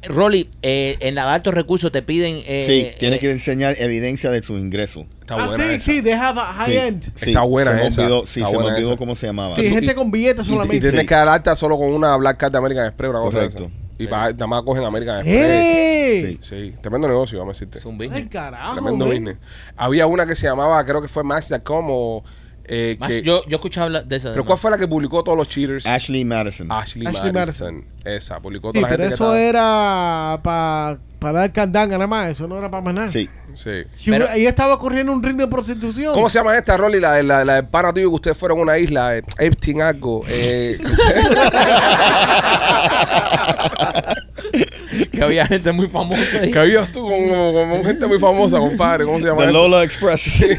Rolly, 0.08 0.50
eh, 0.62 0.98
en 1.00 1.16
la 1.16 1.26
de 1.26 1.32
altos 1.32 1.54
recursos 1.54 1.92
te 1.92 2.02
piden. 2.02 2.36
Eh, 2.46 2.64
Sí, 2.68 2.98
tiene 3.00 3.18
eh, 3.18 3.20
que 3.20 3.32
enseñar 3.32 3.76
evidencia 3.80 4.32
de 4.32 4.42
sus 4.42 4.60
ingresos. 4.60 5.06
Está 5.22 5.36
ah, 5.36 5.48
buena 5.48 5.64
sí, 5.68 5.74
esa. 5.74 5.86
sí, 5.86 6.02
they 6.02 6.14
have 6.14 6.40
a 6.40 6.54
high 6.54 6.66
Sí, 6.72 6.78
end. 6.78 7.04
sí, 7.16 7.30
Está 7.32 7.42
buena 7.42 7.72
se 7.72 7.78
me 7.78 7.88
esa, 7.88 8.02
olvidó- 8.04 8.28
sí, 8.28 8.40
está 8.42 8.52
se 8.52 8.58
me 8.58 8.64
olvidó 8.66 8.88
esa. 8.90 8.98
cómo 8.98 9.16
se 9.16 9.26
llamaba. 9.28 9.56
Sí, 9.56 9.70
gente 9.70 9.96
con 9.96 10.12
billetes 10.12 10.46
Y, 10.46 10.50
y 10.50 10.54
solamente. 10.54 10.80
tienes 10.82 11.02
Sí. 11.02 11.08
que 11.08 11.16
dar 11.16 11.28
alta 11.28 11.56
solo 11.56 11.78
con 11.78 11.88
una 11.90 12.16
Black 12.18 12.38
Card 12.38 12.52
de 12.52 12.58
American 12.58 12.86
Express, 12.86 13.10
una 13.12 13.20
cosa 13.20 13.38
Correcto. 13.38 13.64
esa. 13.66 13.72
Y 13.98 14.06
nada 14.08 14.48
más 14.48 14.64
cogen 14.64 14.84
American 14.84 15.18
Express. 15.26 15.42
¡Eh! 15.50 16.38
Sí. 16.40 16.40
Sí, 16.42 16.74
tremendo 16.82 17.08
negocio, 17.08 17.40
vamos 17.40 17.52
a 17.52 17.56
decirte. 17.56 17.78
Es 17.80 17.86
un 17.86 17.98
business. 17.98 18.18
Ay, 18.24 18.28
carajo, 18.30 18.74
Tremendo 18.74 19.06
man. 19.06 19.14
business. 19.16 19.38
Había 19.78 20.06
una 20.08 20.26
que 20.26 20.36
se 20.36 20.48
llamaba, 20.48 20.84
creo 20.86 21.02
que 21.02 21.08
fue 21.08 21.24
Match.com 21.24 21.86
o... 21.90 22.24
eh, 22.68 22.98
que- 23.08 23.22
yo, 23.22 23.44
yo 23.48 23.60
hablar 23.84 24.06
de 24.06 24.16
esa. 24.16 24.32
¿Pero 24.32 24.46
cuál 24.46 24.58
fue 24.58 24.72
la 24.72 24.78
que 24.78 24.88
publicó 24.88 25.24
todos 25.24 25.38
los 25.38 25.48
cheaters? 25.48 25.86
Ashley 25.86 26.26
Madison. 26.26 26.72
Ashley, 26.72 27.06
Ashley 27.08 27.32
Madison. 27.32 27.86
Esa, 28.04 28.40
publicó 28.40 28.70
Sí, 28.70 28.74
toda 28.74 28.82
la 28.84 28.88
pero 28.90 29.04
gente 29.04 29.16
eso 29.16 29.32
que 29.34 29.48
era 29.48 30.40
para 30.44 31.00
dar 31.40 31.52
candanga 31.52 31.98
nada 31.98 32.08
más, 32.08 32.32
eso 32.32 32.48
no 32.48 32.58
era 32.58 32.70
para 32.70 32.84
más 32.84 32.94
nada. 32.94 33.10
Sí. 33.10 33.30
Sí. 33.56 33.84
Pero- 34.06 34.30
ella 34.32 34.50
estaba 34.50 34.78
corriendo 34.78 35.12
un 35.14 35.24
ring 35.24 35.38
de 35.38 35.48
prostitución. 35.48 36.14
¿Cómo 36.14 36.28
se 36.30 36.38
llama 36.40 36.58
esta, 36.58 36.76
Rolly? 36.76 37.00
La, 37.00 37.14
de- 37.14 37.24
la, 37.24 37.64
pana 37.70 37.94
tuyo 37.94 38.10
que 38.10 38.16
ustedes 38.16 38.38
fueron 38.38 38.60
a 38.60 38.62
una 38.62 38.78
isla, 38.78 39.18
eh, 39.18 39.22
Epstein 39.40 39.82
algo. 39.82 40.24
Eh, 40.28 40.78
que 45.12 45.24
había 45.24 45.46
gente 45.48 45.72
muy 45.72 45.88
famosa 45.88 46.22
ahí. 46.42 46.52
que 46.52 46.60
habías 46.60 46.92
tú 46.92 47.02
con, 47.02 47.30
con- 47.30 47.70
con 47.70 47.84
gente 47.86 48.08
muy 48.08 48.20
famosa, 48.20 48.58
compadre. 48.60 49.06
¿Cómo 49.06 49.20
se 49.20 49.26
llama 49.26 49.46
The? 49.46 49.54
Lola 49.54 49.84
Express. 49.84 50.44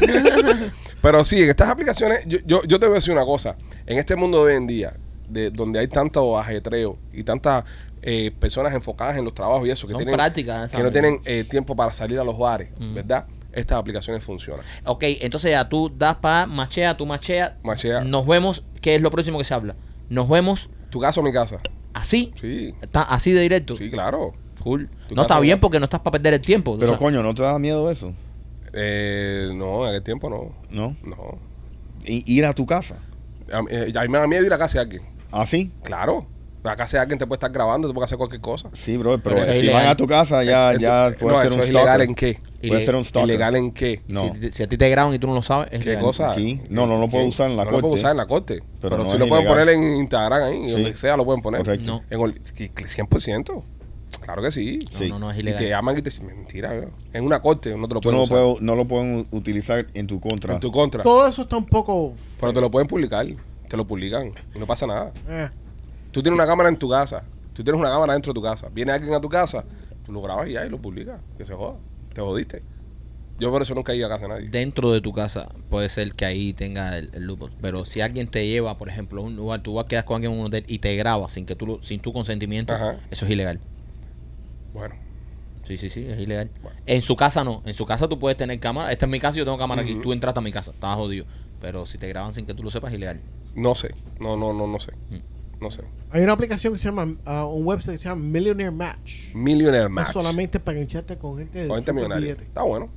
Pero 1.01 1.23
sí, 1.23 1.41
en 1.41 1.49
estas 1.49 1.69
aplicaciones, 1.69 2.25
yo, 2.27 2.39
yo, 2.45 2.63
yo 2.63 2.79
te 2.79 2.87
voy 2.87 2.95
a 2.95 2.99
decir 2.99 3.13
una 3.13 3.25
cosa. 3.25 3.55
En 3.85 3.97
este 3.97 4.15
mundo 4.15 4.45
de 4.45 4.51
hoy 4.51 4.57
en 4.57 4.67
día, 4.67 4.93
de, 5.29 5.51
donde 5.51 5.79
hay 5.79 5.87
tanto 5.87 6.37
ajetreo 6.37 6.97
y 7.13 7.23
tantas 7.23 7.65
eh, 8.01 8.31
personas 8.39 8.73
enfocadas 8.73 9.17
en 9.17 9.25
los 9.25 9.33
trabajos 9.33 9.67
y 9.67 9.71
eso, 9.71 9.87
que, 9.87 9.93
Son 9.93 9.99
tienen, 9.99 10.15
prácticas 10.15 10.71
que 10.71 10.83
no 10.83 10.91
tienen 10.91 11.21
eh, 11.25 11.43
tiempo 11.49 11.75
para 11.75 11.91
salir 11.91 12.19
a 12.19 12.23
los 12.23 12.37
bares, 12.37 12.69
¿verdad? 12.79 13.25
Estas 13.51 13.79
aplicaciones 13.79 14.23
funcionan. 14.23 14.63
Ok, 14.85 15.03
entonces 15.21 15.51
ya 15.51 15.67
tú 15.67 15.91
das 15.95 16.15
para 16.17 16.45
machea, 16.45 16.95
tú 16.95 17.05
machea. 17.05 17.57
Machea. 17.63 18.03
Nos 18.03 18.25
vemos. 18.27 18.63
¿Qué 18.81 18.95
es 18.95 19.01
lo 19.01 19.09
próximo 19.09 19.39
que 19.39 19.43
se 19.43 19.53
habla? 19.53 19.75
Nos 20.09 20.29
vemos 20.29 20.69
¿Tu 20.89 20.99
casa 20.99 21.19
o 21.19 21.23
mi 21.23 21.33
casa? 21.33 21.59
así. 21.93 22.31
Sí, 22.39 22.75
Está 22.81 23.01
así 23.01 23.31
de 23.31 23.41
directo. 23.41 23.75
sí, 23.75 23.89
claro. 23.89 24.33
Cool. 24.63 24.89
No 25.11 25.23
está 25.23 25.39
bien 25.39 25.55
casa. 25.57 25.61
porque 25.61 25.79
no 25.79 25.85
estás 25.85 25.99
para 26.01 26.13
perder 26.13 26.35
el 26.35 26.41
tiempo. 26.41 26.77
Pero 26.79 26.97
coño, 26.97 27.23
¿no 27.23 27.33
te 27.33 27.41
da 27.41 27.57
miedo 27.57 27.89
eso? 27.89 28.13
Eh, 28.79 29.49
no, 29.55 29.83
en 29.83 29.89
aquel 29.89 30.03
tiempo 30.03 30.29
no. 30.29 30.53
¿No? 30.69 30.95
No. 31.03 31.37
Ir 32.05 32.45
a 32.45 32.53
tu 32.53 32.65
casa. 32.65 32.97
A, 33.51 33.61
mí- 33.61 33.67
eh, 33.71 33.91
a 33.95 34.01
mí 34.03 34.07
me 34.07 34.17
da 34.19 34.27
miedo 34.27 34.45
ir 34.45 34.53
a 34.53 34.57
casa 34.57 34.77
de 34.79 34.83
alguien. 34.83 35.01
¿Ah, 35.31 35.45
sí? 35.45 35.71
Claro. 35.83 36.25
Acá 36.63 36.85
si 36.85 36.97
alguien 36.97 37.17
te 37.17 37.25
puede 37.25 37.37
estar 37.37 37.49
grabando, 37.51 37.87
te 37.87 37.93
puede 37.93 38.03
hacer 38.05 38.17
cualquier 38.17 38.41
cosa. 38.41 38.69
Sí, 38.73 38.97
bro, 38.97 39.17
pero 39.23 39.41
si 39.53 39.69
van 39.69 39.87
a 39.87 39.95
tu 39.95 40.05
casa 40.05 40.43
ya, 40.43 40.73
ya 40.77 41.13
puede 41.17 41.33
no, 41.35 41.41
ser 41.41 41.47
eso 41.47 41.55
un 41.55 41.61
es 41.61 41.67
stalker. 41.67 41.71
ilegal 41.71 42.01
en 42.01 42.15
qué? 42.15 42.39
Puede 42.67 42.85
ser 42.85 42.95
un 42.97 43.03
stalker. 43.05 43.29
¿Ilegal 43.29 43.55
en 43.55 43.71
qué? 43.71 44.01
No. 44.09 44.33
Si, 44.35 44.51
si 44.51 44.63
a 44.63 44.67
ti 44.67 44.77
te 44.77 44.89
graban 44.89 45.13
y 45.13 45.19
tú 45.19 45.27
no 45.27 45.33
lo 45.33 45.41
sabes, 45.41 45.69
es 45.71 45.79
¿Qué 45.79 45.89
legal. 45.91 46.03
cosa? 46.03 46.31
Aquí. 46.31 46.61
No, 46.69 46.85
no 46.85 46.99
lo 46.99 47.07
puedo 47.07 47.23
¿Qué? 47.23 47.29
usar 47.29 47.49
en 47.49 47.55
la 47.55 47.63
no 47.63 47.71
lo 47.71 47.77
puedo 47.79 47.91
corte. 47.91 47.99
usar 48.01 48.11
en 48.11 48.17
la 48.17 48.25
corte. 48.25 48.55
Pero, 48.55 48.65
Pero 48.81 48.97
no 48.97 49.05
si 49.05 49.15
es 49.15 49.19
lo 49.19 49.27
pueden 49.29 49.47
poner 49.47 49.69
en 49.69 49.95
Instagram 49.95 50.43
ahí, 50.43 50.65
Sí. 50.65 50.71
donde 50.71 50.97
sea 50.97 51.15
lo 51.15 51.23
pueden 51.23 51.41
poner. 51.41 51.61
Correcto. 51.61 51.85
No. 51.85 52.01
En 52.09 52.19
ol- 52.19 52.41
que- 52.53 52.69
que 52.69 52.83
100%. 52.85 53.63
Claro 54.21 54.41
que 54.41 54.51
sí. 54.51 54.79
No, 54.91 54.97
Sí. 54.97 55.09
no, 55.09 55.19
no 55.19 55.31
es 55.31 55.37
Y 55.37 55.41
ilegal. 55.41 55.61
te 55.63 55.69
llaman 55.69 55.95
y 55.97 56.01
te 56.01 56.09
dicen, 56.09 56.27
mentira, 56.27 56.71
veo. 56.71 56.91
En 57.13 57.23
una 57.25 57.39
corte 57.41 57.75
no 57.75 57.87
te 57.87 57.93
lo 57.93 57.99
Tú 58.01 58.09
pueden 58.09 58.15
no 58.15 58.19
lo, 58.19 58.23
usar. 58.23 58.37
puedo, 58.37 58.57
no 58.61 58.75
lo 58.75 58.87
pueden 58.87 59.27
utilizar 59.31 59.87
en 59.93 60.07
tu 60.07 60.19
contra. 60.19 60.53
En 60.55 60.59
tu 60.59 60.71
contra. 60.71 61.03
Todo 61.03 61.27
eso 61.27 61.43
está 61.43 61.57
un 61.57 61.65
poco. 61.65 62.13
Pero 62.39 62.53
te 62.53 62.61
lo 62.61 62.69
pueden 62.71 62.87
publicar. 62.87 63.25
Te 63.67 63.77
lo 63.77 63.85
publican. 63.85 64.31
Y 64.55 64.59
no 64.59 64.65
pasa 64.65 64.87
nada. 64.87 65.11
eh. 65.27 65.49
Tú 66.11 66.21
tienes 66.21 66.35
una 66.37 66.47
cámara 66.47 66.69
en 66.69 66.77
tu 66.77 66.89
casa. 66.89 67.23
Tú 67.53 67.63
tienes 67.63 67.79
una 67.79 67.89
cámara 67.89 68.13
dentro 68.13 68.31
de 68.33 68.35
tu 68.35 68.41
casa. 68.41 68.69
Viene 68.73 68.91
alguien 68.91 69.13
a 69.13 69.19
tu 69.19 69.29
casa, 69.29 69.63
tú 70.05 70.11
lo 70.11 70.21
grabas 70.21 70.47
y 70.47 70.53
ya 70.53 70.65
y 70.65 70.69
lo 70.69 70.77
publicas. 70.81 71.19
Que 71.37 71.45
se 71.45 71.53
joda. 71.53 71.77
Te 72.13 72.21
jodiste. 72.21 72.63
Yo 73.39 73.51
por 73.51 73.61
eso 73.61 73.75
nunca 73.75 73.93
he 73.93 73.97
ido 73.97 74.07
a 74.07 74.09
casa 74.09 74.23
de 74.23 74.29
nadie. 74.29 74.49
Dentro 74.49 74.91
de 74.91 74.99
tu 75.01 75.13
casa 75.13 75.47
puede 75.69 75.89
ser 75.89 76.11
que 76.13 76.25
ahí 76.25 76.53
tenga 76.53 76.97
el, 76.97 77.11
el 77.13 77.23
loophole. 77.25 77.53
Pero 77.61 77.85
si 77.85 78.01
alguien 78.01 78.27
te 78.27 78.47
lleva, 78.47 78.77
por 78.79 78.89
ejemplo, 78.89 79.21
a 79.21 79.25
un 79.25 79.35
lugar, 79.35 79.61
tú 79.61 79.75
vas 79.75 79.85
a 79.85 79.87
quedar 79.87 80.05
con 80.05 80.15
alguien 80.15 80.33
en 80.33 80.39
un 80.39 80.45
hotel 80.47 80.63
y 80.67 80.79
te 80.79 80.95
graba 80.95 81.29
sin 81.29 81.45
que 81.45 81.55
tú 81.55 81.67
lo- 81.67 81.83
sin 81.83 81.99
tu 81.99 82.11
consentimiento, 82.13 82.73
Ajá. 82.73 82.95
eso 83.11 83.25
es 83.25 83.31
ilegal. 83.31 83.59
Bueno. 84.77 84.95
Sí, 85.63 85.75
sí, 85.75 85.89
sí, 85.89 86.05
es 86.07 86.19
ilegal. 86.19 86.49
Bueno. 86.63 86.79
En 86.85 87.01
su 87.01 87.15
casa 87.15 87.43
no. 87.43 87.61
En 87.65 87.73
su 87.73 87.85
casa 87.85 88.07
tú 88.07 88.17
puedes 88.19 88.37
tener 88.37 88.57
cámara. 88.59 88.91
Esta 88.91 89.05
es 89.05 89.11
mi 89.11 89.19
casa, 89.19 89.37
yo 89.37 89.43
tengo 89.45 89.57
cámara 89.57 89.81
aquí. 89.81 89.95
Tú 89.95 90.13
entraste 90.13 90.39
a 90.39 90.43
mi 90.43 90.51
casa, 90.51 90.71
estás 90.71 90.95
jodido. 90.95 91.25
Pero 91.59 91.85
si 91.85 91.97
te 91.97 92.07
graban 92.07 92.33
sin 92.33 92.45
que 92.45 92.53
tú 92.53 92.63
lo 92.63 92.69
sepas, 92.69 92.91
es 92.91 92.97
ilegal. 92.97 93.19
No 93.55 93.75
sé. 93.75 93.89
No, 94.19 94.37
no, 94.37 94.53
no, 94.53 94.65
no 94.67 94.79
sé. 94.79 94.91
Mm. 95.09 95.17
No 95.59 95.71
sé. 95.71 95.81
Hay 96.11 96.21
una 96.23 96.33
aplicación 96.33 96.71
que 96.73 96.79
se 96.79 96.85
llama. 96.85 97.15
ah, 97.25 97.45
un 97.47 97.65
website 97.65 97.95
que 97.95 97.97
se 98.03 98.07
llama 98.07 98.21
Millionaire 98.21 98.71
Match. 98.71 99.33
Millionaire 99.33 99.85
Es 99.85 99.91
Match. 99.91 100.13
solamente 100.13 100.59
para 100.59 100.77
engancharte 100.77 101.17
con 101.17 101.37
gente 101.39 101.63
de 101.63 101.67
Con 101.67 101.77
gente 101.77 101.93
millonaria. 101.93 102.25
billete. 102.27 102.43
Está 102.45 102.61
bueno. 102.63 102.89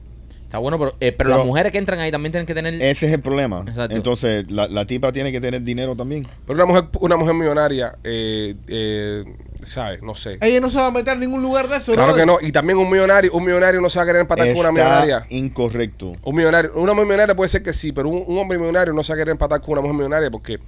Está 0.44 0.58
bueno, 0.58 0.78
pero, 0.78 0.90
eh, 1.00 1.12
pero, 1.12 1.28
Pero- 1.30 1.36
las 1.38 1.46
mujeres 1.46 1.72
que 1.72 1.78
entran 1.78 2.00
ahí 2.00 2.10
también 2.10 2.32
tienen 2.32 2.44
que 2.46 2.54
tener... 2.54 2.74
Ese 2.74 3.06
es 3.06 3.12
el 3.12 3.20
problema. 3.20 3.60
Exacto. 3.66 3.94
Entonces, 3.96 4.50
la, 4.50 4.66
la 4.68 4.84
tipa 4.84 5.12
tiene 5.12 5.30
que 5.32 5.40
tener 5.40 5.62
dinero 5.62 5.94
también. 5.96 6.26
Pero 6.44 6.56
una 6.56 6.66
mujer, 6.66 6.88
una 7.00 7.16
mujer 7.16 7.34
millonaria, 7.34 7.96
eh, 8.02 8.56
eh, 8.66 9.24
¿sabes? 9.64 10.02
No 10.02 10.14
sé. 10.14 10.38
Ella 10.40 10.60
no 10.60 10.68
se 10.68 10.78
va 10.78 10.86
a 10.86 10.90
meter 10.90 11.14
en 11.14 11.20
ningún 11.20 11.42
lugar 11.42 11.68
de 11.68 11.76
eso, 11.76 11.92
Claro 11.92 12.14
que 12.14 12.26
no. 12.26 12.38
Y 12.40 12.52
también 12.52 12.78
un 12.78 12.90
millonario, 12.90 13.32
un 13.32 13.44
millonario 13.44 13.80
no 13.80 13.88
se 13.90 13.98
va 13.98 14.02
a 14.04 14.06
querer 14.06 14.20
empatar 14.22 14.46
con 14.52 14.58
una 14.60 14.72
millonaria. 14.72 15.26
Incorrecto. 15.30 16.12
Un 16.22 16.34
millonario, 16.36 16.72
una 16.74 16.92
mujer 16.92 17.06
millonaria 17.06 17.34
puede 17.36 17.48
ser 17.48 17.62
que 17.62 17.72
sí, 17.72 17.92
pero 17.92 18.08
un, 18.08 18.24
un 18.26 18.38
hombre 18.38 18.58
millonario 18.58 18.92
no 18.92 19.02
se 19.02 19.12
va 19.12 19.14
a 19.14 19.18
querer 19.18 19.32
empatar 19.32 19.60
con 19.60 19.72
una 19.72 19.80
mujer 19.82 19.96
millonaria 19.96 20.30
porque 20.30 20.58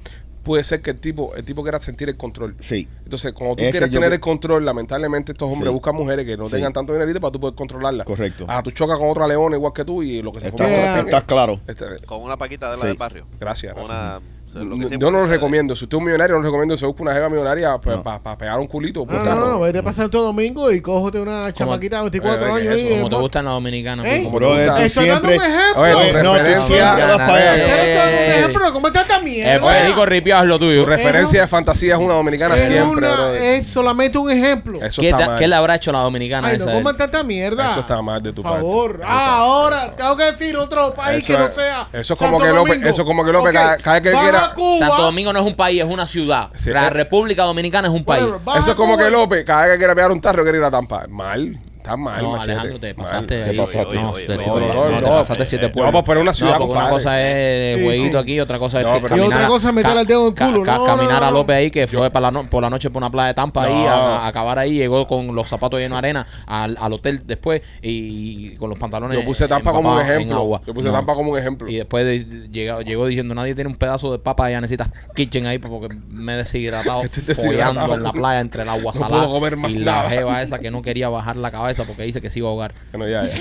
puede 0.42 0.64
ser 0.64 0.82
que 0.82 0.90
el 0.90 0.98
tipo, 0.98 1.34
el 1.36 1.44
tipo 1.44 1.62
quiera 1.62 1.78
sentir 1.80 2.08
el 2.08 2.16
control. 2.16 2.56
Sí. 2.58 2.88
Entonces, 3.04 3.32
cuando 3.32 3.54
tú 3.54 3.62
Ese 3.62 3.70
quieres 3.70 3.90
tener 3.90 4.12
el 4.12 4.18
control, 4.18 4.64
lamentablemente 4.64 5.30
estos 5.32 5.48
hombres 5.48 5.68
Sí. 5.70 5.74
buscan 5.74 5.94
mujeres 5.94 6.26
que 6.26 6.36
no 6.36 6.46
Sí. 6.48 6.56
tengan 6.56 6.72
tanto 6.72 6.92
dinerito 6.92 7.20
para 7.20 7.30
tú 7.30 7.38
poder 7.38 7.54
controlarla. 7.54 8.04
Correcto. 8.04 8.44
Ah, 8.48 8.60
tú 8.62 8.72
chocas 8.72 8.98
con 8.98 9.08
otra 9.08 9.28
leona 9.28 9.54
igual 9.56 9.72
que 9.72 9.84
tú 9.84 10.02
y 10.02 10.20
lo 10.20 10.32
que 10.32 10.40
se 10.40 10.48
Está, 10.48 10.64
forma 10.64 10.74
con 10.74 10.84
la 10.84 10.94
pinga. 10.96 11.18
está 11.18 11.26
claro. 11.26 11.60
Este, 11.68 11.84
Con 12.06 12.22
una 12.22 12.36
paquita 12.36 12.70
de 12.72 12.76
la 12.76 12.80
Sí. 12.82 12.88
del 12.88 12.96
barrio. 12.96 13.26
gracias. 13.38 13.76
Una, 13.76 14.18
o 14.18 14.41
sea, 14.52 14.62
lo 14.62 14.76
que 14.78 14.98
Yo 14.98 15.10
no 15.10 15.20
lo 15.20 15.26
recomiendo. 15.26 15.74
Si 15.74 15.84
usted 15.84 15.96
es 15.96 15.98
un 15.98 16.04
millonario, 16.04 16.36
no 16.36 16.42
lo 16.42 16.46
recomiendo. 16.48 16.76
Se 16.76 16.86
busca 16.86 17.02
una 17.02 17.12
jeva 17.14 17.28
millonaria 17.28 17.78
para 17.78 17.96
No. 18.24 18.38
pegar 18.38 18.58
un 18.60 18.66
culito. 18.66 19.04
por 19.06 19.14
No, 19.14 19.24
no, 19.24 19.30
carro. 19.30 19.46
no, 19.48 19.60
vete 19.60 19.78
a 19.78 19.82
pasar 19.82 20.08
todo 20.08 20.24
domingo 20.26 20.70
y 20.70 20.80
cógete 20.80 21.20
una 21.20 21.52
chamaquita 21.52 21.96
de 21.96 22.02
24 22.02 22.46
Eh, 22.46 22.62
¿qué 22.62 22.68
años 22.68 22.80
y 22.82 22.86
eso? 22.86 22.94
Como 22.96 23.08
te 23.10 23.14
eh, 23.16 23.18
gustan 23.20 23.44
las 23.44 23.54
dominicanas. 23.54 24.06
¿Eh? 24.06 24.08
pues, 24.10 24.24
como 24.24 24.38
gustan. 24.38 24.76
tú 24.76 24.82
Estoy 24.82 25.06
dando 25.08 25.28
siempre- 25.28 25.36
un 25.36 25.42
ejemplo. 25.54 25.82
Oye, 25.82 25.92
tu 25.92 25.98
Oye, 25.98 26.12
no, 26.12 26.18
tú 26.22 26.32
referencia- 26.38 26.62
siempre 26.76 27.04
vas 27.06 27.16
para 27.16 27.34
allá. 27.34 27.56
Yo 27.56 27.66
le 27.66 27.72
estoy 27.72 27.94
dando 27.94 28.12
un 28.12 28.22
Eh, 28.22 28.38
ejemplo 28.38 28.66
de 28.66 28.72
cómo 28.72 28.86
está 28.88 29.00
esta 29.02 29.16
Eh, 29.16 29.22
mierda. 29.22 29.60
pues, 29.60 29.86
Rico 29.88 30.06
Ripiao 30.06 30.42
es 30.42 30.48
lo 30.48 30.58
tuyo. 30.58 30.80
Tu 30.84 30.86
referencia 30.90 31.40
de 31.42 31.48
fantasía 31.48 31.94
es 31.94 32.00
una 32.00 32.14
dominicana 32.14 32.56
es, 32.56 32.66
siempre. 32.66 32.98
una- 33.08 33.14
brother. 33.14 33.42
es 33.42 33.66
solamente 33.66 34.18
un 34.18 34.30
ejemplo. 34.30 34.82
Eso 34.82 35.00
¿Qué, 35.00 35.08
está 35.10 35.18
ta- 35.24 35.26
mal. 35.30 35.38
qué 35.38 35.48
le 35.48 35.54
habrá 35.54 35.74
hecho 35.76 35.92
la 35.92 35.98
dominicana 36.00 36.48
Ay, 36.48 36.56
esa? 36.56 36.66
no 36.66 36.70
de- 36.72 36.76
coman 36.78 36.96
tanta 36.96 37.22
mierda. 37.22 37.70
Eso 37.70 37.80
está 37.80 38.02
mal 38.02 38.22
de 38.22 38.32
tu 38.32 38.42
Por 38.42 38.52
favor. 38.52 38.90
parte. 38.98 39.06
Ah, 39.08 39.36
ahora 39.38 39.94
tengo 39.96 40.16
que 40.16 40.24
decir 40.24 40.56
otro 40.56 40.94
país 40.94 41.24
Eso 41.24 41.32
que 41.32 41.38
no 41.38 41.44
es- 41.46 41.54
sea. 41.54 41.88
eso 41.92 42.12
es 42.14 42.18
como 42.18 42.38
Santo 42.38 42.44
que 42.44 42.50
López- 42.58 42.68
Domingo. 42.74 42.88
eso 42.88 43.02
es 43.02 43.06
como 43.08 43.24
que 43.24 43.32
López 43.32 43.48
Ok, 43.50 43.54
cada- 43.54 43.76
cada 43.78 43.94
vez 43.94 44.02
que 44.02 44.10
baja 44.12 44.22
quiera- 44.30 44.41
Cuba, 44.50 44.78
Santo 44.78 45.02
Domingo 45.02 45.32
no 45.32 45.38
es 45.38 45.46
un 45.46 45.54
país, 45.54 45.80
es 45.82 45.88
una 45.88 46.06
ciudad. 46.06 46.50
Sí, 46.54 46.70
la. 46.70 46.90
República 46.90 47.44
Dominicana 47.44 47.88
es 47.88 47.94
un 47.94 48.04
país. 48.04 48.24
Eso 48.56 48.70
es 48.70 48.76
como 48.76 48.94
Cuba. 48.94 49.04
que 49.04 49.10
López, 49.10 49.44
cada 49.44 49.62
vez 49.62 49.72
que 49.72 49.78
quiere 49.78 49.94
pegar 49.94 50.12
un 50.12 50.20
tarro, 50.20 50.42
quiere 50.42 50.58
ir 50.58 50.64
a 50.64 50.70
Tampa. 50.70 51.06
Mal. 51.08 51.58
Está 51.82 51.96
mal, 51.96 52.22
No, 52.22 52.30
machete. 52.32 52.52
Alejandro, 52.52 52.78
te 52.78 52.94
Mal. 52.94 53.04
pasaste 53.04 53.38
Te 53.42 53.50
ahí. 53.50 53.56
pasaste. 53.56 53.94
No, 53.96 54.10
Oye, 54.12 54.24
te- 54.24 54.32
oye, 54.34 54.46
no, 54.46 54.52
oye, 54.54 54.66
no, 54.72 54.80
oye, 54.82 54.94
te 54.94 55.00
no, 55.02 55.08
pasaste 55.08 55.42
eh, 55.42 55.46
siete 55.46 55.66
eh, 55.66 55.68
pueblos. 55.70 55.92
vamos 55.92 56.04
por 56.06 56.16
una 56.18 56.32
ciudad, 56.32 56.52
No, 56.52 56.58
porque 56.60 56.78
una 56.78 56.88
cosa 56.88 57.20
es 57.20 57.76
Sí, 57.76 57.82
jueguito 57.84 58.18
sí. 58.18 58.22
aquí, 58.22 58.40
otra 58.40 58.58
cosa 58.60 58.78
es 58.80 58.86
pero- 58.86 59.02
caminar. 59.08 59.28
Y 59.28 59.32
otra 59.34 59.48
cosa 59.48 59.68
es 59.70 59.74
meterle 59.74 60.00
el 60.02 60.06
dedo 60.06 60.28
en 60.28 60.34
el 60.38 60.46
culo. 60.52 60.62
ca- 60.62 60.78
No, 60.78 60.84
caminar 60.84 61.20
no, 61.22 61.26
a. 61.26 61.30
López 61.32 61.56
ahí, 61.56 61.70
que 61.72 61.88
fue 61.88 62.08
para 62.12 62.26
la 62.26 62.30
no- 62.30 62.48
por 62.48 62.62
la 62.62 62.70
noche 62.70 62.88
por 62.88 63.02
una 63.02 63.10
playa 63.10 63.26
de 63.28 63.34
Tampa 63.34 63.64
ahí, 63.64 63.84
a, 63.86 63.94
a 64.18 64.26
acabar 64.28 64.60
ahí, 64.60 64.74
llegó 64.74 65.08
con 65.08 65.34
los 65.34 65.48
zapatos 65.48 65.80
llenos 65.80 65.96
de 65.96 65.98
arena 65.98 66.26
al, 66.46 66.76
al 66.80 66.92
hotel 66.92 67.22
después 67.26 67.62
y, 67.82 68.54
con 68.58 68.70
los 68.70 68.78
pantalones. 68.78 69.18
Yo 69.18 69.24
puse 69.24 69.48
Tampa 69.48 69.72
como 69.72 69.92
un 69.92 70.00
ejemplo. 70.00 70.36
agua. 70.36 70.62
Yo 70.64 70.72
puse 70.74 70.86
No. 70.86 70.92
Tampa 70.92 71.14
como 71.14 71.32
un 71.32 71.38
ejemplo. 71.38 71.68
Y 71.68 71.76
después 71.76 72.04
de- 72.06 72.48
llegó, 72.50 72.80
llegó 72.82 73.06
diciendo, 73.06 73.34
nadie 73.34 73.56
tiene 73.56 73.68
un 73.68 73.76
pedazo 73.76 74.12
de 74.12 74.20
papa, 74.20 74.48
ya 74.50 74.60
necesitas 74.60 74.88
kitchen 75.16 75.46
ahí 75.46 75.58
porque 75.58 75.94
me 76.08 76.34
he 76.34 76.36
deshidratado 76.36 77.02
follando 77.36 77.94
en 77.94 78.02
la 78.04 78.12
playa 78.12 78.38
entre 78.40 78.62
el 78.62 78.68
agua 78.68 78.92
No 78.94 79.00
salada 79.00 79.22
puedo 79.24 79.34
comer 79.34 79.56
más 79.56 79.72
y 79.74 79.78
la 79.78 80.08
jeva 80.08 80.42
esa 80.42 80.58
que 80.58 80.70
no 80.70 80.80
quería 80.82 81.08
bajar 81.08 81.36
la 81.36 81.50
cabeza 81.50 81.71
porque 81.76 82.02
dice 82.02 82.20
que 82.20 82.30
se 82.30 82.38
iba 82.38 82.48
a 82.48 82.50
ahogar. 82.50 82.74
Bueno, 82.92 83.08
ya, 83.08 83.26
ya. 83.26 83.34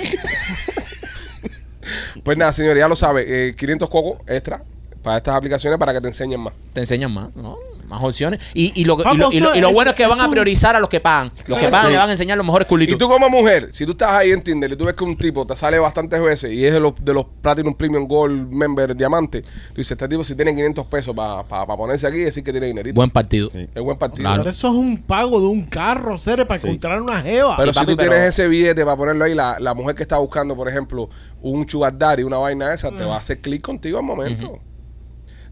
pues 2.24 2.38
nada, 2.38 2.52
señor, 2.52 2.76
ya 2.76 2.88
lo 2.88 2.96
sabe. 2.96 3.48
eh, 3.48 3.54
500 3.54 3.88
cocos 3.88 4.18
extra 4.26 4.62
para 5.02 5.16
estas 5.18 5.34
aplicaciones 5.34 5.78
para 5.78 5.92
que 5.92 6.00
te 6.00 6.08
enseñen 6.08 6.40
más. 6.40 6.54
Te 6.72 6.80
enseñan 6.80 7.12
más, 7.12 7.34
¿no? 7.34 7.56
Más 7.92 8.02
opciones. 8.02 8.40
Y, 8.54 8.72
y, 8.80 8.84
lo, 8.86 8.94
y, 8.98 9.16
lo, 9.18 9.30
y, 9.32 9.38
lo, 9.40 9.54
y 9.54 9.60
lo 9.60 9.68
eso- 9.68 9.74
bueno 9.74 9.90
es 9.90 9.96
que 9.96 10.06
van 10.06 10.18
a 10.20 10.28
priorizar 10.30 10.74
a 10.74 10.80
los 10.80 10.88
que 10.88 10.98
pagan. 11.00 11.30
Los 11.46 11.58
que 11.58 11.68
pagan 11.68 11.92
le 11.92 11.98
van 11.98 12.08
a 12.08 12.12
enseñar 12.12 12.38
los 12.38 12.46
mejores 12.46 12.66
culitos. 12.66 12.94
Y 12.94 12.98
tú 12.98 13.06
como 13.08 13.28
mujer, 13.28 13.68
si 13.72 13.84
tú 13.84 13.92
estás 13.92 14.10
ahí 14.12 14.30
en 14.30 14.42
Tinder 14.42 14.72
y 14.72 14.76
tú 14.76 14.86
ves 14.86 14.94
que 14.94 15.04
un 15.04 15.16
tipo 15.18 15.46
te 15.46 15.54
sale 15.56 15.78
bastantes 15.78 16.20
veces 16.22 16.52
y 16.52 16.64
es 16.64 16.72
de 16.72 16.80
los, 16.80 16.94
de 17.04 17.12
los 17.12 17.26
Platinum 17.42 17.74
Premium 17.74 18.06
Gold 18.08 18.50
Member 18.50 18.96
Diamante, 18.96 19.42
tú 19.42 19.48
dices, 19.76 19.92
este 19.92 20.08
tipo 20.08 20.24
si 20.24 20.34
tiene 20.34 20.54
500 20.54 20.86
pesos 20.86 21.14
para 21.14 21.66
ponerse 21.76 22.06
aquí 22.06 22.16
y 22.16 22.20
decir 22.24 22.42
que 22.42 22.50
tiene 22.52 22.68
dinerito. 22.68 22.94
Buen 22.94 23.10
partido. 23.10 23.50
Sí. 23.52 23.68
es 23.74 23.82
buen 23.82 23.98
partido. 23.98 24.22
Claro. 24.22 24.42
Pero 24.42 24.50
eso 24.50 24.68
es 24.68 24.74
un 24.74 25.02
pago 25.02 25.38
de 25.38 25.46
un 25.48 25.66
carro, 25.66 26.16
Cere, 26.16 26.46
para 26.46 26.60
Sí. 26.60 26.66
encontrar 26.68 27.02
una 27.02 27.20
jeva. 27.20 27.56
Pero 27.58 27.72
Sí, 27.72 27.78
si 27.78 27.84
papi, 27.84 27.92
tú 27.92 27.96
pero- 27.98 28.10
tienes 28.12 28.28
ese 28.30 28.48
billete 28.48 28.84
para 28.84 28.96
ponerlo 28.96 29.24
ahí, 29.26 29.34
la, 29.34 29.58
la 29.60 29.74
mujer 29.74 29.94
que 29.94 30.02
está 30.02 30.16
buscando, 30.18 30.56
por 30.56 30.68
ejemplo, 30.68 31.10
un 31.42 31.68
sugar 31.68 31.98
daddy, 31.98 32.22
una 32.22 32.38
vaina 32.38 32.72
esa, 32.72 32.90
te 32.90 33.04
va 33.04 33.16
a 33.16 33.18
hacer 33.18 33.40
clic 33.40 33.60
contigo 33.60 33.98
al 33.98 34.04
momento. 34.04 34.58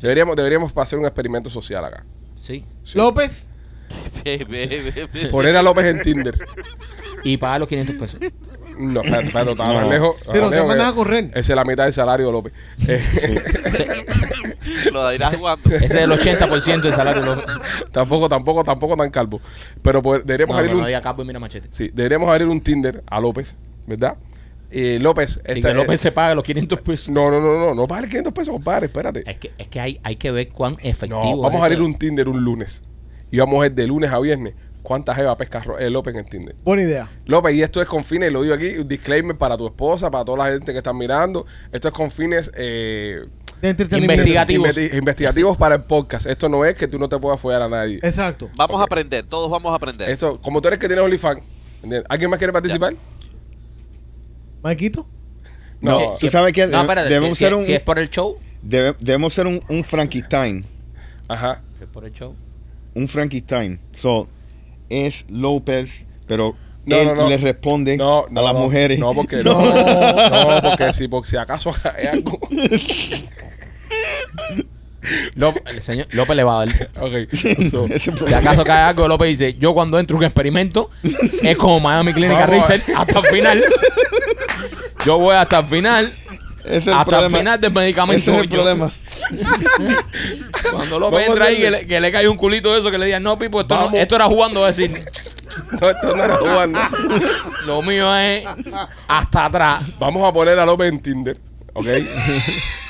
Deberíamos, 0.01 0.35
deberíamos 0.35 0.73
hacer 0.77 0.99
un 0.99 1.05
experimento 1.05 1.51
social 1.51 1.85
acá. 1.85 2.07
Sí. 2.41 2.65
Sí. 2.83 2.99
López. 2.99 3.49
Poner 5.31 5.57
a 5.57 5.63
López 5.63 5.87
en 5.87 6.03
Tinder. 6.03 6.35
Y 7.23 7.37
pagar 7.37 7.61
los 7.61 7.69
500 7.69 7.97
pesos. 7.97 8.21
No, 8.79 9.03
espérate, 9.03 9.27
espérate, 9.27 9.51
estaba 9.51 9.75
No. 9.75 9.81
más 9.83 9.89
lejos. 9.91 10.17
Pero 10.33 10.41
Más 10.45 10.51
te 10.51 10.57
lejos 10.57 10.69
mandas 10.69 10.89
a 10.89 10.95
correr. 10.95 11.25
Esa 11.35 11.39
es 11.53 11.57
la 11.57 11.65
mitad 11.65 11.85
del 11.85 11.93
salario 11.93 12.25
de 12.27 12.33
López. 12.33 12.53
Eh, 12.89 13.03
Ese, 13.67 14.91
Lo 14.91 15.13
irás 15.13 15.37
jugando. 15.37 15.69
ese 15.69 15.85
es 15.85 15.95
el 15.97 16.11
80% 16.11 16.81
del 16.81 16.95
salario. 16.95 17.21
de 17.21 17.27
los- 17.37 17.45
tampoco, 17.93 18.27
tampoco, 18.27 18.65
tampoco 18.65 18.97
tan 18.97 19.11
calvo. 19.11 19.39
Pero 19.83 20.01
pues, 20.01 20.25
deberíamos 20.25 20.55
No, 20.55 20.59
abrir 20.61 20.71
pero 20.71 20.79
no 20.79 20.85
un, 20.85 20.87
diga 20.89 21.03
capo 21.03 21.21
y 21.23 21.27
mira 21.27 21.39
machete. 21.39 21.69
sí, 21.71 21.91
deberíamos 21.93 22.31
abrir 22.31 22.49
un 22.49 22.59
Tinder 22.63 23.05
a 23.07 23.21
López, 23.21 23.55
¿verdad? 23.87 24.17
Y 24.73 24.99
López, 24.99 25.41
Y 25.49 25.59
esta- 25.59 25.69
que 25.71 25.75
López 25.75 26.01
se 26.01 26.13
pague 26.13 26.35
los 26.35 26.45
500 26.45 26.81
pesos. 26.81 27.09
no, 27.11 27.31
no, 27.31 27.41
no, 27.41 27.59
no, 27.59 27.75
no 27.75 27.89
pague 27.89 28.09
500 28.09 28.33
pesos, 28.33 28.53
compadre, 28.53 28.87
espérate. 28.87 29.23
Es 29.29 29.37
que, 29.39 29.51
es 29.59 29.69
que 29.69 29.81
hay, 29.81 30.01
hay 30.05 30.17
que 30.17 30.31
ver 30.31 30.49
cuán 30.51 30.77
efectivo 30.81 31.21
No, 31.37 31.37
vamos 31.43 31.57
es 31.57 31.63
a 31.63 31.65
abrir 31.67 31.83
un 31.83 31.99
Tinder 31.99 32.29
un 32.29 32.43
lunes. 32.45 32.83
Y 33.33 33.39
vamos 33.39 33.57
a 33.59 33.61
ver 33.63 33.73
de 33.73 33.87
lunes 33.87 34.11
a 34.13 34.19
viernes 34.21 34.55
cuántas 34.83 35.15
jeva 35.17 35.37
pesca 35.37 35.61
Ro- 35.61 35.79
eh, 35.79 35.91
López 35.91 36.15
en 36.15 36.25
Tinder. 36.29 36.55
buena 36.65 36.83
idea. 36.83 37.11
López, 37.27 37.55
y 37.55 37.63
esto 37.63 37.81
es 37.83 37.87
con 37.89 38.03
fines, 38.05 38.33
lo 38.33 38.43
digo 38.43 38.55
aquí, 38.55 38.77
un 38.79 38.89
disclaimer 38.89 39.37
para 39.37 39.57
tu 39.57 39.67
esposa, 39.67 40.11
para 40.11 40.25
toda 40.25 40.39
la 40.47 40.53
gente 40.53 40.73
que 40.73 40.79
está 40.79 40.93
mirando. 40.93 41.47
Esto 41.73 41.89
es 41.89 41.95
con 41.95 42.11
fines 42.11 42.51
eh, 42.57 43.21
De 43.61 43.69
entretenimiento. 43.71 44.15
Investigativos. 44.15 44.69
investi- 44.77 44.95
investigativos 44.99 45.57
para 45.57 45.75
el 45.77 45.83
podcast. 45.83 46.27
Esto 46.27 46.49
no 46.49 46.65
es 46.65 46.75
que 46.77 46.89
tú 46.89 46.99
no 46.99 47.09
te 47.09 47.19
puedas 47.19 47.39
follar 47.41 47.63
a 47.63 47.69
nadie. 47.69 47.97
Exacto. 48.03 48.49
Vamos 48.57 48.81
a 48.81 48.85
aprender, 48.85 49.25
todos 49.27 49.51
vamos 49.51 49.71
a 49.73 49.75
aprender. 49.75 50.09
Esto, 50.11 50.41
como 50.41 50.61
tú 50.63 50.69
eres 50.69 50.79
que 50.81 50.87
tienes 50.87 51.05
OnlyFans. 51.05 51.43
¿alguien 52.09 52.29
más 52.31 52.39
quiere 52.39 52.53
participar? 52.53 52.95
Marquito. 54.63 55.07
No, 55.81 56.13
Si- 56.15 56.27
¿Tú 56.27 56.31
sabes? 56.33 56.55
No, 56.69 56.81
espérate, 56.81 57.09
Debemos 57.09 57.39
si, 57.39 57.45
ser 57.45 57.49
si- 57.53 57.55
un- 57.55 57.63
si 57.63 57.73
es 57.73 57.81
por 57.81 57.99
el 57.99 58.11
show. 58.11 58.39
Debe- 58.63 58.97
debemos 59.01 59.33
ser 59.33 59.47
un, 59.47 59.63
un 59.69 59.83
Frankenstein. 59.85 60.65
Ajá. 61.29 61.63
Si 61.79 61.85
es 61.85 61.91
por 61.91 62.05
el 62.05 62.13
show. 62.13 62.35
Un 62.95 63.09
Frankenstein. 63.09 63.81
So, 63.95 64.29
es 64.91 65.25
López, 65.31 66.07
pero 66.27 66.55
No, 66.85 66.97
él 66.97 67.07
no, 67.09 67.15
no. 67.15 67.29
le 67.29 67.37
responde 67.39 67.97
No, 67.97 68.27
no, 68.31 68.41
a 68.41 68.45
las 68.45 68.53
no. 68.55 68.61
mujeres. 68.61 68.99
No, 68.99 69.15
porque 69.15 69.37
no. 69.45 69.53
No, 69.63 70.63
porque 70.63 70.93
si, 70.93 71.09
por 71.09 71.27
si 71.27 71.37
acaso 71.39 71.73
hay 71.97 72.07
algo. 72.09 72.39
López, 75.35 75.63
el 75.67 75.83
señor 75.83 76.07
López 76.13 76.37
le 76.37 76.45
va 76.45 76.63
a 76.63 76.67
dar. 76.67 76.91
Ok. 77.01 77.13
so, 77.71 77.87
Ese 77.87 78.13
Si 78.27 78.35
acaso 78.35 78.65
cae 78.65 78.83
algo, 78.83 79.09
López 79.09 79.29
dice, 79.39 79.55
yo 79.59 79.73
cuando 79.75 79.99
entro 79.99 80.17
a 80.17 80.19
un 80.19 80.25
experimento, 80.25 80.91
es 81.43 81.57
como 81.57 81.81
Miami 81.81 82.13
Clinic 82.13 82.39
Research 82.47 82.83
hasta 82.97 83.19
el 83.21 83.27
final. 83.27 83.65
Yo 85.07 85.19
voy 85.19 85.35
hasta 85.35 85.61
el 85.61 85.67
final 85.67 86.13
Ese 86.65 86.77
es 86.77 86.87
el 86.89 86.93
Hasta 86.93 87.05
problema. 87.07 87.27
el 87.27 87.39
final 87.41 87.61
del 87.61 87.73
medicamento. 87.73 88.31
Ese 88.31 88.35
es 88.37 88.43
el 88.43 88.49
yo. 88.49 88.57
problema. 88.57 88.93
Cuando 90.73 90.99
López 90.99 91.29
entra 91.29 91.47
ahí, 91.47 91.57
que 91.59 91.71
le, 91.71 91.87
que 91.87 92.01
le 92.01 92.13
cae 92.13 92.29
un 92.29 92.37
culito 92.37 92.73
de 92.73 92.81
eso, 92.81 92.91
que 92.91 92.99
le 92.99 93.07
digan, 93.07 93.23
no, 93.23 93.39
Pipo, 93.39 93.61
esto, 93.63 93.77
no- 93.91 93.97
esto 93.97 94.17
era 94.17 94.27
jugando, 94.27 94.61
va 94.61 94.67
a 94.69 94.71
decir, 94.73 94.91
No, 95.81 95.89
esto 95.91 96.15
no 96.17 96.25
era 96.25 96.37
jugando. 96.37 96.79
lo 97.67 97.83
mío 97.83 98.15
es 98.17 98.45
hasta 99.09 99.47
atrás. 99.47 99.83
Vamos 99.99 100.29
a 100.29 100.33
poner 100.33 100.59
a 100.59 100.67
López 100.67 100.89
en 100.91 101.01
Tinder, 101.01 101.39
¿ok? 101.75 101.87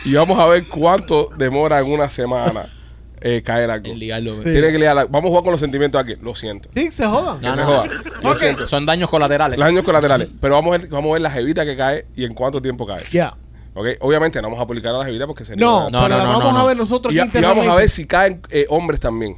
Y 0.05 0.15
vamos 0.15 0.39
a 0.39 0.47
ver 0.47 0.67
cuánto 0.67 1.29
demora 1.37 1.79
en 1.81 1.91
una 1.91 2.09
semana 2.11 2.69
eh, 3.21 3.43
caer 3.45 3.71
algo. 3.71 3.93
Ligarlo. 3.95 4.43
Sí. 4.43 4.51
Tiene 4.51 4.73
que 4.73 4.79
liar 4.79 4.95
la- 4.97 5.05
Vamos 5.05 5.27
a 5.27 5.29
jugar 5.29 5.43
con 5.45 5.53
los 5.53 5.61
sentimientos 5.61 6.01
aquí. 6.03 6.15
Lo 6.23 6.35
siento. 6.35 6.71
Sí, 6.75 6.91
se 6.91 7.07
jodan. 7.07 7.39
Que 7.41 7.47
No, 7.49 7.55
se 7.55 7.61
no. 7.61 7.67
joda. 7.67 7.85
Lo 8.23 8.31
Ok. 8.31 8.37
siento. 8.37 8.65
Son 8.65 8.87
daños 8.87 9.11
colaterales. 9.11 9.59
Los 9.59 9.69
años 9.69 9.85
colaterales. 9.85 10.29
Pero 10.41 10.55
vamos 10.55 10.75
a 10.75 10.79
ver, 10.79 10.89
vamos 10.89 11.11
a 11.11 11.13
ver 11.15 11.23
la 11.23 11.31
jevita 11.31 11.65
que 11.67 11.77
cae 11.77 12.07
y 12.17 12.25
en 12.25 12.33
cuánto 12.35 12.63
tiempo 12.63 12.87
cae. 12.87 13.05
Ya. 13.13 13.37
¿Ok? 13.75 13.87
Obviamente 14.01 14.41
no 14.41 14.49
vamos 14.49 14.63
a 14.63 14.67
publicar 14.67 14.95
a 14.95 14.99
la 14.99 15.05
jevita 15.05 15.27
porque 15.27 15.45
sería. 15.45 15.65
No, 15.65 15.91
No, 15.91 16.03
pero 16.03 16.09
no, 16.09 16.17
la 16.17 16.25
no, 16.25 16.39
vamos 16.39 16.53
no, 16.55 16.61
a 16.61 16.65
ver 16.67 16.77
nosotros 16.79 17.13
Y, 17.15 17.19
aquí 17.21 17.39
y 17.39 17.43
vamos 17.43 17.67
a 17.69 17.75
ver 17.75 17.89
si 17.91 18.07
caen 18.07 18.41
eh, 18.51 18.65
hombres 18.71 18.99
también. 19.01 19.37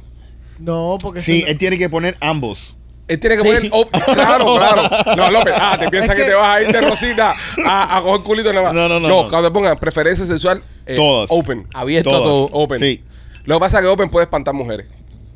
No, 0.59 0.97
porque 1.01 1.21
Sí, 1.21 1.39
eso 1.39 1.47
él 1.51 1.57
tiene 1.57 1.77
que 1.77 1.89
poner 1.89 2.15
ambos. 2.21 2.77
Él 3.13 3.19
tiene 3.19 3.37
que 3.37 3.43
poner. 3.43 3.69
oh, 3.71 3.85
claro, 3.87 4.55
claro. 4.55 5.15
No, 5.15 5.31
López, 5.31 5.53
ah, 5.57 5.77
te 5.79 5.89
piensas 5.89 6.11
Es 6.11 6.15
que, 6.17 6.23
que- 6.23 6.29
te 6.29 6.35
vas 6.35 6.55
a 6.57 6.61
ir 6.61 6.71
de 6.71 6.81
Rosita 6.81 7.33
a, 7.65 7.97
a 7.97 8.01
coger 8.01 8.21
culito 8.23 8.49
nada 8.53 8.65
más. 8.65 8.73
No, 8.73 8.87
no, 8.87 8.99
no, 8.99 9.07
No, 9.07 9.23
no. 9.23 9.29
cuando 9.29 9.47
te 9.49 9.53
pongan 9.53 9.77
preferencia 9.77 10.25
sexual, 10.25 10.61
eh, 10.85 10.95
Todas. 10.95 11.29
Open. 11.31 11.67
Abierto 11.73 12.09
Todas. 12.09 12.23
todo. 12.23 12.49
Open. 12.51 12.79
Sí. 12.79 13.01
Lo 13.45 13.55
que 13.55 13.59
pasa 13.59 13.77
es 13.79 13.83
que 13.83 13.89
Open 13.89 14.09
puede 14.09 14.23
espantar 14.25 14.53
mujeres. 14.53 14.87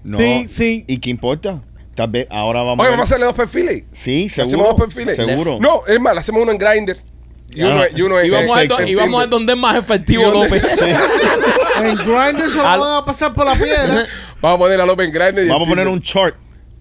No. 0.03 0.17
Sí, 0.17 0.47
sí. 0.49 0.85
¿Y 0.87 0.97
qué 0.99 1.09
importa? 1.09 1.61
Tal 1.95 2.09
vez 2.09 2.27
ahora 2.29 2.61
vamos 2.61 2.79
Oye, 2.83 2.87
a 2.89 2.91
vamos 2.91 3.05
a 3.05 3.07
hacerle 3.07 3.25
dos 3.25 3.35
perfiles. 3.35 3.83
Sí, 3.91 4.23
¿Le 4.23 4.29
seguro. 4.29 4.47
hacemos 4.47 4.67
dos 4.69 4.79
perfiles? 4.85 5.15
Seguro. 5.15 5.57
No, 5.59 5.81
es 5.87 5.99
más, 5.99 6.13
le 6.13 6.19
hacemos 6.21 6.41
uno 6.43 6.51
en 6.51 6.57
Grindr. 6.57 6.97
Y 7.55 7.63
uno, 7.63 7.81
y 7.95 8.01
uno 8.01 8.19
en 8.19 8.25
Y 8.27 8.29
vamos, 8.29 8.55
a 8.57 8.63
en- 8.63 8.71
en 8.71 8.87
y 8.89 8.95
vamos 8.95 9.15
a 9.15 9.19
ver 9.21 9.29
dónde 9.29 9.53
es 9.53 9.59
más 9.59 9.75
efectivo. 9.77 10.23
López. 10.31 10.61
En 11.81 11.95
Grindr 11.95 12.49
se 12.49 12.57
lo 12.57 12.67
Al- 12.67 12.79
van 12.79 13.01
a 13.03 13.05
pasar 13.05 13.33
por 13.33 13.45
la 13.45 13.53
piedra. 13.55 14.03
Vamos 14.41 14.55
a 14.55 14.59
poner 14.59 14.81
a 14.81 14.85
López 14.85 15.05
en 15.07 15.11
Grindr. 15.13 15.39
y 15.39 15.43
en 15.43 15.49
Vamos 15.49 15.67
a 15.67 15.69
poner 15.69 15.87
un 15.87 16.01
chart. 16.01 16.35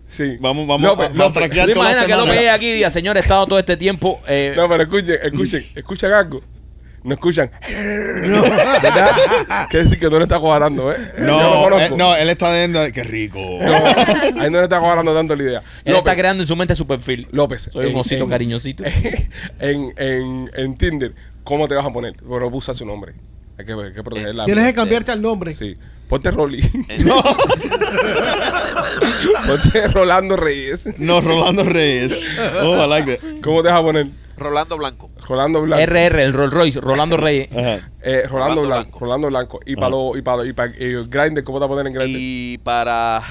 Sí. 0.08 0.36
Vamos, 0.40 0.66
vamos 0.66 0.82
López, 0.88 1.08
a, 1.08 1.10
a 1.10 1.14
López. 1.14 1.32
traquear 1.32 1.66
¿Te 1.66 1.72
toda 1.74 1.84
la 1.86 1.90
imaginas 1.90 2.06
que 2.06 2.12
semana. 2.12 2.26
López 2.28 2.40
llega 2.40 2.54
aquí 2.54 2.66
y 2.68 2.72
diga, 2.74 2.90
señor, 2.90 3.16
he 3.16 3.20
estado 3.20 3.46
todo 3.46 3.58
este 3.58 3.76
tiempo... 3.76 4.20
eh, 4.28 4.54
No, 4.56 4.68
pero 4.68 4.82
escuchen, 4.84 5.16
escuchen, 5.22 5.64
escuchan 5.74 6.12
algo. 6.12 6.40
No 7.02 7.14
escuchan. 7.14 7.50
¿Verdad? 7.68 9.66
Quiere 9.70 9.84
decir 9.84 9.98
que 10.00 10.10
no 10.10 10.16
le 10.18 10.24
está 10.24 10.38
cuadrando, 10.40 10.90
¿eh? 10.92 10.96
Yo 11.18 11.24
lo 11.24 11.36
No, 11.38 11.62
conozco. 11.62 11.94
eh, 11.94 11.96
no, 11.96 12.16
él 12.16 12.28
está 12.30 12.50
viendo. 12.52 12.80
Qué 12.92 13.04
rico. 13.04 13.38
No, 13.38 13.74
ahí 14.42 14.50
no 14.50 14.58
le 14.58 14.62
está 14.64 14.80
cuadrando 14.80 15.14
tanto 15.14 15.36
la 15.36 15.42
idea. 15.42 15.58
él 15.84 15.92
López, 15.92 15.98
está 16.10 16.16
creando 16.16 16.42
en 16.42 16.46
su 16.48 16.56
mente 16.56 16.74
su 16.74 16.86
perfil. 16.86 17.28
López. 17.30 17.68
Soy 17.72 17.86
un 17.86 17.96
osito 17.96 18.24
en- 18.24 18.30
cariñosito. 18.30 18.84
En, 19.60 19.92
en, 19.96 20.50
en 20.54 20.76
Tinder, 20.76 21.14
¿cómo 21.44 21.68
te 21.68 21.74
vas 21.76 21.86
a 21.86 21.92
poner? 21.92 22.14
Pero 22.28 22.48
usa 22.48 22.74
su 22.74 22.84
nombre. 22.84 23.14
Hay 23.58 23.64
que, 23.64 23.72
hay 23.72 23.92
que 23.92 24.02
protegerla. 24.02 24.44
Tienes 24.46 24.66
que 24.66 24.74
cambiarte 24.74 25.12
al 25.12 25.22
nombre. 25.22 25.52
Sí. 25.52 25.76
Ponte 26.08 26.30
Rolly. 26.30 26.62
No, 27.04 27.22
Ponte 29.46 29.88
Rolando 29.88 30.36
Reyes. 30.36 30.86
no, 30.98 31.20
Rolando 31.20 31.64
Reyes. 31.64 32.12
Oh, 32.62 32.82
I 32.82 32.86
like 32.88 33.16
that. 33.16 33.40
¿Cómo 33.42 33.62
te 33.62 33.68
vas 33.68 33.80
a 33.80 33.82
poner? 33.82 34.06
Rolando 34.36 34.76
Blanco. 34.76 35.10
Rolando 35.28 35.62
Blanco. 35.62 35.82
RR, 35.86 36.22
el 36.22 36.32
Rolls 36.32 36.52
Royce, 36.52 36.80
Rolando 36.80 37.16
Reyes. 37.16 37.48
Ajá. 37.50 37.90
Eh, 38.02 38.22
Rolando, 38.28 38.30
Rolando 38.30 38.62
Blanco. 38.62 38.68
Blanco. 38.68 38.98
Rolando 39.00 39.28
Blanco. 39.28 39.60
Y 39.66 39.76
para 39.76 39.90
lo, 39.90 40.16
y 40.16 40.22
para 40.22 40.44
y 40.44 40.52
para 40.52 40.72
eh, 40.78 41.04
Grindr, 41.08 41.42
¿cómo 41.42 41.58
te 41.58 41.62
vas 41.62 41.66
a 41.66 41.68
poner 41.74 41.86
en 41.86 41.92
Grindr? 41.94 42.18
Y 42.18 42.58
para 42.58 43.22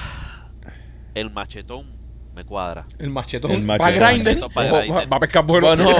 el 1.14 1.30
machetón 1.30 1.95
me 2.36 2.44
cuadra. 2.44 2.84
El 2.98 3.08
machetón. 3.10 3.50
El 3.50 3.64
Para 3.66 3.98
machetón. 3.98 4.50
Para 4.52 4.68
Ojo, 4.70 4.78
Grindr. 4.80 4.94
va, 4.96 5.04
va 5.06 5.16
a 5.16 5.20
pescar 5.20 5.44
bueno. 5.44 5.66
Bueno, 5.74 5.90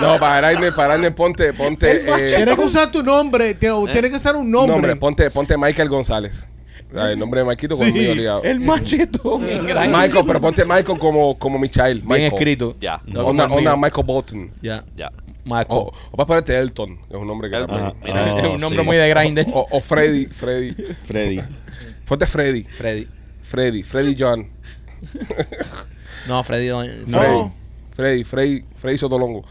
No, 0.00 0.18
para 0.18 0.52
Grindr, 0.52 0.74
para 0.74 1.10
ponte, 1.12 1.52
ponte. 1.52 1.90
eh, 2.06 2.34
Tienes 2.36 2.54
que 2.54 2.60
usar 2.64 2.90
tu 2.92 3.02
nombre. 3.02 3.54
Tienes 3.54 3.92
tienes 3.92 4.10
que 4.12 4.16
usar 4.16 4.36
un 4.36 4.48
nombre. 4.50 4.72
nombre, 4.72 4.96
ponte, 4.96 5.28
ponte 5.30 5.56
Michael 5.58 5.88
González. 5.88 6.48
O 6.88 6.94
sea, 6.94 7.10
el 7.12 7.18
nombre 7.18 7.40
de 7.40 7.46
Maikito 7.46 7.76
conmigo 7.76 8.14
ligado. 8.14 8.42
el 8.44 8.60
machetón. 8.60 9.42
Michael, 9.44 10.24
pero 10.26 10.40
ponte 10.40 10.64
Michael 10.64 10.98
como, 10.98 11.36
como 11.38 11.58
Michael. 11.58 11.98
Bien 11.98 12.08
Michael. 12.08 12.32
escrito. 12.32 12.76
Ya. 12.80 13.00
No, 13.06 13.24
Onda, 13.26 13.44
como 13.44 13.58
el 13.58 13.66
onda 13.66 13.76
mío. 13.76 13.82
Michael 13.84 14.06
Bolton. 14.06 14.50
Ya. 14.62 14.84
Ya. 14.96 15.10
Michael. 15.44 15.66
O, 15.68 15.92
o 16.10 16.16
vas 16.16 16.24
a 16.24 16.26
ponerte 16.26 16.56
Elton, 16.58 16.96
que 16.96 17.14
es 17.16 17.20
un 17.20 17.26
nombre 17.26 17.48
que 17.50 17.56
Elton. 17.56 17.76
también- 17.76 17.96
Mira, 18.04 18.24
Ah, 18.34 18.38
es 18.44 18.44
un 18.44 18.60
nombre 18.60 18.80
sí. 18.80 18.86
muy 18.86 18.96
de 18.96 19.08
Grindr. 19.08 19.46
O, 19.52 19.66
o 19.70 19.80
Freddy, 19.80 20.26
Freddy. 20.26 20.72
Freddy. 21.06 21.40
Ponte 22.06 22.26
Freddy, 22.26 22.62
Freddy. 22.64 23.06
Freddy, 23.42 23.82
Freddy 23.82 24.16
John. 24.18 24.48
No, 26.28 26.44
Freddy. 26.44 26.68
no-. 26.68 26.84
Freddy, 27.14 27.52
Freddy, 27.94 28.24
Freddy, 28.24 28.64
Freddy 28.78 28.98
Sotolongo. 28.98 29.42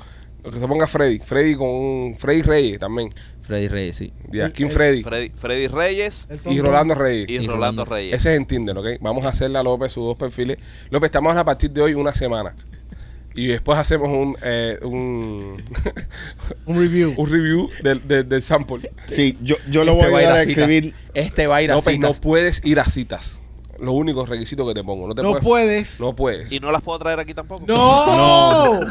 Lo 0.43 0.51
que 0.51 0.59
se 0.59 0.67
ponga 0.67 0.87
Freddy, 0.87 1.19
Freddy 1.19 1.55
con 1.55 2.15
Freddy 2.17 2.41
Reyes 2.43 2.79
también. 2.79 3.09
Freddy 3.41 3.67
Reyes, 3.67 3.97
sí. 3.97 4.13
Ya, 4.31 4.51
King 4.51 4.69
Freddy 4.69 5.03
Freddy, 5.03 5.31
Freddy 5.35 5.67
Reyes 5.67 6.27
y. 6.49 6.61
Rolando 6.61 6.95
Reyes. 6.95 7.27
y, 7.29 7.33
Y 7.33 7.37
Rolando 7.39 7.83
Rolando. 7.83 7.85
Reyes. 7.85 8.15
Ese 8.15 8.33
es 8.33 8.37
en 8.37 8.45
Tinder, 8.45 8.77
¿ok? 8.77 8.87
Vamos 9.01 9.25
a 9.25 9.29
hacerle 9.29 9.57
a 9.57 9.63
López 9.63 9.91
sus 9.91 10.03
dos 10.05 10.15
perfiles. 10.17 10.57
López, 10.91 11.07
estamos 11.09 11.35
a 11.35 11.43
partir 11.43 11.71
de 11.71 11.81
hoy 11.81 11.93
una 11.93 12.13
semana. 12.13 12.55
Y 13.35 13.47
después 13.47 13.77
hacemos 13.77 14.09
un, 14.09 14.37
eh, 14.43 14.77
un, 14.83 15.61
Un 16.65 16.77
review. 16.79 17.13
un 17.17 17.29
review 17.29 17.69
del, 17.83 18.07
del, 18.07 18.27
del 18.29 18.41
sample. 18.41 18.91
Sí, 19.07 19.37
yo, 19.41 19.55
yo 19.69 19.83
lo 19.83 19.93
Este 19.93 20.05
voy 20.09 20.13
a 20.15 20.17
ayudar 20.19 20.37
a 20.37 20.41
escribir. 20.43 20.93
Este 21.13 21.47
va 21.47 21.57
a 21.57 21.61
ir 21.61 21.71
a 21.71 21.75
López, 21.75 21.99
no 21.99 22.13
puedes 22.13 22.61
ir 22.63 22.79
a 22.79 22.85
citas. 22.85 23.41
Los 23.81 23.93
únicos 23.93 24.27
requisitos 24.29 24.67
que 24.67 24.73
te 24.73 24.83
pongo. 24.83 25.07
No, 25.07 25.15
te 25.15 25.21
No 25.23 25.35
puedes. 25.39 25.99
No 25.99 26.15
puedes. 26.15 26.51
Y 26.51 26.59
no 26.59 26.71
las 26.71 26.81
puedo 26.81 26.99
traer 26.99 27.19
aquí 27.19 27.33
tampoco. 27.33 27.63
No. 27.67 28.79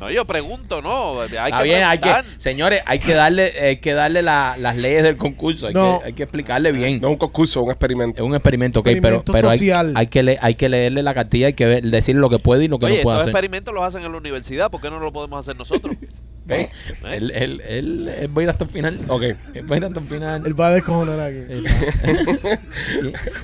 No, 0.00 0.10
yo 0.10 0.24
pregunto, 0.26 0.82
no. 0.82 1.20
Hay 1.20 1.26
Está 1.28 1.58
que 1.58 1.64
bien, 1.64 1.84
hay 1.84 1.98
que, 1.98 2.10
preguntar. 2.10 2.24
señores, 2.38 2.80
hay 2.86 2.98
que 2.98 3.14
darle, 3.14 3.52
hay 3.58 3.76
que 3.76 3.94
darle 3.94 4.20
la- 4.20 4.56
las 4.58 4.76
leyes 4.76 5.02
del 5.02 5.16
concurso, 5.16 5.68
hay, 5.68 5.74
No. 5.74 6.00
que, 6.00 6.06
hay 6.06 6.12
que 6.12 6.22
explicarle 6.24 6.72
bien. 6.72 7.00
No 7.00 7.08
un 7.10 7.16
concurso, 7.16 7.62
un 7.62 7.70
Es 7.70 7.74
experimento. 7.76 8.24
un 8.24 8.34
experimento, 8.34 8.80
ok, 8.80 8.88
Experimento 8.88 9.32
pero, 9.32 9.38
pero 9.38 9.50
hay, 9.50 9.58
social. 9.58 9.92
hay 9.96 10.06
que 10.08 10.22
le- 10.22 10.38
hay 10.42 10.54
que 10.54 10.68
leerle 10.68 11.02
la 11.02 11.14
cartilla, 11.14 11.46
hay 11.46 11.52
que 11.54 11.64
ver- 11.66 11.82
decirle 11.82 12.20
lo 12.20 12.28
que 12.28 12.38
puede 12.38 12.64
y 12.64 12.68
lo 12.68 12.78
que 12.78 12.86
Oye, 12.86 12.96
no 12.98 13.02
puede 13.04 13.16
hacer. 13.18 13.28
experimentos 13.30 13.72
los 13.72 13.84
hacen 13.84 14.02
en 14.04 14.12
la 14.12 14.18
universidad. 14.18 14.70
¿Por 14.70 14.80
qué 14.82 14.90
no 14.90 14.98
lo 15.00 15.12
podemos 15.12 15.38
hacer 15.40 15.56
nosotros? 15.56 15.96
¿Ves? 16.46 16.68
Él, 17.10 17.32
él, 17.34 17.60
él, 17.68 18.08
él 18.08 18.36
va 18.36 18.40
a 18.40 18.44
ir 18.44 18.50
hasta 18.50 18.64
el 18.64 18.70
final. 18.70 19.00
Ok. 19.08 19.22
Él 19.22 19.70
va 19.70 19.74
a 19.74 19.78
ir 19.78 19.84
hasta 19.84 20.00
el 20.00 20.06
final. 20.06 20.46
Él 20.46 20.60
va 20.60 20.68
a 20.68 20.74
descojonar 20.74 21.20
aquí. 21.20 21.40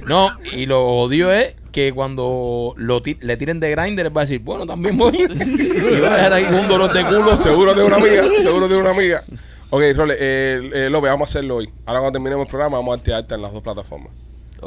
no, 0.07 0.31
y 0.53 0.67
lo 0.67 0.85
odio 0.87 1.33
es 1.33 1.55
que 1.73 1.93
cuando 1.93 2.75
lo 2.77 3.03
ti- 3.03 3.17
le 3.21 3.37
tiren 3.37 3.61
de 3.61 3.71
grinder, 3.71 4.07
él 4.07 4.17
va 4.17 4.23
a 4.23 4.25
decir, 4.25 4.41
bueno, 4.41 4.67
también 4.67 4.97
voy. 4.97 5.17
y 5.19 6.01
va 6.01 6.09
a 6.13 6.17
dejar 6.17 6.33
ahí 6.35 6.45
un 6.45 6.69
dolor 6.69 6.93
de 6.93 7.05
culo. 7.05 7.37
Seguro 7.43 7.75
de 7.75 7.85
una 7.85 7.97
amiga. 7.97 8.25
Seguro 8.43 8.69
de 8.69 8.77
una 8.77 8.91
amiga. 8.91 9.23
Ok, 9.71 9.83
Role, 9.97 10.15
eh, 10.19 10.71
eh, 10.75 10.89
López, 10.91 11.11
vamos 11.11 11.29
a 11.29 11.31
hacerlo 11.31 11.57
hoy. 11.57 11.71
Ahora 11.87 12.01
cuando 12.01 12.13
terminemos 12.13 12.45
el 12.45 12.51
programa, 12.51 12.77
vamos 12.77 12.99
a 13.09 13.17
alta 13.17 13.35
en 13.35 13.43
las 13.43 13.53
dos 13.53 13.63
plataformas. 13.63 14.13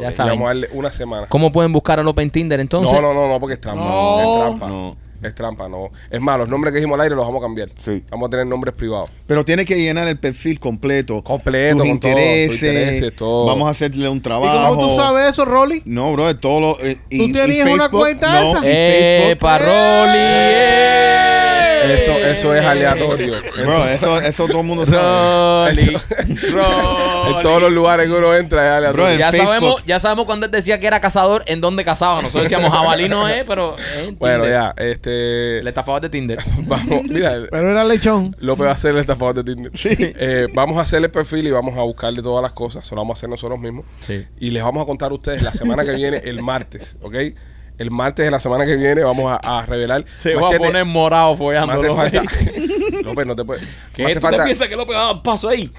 Ya 0.01 0.09
Y 0.09 0.13
saben. 0.13 0.33
vamos 0.33 0.45
a 0.45 0.47
darle 0.49 0.67
una 0.73 0.91
semana. 0.91 1.27
¿Cómo 1.27 1.51
pueden 1.51 1.71
buscar 1.71 1.99
a 1.99 2.03
López 2.03 2.23
en 2.23 2.31
Tinder 2.31 2.59
entonces? 2.59 2.91
No, 2.93 3.01
no, 3.01 3.13
no, 3.13 3.29
no, 3.29 3.39
porque 3.39 3.53
es 3.53 3.61
trampa. 3.61 3.83
No. 3.85 4.19
Es 4.19 4.39
trampa. 4.59 4.67
No. 4.67 4.97
Es 5.25 5.35
trampa, 5.35 5.67
no. 5.67 5.89
Es 6.09 6.21
más, 6.21 6.37
los 6.37 6.47
nombres 6.49 6.71
que 6.71 6.77
dijimos 6.79 6.95
al 6.95 7.01
aire 7.01 7.15
los 7.15 7.25
vamos 7.25 7.41
a 7.41 7.45
cambiar. 7.45 7.69
Sí. 7.83 8.03
Vamos 8.09 8.27
a 8.27 8.29
tener 8.29 8.45
nombres 8.47 8.73
privados. 8.75 9.09
Pero 9.27 9.43
tiene 9.43 9.65
que 9.65 9.75
llenar 9.77 10.07
el 10.07 10.19
perfil 10.19 10.59
completo. 10.59 11.23
Completo, 11.23 11.77
tus 11.77 11.87
con 11.87 11.99
todo, 11.99 12.11
tus 12.11 12.19
intereses. 12.21 13.15
todo. 13.15 13.45
Vamos 13.47 13.67
a 13.67 13.71
hacerle 13.71 14.07
un 14.09 14.17
¿Y 14.17 14.21
trabajo. 14.21 14.75
cómo 14.75 14.87
tú 14.89 14.95
sabes 14.95 15.31
eso, 15.31 15.45
Rolly? 15.45 15.81
No, 15.85 16.11
bro, 16.13 16.35
todo 16.37 16.59
lo. 16.59 16.79
eh, 16.81 16.97
y, 17.09 17.17
¿Tú 17.17 17.23
y 17.25 17.31
tenías 17.33 17.67
una 17.67 17.83
Facebook, 17.83 17.99
cuenta 17.99 18.41
no, 18.41 18.51
esa? 18.59 18.59
y 18.67 18.71
¡Eh, 18.71 19.21
Facebook. 19.23 19.39
Paroli! 19.39 20.11
¡Eh! 20.17 21.34
Eso, 21.93 22.11
eso 22.11 22.55
es 22.55 22.65
aleatorio. 22.65 23.35
Bro, 23.63 23.85
eso, 23.87 24.19
eso 24.19 24.47
todo 24.47 24.61
el 24.61 24.65
mundo 24.65 24.85
sabe. 24.85 25.71
Rolly, 25.71 25.97
En 27.27 27.41
todos 27.41 27.61
los 27.61 27.71
lugares 27.71 28.07
que 28.07 28.13
uno 28.13 28.33
entra 28.33 28.65
es 28.65 28.71
aleatorio. 28.71 29.03
Bro, 29.03 29.11
en 29.13 29.19
ya 29.19 29.31
Facebook. 29.31 29.47
sabemos, 29.49 29.85
ya 29.85 29.99
sabemos 29.99 30.25
cuando 30.25 30.45
él 30.45 30.51
decía 30.51 30.77
que 30.77 30.87
era 30.87 30.99
cazador, 31.01 31.43
en 31.47 31.61
dónde 31.61 31.83
cazaba. 31.85 32.21
Nosotros 32.21 32.43
decíamos 32.43 32.71
jabalí 32.71 33.09
no 33.09 33.27
es, 33.27 33.43
pero 33.43 33.77
es 33.77 34.17
bueno, 34.17 34.45
ya, 34.47 34.73
este. 34.77 35.59
El 35.59 35.67
estafador 35.67 36.01
de 36.01 36.09
Tinder. 36.09 36.39
Vamos, 36.65 37.03
mira, 37.03 37.35
Pero 37.49 37.71
era 37.71 37.83
lechón. 37.83 38.35
López 38.39 38.65
va 38.65 38.69
a 38.69 38.73
hacer 38.73 38.91
el 38.91 38.97
estafador 39.01 39.35
de 39.35 39.43
Tinder. 39.43 39.71
Eh, 40.17 40.47
vamos 40.53 40.77
a 40.77 40.81
hacerle 40.81 41.07
el 41.07 41.11
perfil 41.11 41.47
y 41.47 41.51
vamos 41.51 41.77
a 41.77 41.81
buscarle 41.81 42.21
todas 42.21 42.41
las 42.41 42.51
cosas. 42.53 42.85
Eso 42.85 42.95
lo 42.95 43.01
vamos 43.01 43.17
a 43.17 43.19
hacer 43.19 43.29
nosotros 43.29 43.59
mismos. 43.59 43.85
Sí. 44.01 44.25
Y 44.39 44.51
les 44.51 44.63
vamos 44.63 44.83
a 44.83 44.85
contar 44.85 45.11
a 45.11 45.13
ustedes 45.13 45.41
la 45.41 45.53
semana 45.53 45.83
que 45.83 45.91
viene, 45.91 46.17
el 46.25 46.41
martes, 46.41 46.95
¿ok? 47.01 47.15
El 47.77 47.91
martes 47.91 48.23
de 48.25 48.31
la 48.31 48.39
semana 48.39 48.65
que 48.65 48.75
viene 48.75 49.03
vamos 49.03 49.31
a, 49.31 49.59
a 49.59 49.65
revelar. 49.65 50.05
Se 50.07 50.33
va 50.33 50.39
a 50.39 50.43
Machete, 50.43 50.65
poner 50.65 50.85
morado 50.85 51.35
follando. 51.35 51.73
hace 51.73 51.87
López. 51.87 53.03
López, 53.03 53.25
no 53.27 53.35
te 53.35 53.43
puedes. 53.45 53.77
¿Qué? 53.93 54.13
¿Tú 54.15 54.21
te 54.29 54.43
piensas 54.43 54.67
que 54.67 54.75
López 54.77 54.95
va 54.95 55.01
a 55.09 55.13
dar 55.13 55.23
paso 55.23 55.49
ahí? 55.49 55.71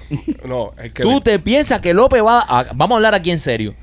No, 0.45 0.71
es 0.77 0.91
que. 0.93 1.03
¿Tú 1.03 1.19
te 1.21 1.39
piensas 1.39 1.79
que 1.79 1.93
López 1.93 2.23
va 2.23 2.41
a... 2.41 2.65
Vamos 2.75 2.95
a 2.95 2.97
hablar 2.97 3.15
aquí 3.15 3.31
en 3.31 3.39
serio. 3.39 3.75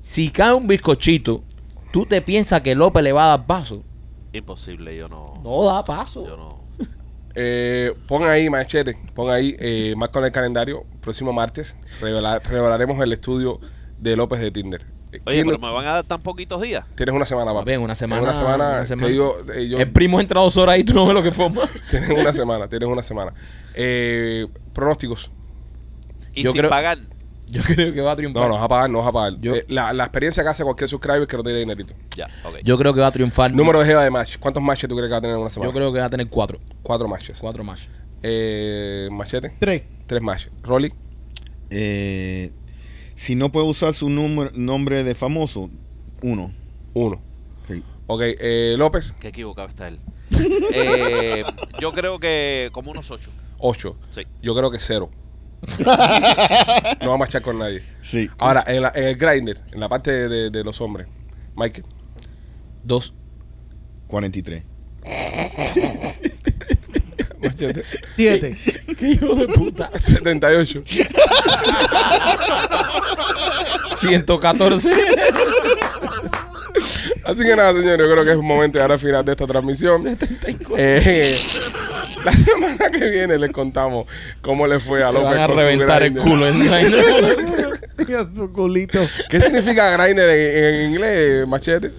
Si 0.00 0.30
cae 0.30 0.52
un 0.54 0.66
bizcochito, 0.66 1.44
¿tú 1.92 2.06
te 2.06 2.22
piensas 2.22 2.60
que 2.62 2.74
López 2.74 3.02
le 3.02 3.12
va 3.12 3.24
a 3.26 3.28
dar 3.36 3.46
paso? 3.46 3.82
Imposible, 4.32 4.96
yo 4.96 5.08
no. 5.08 5.26
No 5.44 5.64
da 5.66 5.84
paso. 5.84 6.26
Yo 6.26 6.36
no. 6.36 6.62
Eh, 7.34 7.94
pon 8.08 8.24
ahí, 8.24 8.50
machete. 8.50 8.94
Pon 9.14 9.30
ahí, 9.30 9.56
eh, 9.58 9.94
marca 9.96 10.18
en 10.18 10.26
el 10.26 10.32
calendario. 10.32 10.84
Próximo 11.00 11.32
martes 11.32 11.76
revelar- 12.02 12.42
revelaremos 12.44 13.00
el 13.02 13.10
estudio 13.14 13.58
de 13.98 14.16
López 14.16 14.40
de 14.40 14.50
Tinder. 14.50 14.84
Oye, 15.24 15.34
¿quién 15.36 15.46
pero 15.46 15.58
no- 15.58 15.66
me 15.68 15.72
van 15.74 15.86
a 15.86 15.92
dar 15.92 16.04
tan 16.04 16.22
poquitos 16.22 16.60
días. 16.62 16.84
Tienes 16.94 17.14
una 17.14 17.26
semana, 17.26 17.52
papi. 17.52 17.60
Papi, 17.64 17.72
en 17.72 17.80
una 17.82 17.94
semana- 17.94 18.22
una 18.22 18.34
semana, 18.34 18.68
una 18.70 18.86
semana. 18.86 19.06
te 19.06 19.12
digo, 19.12 19.36
eh, 19.54 19.68
yo- 19.68 19.78
El 19.78 19.90
primo 19.92 20.20
entra 20.20 20.40
dos 20.40 20.56
horas 20.56 20.78
y 20.78 20.84
tú 20.84 20.94
no 20.94 21.04
ves 21.06 21.14
lo 21.14 21.22
que 21.22 21.32
forma. 21.32 21.62
tienes 21.90 22.10
una 22.10 22.32
semana, 22.32 22.68
tienes 22.68 22.88
una 22.88 23.02
semana. 23.02 23.32
Eh, 23.74 24.46
pronósticos. 24.72 25.30
Y 26.34 26.42
Yo 26.44 26.52
sin 26.52 26.60
creo- 26.60 26.70
pagar. 26.70 26.98
Yo 27.48 27.60
creo 27.64 27.92
que 27.92 28.00
va 28.00 28.12
a 28.12 28.16
triunfar. 28.16 28.44
No, 28.44 28.48
no 28.48 28.54
vas 28.54 28.64
a 28.64 28.68
pagar, 28.68 28.88
no 28.88 28.98
vas 29.00 29.08
a 29.08 29.12
pagar. 29.12 29.38
Yo- 29.40 29.54
Eh, 29.56 29.66
la, 29.68 29.92
la 29.92 30.04
experiencia 30.04 30.42
que 30.42 30.48
hace 30.48 30.62
cualquier 30.64 30.88
subscriber 30.88 31.20
es 31.22 31.28
que 31.28 31.36
no 31.36 31.42
tiene 31.42 31.58
dinerito. 31.58 31.92
Ya, 32.16 32.26
ok. 32.44 32.60
Yo 32.64 32.78
creo 32.78 32.94
que 32.94 33.00
va 33.02 33.08
a 33.08 33.12
triunfar. 33.12 33.52
Número 33.52 33.80
de 33.80 33.84
jeva 33.84 34.02
de 34.04 34.10
match. 34.10 34.38
¿Cuántos 34.38 34.62
matches 34.62 34.88
tú 34.88 34.96
crees 34.96 35.08
que 35.08 35.12
va 35.12 35.18
a 35.18 35.20
tener 35.20 35.36
en 35.36 35.42
una 35.42 35.50
semana? 35.50 35.68
Yo 35.70 35.74
creo 35.74 35.92
que 35.92 35.98
va 35.98 36.06
a 36.06 36.10
tener 36.10 36.28
cuatro. 36.28 36.58
Cuatro 36.82 37.06
matches. 37.08 37.38
Cuatro 37.38 37.62
más. 37.62 37.86
Eh, 38.22 39.08
machete. 39.12 39.54
Tres. 39.60 39.82
Tres 40.06 40.22
matches. 40.22 40.50
Rolly. 40.62 40.94
Eh, 41.68 42.52
si 43.22 43.36
no 43.36 43.52
puede 43.52 43.68
usar 43.68 43.94
su 43.94 44.08
número, 44.10 44.50
nombre 44.54 45.04
de 45.04 45.14
famoso, 45.14 45.70
uno. 46.22 46.52
Uno. 46.92 47.20
Sí. 47.68 47.80
Ok, 48.08 48.20
eh, 48.24 48.74
López. 48.76 49.14
Qué 49.20 49.28
equivocado 49.28 49.68
está 49.68 49.86
él. 49.88 50.00
Eh, 50.74 51.44
yo 51.80 51.92
creo 51.92 52.18
que 52.18 52.70
como 52.72 52.90
unos 52.90 53.10
ocho. 53.12 53.30
Ocho. 53.58 53.96
Sí. 54.10 54.22
Yo 54.42 54.56
creo 54.56 54.70
que 54.72 54.78
cero. 54.80 55.08
no 55.78 55.84
va 55.86 57.14
a 57.14 57.16
marchar 57.18 57.42
con 57.42 57.58
nadie. 57.58 57.82
Sí. 58.02 58.28
Ahora, 58.38 58.64
en, 58.66 58.82
la- 58.82 58.92
en 58.94 59.04
el 59.04 59.16
grinder, 59.16 59.60
en 59.70 59.78
la 59.78 59.88
parte 59.88 60.10
de, 60.10 60.28
de- 60.28 60.50
de 60.50 60.64
los 60.64 60.80
hombres. 60.80 61.06
Michael. 61.54 61.84
Dos. 62.82 63.14
43. 64.08 64.64
Machete. 67.42 67.82
Siete. 68.14 68.56
¿Qué 68.98 69.08
hijo 69.08 69.34
de 69.34 69.48
puta? 69.48 69.90
78. 69.98 70.84
114. 73.98 74.90
Así 77.24 77.38
que 77.38 77.56
nada, 77.56 77.72
señores, 77.72 78.06
yo 78.06 78.12
creo 78.12 78.24
que 78.24 78.30
es 78.32 78.36
un 78.36 78.46
momento 78.46 78.78
de 78.78 78.82
dar 78.82 78.92
al 78.92 78.98
final 78.98 79.24
de 79.24 79.32
esta 79.32 79.46
transmisión. 79.46 80.02
74. 80.02 80.74
Eh, 80.78 81.38
la 82.24 82.32
semana 82.32 82.90
que 82.90 83.10
viene 83.10 83.38
les 83.38 83.50
contamos 83.50 84.06
cómo 84.40 84.66
le 84.66 84.78
fue 84.80 85.02
a 85.02 85.12
Le 85.12 85.20
López 85.20 85.30
van 85.30 85.38
a 85.40 85.46
con 85.46 85.56
su 85.56 85.60
reventar 85.62 86.02
el 86.02 86.14
culo 86.16 86.46
en 86.46 86.58
Grindr. 86.58 87.82
Su 88.34 88.52
culito. 88.52 88.98
¿Qué 89.30 89.40
significa 89.40 89.96
grinder 89.96 90.28
en, 90.28 90.64
en 90.74 90.90
inglés, 90.90 91.46
machete? 91.46 91.92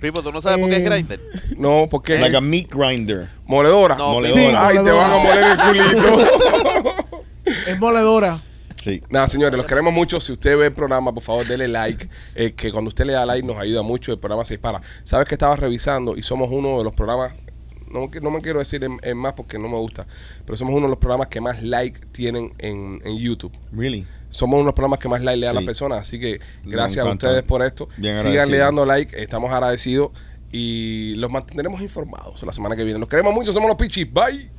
Pipo, 0.00 0.22
¿tú 0.22 0.30
no 0.32 0.42
sabes 0.42 0.58
por 0.60 0.68
qué 0.68 0.76
es 0.76 0.82
Eh, 0.82 0.84
Grindr? 0.88 1.20
No, 1.56 1.86
porque 1.90 2.18
Like 2.18 2.36
a 2.36 2.40
meat 2.40 2.68
grinder. 2.70 3.28
moledora. 3.46 3.96
No, 3.96 4.12
Moledora. 4.14 4.66
Ay, 4.68 4.78
te 4.84 4.90
van 4.90 5.12
a 5.12 5.16
moler 5.18 5.44
el 5.44 5.58
culito. 5.58 7.16
Es 7.66 7.78
moledora. 7.78 8.42
Sí. 8.82 9.00
Nada, 9.08 9.28
señores, 9.28 9.56
los 9.56 9.66
queremos 9.66 9.92
mucho. 9.92 10.18
Si 10.20 10.32
usted 10.32 10.56
ve 10.58 10.66
el 10.66 10.72
programa, 10.72 11.12
por 11.14 11.22
favor, 11.22 11.46
dele 11.46 11.68
like. 11.68 12.08
eh, 12.34 12.52
que 12.54 12.70
cuando 12.72 12.88
usted 12.88 13.04
le 13.04 13.12
da 13.12 13.24
like 13.24 13.46
nos 13.46 13.56
ayuda 13.56 13.82
mucho. 13.82 14.12
El 14.12 14.18
programa 14.18 14.44
se 14.44 14.54
dispara. 14.54 14.80
Sabes 15.04 15.26
que 15.28 15.34
estaba 15.36 15.54
revisando 15.56 16.16
y 16.16 16.22
somos 16.22 16.48
uno 16.50 16.78
de 16.78 16.84
los 16.84 16.92
programas. 16.92 17.32
No, 17.88 18.10
no 18.20 18.30
me 18.32 18.40
quiero 18.40 18.58
decir 18.58 18.82
en, 18.82 18.98
en 19.02 19.16
más 19.16 19.32
porque 19.34 19.58
no 19.60 19.68
me 19.68 19.76
gusta. 19.76 20.06
Pero 20.44 20.56
somos 20.56 20.74
uno 20.74 20.86
de 20.86 20.90
los 20.90 20.98
programas 20.98 21.28
que 21.28 21.40
más 21.40 21.62
like 21.62 22.00
tienen 22.12 22.52
en, 22.58 23.00
en 23.04 23.16
YouTube. 23.16 23.52
Really. 23.72 24.06
Somos 24.36 24.54
uno 24.54 24.64
de 24.64 24.66
los 24.66 24.74
programas 24.74 24.98
que 24.98 25.08
más 25.08 25.22
like 25.22 25.38
le 25.38 25.46
dan 25.46 25.56
a 25.56 25.60
las 25.60 25.66
personas. 25.66 26.00
Así 26.00 26.20
que 26.20 26.40
gracias 26.64 27.06
a 27.06 27.10
ustedes 27.10 27.42
por 27.42 27.62
esto. 27.62 27.88
Síganle 27.96 28.58
dando 28.58 28.84
like. 28.84 29.20
Estamos 29.20 29.50
agradecidos. 29.52 30.10
Y 30.52 31.14
los 31.16 31.30
mantendremos 31.30 31.82
informados 31.82 32.42
la 32.42 32.52
semana 32.52 32.76
que 32.76 32.84
viene. 32.84 32.98
Los 32.98 33.08
queremos 33.08 33.34
mucho. 33.34 33.52
Somos 33.52 33.68
los 33.68 33.76
Pichis. 33.76 34.10
Bye. 34.12 34.55